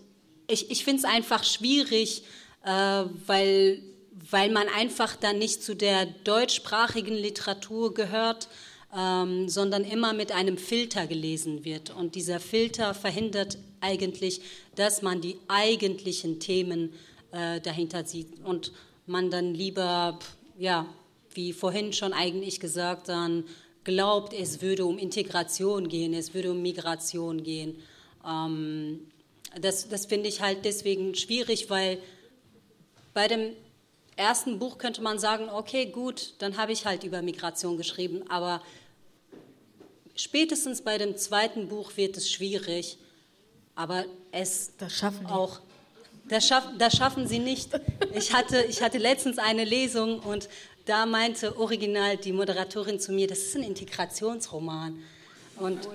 ich, 0.48 0.70
ich 0.70 0.84
finde 0.84 0.98
es 0.98 1.04
einfach 1.06 1.44
schwierig, 1.44 2.24
äh, 2.62 3.04
weil, 3.26 3.82
weil 4.30 4.50
man 4.50 4.68
einfach 4.68 5.16
dann 5.16 5.38
nicht 5.38 5.62
zu 5.62 5.74
der 5.74 6.04
deutschsprachigen 6.24 7.14
Literatur 7.14 7.94
gehört, 7.94 8.48
ähm, 8.94 9.48
sondern 9.48 9.84
immer 9.84 10.12
mit 10.12 10.30
einem 10.30 10.58
Filter 10.58 11.06
gelesen 11.06 11.64
wird. 11.64 11.88
Und 11.88 12.16
dieser 12.16 12.38
Filter 12.38 12.92
verhindert 12.92 13.56
eigentlich, 13.80 14.42
dass 14.74 15.00
man 15.00 15.22
die 15.22 15.38
eigentlichen 15.48 16.38
Themen 16.38 16.92
äh, 17.32 17.62
dahinter 17.62 18.04
sieht. 18.04 18.44
Und 18.44 18.70
man 19.06 19.30
dann 19.30 19.54
lieber, 19.54 20.18
ja, 20.58 20.86
wie 21.32 21.52
vorhin 21.52 21.92
schon 21.92 22.12
eigentlich 22.12 22.60
gesagt, 22.60 23.08
dann 23.08 23.44
glaubt, 23.84 24.32
es 24.32 24.62
würde 24.62 24.86
um 24.86 24.98
Integration 24.98 25.88
gehen, 25.88 26.14
es 26.14 26.32
würde 26.34 26.52
um 26.52 26.62
Migration 26.62 27.42
gehen. 27.42 27.82
Ähm, 28.26 29.10
das 29.60 29.88
das 29.88 30.06
finde 30.06 30.28
ich 30.28 30.40
halt 30.40 30.64
deswegen 30.64 31.14
schwierig, 31.14 31.70
weil 31.70 31.98
bei 33.12 33.28
dem 33.28 33.52
ersten 34.16 34.58
Buch 34.58 34.78
könnte 34.78 35.02
man 35.02 35.18
sagen, 35.18 35.48
okay, 35.48 35.86
gut, 35.86 36.34
dann 36.38 36.56
habe 36.56 36.72
ich 36.72 36.86
halt 36.86 37.04
über 37.04 37.22
Migration 37.22 37.76
geschrieben, 37.76 38.22
aber 38.28 38.62
spätestens 40.14 40.82
bei 40.82 40.98
dem 40.98 41.16
zweiten 41.16 41.68
Buch 41.68 41.96
wird 41.96 42.16
es 42.16 42.30
schwierig, 42.30 42.98
aber 43.74 44.04
es 44.30 44.72
auch 45.26 45.60
das, 46.34 46.48
schaff, 46.48 46.66
das 46.76 46.96
schaffen 46.96 47.28
sie 47.28 47.38
nicht. 47.38 47.70
Ich 48.12 48.32
hatte, 48.32 48.62
ich 48.68 48.82
hatte 48.82 48.98
letztens 48.98 49.38
eine 49.38 49.64
Lesung 49.64 50.18
und 50.18 50.48
da 50.84 51.06
meinte 51.06 51.56
original 51.56 52.16
die 52.16 52.32
Moderatorin 52.32 52.98
zu 52.98 53.12
mir, 53.12 53.28
das 53.28 53.38
ist 53.38 53.56
ein 53.56 53.62
Integrationsroman. 53.62 55.00
Und 55.56 55.88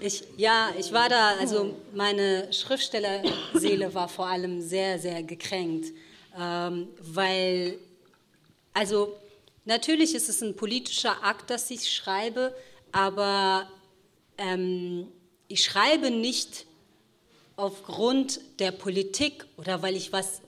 ich, 0.00 0.24
ja, 0.36 0.70
ich 0.76 0.92
war 0.92 1.08
da, 1.08 1.36
also 1.38 1.76
meine 1.94 2.52
Schriftstellerseele 2.52 3.94
war 3.94 4.08
vor 4.08 4.26
allem 4.26 4.60
sehr, 4.60 4.98
sehr 4.98 5.22
gekränkt, 5.22 5.92
ähm, 6.36 6.88
weil, 7.00 7.78
also 8.72 9.14
natürlich 9.64 10.16
ist 10.16 10.28
es 10.28 10.42
ein 10.42 10.56
politischer 10.56 11.22
Akt, 11.22 11.50
dass 11.50 11.70
ich 11.70 11.92
schreibe, 11.92 12.52
aber 12.90 13.68
ähm, 14.38 15.06
ich 15.46 15.62
schreibe 15.62 16.10
nicht 16.10 16.66
aufgrund 17.56 18.40
der 18.58 18.72
Politik 18.72 19.44
oder 19.56 19.82
weil 19.82 19.96
ich 19.96 20.12
was 20.12 20.40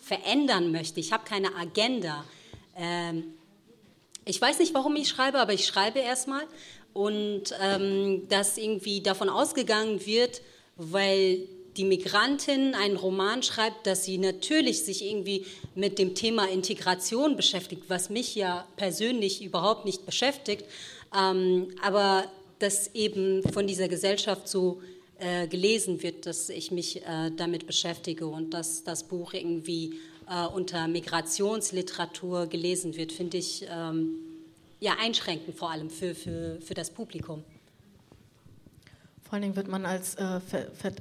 verändern 0.00 0.72
möchte. 0.72 1.00
Ich 1.00 1.12
habe 1.12 1.24
keine 1.24 1.54
Agenda. 1.54 2.24
Ähm, 2.76 3.24
ich 4.24 4.40
weiß 4.40 4.58
nicht, 4.58 4.74
warum 4.74 4.96
ich 4.96 5.08
schreibe, 5.08 5.38
aber 5.38 5.52
ich 5.52 5.66
schreibe 5.66 6.00
erstmal. 6.00 6.44
Und 6.92 7.54
ähm, 7.62 8.28
dass 8.28 8.58
irgendwie 8.58 9.00
davon 9.02 9.28
ausgegangen 9.28 10.04
wird, 10.04 10.42
weil 10.76 11.46
die 11.76 11.84
Migrantin 11.84 12.74
einen 12.74 12.96
Roman 12.96 13.42
schreibt, 13.42 13.86
dass 13.86 14.04
sie 14.04 14.18
natürlich 14.18 14.84
sich 14.84 15.04
irgendwie 15.04 15.46
mit 15.76 15.98
dem 15.98 16.14
Thema 16.14 16.48
Integration 16.48 17.36
beschäftigt, 17.36 17.84
was 17.88 18.10
mich 18.10 18.34
ja 18.34 18.66
persönlich 18.76 19.42
überhaupt 19.44 19.84
nicht 19.84 20.04
beschäftigt, 20.04 20.64
ähm, 21.16 21.68
aber 21.80 22.24
dass 22.58 22.94
eben 22.94 23.44
von 23.52 23.68
dieser 23.68 23.86
Gesellschaft 23.86 24.48
so 24.48 24.82
äh, 25.18 25.48
gelesen 25.48 26.02
wird, 26.02 26.26
dass 26.26 26.48
ich 26.48 26.70
mich 26.70 27.04
äh, 27.04 27.30
damit 27.36 27.66
beschäftige 27.66 28.26
und 28.26 28.54
dass 28.54 28.84
das 28.84 29.02
Buch 29.04 29.32
irgendwie 29.32 29.98
äh, 30.28 30.46
unter 30.46 30.86
Migrationsliteratur 30.88 32.46
gelesen 32.46 32.96
wird, 32.96 33.12
finde 33.12 33.38
ich 33.38 33.66
ähm, 33.68 34.14
ja 34.80 34.96
einschränkend 35.00 35.56
vor 35.56 35.70
allem 35.70 35.90
für, 35.90 36.14
für, 36.14 36.60
für 36.60 36.74
das 36.74 36.90
Publikum. 36.90 37.42
Vor 39.22 39.34
allen 39.34 39.42
Dingen 39.42 39.56
wird 39.56 39.68
man 39.68 39.84
als 39.84 40.14
äh, 40.14 40.40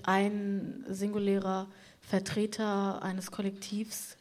ein 0.03 0.83
singulärer 0.89 1.67
Vertreter 2.01 3.01
eines 3.01 3.31
Kollektivs 3.31 4.17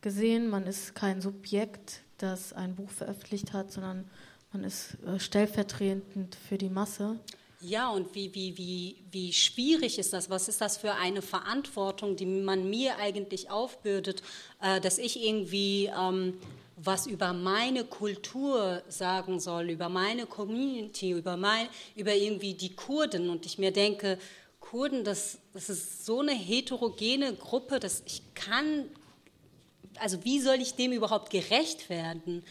gesehen. 0.00 0.48
Man 0.48 0.66
ist 0.66 0.94
kein 0.94 1.20
Subjekt, 1.20 2.02
das 2.18 2.52
ein 2.52 2.74
Buch 2.74 2.90
veröffentlicht 2.90 3.52
hat, 3.52 3.72
sondern 3.72 4.08
man 4.52 4.64
ist 4.64 4.96
äh, 5.06 5.18
stellvertretend 5.18 6.34
für 6.34 6.58
die 6.58 6.68
Masse. 6.68 7.18
Ja, 7.64 7.90
und 7.90 8.12
wie, 8.16 8.34
wie, 8.34 8.58
wie, 8.58 8.96
wie 9.12 9.32
schwierig 9.32 9.96
ist 10.00 10.12
das? 10.12 10.28
Was 10.28 10.48
ist 10.48 10.60
das 10.60 10.78
für 10.78 10.94
eine 10.94 11.22
Verantwortung, 11.22 12.16
die 12.16 12.26
man 12.26 12.68
mir 12.68 12.96
eigentlich 12.98 13.50
aufbürdet, 13.50 14.20
äh, 14.60 14.80
dass 14.80 14.98
ich 14.98 15.22
irgendwie 15.22 15.88
ähm, 15.96 16.40
was 16.76 17.06
über 17.06 17.32
meine 17.32 17.84
Kultur 17.84 18.82
sagen 18.88 19.38
soll, 19.38 19.70
über 19.70 19.88
meine 19.88 20.26
Community, 20.26 21.12
über, 21.12 21.36
mein, 21.36 21.68
über 21.94 22.12
irgendwie 22.12 22.54
die 22.54 22.74
Kurden. 22.74 23.30
Und 23.30 23.46
ich 23.46 23.58
mir 23.58 23.70
denke, 23.70 24.18
Kurden, 24.58 25.04
das, 25.04 25.38
das 25.52 25.70
ist 25.70 26.04
so 26.04 26.18
eine 26.18 26.32
heterogene 26.32 27.32
Gruppe, 27.34 27.78
dass 27.78 28.02
ich 28.06 28.22
kann, 28.34 28.86
also 30.00 30.24
wie 30.24 30.40
soll 30.40 30.56
ich 30.56 30.74
dem 30.74 30.90
überhaupt 30.90 31.30
gerecht 31.30 31.88
werden? 31.88 32.42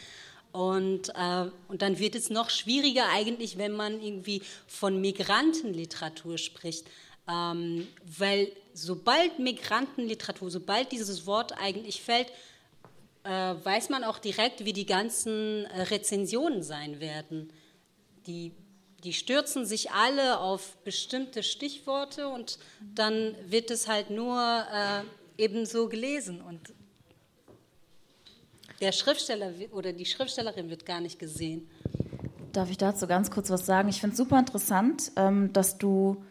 Und, 0.52 1.10
äh, 1.10 1.50
und 1.68 1.82
dann 1.82 2.00
wird 2.00 2.16
es 2.16 2.30
noch 2.30 2.50
schwieriger 2.50 3.08
eigentlich, 3.10 3.58
wenn 3.58 3.72
man 3.72 4.02
irgendwie 4.02 4.42
von 4.68 5.00
Migrantenliteratur 5.00 6.38
spricht. 6.38 6.86
Ähm, 7.30 7.88
weil 8.18 8.52
sobald 8.74 9.40
Migrantenliteratur, 9.40 10.52
sobald 10.52 10.92
dieses 10.92 11.26
Wort 11.26 11.54
eigentlich 11.58 12.02
fällt, 12.02 12.32
äh, 13.24 13.30
weiß 13.30 13.90
man 13.90 14.04
auch 14.04 14.18
direkt, 14.18 14.66
wie 14.66 14.74
die 14.74 14.86
ganzen 14.86 15.66
äh, 15.66 15.84
Rezensionen 15.84 16.64
sein 16.64 17.00
werden. 17.00 17.54
Die, 18.26 18.52
die 19.04 19.14
stürzen 19.14 19.66
sich 19.66 19.92
alle 19.92 20.40
auf 20.40 20.76
bestimmte 20.84 21.44
Stichworte 21.44 22.28
und 22.28 22.60
dann 22.96 23.36
wird 23.46 23.72
es 23.72 23.88
halt 23.88 24.10
nur 24.10 24.66
äh, 24.74 25.04
ebenso 25.42 25.88
gelesen. 25.88 26.42
Und 26.42 26.74
der 28.82 28.92
Schriftsteller 28.92 29.52
oder 29.72 29.94
die 29.94 30.06
Schriftstellerin 30.06 30.70
wird 30.70 30.86
gar 30.86 31.00
nicht 31.00 31.20
gesehen. 31.20 31.70
Darf 32.52 32.70
ich 32.70 32.78
dazu 32.78 33.08
ganz 33.08 33.32
kurz 33.32 33.50
was 33.50 33.66
sagen? 33.66 33.88
Ich 33.88 34.02
finde 34.02 34.14
es 34.14 34.18
super 34.18 34.38
interessant, 34.38 35.12
ähm, 35.16 35.54
dass 35.54 35.78
du 35.78 36.26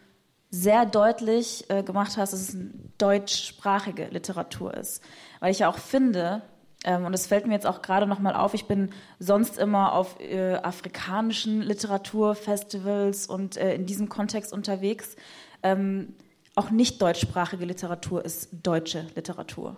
sehr 0.51 0.85
deutlich 0.85 1.69
äh, 1.69 1.81
gemacht 1.81 2.17
hast, 2.17 2.33
dass 2.33 2.49
es 2.49 2.57
deutschsprachige 2.97 4.07
Literatur 4.07 4.73
ist. 4.73 5.01
Weil 5.39 5.51
ich 5.51 5.59
ja 5.59 5.69
auch 5.69 5.77
finde, 5.77 6.43
ähm, 6.83 7.05
und 7.05 7.13
es 7.13 7.25
fällt 7.25 7.47
mir 7.47 7.53
jetzt 7.53 7.65
auch 7.65 7.81
gerade 7.81 8.05
nochmal 8.05 8.35
auf, 8.35 8.53
ich 8.53 8.65
bin 8.65 8.91
sonst 9.17 9.57
immer 9.57 9.93
auf 9.93 10.19
äh, 10.19 10.55
afrikanischen 10.55 11.61
Literaturfestivals 11.61 13.27
und 13.27 13.55
äh, 13.55 13.73
in 13.73 13.85
diesem 13.85 14.09
Kontext 14.09 14.51
unterwegs. 14.51 15.15
Ähm, 15.63 16.15
auch 16.55 16.69
nicht 16.69 17.01
deutschsprachige 17.01 17.63
Literatur 17.63 18.25
ist 18.25 18.49
deutsche 18.51 19.07
Literatur. 19.15 19.77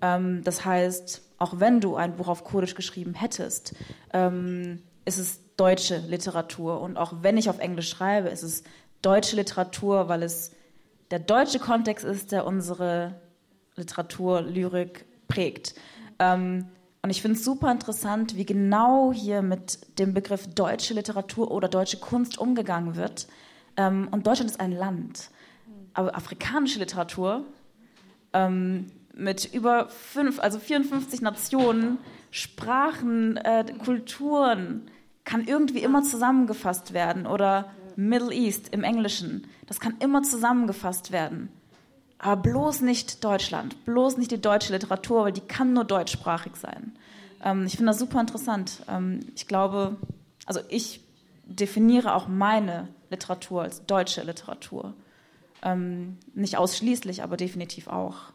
das 0.00 0.64
heißt, 0.64 1.27
auch 1.38 1.60
wenn 1.60 1.80
du 1.80 1.96
ein 1.96 2.16
Buch 2.16 2.28
auf 2.28 2.44
Kurdisch 2.44 2.74
geschrieben 2.74 3.14
hättest, 3.14 3.74
ähm, 4.12 4.82
ist 5.04 5.18
es 5.18 5.40
deutsche 5.56 5.98
Literatur. 5.98 6.80
Und 6.80 6.96
auch 6.96 7.12
wenn 7.22 7.36
ich 7.36 7.48
auf 7.48 7.58
Englisch 7.58 7.88
schreibe, 7.88 8.28
ist 8.28 8.42
es 8.42 8.64
deutsche 9.02 9.36
Literatur, 9.36 10.08
weil 10.08 10.22
es 10.22 10.52
der 11.10 11.20
deutsche 11.20 11.58
Kontext 11.58 12.04
ist, 12.04 12.32
der 12.32 12.46
unsere 12.46 13.14
Literatur, 13.76 14.42
Lyrik 14.42 15.06
prägt. 15.28 15.74
Ähm, 16.18 16.66
und 17.02 17.10
ich 17.10 17.22
finde 17.22 17.38
es 17.38 17.44
super 17.44 17.70
interessant, 17.70 18.36
wie 18.36 18.44
genau 18.44 19.12
hier 19.12 19.40
mit 19.40 19.98
dem 19.98 20.14
Begriff 20.14 20.52
deutsche 20.52 20.94
Literatur 20.94 21.50
oder 21.50 21.68
deutsche 21.68 21.98
Kunst 21.98 22.38
umgegangen 22.38 22.96
wird. 22.96 23.28
Ähm, 23.76 24.08
und 24.10 24.26
Deutschland 24.26 24.50
ist 24.50 24.60
ein 24.60 24.72
Land. 24.72 25.30
Aber 25.94 26.16
afrikanische 26.16 26.80
Literatur 26.80 27.44
ähm, 28.32 28.86
mit 29.18 29.52
über 29.52 29.88
fünf, 29.88 30.40
also 30.40 30.58
54 30.58 31.20
Nationen, 31.20 31.98
Sprachen, 32.30 33.36
äh, 33.36 33.64
Kulturen, 33.84 34.90
kann 35.24 35.44
irgendwie 35.44 35.80
immer 35.80 36.02
zusammengefasst 36.02 36.94
werden. 36.94 37.26
Oder 37.26 37.70
Middle 37.96 38.32
East 38.32 38.68
im 38.72 38.84
Englischen, 38.84 39.46
das 39.66 39.80
kann 39.80 39.96
immer 39.98 40.22
zusammengefasst 40.22 41.10
werden. 41.10 41.50
Aber 42.18 42.40
bloß 42.42 42.80
nicht 42.82 43.24
Deutschland, 43.24 43.84
bloß 43.84 44.18
nicht 44.18 44.30
die 44.30 44.40
deutsche 44.40 44.72
Literatur, 44.72 45.24
weil 45.24 45.32
die 45.32 45.40
kann 45.40 45.72
nur 45.72 45.84
deutschsprachig 45.84 46.56
sein. 46.56 46.96
Ähm, 47.44 47.66
ich 47.66 47.76
finde 47.76 47.90
das 47.90 47.98
super 47.98 48.20
interessant. 48.20 48.82
Ähm, 48.88 49.20
ich 49.34 49.46
glaube, 49.46 49.96
also 50.46 50.60
ich 50.68 51.00
definiere 51.44 52.14
auch 52.14 52.28
meine 52.28 52.88
Literatur 53.10 53.62
als 53.62 53.84
deutsche 53.86 54.22
Literatur. 54.22 54.94
Ähm, 55.62 56.18
nicht 56.34 56.56
ausschließlich, 56.56 57.22
aber 57.22 57.36
definitiv 57.36 57.88
auch. 57.88 58.32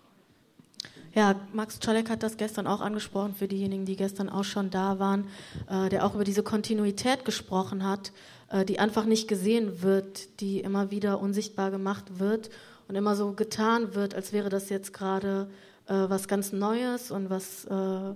Ja, 1.16 1.36
Max 1.54 1.80
Czolek 1.80 2.10
hat 2.10 2.24
das 2.24 2.38
gestern 2.38 2.66
auch 2.66 2.82
angesprochen, 2.82 3.36
für 3.36 3.48
diejenigen, 3.48 3.86
die 3.86 3.96
gestern 3.96 4.30
auch 4.30 4.44
schon 4.44 4.72
da 4.72 4.98
waren, 4.98 5.28
äh, 5.70 5.90
der 5.90 6.06
auch 6.06 6.16
über 6.16 6.24
diese 6.24 6.42
Kontinuität 6.42 7.24
gesprochen 7.24 7.88
hat, 7.88 8.12
äh, 8.50 8.66
die 8.66 8.80
einfach 8.80 9.06
nicht 9.06 9.28
gesehen 9.28 9.84
wird, 9.84 10.40
die 10.40 10.62
immer 10.62 10.90
wieder 10.90 11.20
unsichtbar 11.20 11.70
gemacht 11.70 12.20
wird 12.20 12.50
und 12.88 12.96
immer 12.96 13.16
so 13.16 13.34
getan 13.34 13.94
wird, 13.94 14.16
als 14.16 14.34
wäre 14.34 14.50
das 14.50 14.70
jetzt 14.70 14.92
gerade 14.92 15.52
äh, 15.88 15.94
was 15.94 16.28
ganz 16.28 16.52
Neues 16.52 17.12
und 17.12 17.30
was 17.30 17.66
äh, 17.66 18.16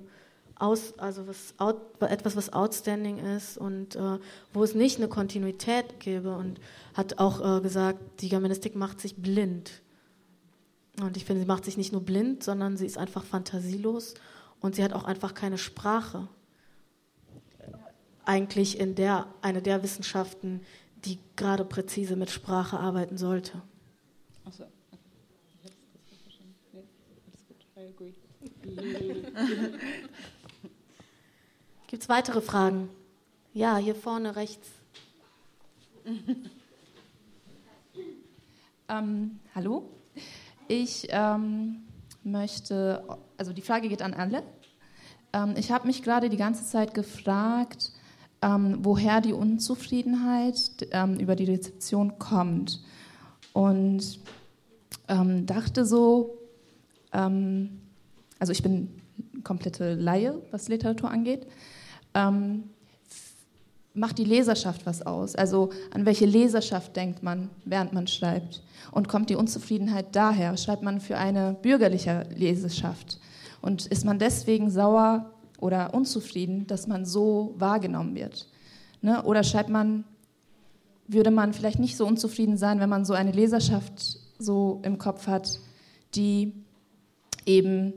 aus, 0.55 0.97
also 0.97 1.27
was 1.27 1.53
out, 1.59 2.01
etwas, 2.01 2.35
was 2.35 2.51
outstanding 2.51 3.19
ist 3.19 3.59
und 3.59 3.95
äh, 3.95 4.17
wo 4.53 4.63
es 4.63 4.73
nicht 4.73 4.97
eine 4.97 5.07
Kontinuität 5.07 5.99
gäbe 5.99 6.35
und 6.35 6.59
hat 6.95 7.19
auch 7.19 7.57
äh, 7.57 7.61
gesagt, 7.61 7.99
die 8.21 8.29
Germanistik 8.29 8.75
macht 8.75 9.01
sich 9.01 9.15
blind. 9.17 9.83
Und 10.99 11.15
ich 11.15 11.25
finde, 11.25 11.41
sie 11.41 11.47
macht 11.47 11.65
sich 11.65 11.77
nicht 11.77 11.91
nur 11.91 12.01
blind, 12.01 12.43
sondern 12.43 12.75
sie 12.75 12.85
ist 12.85 12.97
einfach 12.97 13.23
fantasielos 13.23 14.15
und 14.59 14.75
sie 14.75 14.83
hat 14.83 14.93
auch 14.93 15.03
einfach 15.03 15.33
keine 15.33 15.57
Sprache. 15.57 16.27
Eigentlich 18.25 18.79
in 18.79 18.95
der, 18.95 19.27
eine 19.41 19.61
der 19.61 19.83
Wissenschaften, 19.83 20.61
die 21.05 21.19
gerade 21.35 21.65
präzise 21.65 22.15
mit 22.15 22.31
Sprache 22.31 22.79
arbeiten 22.79 23.17
sollte. 23.17 23.61
Achso. 24.43 24.65
Nee, 26.73 26.83
alles 27.27 27.45
gut. 27.47 27.57
I 27.75 27.81
agree. 27.89 28.13
Gibt 31.87 32.03
es 32.03 32.09
weitere 32.09 32.41
Fragen? 32.41 32.89
Ja, 33.53 33.77
hier 33.77 33.95
vorne 33.95 34.35
rechts. 34.35 34.67
ähm, 38.89 39.39
hallo. 39.53 39.96
Ich 40.67 41.07
ähm, 41.11 41.83
möchte, 42.23 43.03
also 43.37 43.53
die 43.53 43.61
Frage 43.61 43.87
geht 43.89 44.01
an 44.01 44.13
alle. 44.13 44.43
Ähm, 45.33 45.55
ich 45.57 45.71
habe 45.71 45.87
mich 45.87 46.03
gerade 46.03 46.29
die 46.29 46.37
ganze 46.37 46.65
Zeit 46.65 46.93
gefragt, 46.93 47.91
ähm, 48.41 48.79
woher 48.81 49.21
die 49.21 49.33
Unzufriedenheit 49.33 50.87
ähm, 50.91 51.19
über 51.19 51.35
die 51.35 51.45
Rezeption 51.45 52.19
kommt. 52.19 52.81
Und 53.53 54.19
ähm, 55.07 55.45
dachte 55.45 55.85
so, 55.85 56.37
ähm, 57.13 57.81
also 58.39 58.51
ich 58.51 58.61
bin 58.61 59.01
komplette 59.43 59.95
Laie, 59.95 60.41
was 60.51 60.67
Literatur 60.67 61.09
angeht. 61.09 61.47
Ähm, 62.13 62.69
macht 63.97 64.17
die 64.17 64.23
Leserschaft 64.23 64.85
was 64.85 65.01
aus? 65.01 65.35
Also 65.35 65.71
an 65.93 66.05
welche 66.05 66.25
Leserschaft 66.25 66.95
denkt 66.95 67.23
man, 67.23 67.49
während 67.65 67.93
man 67.93 68.07
schreibt? 68.07 68.61
Und 68.91 69.07
kommt 69.07 69.29
die 69.29 69.35
Unzufriedenheit 69.35 70.15
daher? 70.15 70.55
Schreibt 70.57 70.83
man 70.83 71.01
für 71.01 71.17
eine 71.17 71.57
bürgerliche 71.61 72.27
Leserschaft? 72.35 73.19
Und 73.61 73.87
ist 73.87 74.05
man 74.05 74.19
deswegen 74.19 74.69
sauer 74.69 75.31
oder 75.59 75.93
unzufrieden, 75.93 76.67
dass 76.67 76.87
man 76.87 77.05
so 77.05 77.55
wahrgenommen 77.57 78.15
wird? 78.15 78.47
Ne? 79.01 79.23
Oder 79.23 79.43
schreibt 79.43 79.69
man, 79.69 80.03
würde 81.07 81.31
man 81.31 81.53
vielleicht 81.53 81.79
nicht 81.79 81.97
so 81.97 82.05
unzufrieden 82.05 82.57
sein, 82.57 82.79
wenn 82.79 82.89
man 82.89 83.05
so 83.05 83.13
eine 83.13 83.31
Leserschaft 83.31 84.19
so 84.37 84.79
im 84.83 84.97
Kopf 84.97 85.27
hat, 85.27 85.59
die 86.15 86.53
eben 87.45 87.93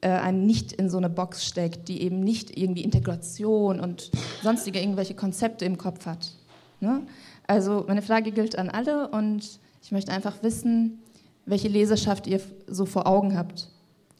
äh, 0.00 0.08
einen 0.08 0.46
nicht 0.46 0.72
in 0.72 0.90
so 0.90 0.98
eine 0.98 1.08
Box 1.10 1.46
steckt, 1.46 1.88
die 1.88 2.02
eben 2.02 2.20
nicht 2.20 2.56
irgendwie 2.56 2.82
Integration 2.82 3.80
und 3.80 4.10
sonstige 4.42 4.80
irgendwelche 4.80 5.14
Konzepte 5.14 5.64
im 5.64 5.78
Kopf 5.78 6.06
hat. 6.06 6.32
Ne? 6.80 7.06
Also 7.46 7.84
meine 7.86 8.02
Frage 8.02 8.32
gilt 8.32 8.56
an 8.56 8.70
alle 8.70 9.08
und 9.08 9.60
ich 9.82 9.92
möchte 9.92 10.12
einfach 10.12 10.42
wissen, 10.42 11.02
welche 11.46 11.68
Leserschaft 11.68 12.26
ihr 12.26 12.40
so 12.66 12.86
vor 12.86 13.06
Augen 13.06 13.36
habt, 13.36 13.68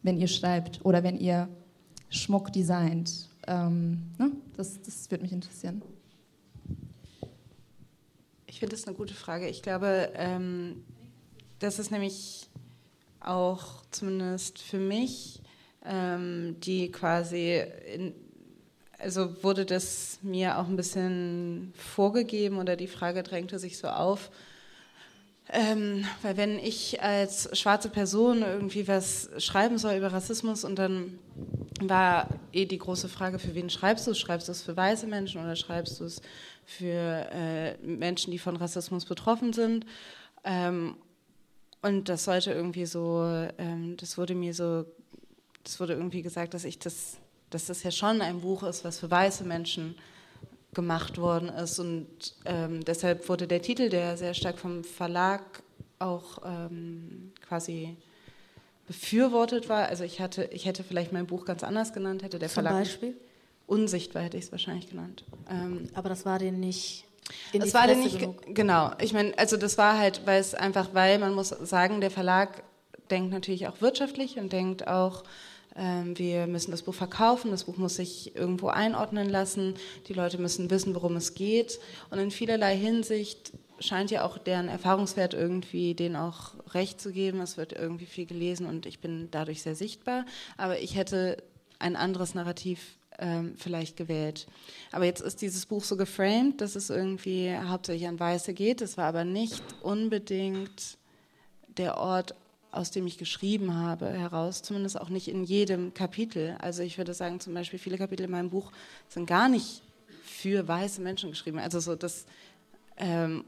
wenn 0.03 0.19
ihr 0.19 0.29
schreibt 0.29 0.85
oder 0.85 1.03
wenn 1.03 1.19
ihr 1.19 1.49
Schmuck 2.09 2.53
designt. 2.53 3.29
Ähm, 3.47 4.03
ne? 4.19 4.33
das, 4.57 4.81
das 4.83 5.11
würde 5.11 5.23
mich 5.23 5.33
interessieren. 5.33 5.83
Ich 8.47 8.59
finde 8.59 8.77
das 8.77 8.87
eine 8.87 8.97
gute 8.97 9.15
Frage. 9.15 9.49
Ich 9.49 9.63
glaube, 9.63 10.11
ähm, 10.15 10.85
das 11.59 11.79
ist 11.79 11.91
nämlich 11.91 12.49
auch 13.21 13.83
zumindest 13.91 14.59
für 14.59 14.79
mich 14.79 15.41
ähm, 15.85 16.57
die 16.61 16.91
quasi, 16.91 17.63
in, 17.93 18.15
also 19.03 19.43
wurde 19.43 19.67
das 19.67 20.19
mir 20.23 20.59
auch 20.59 20.67
ein 20.69 20.77
bisschen 20.77 21.73
vorgegeben 21.77 22.59
oder 22.59 22.77
die 22.77 22.87
Frage 22.87 23.23
drängte 23.23 23.59
sich 23.59 23.79
so 23.79 23.89
auf. 23.89 24.31
Ähm, 25.49 26.05
weil 26.23 26.37
wenn 26.37 26.59
ich 26.59 27.03
als 27.03 27.59
schwarze 27.59 27.89
Person 27.89 28.43
irgendwie 28.43 28.89
was 28.89 29.29
schreiben 29.39 29.77
soll 29.77 29.95
über 29.95 30.13
Rassismus 30.13 30.65
und 30.65 30.79
dann 30.79 31.19
war 31.81 32.29
eh 32.53 32.65
die 32.65 32.79
große 32.79 33.09
Frage, 33.09 33.39
für 33.39 33.55
wen 33.55 33.69
schreibst 33.69 34.07
du 34.07 34.13
es? 34.13 34.19
Schreibst 34.19 34.49
du 34.49 34.53
es 34.53 34.63
für 34.63 34.77
weiße 34.77 35.07
Menschen 35.07 35.43
oder 35.43 35.57
schreibst 35.57 36.01
du 36.01 36.05
es 36.05 36.23
für 36.65 37.27
äh, 37.33 37.77
Menschen, 37.79 38.31
die 38.31 38.39
von 38.39 38.57
Rassismus 38.57 39.05
betroffen 39.05 39.53
sind? 39.53 39.85
Ähm, 40.45 40.97
und 41.83 42.09
das 42.09 42.25
sollte 42.25 42.53
irgendwie 42.53 42.87
so, 42.87 43.25
ähm, 43.59 43.97
das 43.99 44.17
wurde 44.17 44.35
mir 44.35 44.55
so 44.55 44.87
es 45.65 45.81
wurde 45.81 45.95
irgendwie 45.95 46.23
gesagt, 46.23 46.55
dass 46.55 46.65
ich 46.65 46.79
das, 46.79 47.19
dass 47.55 47.67
das 47.67 47.83
ja 47.83 47.91
schon 47.91 48.21
ein 48.23 48.41
Buch 48.41 48.63
ist, 48.63 48.85
was 48.85 48.99
für 48.99 49.11
weiße 49.11 49.45
Menschen 49.45 49.97
gemacht 50.75 51.19
worden 51.19 51.49
ist. 51.49 51.79
Und 51.79 52.07
ähm, 52.45 52.85
deshalb 52.85 53.29
wurde 53.29 53.47
der 53.47 53.63
Titel, 53.63 53.89
der 53.89 54.17
sehr 54.17 54.35
stark 54.35 54.59
vom 54.59 54.85
Verlag 54.85 55.63
auch 55.99 56.39
ähm, 56.45 57.33
quasi 57.47 57.97
befürwortet 58.87 59.69
war. 59.69 59.87
Also 59.87 60.05
ich 60.05 60.21
hatte, 60.21 60.45
ich 60.53 60.67
hätte 60.67 60.83
vielleicht 60.85 61.13
mein 61.13 61.27
Buch 61.27 61.45
ganz 61.45 61.63
anders 61.63 61.93
genannt, 61.93 62.23
hätte 62.23 62.39
der 62.39 62.49
Zum 62.49 62.55
Verlag. 62.55 62.73
Beispiel? 62.73 63.17
Unsichtbar 63.67 64.23
hätte 64.23 64.37
ich 64.37 64.45
es 64.45 64.53
wahrscheinlich 64.53 64.91
genannt. 64.91 65.25
Ähm, 65.49 65.89
Aber 65.95 66.09
das 66.09 66.27
war 66.27 66.39
den 66.39 66.59
nicht. 66.61 67.05
das 67.53 67.73
war 67.75 67.87
den 67.87 68.01
nicht, 68.01 68.19
genug. 68.19 68.55
genau. 68.55 68.91
Ich 69.01 69.13
meine, 69.13 69.37
also 69.39 69.57
das 69.57 69.79
war 69.79 69.99
halt, 69.99 70.23
weil 70.27 70.41
es 70.41 70.55
einfach, 70.55 70.91
weil 70.93 71.19
man 71.19 71.35
muss 71.35 71.51
sagen, 71.51 72.01
der 72.01 72.11
Verlag 72.11 72.65
denkt 73.11 73.31
natürlich 73.31 73.69
auch 73.69 73.81
wirtschaftlich 73.81 74.39
und 74.39 74.53
denkt 74.53 74.89
auch, 74.89 75.23
wir 75.75 76.47
müssen 76.47 76.71
das 76.71 76.83
Buch 76.83 76.95
verkaufen, 76.95 77.51
das 77.51 77.65
Buch 77.65 77.79
muss 77.79 77.97
sich 77.97 78.37
irgendwo 78.37 78.69
einordnen 78.69 79.31
lassen, 79.31 79.75
die 80.07 80.13
Leute 80.13 80.37
müssen 80.39 80.71
wissen, 80.71 80.95
worum 80.95 81.17
es 81.17 81.35
geht. 81.35 81.79
Und 82.11 82.19
in 82.19 82.31
vielerlei 82.31 82.77
Hinsicht 82.77 83.53
scheint 83.83 84.11
ja 84.11 84.25
auch 84.25 84.39
deren 84.39 84.69
Erfahrungswert 84.69 85.35
irgendwie 85.35 85.95
denen 85.95 86.17
auch 86.17 86.55
recht 86.75 87.01
zu 87.01 87.13
geben. 87.13 87.41
Es 87.41 87.57
wird 87.57 87.73
irgendwie 87.73 88.07
viel 88.07 88.27
gelesen 88.27 88.67
und 88.67 88.87
ich 88.87 89.01
bin 89.01 89.29
dadurch 89.31 89.63
sehr 89.63 89.75
sichtbar. 89.75 90.25
Aber 90.57 90.79
ich 90.79 90.97
hätte 90.97 91.43
ein 91.79 91.97
anderes 91.97 92.35
Narrativ 92.35 92.99
ähm, 93.19 93.55
vielleicht 93.57 93.97
gewählt. 93.97 94.47
Aber 94.91 95.05
jetzt 95.05 95.21
ist 95.21 95.43
dieses 95.43 95.67
Buch 95.67 95.85
so 95.85 95.97
geframed, 95.97 96.61
dass 96.61 96.77
es 96.77 96.91
irgendwie 96.91 97.55
hauptsächlich 97.57 98.09
an 98.09 98.21
Weiße 98.21 98.55
geht. 98.55 98.81
Es 98.81 98.97
war 98.97 99.07
aber 99.07 99.25
nicht 99.25 99.63
unbedingt 99.83 100.99
der 101.77 101.99
Ort, 101.99 102.35
aus 102.73 102.91
dem 102.91 103.07
ich 103.07 103.19
geschrieben 103.19 103.75
habe, 103.75 104.09
heraus, 104.09 104.63
zumindest 104.63 105.01
auch 105.01 105.11
nicht 105.11 105.29
in 105.29 105.45
jedem 105.45 105.93
Kapitel. 105.95 106.57
Also 106.59 106.83
ich 106.83 106.99
würde 106.99 107.15
sagen, 107.15 107.39
zum 107.39 107.55
Beispiel 107.55 107.79
viele 107.79 107.99
Kapitel 107.99 108.25
in 108.25 108.31
meinem 108.31 108.51
Buch 108.51 108.73
sind 109.09 109.27
gar 109.27 109.49
nicht 109.49 109.83
für 110.25 110.67
weiße 110.67 111.01
Menschen 111.03 111.31
geschrieben. 111.31 111.59
Also 111.59 111.81
so 111.81 111.95
das, 111.95 112.25
ähm, 112.97 113.45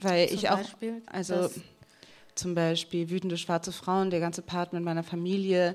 weil 0.00 0.28
zum 0.28 0.38
ich 0.38 0.50
auch, 0.50 0.58
Beispiel, 0.58 1.02
also 1.06 1.50
zum 2.34 2.54
Beispiel 2.54 3.08
wütende 3.08 3.38
schwarze 3.38 3.72
Frauen, 3.72 4.10
der 4.10 4.20
ganze 4.20 4.42
Part 4.42 4.74
mit 4.74 4.82
meiner 4.82 5.02
Familie 5.02 5.74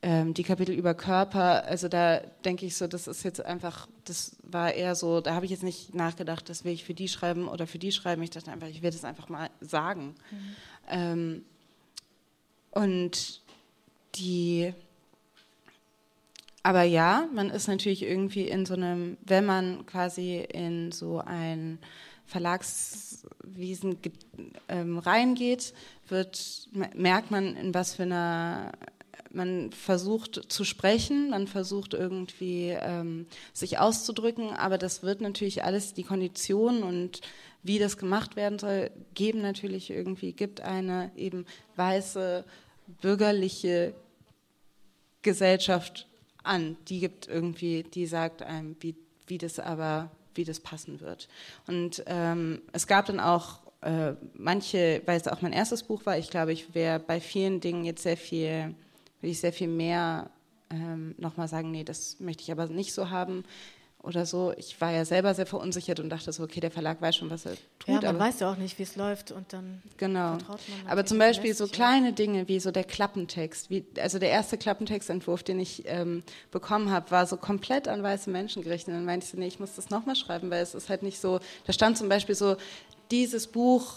ähm, 0.00 0.32
die 0.32 0.44
Kapitel 0.44 0.74
über 0.74 0.94
Körper, 0.94 1.64
also 1.64 1.88
da 1.88 2.20
denke 2.44 2.64
ich 2.64 2.76
so, 2.76 2.86
das 2.86 3.08
ist 3.08 3.24
jetzt 3.24 3.44
einfach, 3.44 3.88
das 4.04 4.36
war 4.44 4.72
eher 4.72 4.94
so, 4.94 5.20
da 5.20 5.34
habe 5.34 5.44
ich 5.44 5.50
jetzt 5.50 5.64
nicht 5.64 5.94
nachgedacht, 5.94 6.48
das 6.48 6.64
will 6.64 6.72
ich 6.72 6.84
für 6.84 6.94
die 6.94 7.08
schreiben 7.08 7.48
oder 7.48 7.66
für 7.66 7.78
die 7.78 7.90
schreiben. 7.90 8.22
Ich 8.22 8.30
dachte 8.30 8.52
einfach, 8.52 8.68
ich 8.68 8.80
werde 8.80 8.96
es 8.96 9.04
einfach 9.04 9.28
mal 9.28 9.50
sagen. 9.60 10.14
Mhm. 10.30 10.56
Ähm, 10.88 11.44
und 12.70 13.40
die, 14.14 14.72
aber 16.62 16.82
ja, 16.82 17.28
man 17.32 17.50
ist 17.50 17.68
natürlich 17.68 18.02
irgendwie 18.02 18.48
in 18.48 18.66
so 18.66 18.74
einem, 18.74 19.16
wenn 19.24 19.44
man 19.44 19.86
quasi 19.86 20.38
in 20.38 20.92
so 20.92 21.18
ein 21.18 21.78
Verlagswesen 22.26 23.98
ähm, 24.68 24.98
reingeht, 24.98 25.72
wird, 26.08 26.68
merkt 26.94 27.30
man, 27.30 27.56
in 27.56 27.72
was 27.72 27.94
für 27.94 28.02
einer 28.02 28.72
man 29.30 29.72
versucht 29.72 30.50
zu 30.50 30.64
sprechen, 30.64 31.30
man 31.30 31.46
versucht 31.46 31.94
irgendwie 31.94 32.70
ähm, 32.80 33.26
sich 33.52 33.78
auszudrücken, 33.78 34.50
aber 34.50 34.78
das 34.78 35.02
wird 35.02 35.20
natürlich 35.20 35.64
alles 35.64 35.94
die 35.94 36.02
Konditionen 36.02 36.82
und 36.82 37.20
wie 37.62 37.78
das 37.78 37.96
gemacht 37.96 38.36
werden 38.36 38.58
soll, 38.58 38.90
geben 39.14 39.40
natürlich 39.40 39.90
irgendwie, 39.90 40.32
gibt 40.32 40.60
eine 40.60 41.10
eben 41.16 41.46
weiße 41.76 42.44
bürgerliche 43.00 43.94
Gesellschaft 45.22 46.06
an. 46.42 46.76
Die 46.88 47.00
gibt 47.00 47.28
irgendwie, 47.28 47.82
die 47.82 48.06
sagt 48.06 48.42
einem, 48.42 48.76
wie, 48.80 48.96
wie 49.26 49.38
das 49.38 49.58
aber, 49.58 50.10
wie 50.34 50.44
das 50.44 50.60
passen 50.60 51.00
wird. 51.00 51.28
Und 51.66 52.02
ähm, 52.06 52.62
es 52.72 52.86
gab 52.86 53.06
dann 53.06 53.20
auch 53.20 53.60
äh, 53.82 54.14
manche, 54.34 55.02
weil 55.06 55.16
es 55.16 55.28
auch 55.28 55.42
mein 55.42 55.52
erstes 55.52 55.82
Buch 55.82 56.06
war, 56.06 56.18
ich 56.18 56.30
glaube, 56.30 56.52
ich 56.52 56.74
wäre 56.74 56.98
bei 56.98 57.20
vielen 57.20 57.60
Dingen 57.60 57.84
jetzt 57.84 58.02
sehr 58.02 58.16
viel, 58.16 58.74
würde 59.20 59.32
ich 59.32 59.40
sehr 59.40 59.52
viel 59.52 59.68
mehr 59.68 60.30
ähm, 60.70 61.14
nochmal 61.18 61.48
sagen, 61.48 61.70
nee, 61.70 61.84
das 61.84 62.20
möchte 62.20 62.42
ich 62.42 62.52
aber 62.52 62.66
nicht 62.66 62.92
so 62.92 63.10
haben 63.10 63.44
oder 64.02 64.26
so. 64.26 64.52
Ich 64.56 64.80
war 64.80 64.92
ja 64.92 65.04
selber 65.04 65.34
sehr 65.34 65.46
verunsichert 65.46 66.00
und 66.00 66.08
dachte 66.08 66.32
so, 66.32 66.42
okay, 66.42 66.60
der 66.60 66.70
Verlag 66.70 67.00
weiß 67.00 67.16
schon, 67.16 67.30
was 67.30 67.46
er 67.46 67.56
tut. 67.78 67.88
Ja, 67.88 67.94
man 67.94 68.04
aber, 68.06 68.18
weiß 68.20 68.40
ja 68.40 68.52
auch 68.52 68.56
nicht, 68.56 68.78
wie 68.78 68.84
es 68.84 68.96
läuft 68.96 69.32
und 69.32 69.52
dann 69.52 69.82
genau. 69.96 70.38
vertraut 70.38 70.60
man. 70.68 70.90
Aber 70.90 71.04
zum 71.04 71.18
Beispiel 71.18 71.52
so 71.54 71.66
kleine 71.66 72.12
Dinge 72.12 72.48
wie 72.48 72.60
so 72.60 72.70
der 72.70 72.84
Klappentext. 72.84 73.70
Wie, 73.70 73.84
also 74.00 74.18
der 74.18 74.30
erste 74.30 74.56
Klappentextentwurf, 74.56 75.42
den 75.42 75.58
ich 75.58 75.82
ähm, 75.86 76.22
bekommen 76.50 76.90
habe, 76.90 77.10
war 77.10 77.26
so 77.26 77.36
komplett 77.36 77.88
an 77.88 78.02
weiße 78.02 78.30
Menschen 78.30 78.62
gerichtet. 78.62 78.88
Und 78.88 78.94
dann 78.94 79.04
meinte 79.04 79.24
ich 79.24 79.30
so, 79.32 79.38
nee, 79.38 79.48
ich 79.48 79.60
muss 79.60 79.74
das 79.74 79.90
nochmal 79.90 80.16
schreiben, 80.16 80.50
weil 80.50 80.62
es 80.62 80.74
ist 80.74 80.88
halt 80.88 81.02
nicht 81.02 81.20
so, 81.20 81.40
da 81.66 81.72
stand 81.72 81.98
zum 81.98 82.08
Beispiel 82.08 82.34
so, 82.34 82.56
dieses 83.10 83.46
Buch 83.46 83.94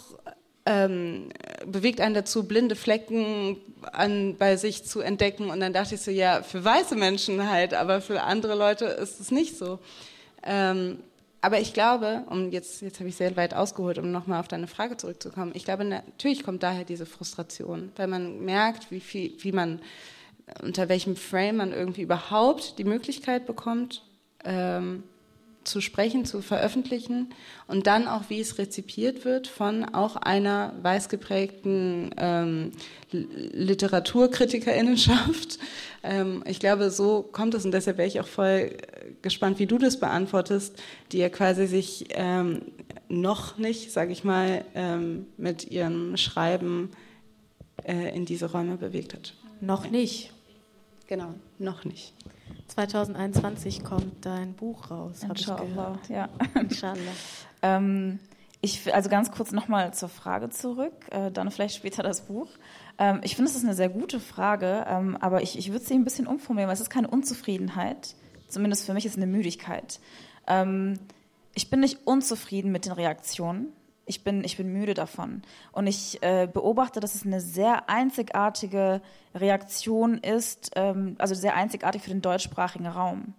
ähm, 0.64 1.30
bewegt 1.66 2.00
einen 2.00 2.14
dazu, 2.14 2.44
blinde 2.44 2.76
Flecken 2.76 3.56
an, 3.92 4.36
bei 4.36 4.56
sich 4.56 4.84
zu 4.84 5.00
entdecken. 5.00 5.50
Und 5.50 5.60
dann 5.60 5.72
dachte 5.72 5.94
ich 5.94 6.00
so, 6.00 6.10
ja, 6.10 6.42
für 6.42 6.64
weiße 6.64 6.94
Menschen 6.94 7.48
halt, 7.50 7.74
aber 7.74 8.00
für 8.00 8.22
andere 8.22 8.54
Leute 8.54 8.84
ist 8.84 9.20
es 9.20 9.30
nicht 9.30 9.58
so. 9.58 9.80
Ähm, 10.42 10.98
aber 11.40 11.58
ich 11.58 11.74
glaube, 11.74 12.22
um 12.30 12.52
jetzt, 12.52 12.82
jetzt 12.82 13.00
habe 13.00 13.08
ich 13.08 13.16
sehr 13.16 13.36
weit 13.36 13.52
ausgeholt, 13.52 13.98
um 13.98 14.12
nochmal 14.12 14.38
auf 14.38 14.46
deine 14.46 14.68
Frage 14.68 14.96
zurückzukommen. 14.96 15.50
Ich 15.54 15.64
glaube, 15.64 15.84
natürlich 15.84 16.44
kommt 16.44 16.62
daher 16.62 16.84
diese 16.84 17.04
Frustration, 17.04 17.90
weil 17.96 18.06
man 18.06 18.44
merkt, 18.44 18.92
wie 18.92 19.00
viel, 19.00 19.32
wie 19.38 19.50
man, 19.50 19.80
unter 20.62 20.88
welchem 20.88 21.16
Frame 21.16 21.56
man 21.56 21.72
irgendwie 21.72 22.02
überhaupt 22.02 22.78
die 22.78 22.84
Möglichkeit 22.84 23.46
bekommt, 23.46 24.04
ähm, 24.44 25.02
zu 25.64 25.80
sprechen, 25.80 26.24
zu 26.24 26.42
veröffentlichen 26.42 27.32
und 27.66 27.86
dann 27.86 28.08
auch, 28.08 28.24
wie 28.28 28.40
es 28.40 28.58
rezipiert 28.58 29.24
wird 29.24 29.46
von 29.46 29.84
auch 29.84 30.16
einer 30.16 30.74
weißgeprägten 30.82 32.10
ähm, 32.16 32.72
Literaturkritikerinnenschaft. 33.10 35.58
Ähm, 36.04 36.42
ich 36.48 36.58
glaube, 36.58 36.90
so 36.90 37.22
kommt 37.22 37.54
es 37.54 37.64
und 37.64 37.70
deshalb 37.70 37.96
wäre 37.96 38.08
ich 38.08 38.18
auch 38.18 38.26
voll 38.26 38.76
gespannt, 39.22 39.60
wie 39.60 39.66
du 39.66 39.78
das 39.78 40.00
beantwortest, 40.00 40.82
die 41.12 41.18
ja 41.18 41.28
quasi 41.28 41.68
sich 41.68 42.06
ähm, 42.10 42.62
noch 43.08 43.56
nicht, 43.56 43.92
sage 43.92 44.10
ich 44.10 44.24
mal, 44.24 44.64
ähm, 44.74 45.26
mit 45.36 45.70
ihrem 45.70 46.16
Schreiben 46.16 46.90
äh, 47.84 48.16
in 48.16 48.24
diese 48.24 48.50
Räume 48.50 48.78
bewegt 48.78 49.14
hat. 49.14 49.34
Noch 49.60 49.88
nicht. 49.88 50.32
Genau, 51.06 51.34
noch 51.58 51.84
nicht. 51.84 52.14
2021 52.68 53.84
kommt 53.84 54.24
dein 54.24 54.54
Buch 54.54 54.90
raus, 54.90 55.22
habe 55.24 55.34
ich 55.36 55.46
gehört. 55.46 56.08
Ja. 56.08 56.28
Inshallah. 56.54 56.98
ähm, 57.62 58.18
ich, 58.60 58.94
also 58.94 59.10
ganz 59.10 59.30
kurz 59.32 59.52
nochmal 59.52 59.92
zur 59.92 60.08
Frage 60.08 60.48
zurück, 60.48 60.94
äh, 61.10 61.30
dann 61.30 61.50
vielleicht 61.50 61.74
später 61.74 62.02
das 62.02 62.22
Buch. 62.22 62.48
Ähm, 62.98 63.20
ich 63.24 63.34
finde, 63.36 63.50
es 63.50 63.56
ist 63.56 63.64
eine 63.64 63.74
sehr 63.74 63.88
gute 63.88 64.20
Frage, 64.20 64.86
ähm, 64.88 65.16
aber 65.20 65.42
ich, 65.42 65.58
ich 65.58 65.72
würde 65.72 65.84
sie 65.84 65.94
ein 65.94 66.04
bisschen 66.04 66.26
umformulieren, 66.26 66.68
weil 66.68 66.74
es 66.74 66.80
ist 66.80 66.90
keine 66.90 67.08
Unzufriedenheit, 67.08 68.14
zumindest 68.48 68.86
für 68.86 68.94
mich 68.94 69.04
ist 69.04 69.12
es 69.12 69.16
eine 69.16 69.26
Müdigkeit. 69.26 69.98
Ähm, 70.46 70.98
ich 71.54 71.70
bin 71.70 71.80
nicht 71.80 72.06
unzufrieden 72.06 72.72
mit 72.72 72.86
den 72.86 72.92
Reaktionen 72.92 73.72
ich 74.06 74.24
bin, 74.24 74.44
ich 74.44 74.56
bin 74.56 74.72
müde 74.72 74.94
davon. 74.94 75.42
Und 75.70 75.86
ich 75.86 76.22
äh, 76.22 76.48
beobachte, 76.52 77.00
dass 77.00 77.14
es 77.14 77.24
eine 77.24 77.40
sehr 77.40 77.88
einzigartige 77.88 79.00
Reaktion 79.34 80.18
ist, 80.18 80.72
ähm, 80.74 81.16
also 81.18 81.34
sehr 81.34 81.54
einzigartig 81.54 82.02
für 82.02 82.10
den 82.10 82.22
deutschsprachigen 82.22 82.86
Raum. 82.86 83.34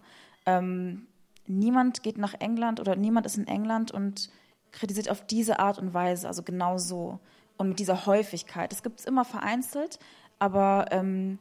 Ähm, 0.46 1.08
niemand 1.48 2.04
geht 2.04 2.18
nach 2.18 2.36
England 2.40 2.80
oder 2.80 2.96
niemand 2.96 3.26
ist 3.26 3.38
in 3.38 3.48
England 3.48 3.92
und 3.92 4.30
kritisiert 4.72 5.10
auf 5.10 5.26
diese 5.26 5.60
Art 5.60 5.80
und 5.80 5.94
Weise, 5.94 6.28
also 6.28 6.44
genau 6.44 6.78
so. 6.78 7.20
Und 7.58 7.70
mit 7.70 7.80
dieser 7.80 8.06
Häufigkeit. 8.06 8.72
Das 8.72 8.82
gibt 8.82 9.00
es 9.00 9.06
immer 9.06 9.26
vereinzelt, 9.26 10.00
aber 10.40 10.88
ähm, 10.90 11.38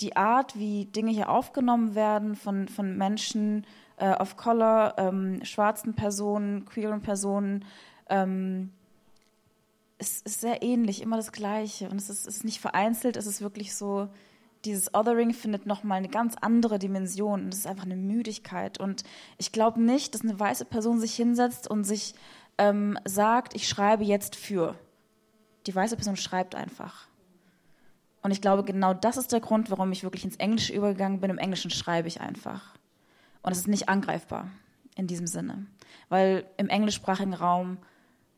die 0.00 0.16
Art, 0.16 0.58
wie 0.58 0.86
Dinge 0.86 1.10
hier 1.10 1.30
aufgenommen 1.30 1.94
werden 1.94 2.34
von, 2.34 2.68
von 2.68 2.96
Menschen, 2.96 3.66
äh, 4.00 4.14
of 4.18 4.36
Color, 4.36 4.94
ähm, 4.96 5.44
schwarzen 5.44 5.94
Personen, 5.94 6.64
queeren 6.64 7.02
Personen. 7.02 7.64
Ähm, 8.08 8.72
es 9.98 10.22
ist 10.22 10.40
sehr 10.40 10.62
ähnlich, 10.62 11.02
immer 11.02 11.16
das 11.16 11.32
Gleiche. 11.32 11.88
Und 11.90 11.98
es 11.98 12.08
ist, 12.08 12.26
ist 12.26 12.44
nicht 12.44 12.60
vereinzelt, 12.60 13.16
es 13.16 13.26
ist 13.26 13.42
wirklich 13.42 13.74
so, 13.74 14.08
dieses 14.64 14.94
Othering 14.94 15.32
findet 15.32 15.66
nochmal 15.66 15.98
eine 15.98 16.08
ganz 16.08 16.34
andere 16.40 16.78
Dimension. 16.78 17.44
Und 17.44 17.54
es 17.54 17.60
ist 17.60 17.66
einfach 17.66 17.84
eine 17.84 17.96
Müdigkeit. 17.96 18.80
Und 18.80 19.04
ich 19.38 19.52
glaube 19.52 19.80
nicht, 19.80 20.14
dass 20.14 20.22
eine 20.22 20.40
weiße 20.40 20.64
Person 20.64 20.98
sich 20.98 21.14
hinsetzt 21.14 21.68
und 21.68 21.84
sich 21.84 22.14
ähm, 22.56 22.98
sagt, 23.04 23.54
ich 23.54 23.68
schreibe 23.68 24.04
jetzt 24.04 24.34
für. 24.34 24.74
Die 25.66 25.74
weiße 25.74 25.96
Person 25.96 26.16
schreibt 26.16 26.54
einfach. 26.54 27.06
Und 28.22 28.32
ich 28.32 28.40
glaube, 28.40 28.64
genau 28.64 28.94
das 28.94 29.18
ist 29.18 29.32
der 29.32 29.40
Grund, 29.40 29.70
warum 29.70 29.92
ich 29.92 30.02
wirklich 30.02 30.24
ins 30.24 30.36
Englische 30.36 30.72
übergegangen 30.74 31.20
bin. 31.20 31.30
Im 31.30 31.38
Englischen 31.38 31.70
schreibe 31.70 32.08
ich 32.08 32.20
einfach. 32.20 32.79
Und 33.42 33.52
es 33.52 33.58
ist 33.58 33.68
nicht 33.68 33.88
angreifbar 33.88 34.50
in 34.96 35.06
diesem 35.06 35.26
Sinne. 35.26 35.66
Weil 36.08 36.44
im 36.56 36.68
englischsprachigen 36.68 37.34
Raum 37.34 37.78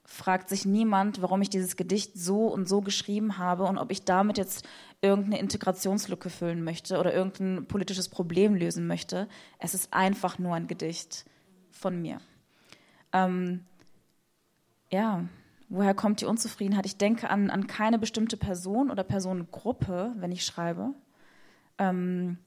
fragt 0.04 0.48
sich 0.48 0.64
niemand, 0.64 1.22
warum 1.22 1.40
ich 1.42 1.50
dieses 1.50 1.76
Gedicht 1.76 2.12
so 2.14 2.46
und 2.46 2.68
so 2.68 2.80
geschrieben 2.80 3.38
habe 3.38 3.64
und 3.64 3.78
ob 3.78 3.90
ich 3.90 4.04
damit 4.04 4.36
jetzt 4.36 4.66
irgendeine 5.00 5.38
Integrationslücke 5.38 6.28
füllen 6.28 6.64
möchte 6.64 6.98
oder 6.98 7.14
irgendein 7.14 7.66
politisches 7.66 8.08
Problem 8.08 8.54
lösen 8.54 8.86
möchte. 8.86 9.28
Es 9.58 9.74
ist 9.74 9.92
einfach 9.92 10.38
nur 10.38 10.54
ein 10.54 10.66
Gedicht 10.66 11.24
von 11.70 12.00
mir. 12.00 12.20
Ähm, 13.12 13.64
ja, 14.90 15.24
woher 15.68 15.94
kommt 15.94 16.20
die 16.20 16.26
Unzufriedenheit? 16.26 16.86
Ich 16.86 16.96
denke 16.96 17.30
an, 17.30 17.50
an 17.50 17.66
keine 17.66 17.98
bestimmte 17.98 18.36
Person 18.36 18.90
oder 18.90 19.04
Personengruppe, 19.04 20.12
wenn 20.16 20.32
ich 20.32 20.44
schreibe. 20.44 20.90
Ähm, 21.78 22.38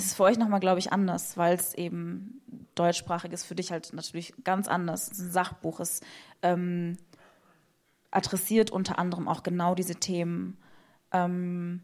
es 0.00 0.06
ist 0.06 0.14
für 0.14 0.24
euch 0.24 0.38
nochmal, 0.38 0.60
glaube 0.60 0.78
ich, 0.78 0.92
anders, 0.92 1.36
weil 1.36 1.54
es 1.54 1.74
eben 1.74 2.40
deutschsprachig 2.74 3.32
ist, 3.32 3.44
für 3.44 3.54
dich 3.54 3.70
halt 3.70 3.92
natürlich 3.92 4.32
ganz 4.44 4.66
anders. 4.66 5.10
Es 5.10 5.18
ist 5.18 5.26
ein 5.26 5.30
Sachbuch, 5.30 5.78
es 5.78 6.00
ähm, 6.42 6.96
adressiert 8.10 8.70
unter 8.70 8.98
anderem 8.98 9.28
auch 9.28 9.42
genau 9.42 9.74
diese 9.74 9.96
Themen. 9.96 10.56
Ähm, 11.12 11.82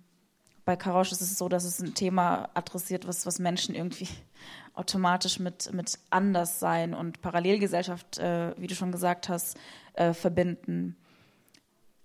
bei 0.65 0.77
Karosch 0.77 1.13
ist 1.13 1.21
es 1.21 1.37
so, 1.37 1.51
dass 1.51 1.65
es 1.65 1.79
ein 1.79 1.93
Thema 1.93 2.49
adressiert, 2.55 3.07
was, 3.07 3.27
was 3.27 3.39
Menschen 3.39 3.75
irgendwie 3.75 4.09
automatisch 4.73 5.39
mit, 5.39 5.73
mit 5.75 5.99
Anderssein 6.09 6.95
und 6.95 7.21
Parallelgesellschaft, 7.21 8.17
äh, 8.19 8.55
wie 8.59 8.67
du 8.67 8.75
schon 8.75 8.93
gesagt 8.93 9.29
hast, 9.29 9.59
äh, 9.93 10.15
verbinden. 10.15 10.97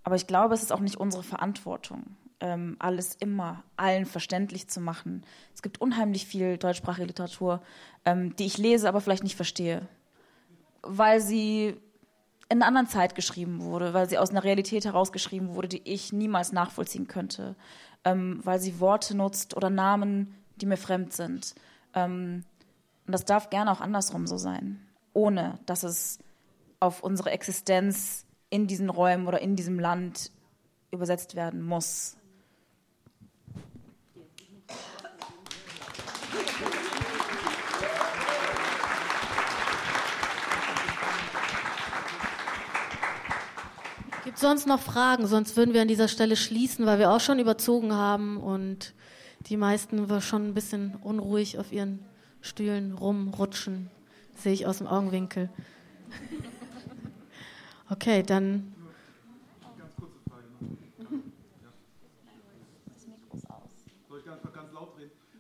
Aber 0.04 0.16
ich 0.16 0.28
glaube, 0.28 0.56
es 0.56 0.62
ist 0.62 0.74
auch 0.74 0.82
nicht 0.82 0.98
unsere 0.98 1.24
Verantwortung 1.24 2.18
ähm, 2.42 2.76
alles 2.80 3.16
immer 3.16 3.64
allen 3.78 4.06
verständlich 4.06 4.68
zu 4.68 4.82
machen. 4.82 5.24
Es 5.54 5.62
gibt 5.62 5.80
unheimlich 5.80 6.26
viel 6.26 6.58
deutschsprachige 6.58 7.08
Literatur, 7.08 7.62
ähm, 8.04 8.36
die 8.36 8.46
ich 8.46 8.58
lese, 8.58 8.90
aber 8.90 9.00
vielleicht 9.00 9.24
nicht 9.24 9.36
verstehe, 9.36 9.88
weil 10.82 11.22
sie 11.22 11.78
in 12.50 12.58
einer 12.58 12.68
anderen 12.68 12.88
Zeit 12.88 13.16
geschrieben 13.16 13.62
wurde, 13.62 13.94
weil 13.94 14.10
sie 14.10 14.18
aus 14.18 14.32
einer 14.32 14.44
Realität 14.44 14.84
herausgeschrieben 14.84 15.56
wurde, 15.56 15.70
die 15.70 15.82
ich 15.86 16.12
niemals 16.12 16.52
nachvollziehen 16.52 17.08
könnte, 17.08 17.56
ähm, 18.04 18.42
weil 18.44 18.60
sie 18.60 18.82
Worte 18.82 19.16
nutzt 19.16 19.56
oder 19.56 19.70
Namen, 19.70 20.36
die 20.58 20.66
mir 20.66 20.78
fremd 20.78 21.14
sind. 21.14 21.56
Ähm, 21.94 22.44
und 23.08 23.14
das 23.14 23.24
darf 23.24 23.50
gerne 23.50 23.72
auch 23.72 23.82
andersrum 23.82 24.28
so 24.28 24.38
sein, 24.38 24.86
ohne 25.14 25.60
dass 25.66 25.84
es 25.84 26.20
auf 26.80 27.04
unsere 27.04 27.32
Existenz 27.32 28.26
in 28.50 28.68
diesen 28.68 28.90
Räumen 28.90 29.28
oder 29.28 29.42
in 29.42 29.56
diesem 29.56 29.80
Land 29.80 30.32
übersetzt 30.92 31.36
werden 31.36 31.62
muss. 31.62 32.18
Gibt 44.24 44.36
es 44.36 44.42
sonst 44.42 44.68
noch 44.68 44.80
Fragen? 44.80 45.26
Sonst 45.26 45.58
würden 45.58 45.74
wir 45.74 45.82
an 45.82 45.88
dieser 45.88 46.08
Stelle 46.08 46.36
schließen, 46.36 46.86
weil 46.86 47.00
wir 47.00 47.12
auch 47.12 47.20
schon 47.20 47.40
überzogen 47.40 47.94
haben 47.94 48.38
und 48.38 48.94
die 49.48 49.58
meisten 49.58 50.10
waren 50.10 50.22
schon 50.22 50.50
ein 50.50 50.54
bisschen 50.54 50.96
unruhig 51.02 51.58
auf 51.58 51.72
ihren 51.72 52.06
Stühlen 52.42 52.94
rumrutschen. 52.94 53.90
Sehe 54.36 54.54
ich 54.54 54.68
aus 54.68 54.78
dem 54.78 54.88
Augenwinkel. 54.88 55.50
Okay, 57.90 58.24
dann. 58.24 58.74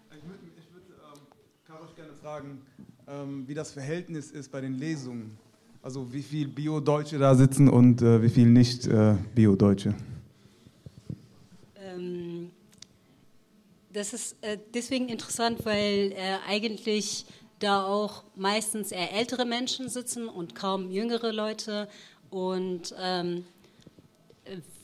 Ich 0.10 0.28
würde, 0.28 0.84
ähm, 0.90 1.22
Karosch 1.66 1.96
gerne 1.96 2.14
fragen, 2.22 2.62
ähm, 3.08 3.48
wie 3.48 3.54
das 3.54 3.72
Verhältnis 3.72 4.32
ist 4.32 4.52
bei 4.52 4.60
den 4.60 4.74
Lesungen. 4.74 5.38
Also 5.84 6.14
wie 6.14 6.22
viel 6.22 6.48
Bio-Deutsche 6.48 7.18
da 7.18 7.34
sitzen 7.34 7.68
und 7.68 8.04
äh, 8.04 8.22
wie 8.22 8.30
viel 8.30 8.46
nicht 8.46 8.86
äh, 8.86 9.16
Bio-Deutsche. 9.34 9.96
Ähm, 11.76 12.52
das 13.92 14.14
ist 14.14 14.36
äh, 14.42 14.60
deswegen 14.76 15.10
interessant, 15.10 15.66
weil 15.66 16.12
äh, 16.12 16.38
eigentlich 16.48 17.26
da 17.58 17.84
auch 17.84 18.24
meistens 18.36 18.92
eher 18.92 19.12
ältere 19.14 19.46
Menschen 19.46 19.90
sitzen 19.90 20.28
und 20.28 20.54
kaum 20.54 20.92
jüngere 20.92 21.32
Leute 21.32 21.88
und 22.30 22.94
ähm, 23.00 23.46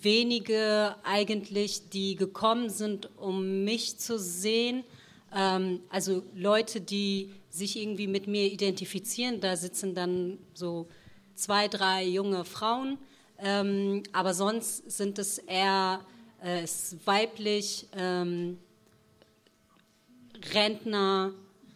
wenige 0.02 0.96
eigentlich, 1.04 1.90
die 1.90 2.16
gekommen 2.16 2.72
sind, 2.72 3.10
um 3.18 3.64
mich 3.64 4.00
zu 4.00 4.18
sehen. 4.18 4.84
Ähm, 5.36 5.82
also 5.90 6.24
Leute, 6.36 6.82
die 6.82 7.32
sich 7.58 7.78
irgendwie 7.78 8.08
mit 8.08 8.28
mir 8.28 8.46
identifizieren. 8.46 9.42
Da 9.42 9.56
sitzen 9.56 9.96
dann 9.96 10.38
so 10.54 10.88
zwei, 11.36 11.68
drei 11.68 12.06
junge 12.06 12.46
Frauen. 12.46 12.98
Ähm, 13.40 14.04
aber 14.14 14.34
sonst 14.34 14.90
sind 14.90 15.20
es 15.20 15.38
eher 15.38 16.00
äh, 16.44 16.64
ist 16.64 16.96
weiblich, 17.06 17.88
ähm, 17.98 18.58
Rentner 20.54 21.32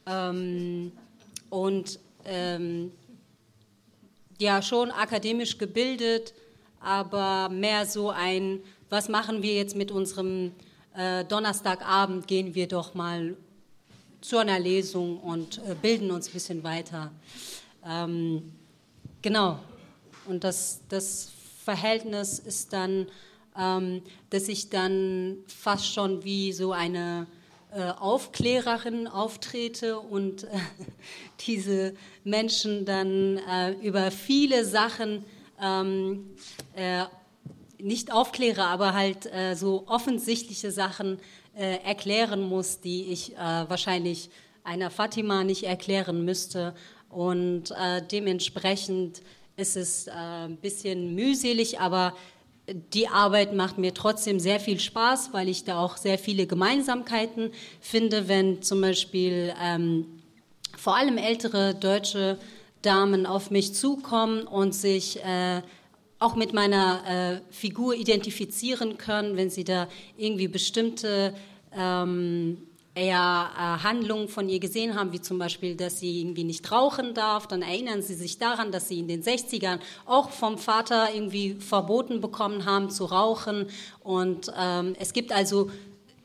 ähm, 0.06 0.92
und 1.50 2.00
ähm, 2.26 2.92
ja 4.40 4.62
schon 4.62 4.92
akademisch 4.92 5.58
gebildet, 5.58 6.34
aber 6.80 7.50
mehr 7.50 7.86
so 7.86 8.10
ein, 8.10 8.60
was 8.90 9.10
machen 9.10 9.42
wir 9.42 9.54
jetzt 9.54 9.76
mit 9.76 9.92
unserem 9.92 10.52
äh, 10.96 11.26
Donnerstagabend, 11.26 12.28
gehen 12.28 12.56
wir 12.56 12.68
doch 12.68 12.94
mal 12.94 13.36
zu 14.22 14.38
einer 14.38 14.60
Lesung 14.60 15.20
und 15.20 15.58
äh, 15.68 15.76
bilden 15.76 16.12
uns 16.12 16.28
ein 16.28 16.34
bisschen 16.34 16.64
weiter. 16.64 17.12
Ähm, 17.86 18.54
genau. 19.22 19.60
Und 20.28 20.44
das, 20.44 20.82
das 20.90 21.32
Verhältnis 21.66 22.40
ist 22.40 22.74
dann, 22.74 23.08
ähm, 23.58 24.04
dass 24.30 24.48
ich 24.48 24.70
dann 24.70 25.38
fast 25.48 25.92
schon 25.92 26.24
wie 26.24 26.54
so 26.54 26.72
eine 26.72 27.28
äh, 27.74 27.90
Aufklärerin 27.90 29.08
auftrete 29.08 30.00
und 30.00 30.44
äh, 30.44 30.48
diese 31.48 31.94
Menschen 32.24 32.86
dann 32.86 33.38
äh, 33.38 33.72
über 33.82 34.12
viele 34.12 34.66
Sachen 34.66 35.26
ähm, 35.60 36.30
äh, 36.76 37.06
nicht 37.80 38.12
aufkläre, 38.12 38.66
aber 38.66 38.94
halt 38.94 39.26
äh, 39.26 39.56
so 39.56 39.86
offensichtliche 39.88 40.72
Sachen 40.72 41.20
äh, 41.56 41.78
erklären 41.84 42.42
muss, 42.42 42.80
die 42.80 43.12
ich 43.12 43.34
äh, 43.34 43.38
wahrscheinlich 43.38 44.30
einer 44.64 44.90
Fatima 44.90 45.44
nicht 45.44 45.64
erklären 45.64 46.24
müsste. 46.24 46.74
Und 47.10 47.72
äh, 47.72 48.02
dementsprechend 48.10 49.22
ist 49.58 49.76
es 49.76 50.08
äh, 50.08 50.12
ein 50.12 50.58
bisschen 50.58 51.14
mühselig, 51.16 51.80
aber 51.80 52.14
die 52.94 53.08
Arbeit 53.08 53.54
macht 53.54 53.78
mir 53.78 53.94
trotzdem 53.94 54.40
sehr 54.40 54.60
viel 54.60 54.80
Spaß, 54.80 55.34
weil 55.34 55.50
ich 55.50 55.64
da 55.64 55.80
auch 55.80 55.98
sehr 55.98 56.18
viele 56.18 56.48
Gemeinsamkeiten 56.48 57.52
finde, 57.80 58.28
wenn 58.28 58.62
zum 58.62 58.82
Beispiel 58.82 59.54
ähm, 59.62 60.06
vor 60.78 60.96
allem 60.96 61.18
ältere 61.18 61.76
deutsche 61.76 62.38
Damen 62.82 63.26
auf 63.26 63.52
mich 63.52 63.74
zukommen 63.74 64.44
und 64.44 64.74
sich 64.74 65.24
äh, 65.24 65.62
auch 66.22 66.36
mit 66.36 66.54
meiner 66.54 67.42
äh, 67.50 67.54
Figur 67.54 67.96
identifizieren 67.96 68.98
können, 68.98 69.36
wenn 69.38 69.50
sie 69.50 69.64
da 69.64 69.88
irgendwie 70.18 70.48
bestimmte 70.48 71.34
ähm, 71.76 72.58
eher 72.94 73.50
äh, 73.58 73.84
Handlungen 73.84 74.28
von 74.28 74.48
ihr 74.48 74.60
gesehen 74.60 74.94
haben, 74.94 75.14
wie 75.14 75.22
zum 75.22 75.40
Beispiel, 75.40 75.76
dass 75.76 76.00
sie 76.00 76.22
irgendwie 76.22 76.44
nicht 76.44 76.72
rauchen 76.72 77.16
darf, 77.16 77.48
dann 77.48 77.64
erinnern 77.64 78.04
sie 78.04 78.14
sich 78.14 78.38
daran, 78.38 78.72
dass 78.72 78.88
sie 78.88 79.00
in 79.00 79.08
den 79.08 79.24
60ern 79.24 79.80
auch 80.06 80.30
vom 80.30 80.60
Vater 80.60 81.10
irgendwie 81.12 81.56
verboten 81.56 82.22
bekommen 82.22 82.66
haben 82.66 82.92
zu 82.92 83.06
rauchen. 83.06 83.66
Und 84.04 84.54
ähm, 84.56 84.96
es 85.00 85.14
gibt 85.14 85.32
also 85.32 85.72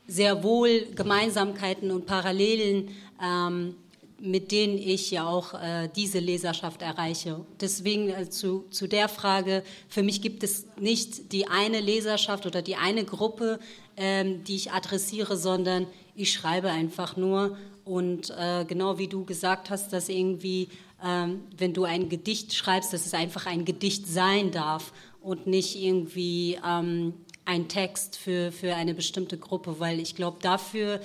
sehr 0.05 0.43
wohl 0.43 0.85
Gemeinsamkeiten 0.93 1.89
und 1.89 2.05
Parallelen. 2.05 2.89
Ähm, 3.19 3.75
mit 4.19 4.51
denen 4.51 4.77
ich 4.77 5.11
ja 5.11 5.27
auch 5.27 5.53
äh, 5.53 5.89
diese 5.95 6.19
Leserschaft 6.19 6.81
erreiche. 6.81 7.45
Deswegen 7.61 8.09
äh, 8.09 8.29
zu, 8.29 8.65
zu 8.71 8.87
der 8.87 9.09
Frage, 9.09 9.63
für 9.89 10.03
mich 10.03 10.21
gibt 10.21 10.43
es 10.43 10.65
nicht 10.79 11.31
die 11.31 11.47
eine 11.47 11.79
Leserschaft 11.79 12.45
oder 12.45 12.61
die 12.61 12.75
eine 12.75 13.05
Gruppe, 13.05 13.59
ähm, 13.95 14.43
die 14.43 14.55
ich 14.55 14.71
adressiere, 14.71 15.37
sondern 15.37 15.87
ich 16.15 16.33
schreibe 16.33 16.69
einfach 16.69 17.15
nur. 17.15 17.57
Und 17.85 18.31
äh, 18.31 18.65
genau 18.65 18.97
wie 18.97 19.07
du 19.07 19.23
gesagt 19.23 19.69
hast, 19.69 19.93
dass 19.93 20.09
irgendwie, 20.09 20.69
ähm, 21.03 21.41
wenn 21.55 21.73
du 21.73 21.83
ein 21.83 22.09
Gedicht 22.09 22.53
schreibst, 22.53 22.93
dass 22.93 23.05
es 23.05 23.13
einfach 23.13 23.45
ein 23.45 23.65
Gedicht 23.65 24.07
sein 24.07 24.51
darf 24.51 24.93
und 25.21 25.45
nicht 25.45 25.75
irgendwie 25.75 26.57
ähm, 26.67 27.13
ein 27.45 27.67
Text 27.69 28.17
für, 28.17 28.51
für 28.51 28.75
eine 28.75 28.93
bestimmte 28.93 29.37
Gruppe, 29.37 29.79
weil 29.79 29.99
ich 29.99 30.15
glaube, 30.15 30.37
dafür 30.41 30.99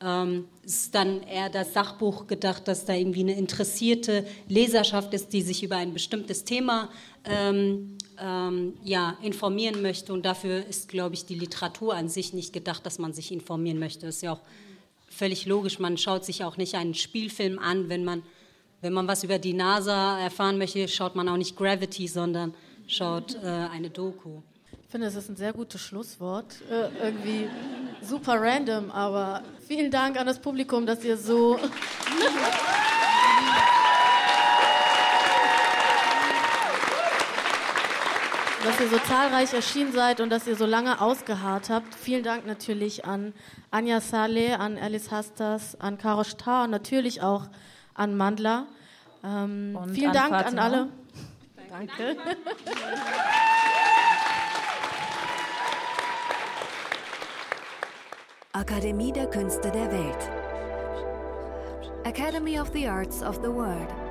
ähm, 0.00 0.46
ist 0.62 0.94
dann 0.94 1.22
eher 1.22 1.50
das 1.50 1.72
Sachbuch 1.72 2.26
gedacht, 2.26 2.68
dass 2.68 2.84
da 2.84 2.94
irgendwie 2.94 3.20
eine 3.20 3.36
interessierte 3.36 4.26
Leserschaft 4.48 5.12
ist, 5.14 5.32
die 5.32 5.42
sich 5.42 5.62
über 5.62 5.76
ein 5.76 5.92
bestimmtes 5.92 6.44
Thema 6.44 6.88
ähm, 7.24 7.96
ähm, 8.20 8.74
ja, 8.84 9.16
informieren 9.22 9.82
möchte. 9.82 10.12
Und 10.12 10.24
dafür 10.24 10.64
ist, 10.66 10.88
glaube 10.88 11.14
ich, 11.14 11.26
die 11.26 11.34
Literatur 11.34 11.94
an 11.94 12.08
sich 12.08 12.32
nicht 12.32 12.52
gedacht, 12.52 12.86
dass 12.86 12.98
man 12.98 13.12
sich 13.12 13.32
informieren 13.32 13.78
möchte. 13.78 14.06
Das 14.06 14.16
ist 14.16 14.22
ja 14.22 14.32
auch 14.32 14.42
völlig 15.08 15.46
logisch. 15.46 15.78
Man 15.78 15.98
schaut 15.98 16.24
sich 16.24 16.44
auch 16.44 16.56
nicht 16.56 16.74
einen 16.76 16.94
Spielfilm 16.94 17.58
an, 17.58 17.88
wenn 17.88 18.04
man, 18.04 18.22
wenn 18.80 18.92
man 18.92 19.08
was 19.08 19.24
über 19.24 19.38
die 19.38 19.52
NASA 19.54 20.20
erfahren 20.20 20.58
möchte, 20.58 20.86
schaut 20.86 21.16
man 21.16 21.28
auch 21.28 21.36
nicht 21.36 21.56
Gravity, 21.56 22.06
sondern 22.06 22.54
schaut 22.86 23.34
äh, 23.42 23.46
eine 23.46 23.90
Doku. 23.90 24.42
Ich 24.88 24.92
finde, 24.92 25.06
das 25.06 25.16
ist 25.16 25.28
ein 25.28 25.36
sehr 25.36 25.52
gutes 25.52 25.82
Schlusswort. 25.82 26.62
Äh, 26.70 26.88
irgendwie 27.04 27.46
super 28.00 28.40
random, 28.40 28.90
aber 28.90 29.42
vielen 29.66 29.90
Dank 29.90 30.18
an 30.18 30.26
das 30.26 30.38
Publikum, 30.38 30.86
dass 30.86 31.04
ihr 31.04 31.18
so. 31.18 31.58
dass 38.64 38.80
ihr 38.80 38.88
so 38.88 38.98
zahlreich 39.00 39.52
erschienen 39.52 39.92
seid 39.92 40.22
und 40.22 40.30
dass 40.30 40.46
ihr 40.46 40.56
so 40.56 40.64
lange 40.64 41.02
ausgeharrt 41.02 41.68
habt. 41.68 41.94
Vielen 41.94 42.22
Dank 42.22 42.46
natürlich 42.46 43.04
an 43.04 43.34
Anja 43.70 44.00
Saleh, 44.00 44.54
an 44.54 44.78
Alice 44.78 45.10
Hastas, 45.10 45.78
an 45.78 45.98
Karosh 45.98 46.36
Tar 46.36 46.64
und 46.64 46.70
natürlich 46.70 47.20
auch 47.20 47.42
an 47.92 48.16
Mandla. 48.16 48.66
Ähm, 49.22 49.78
vielen 49.92 50.08
an 50.08 50.14
Dank 50.14 50.30
Fatima. 50.30 50.62
an 50.62 50.72
alle. 50.72 50.88
Danke. 51.68 52.16
Akademie 58.58 59.12
der 59.12 59.28
Künste 59.28 59.70
der 59.70 59.92
Welt. 59.92 60.30
Academy 62.02 62.58
of 62.58 62.68
the 62.72 62.88
Arts 62.88 63.22
of 63.22 63.36
the 63.36 63.48
World. 63.48 64.07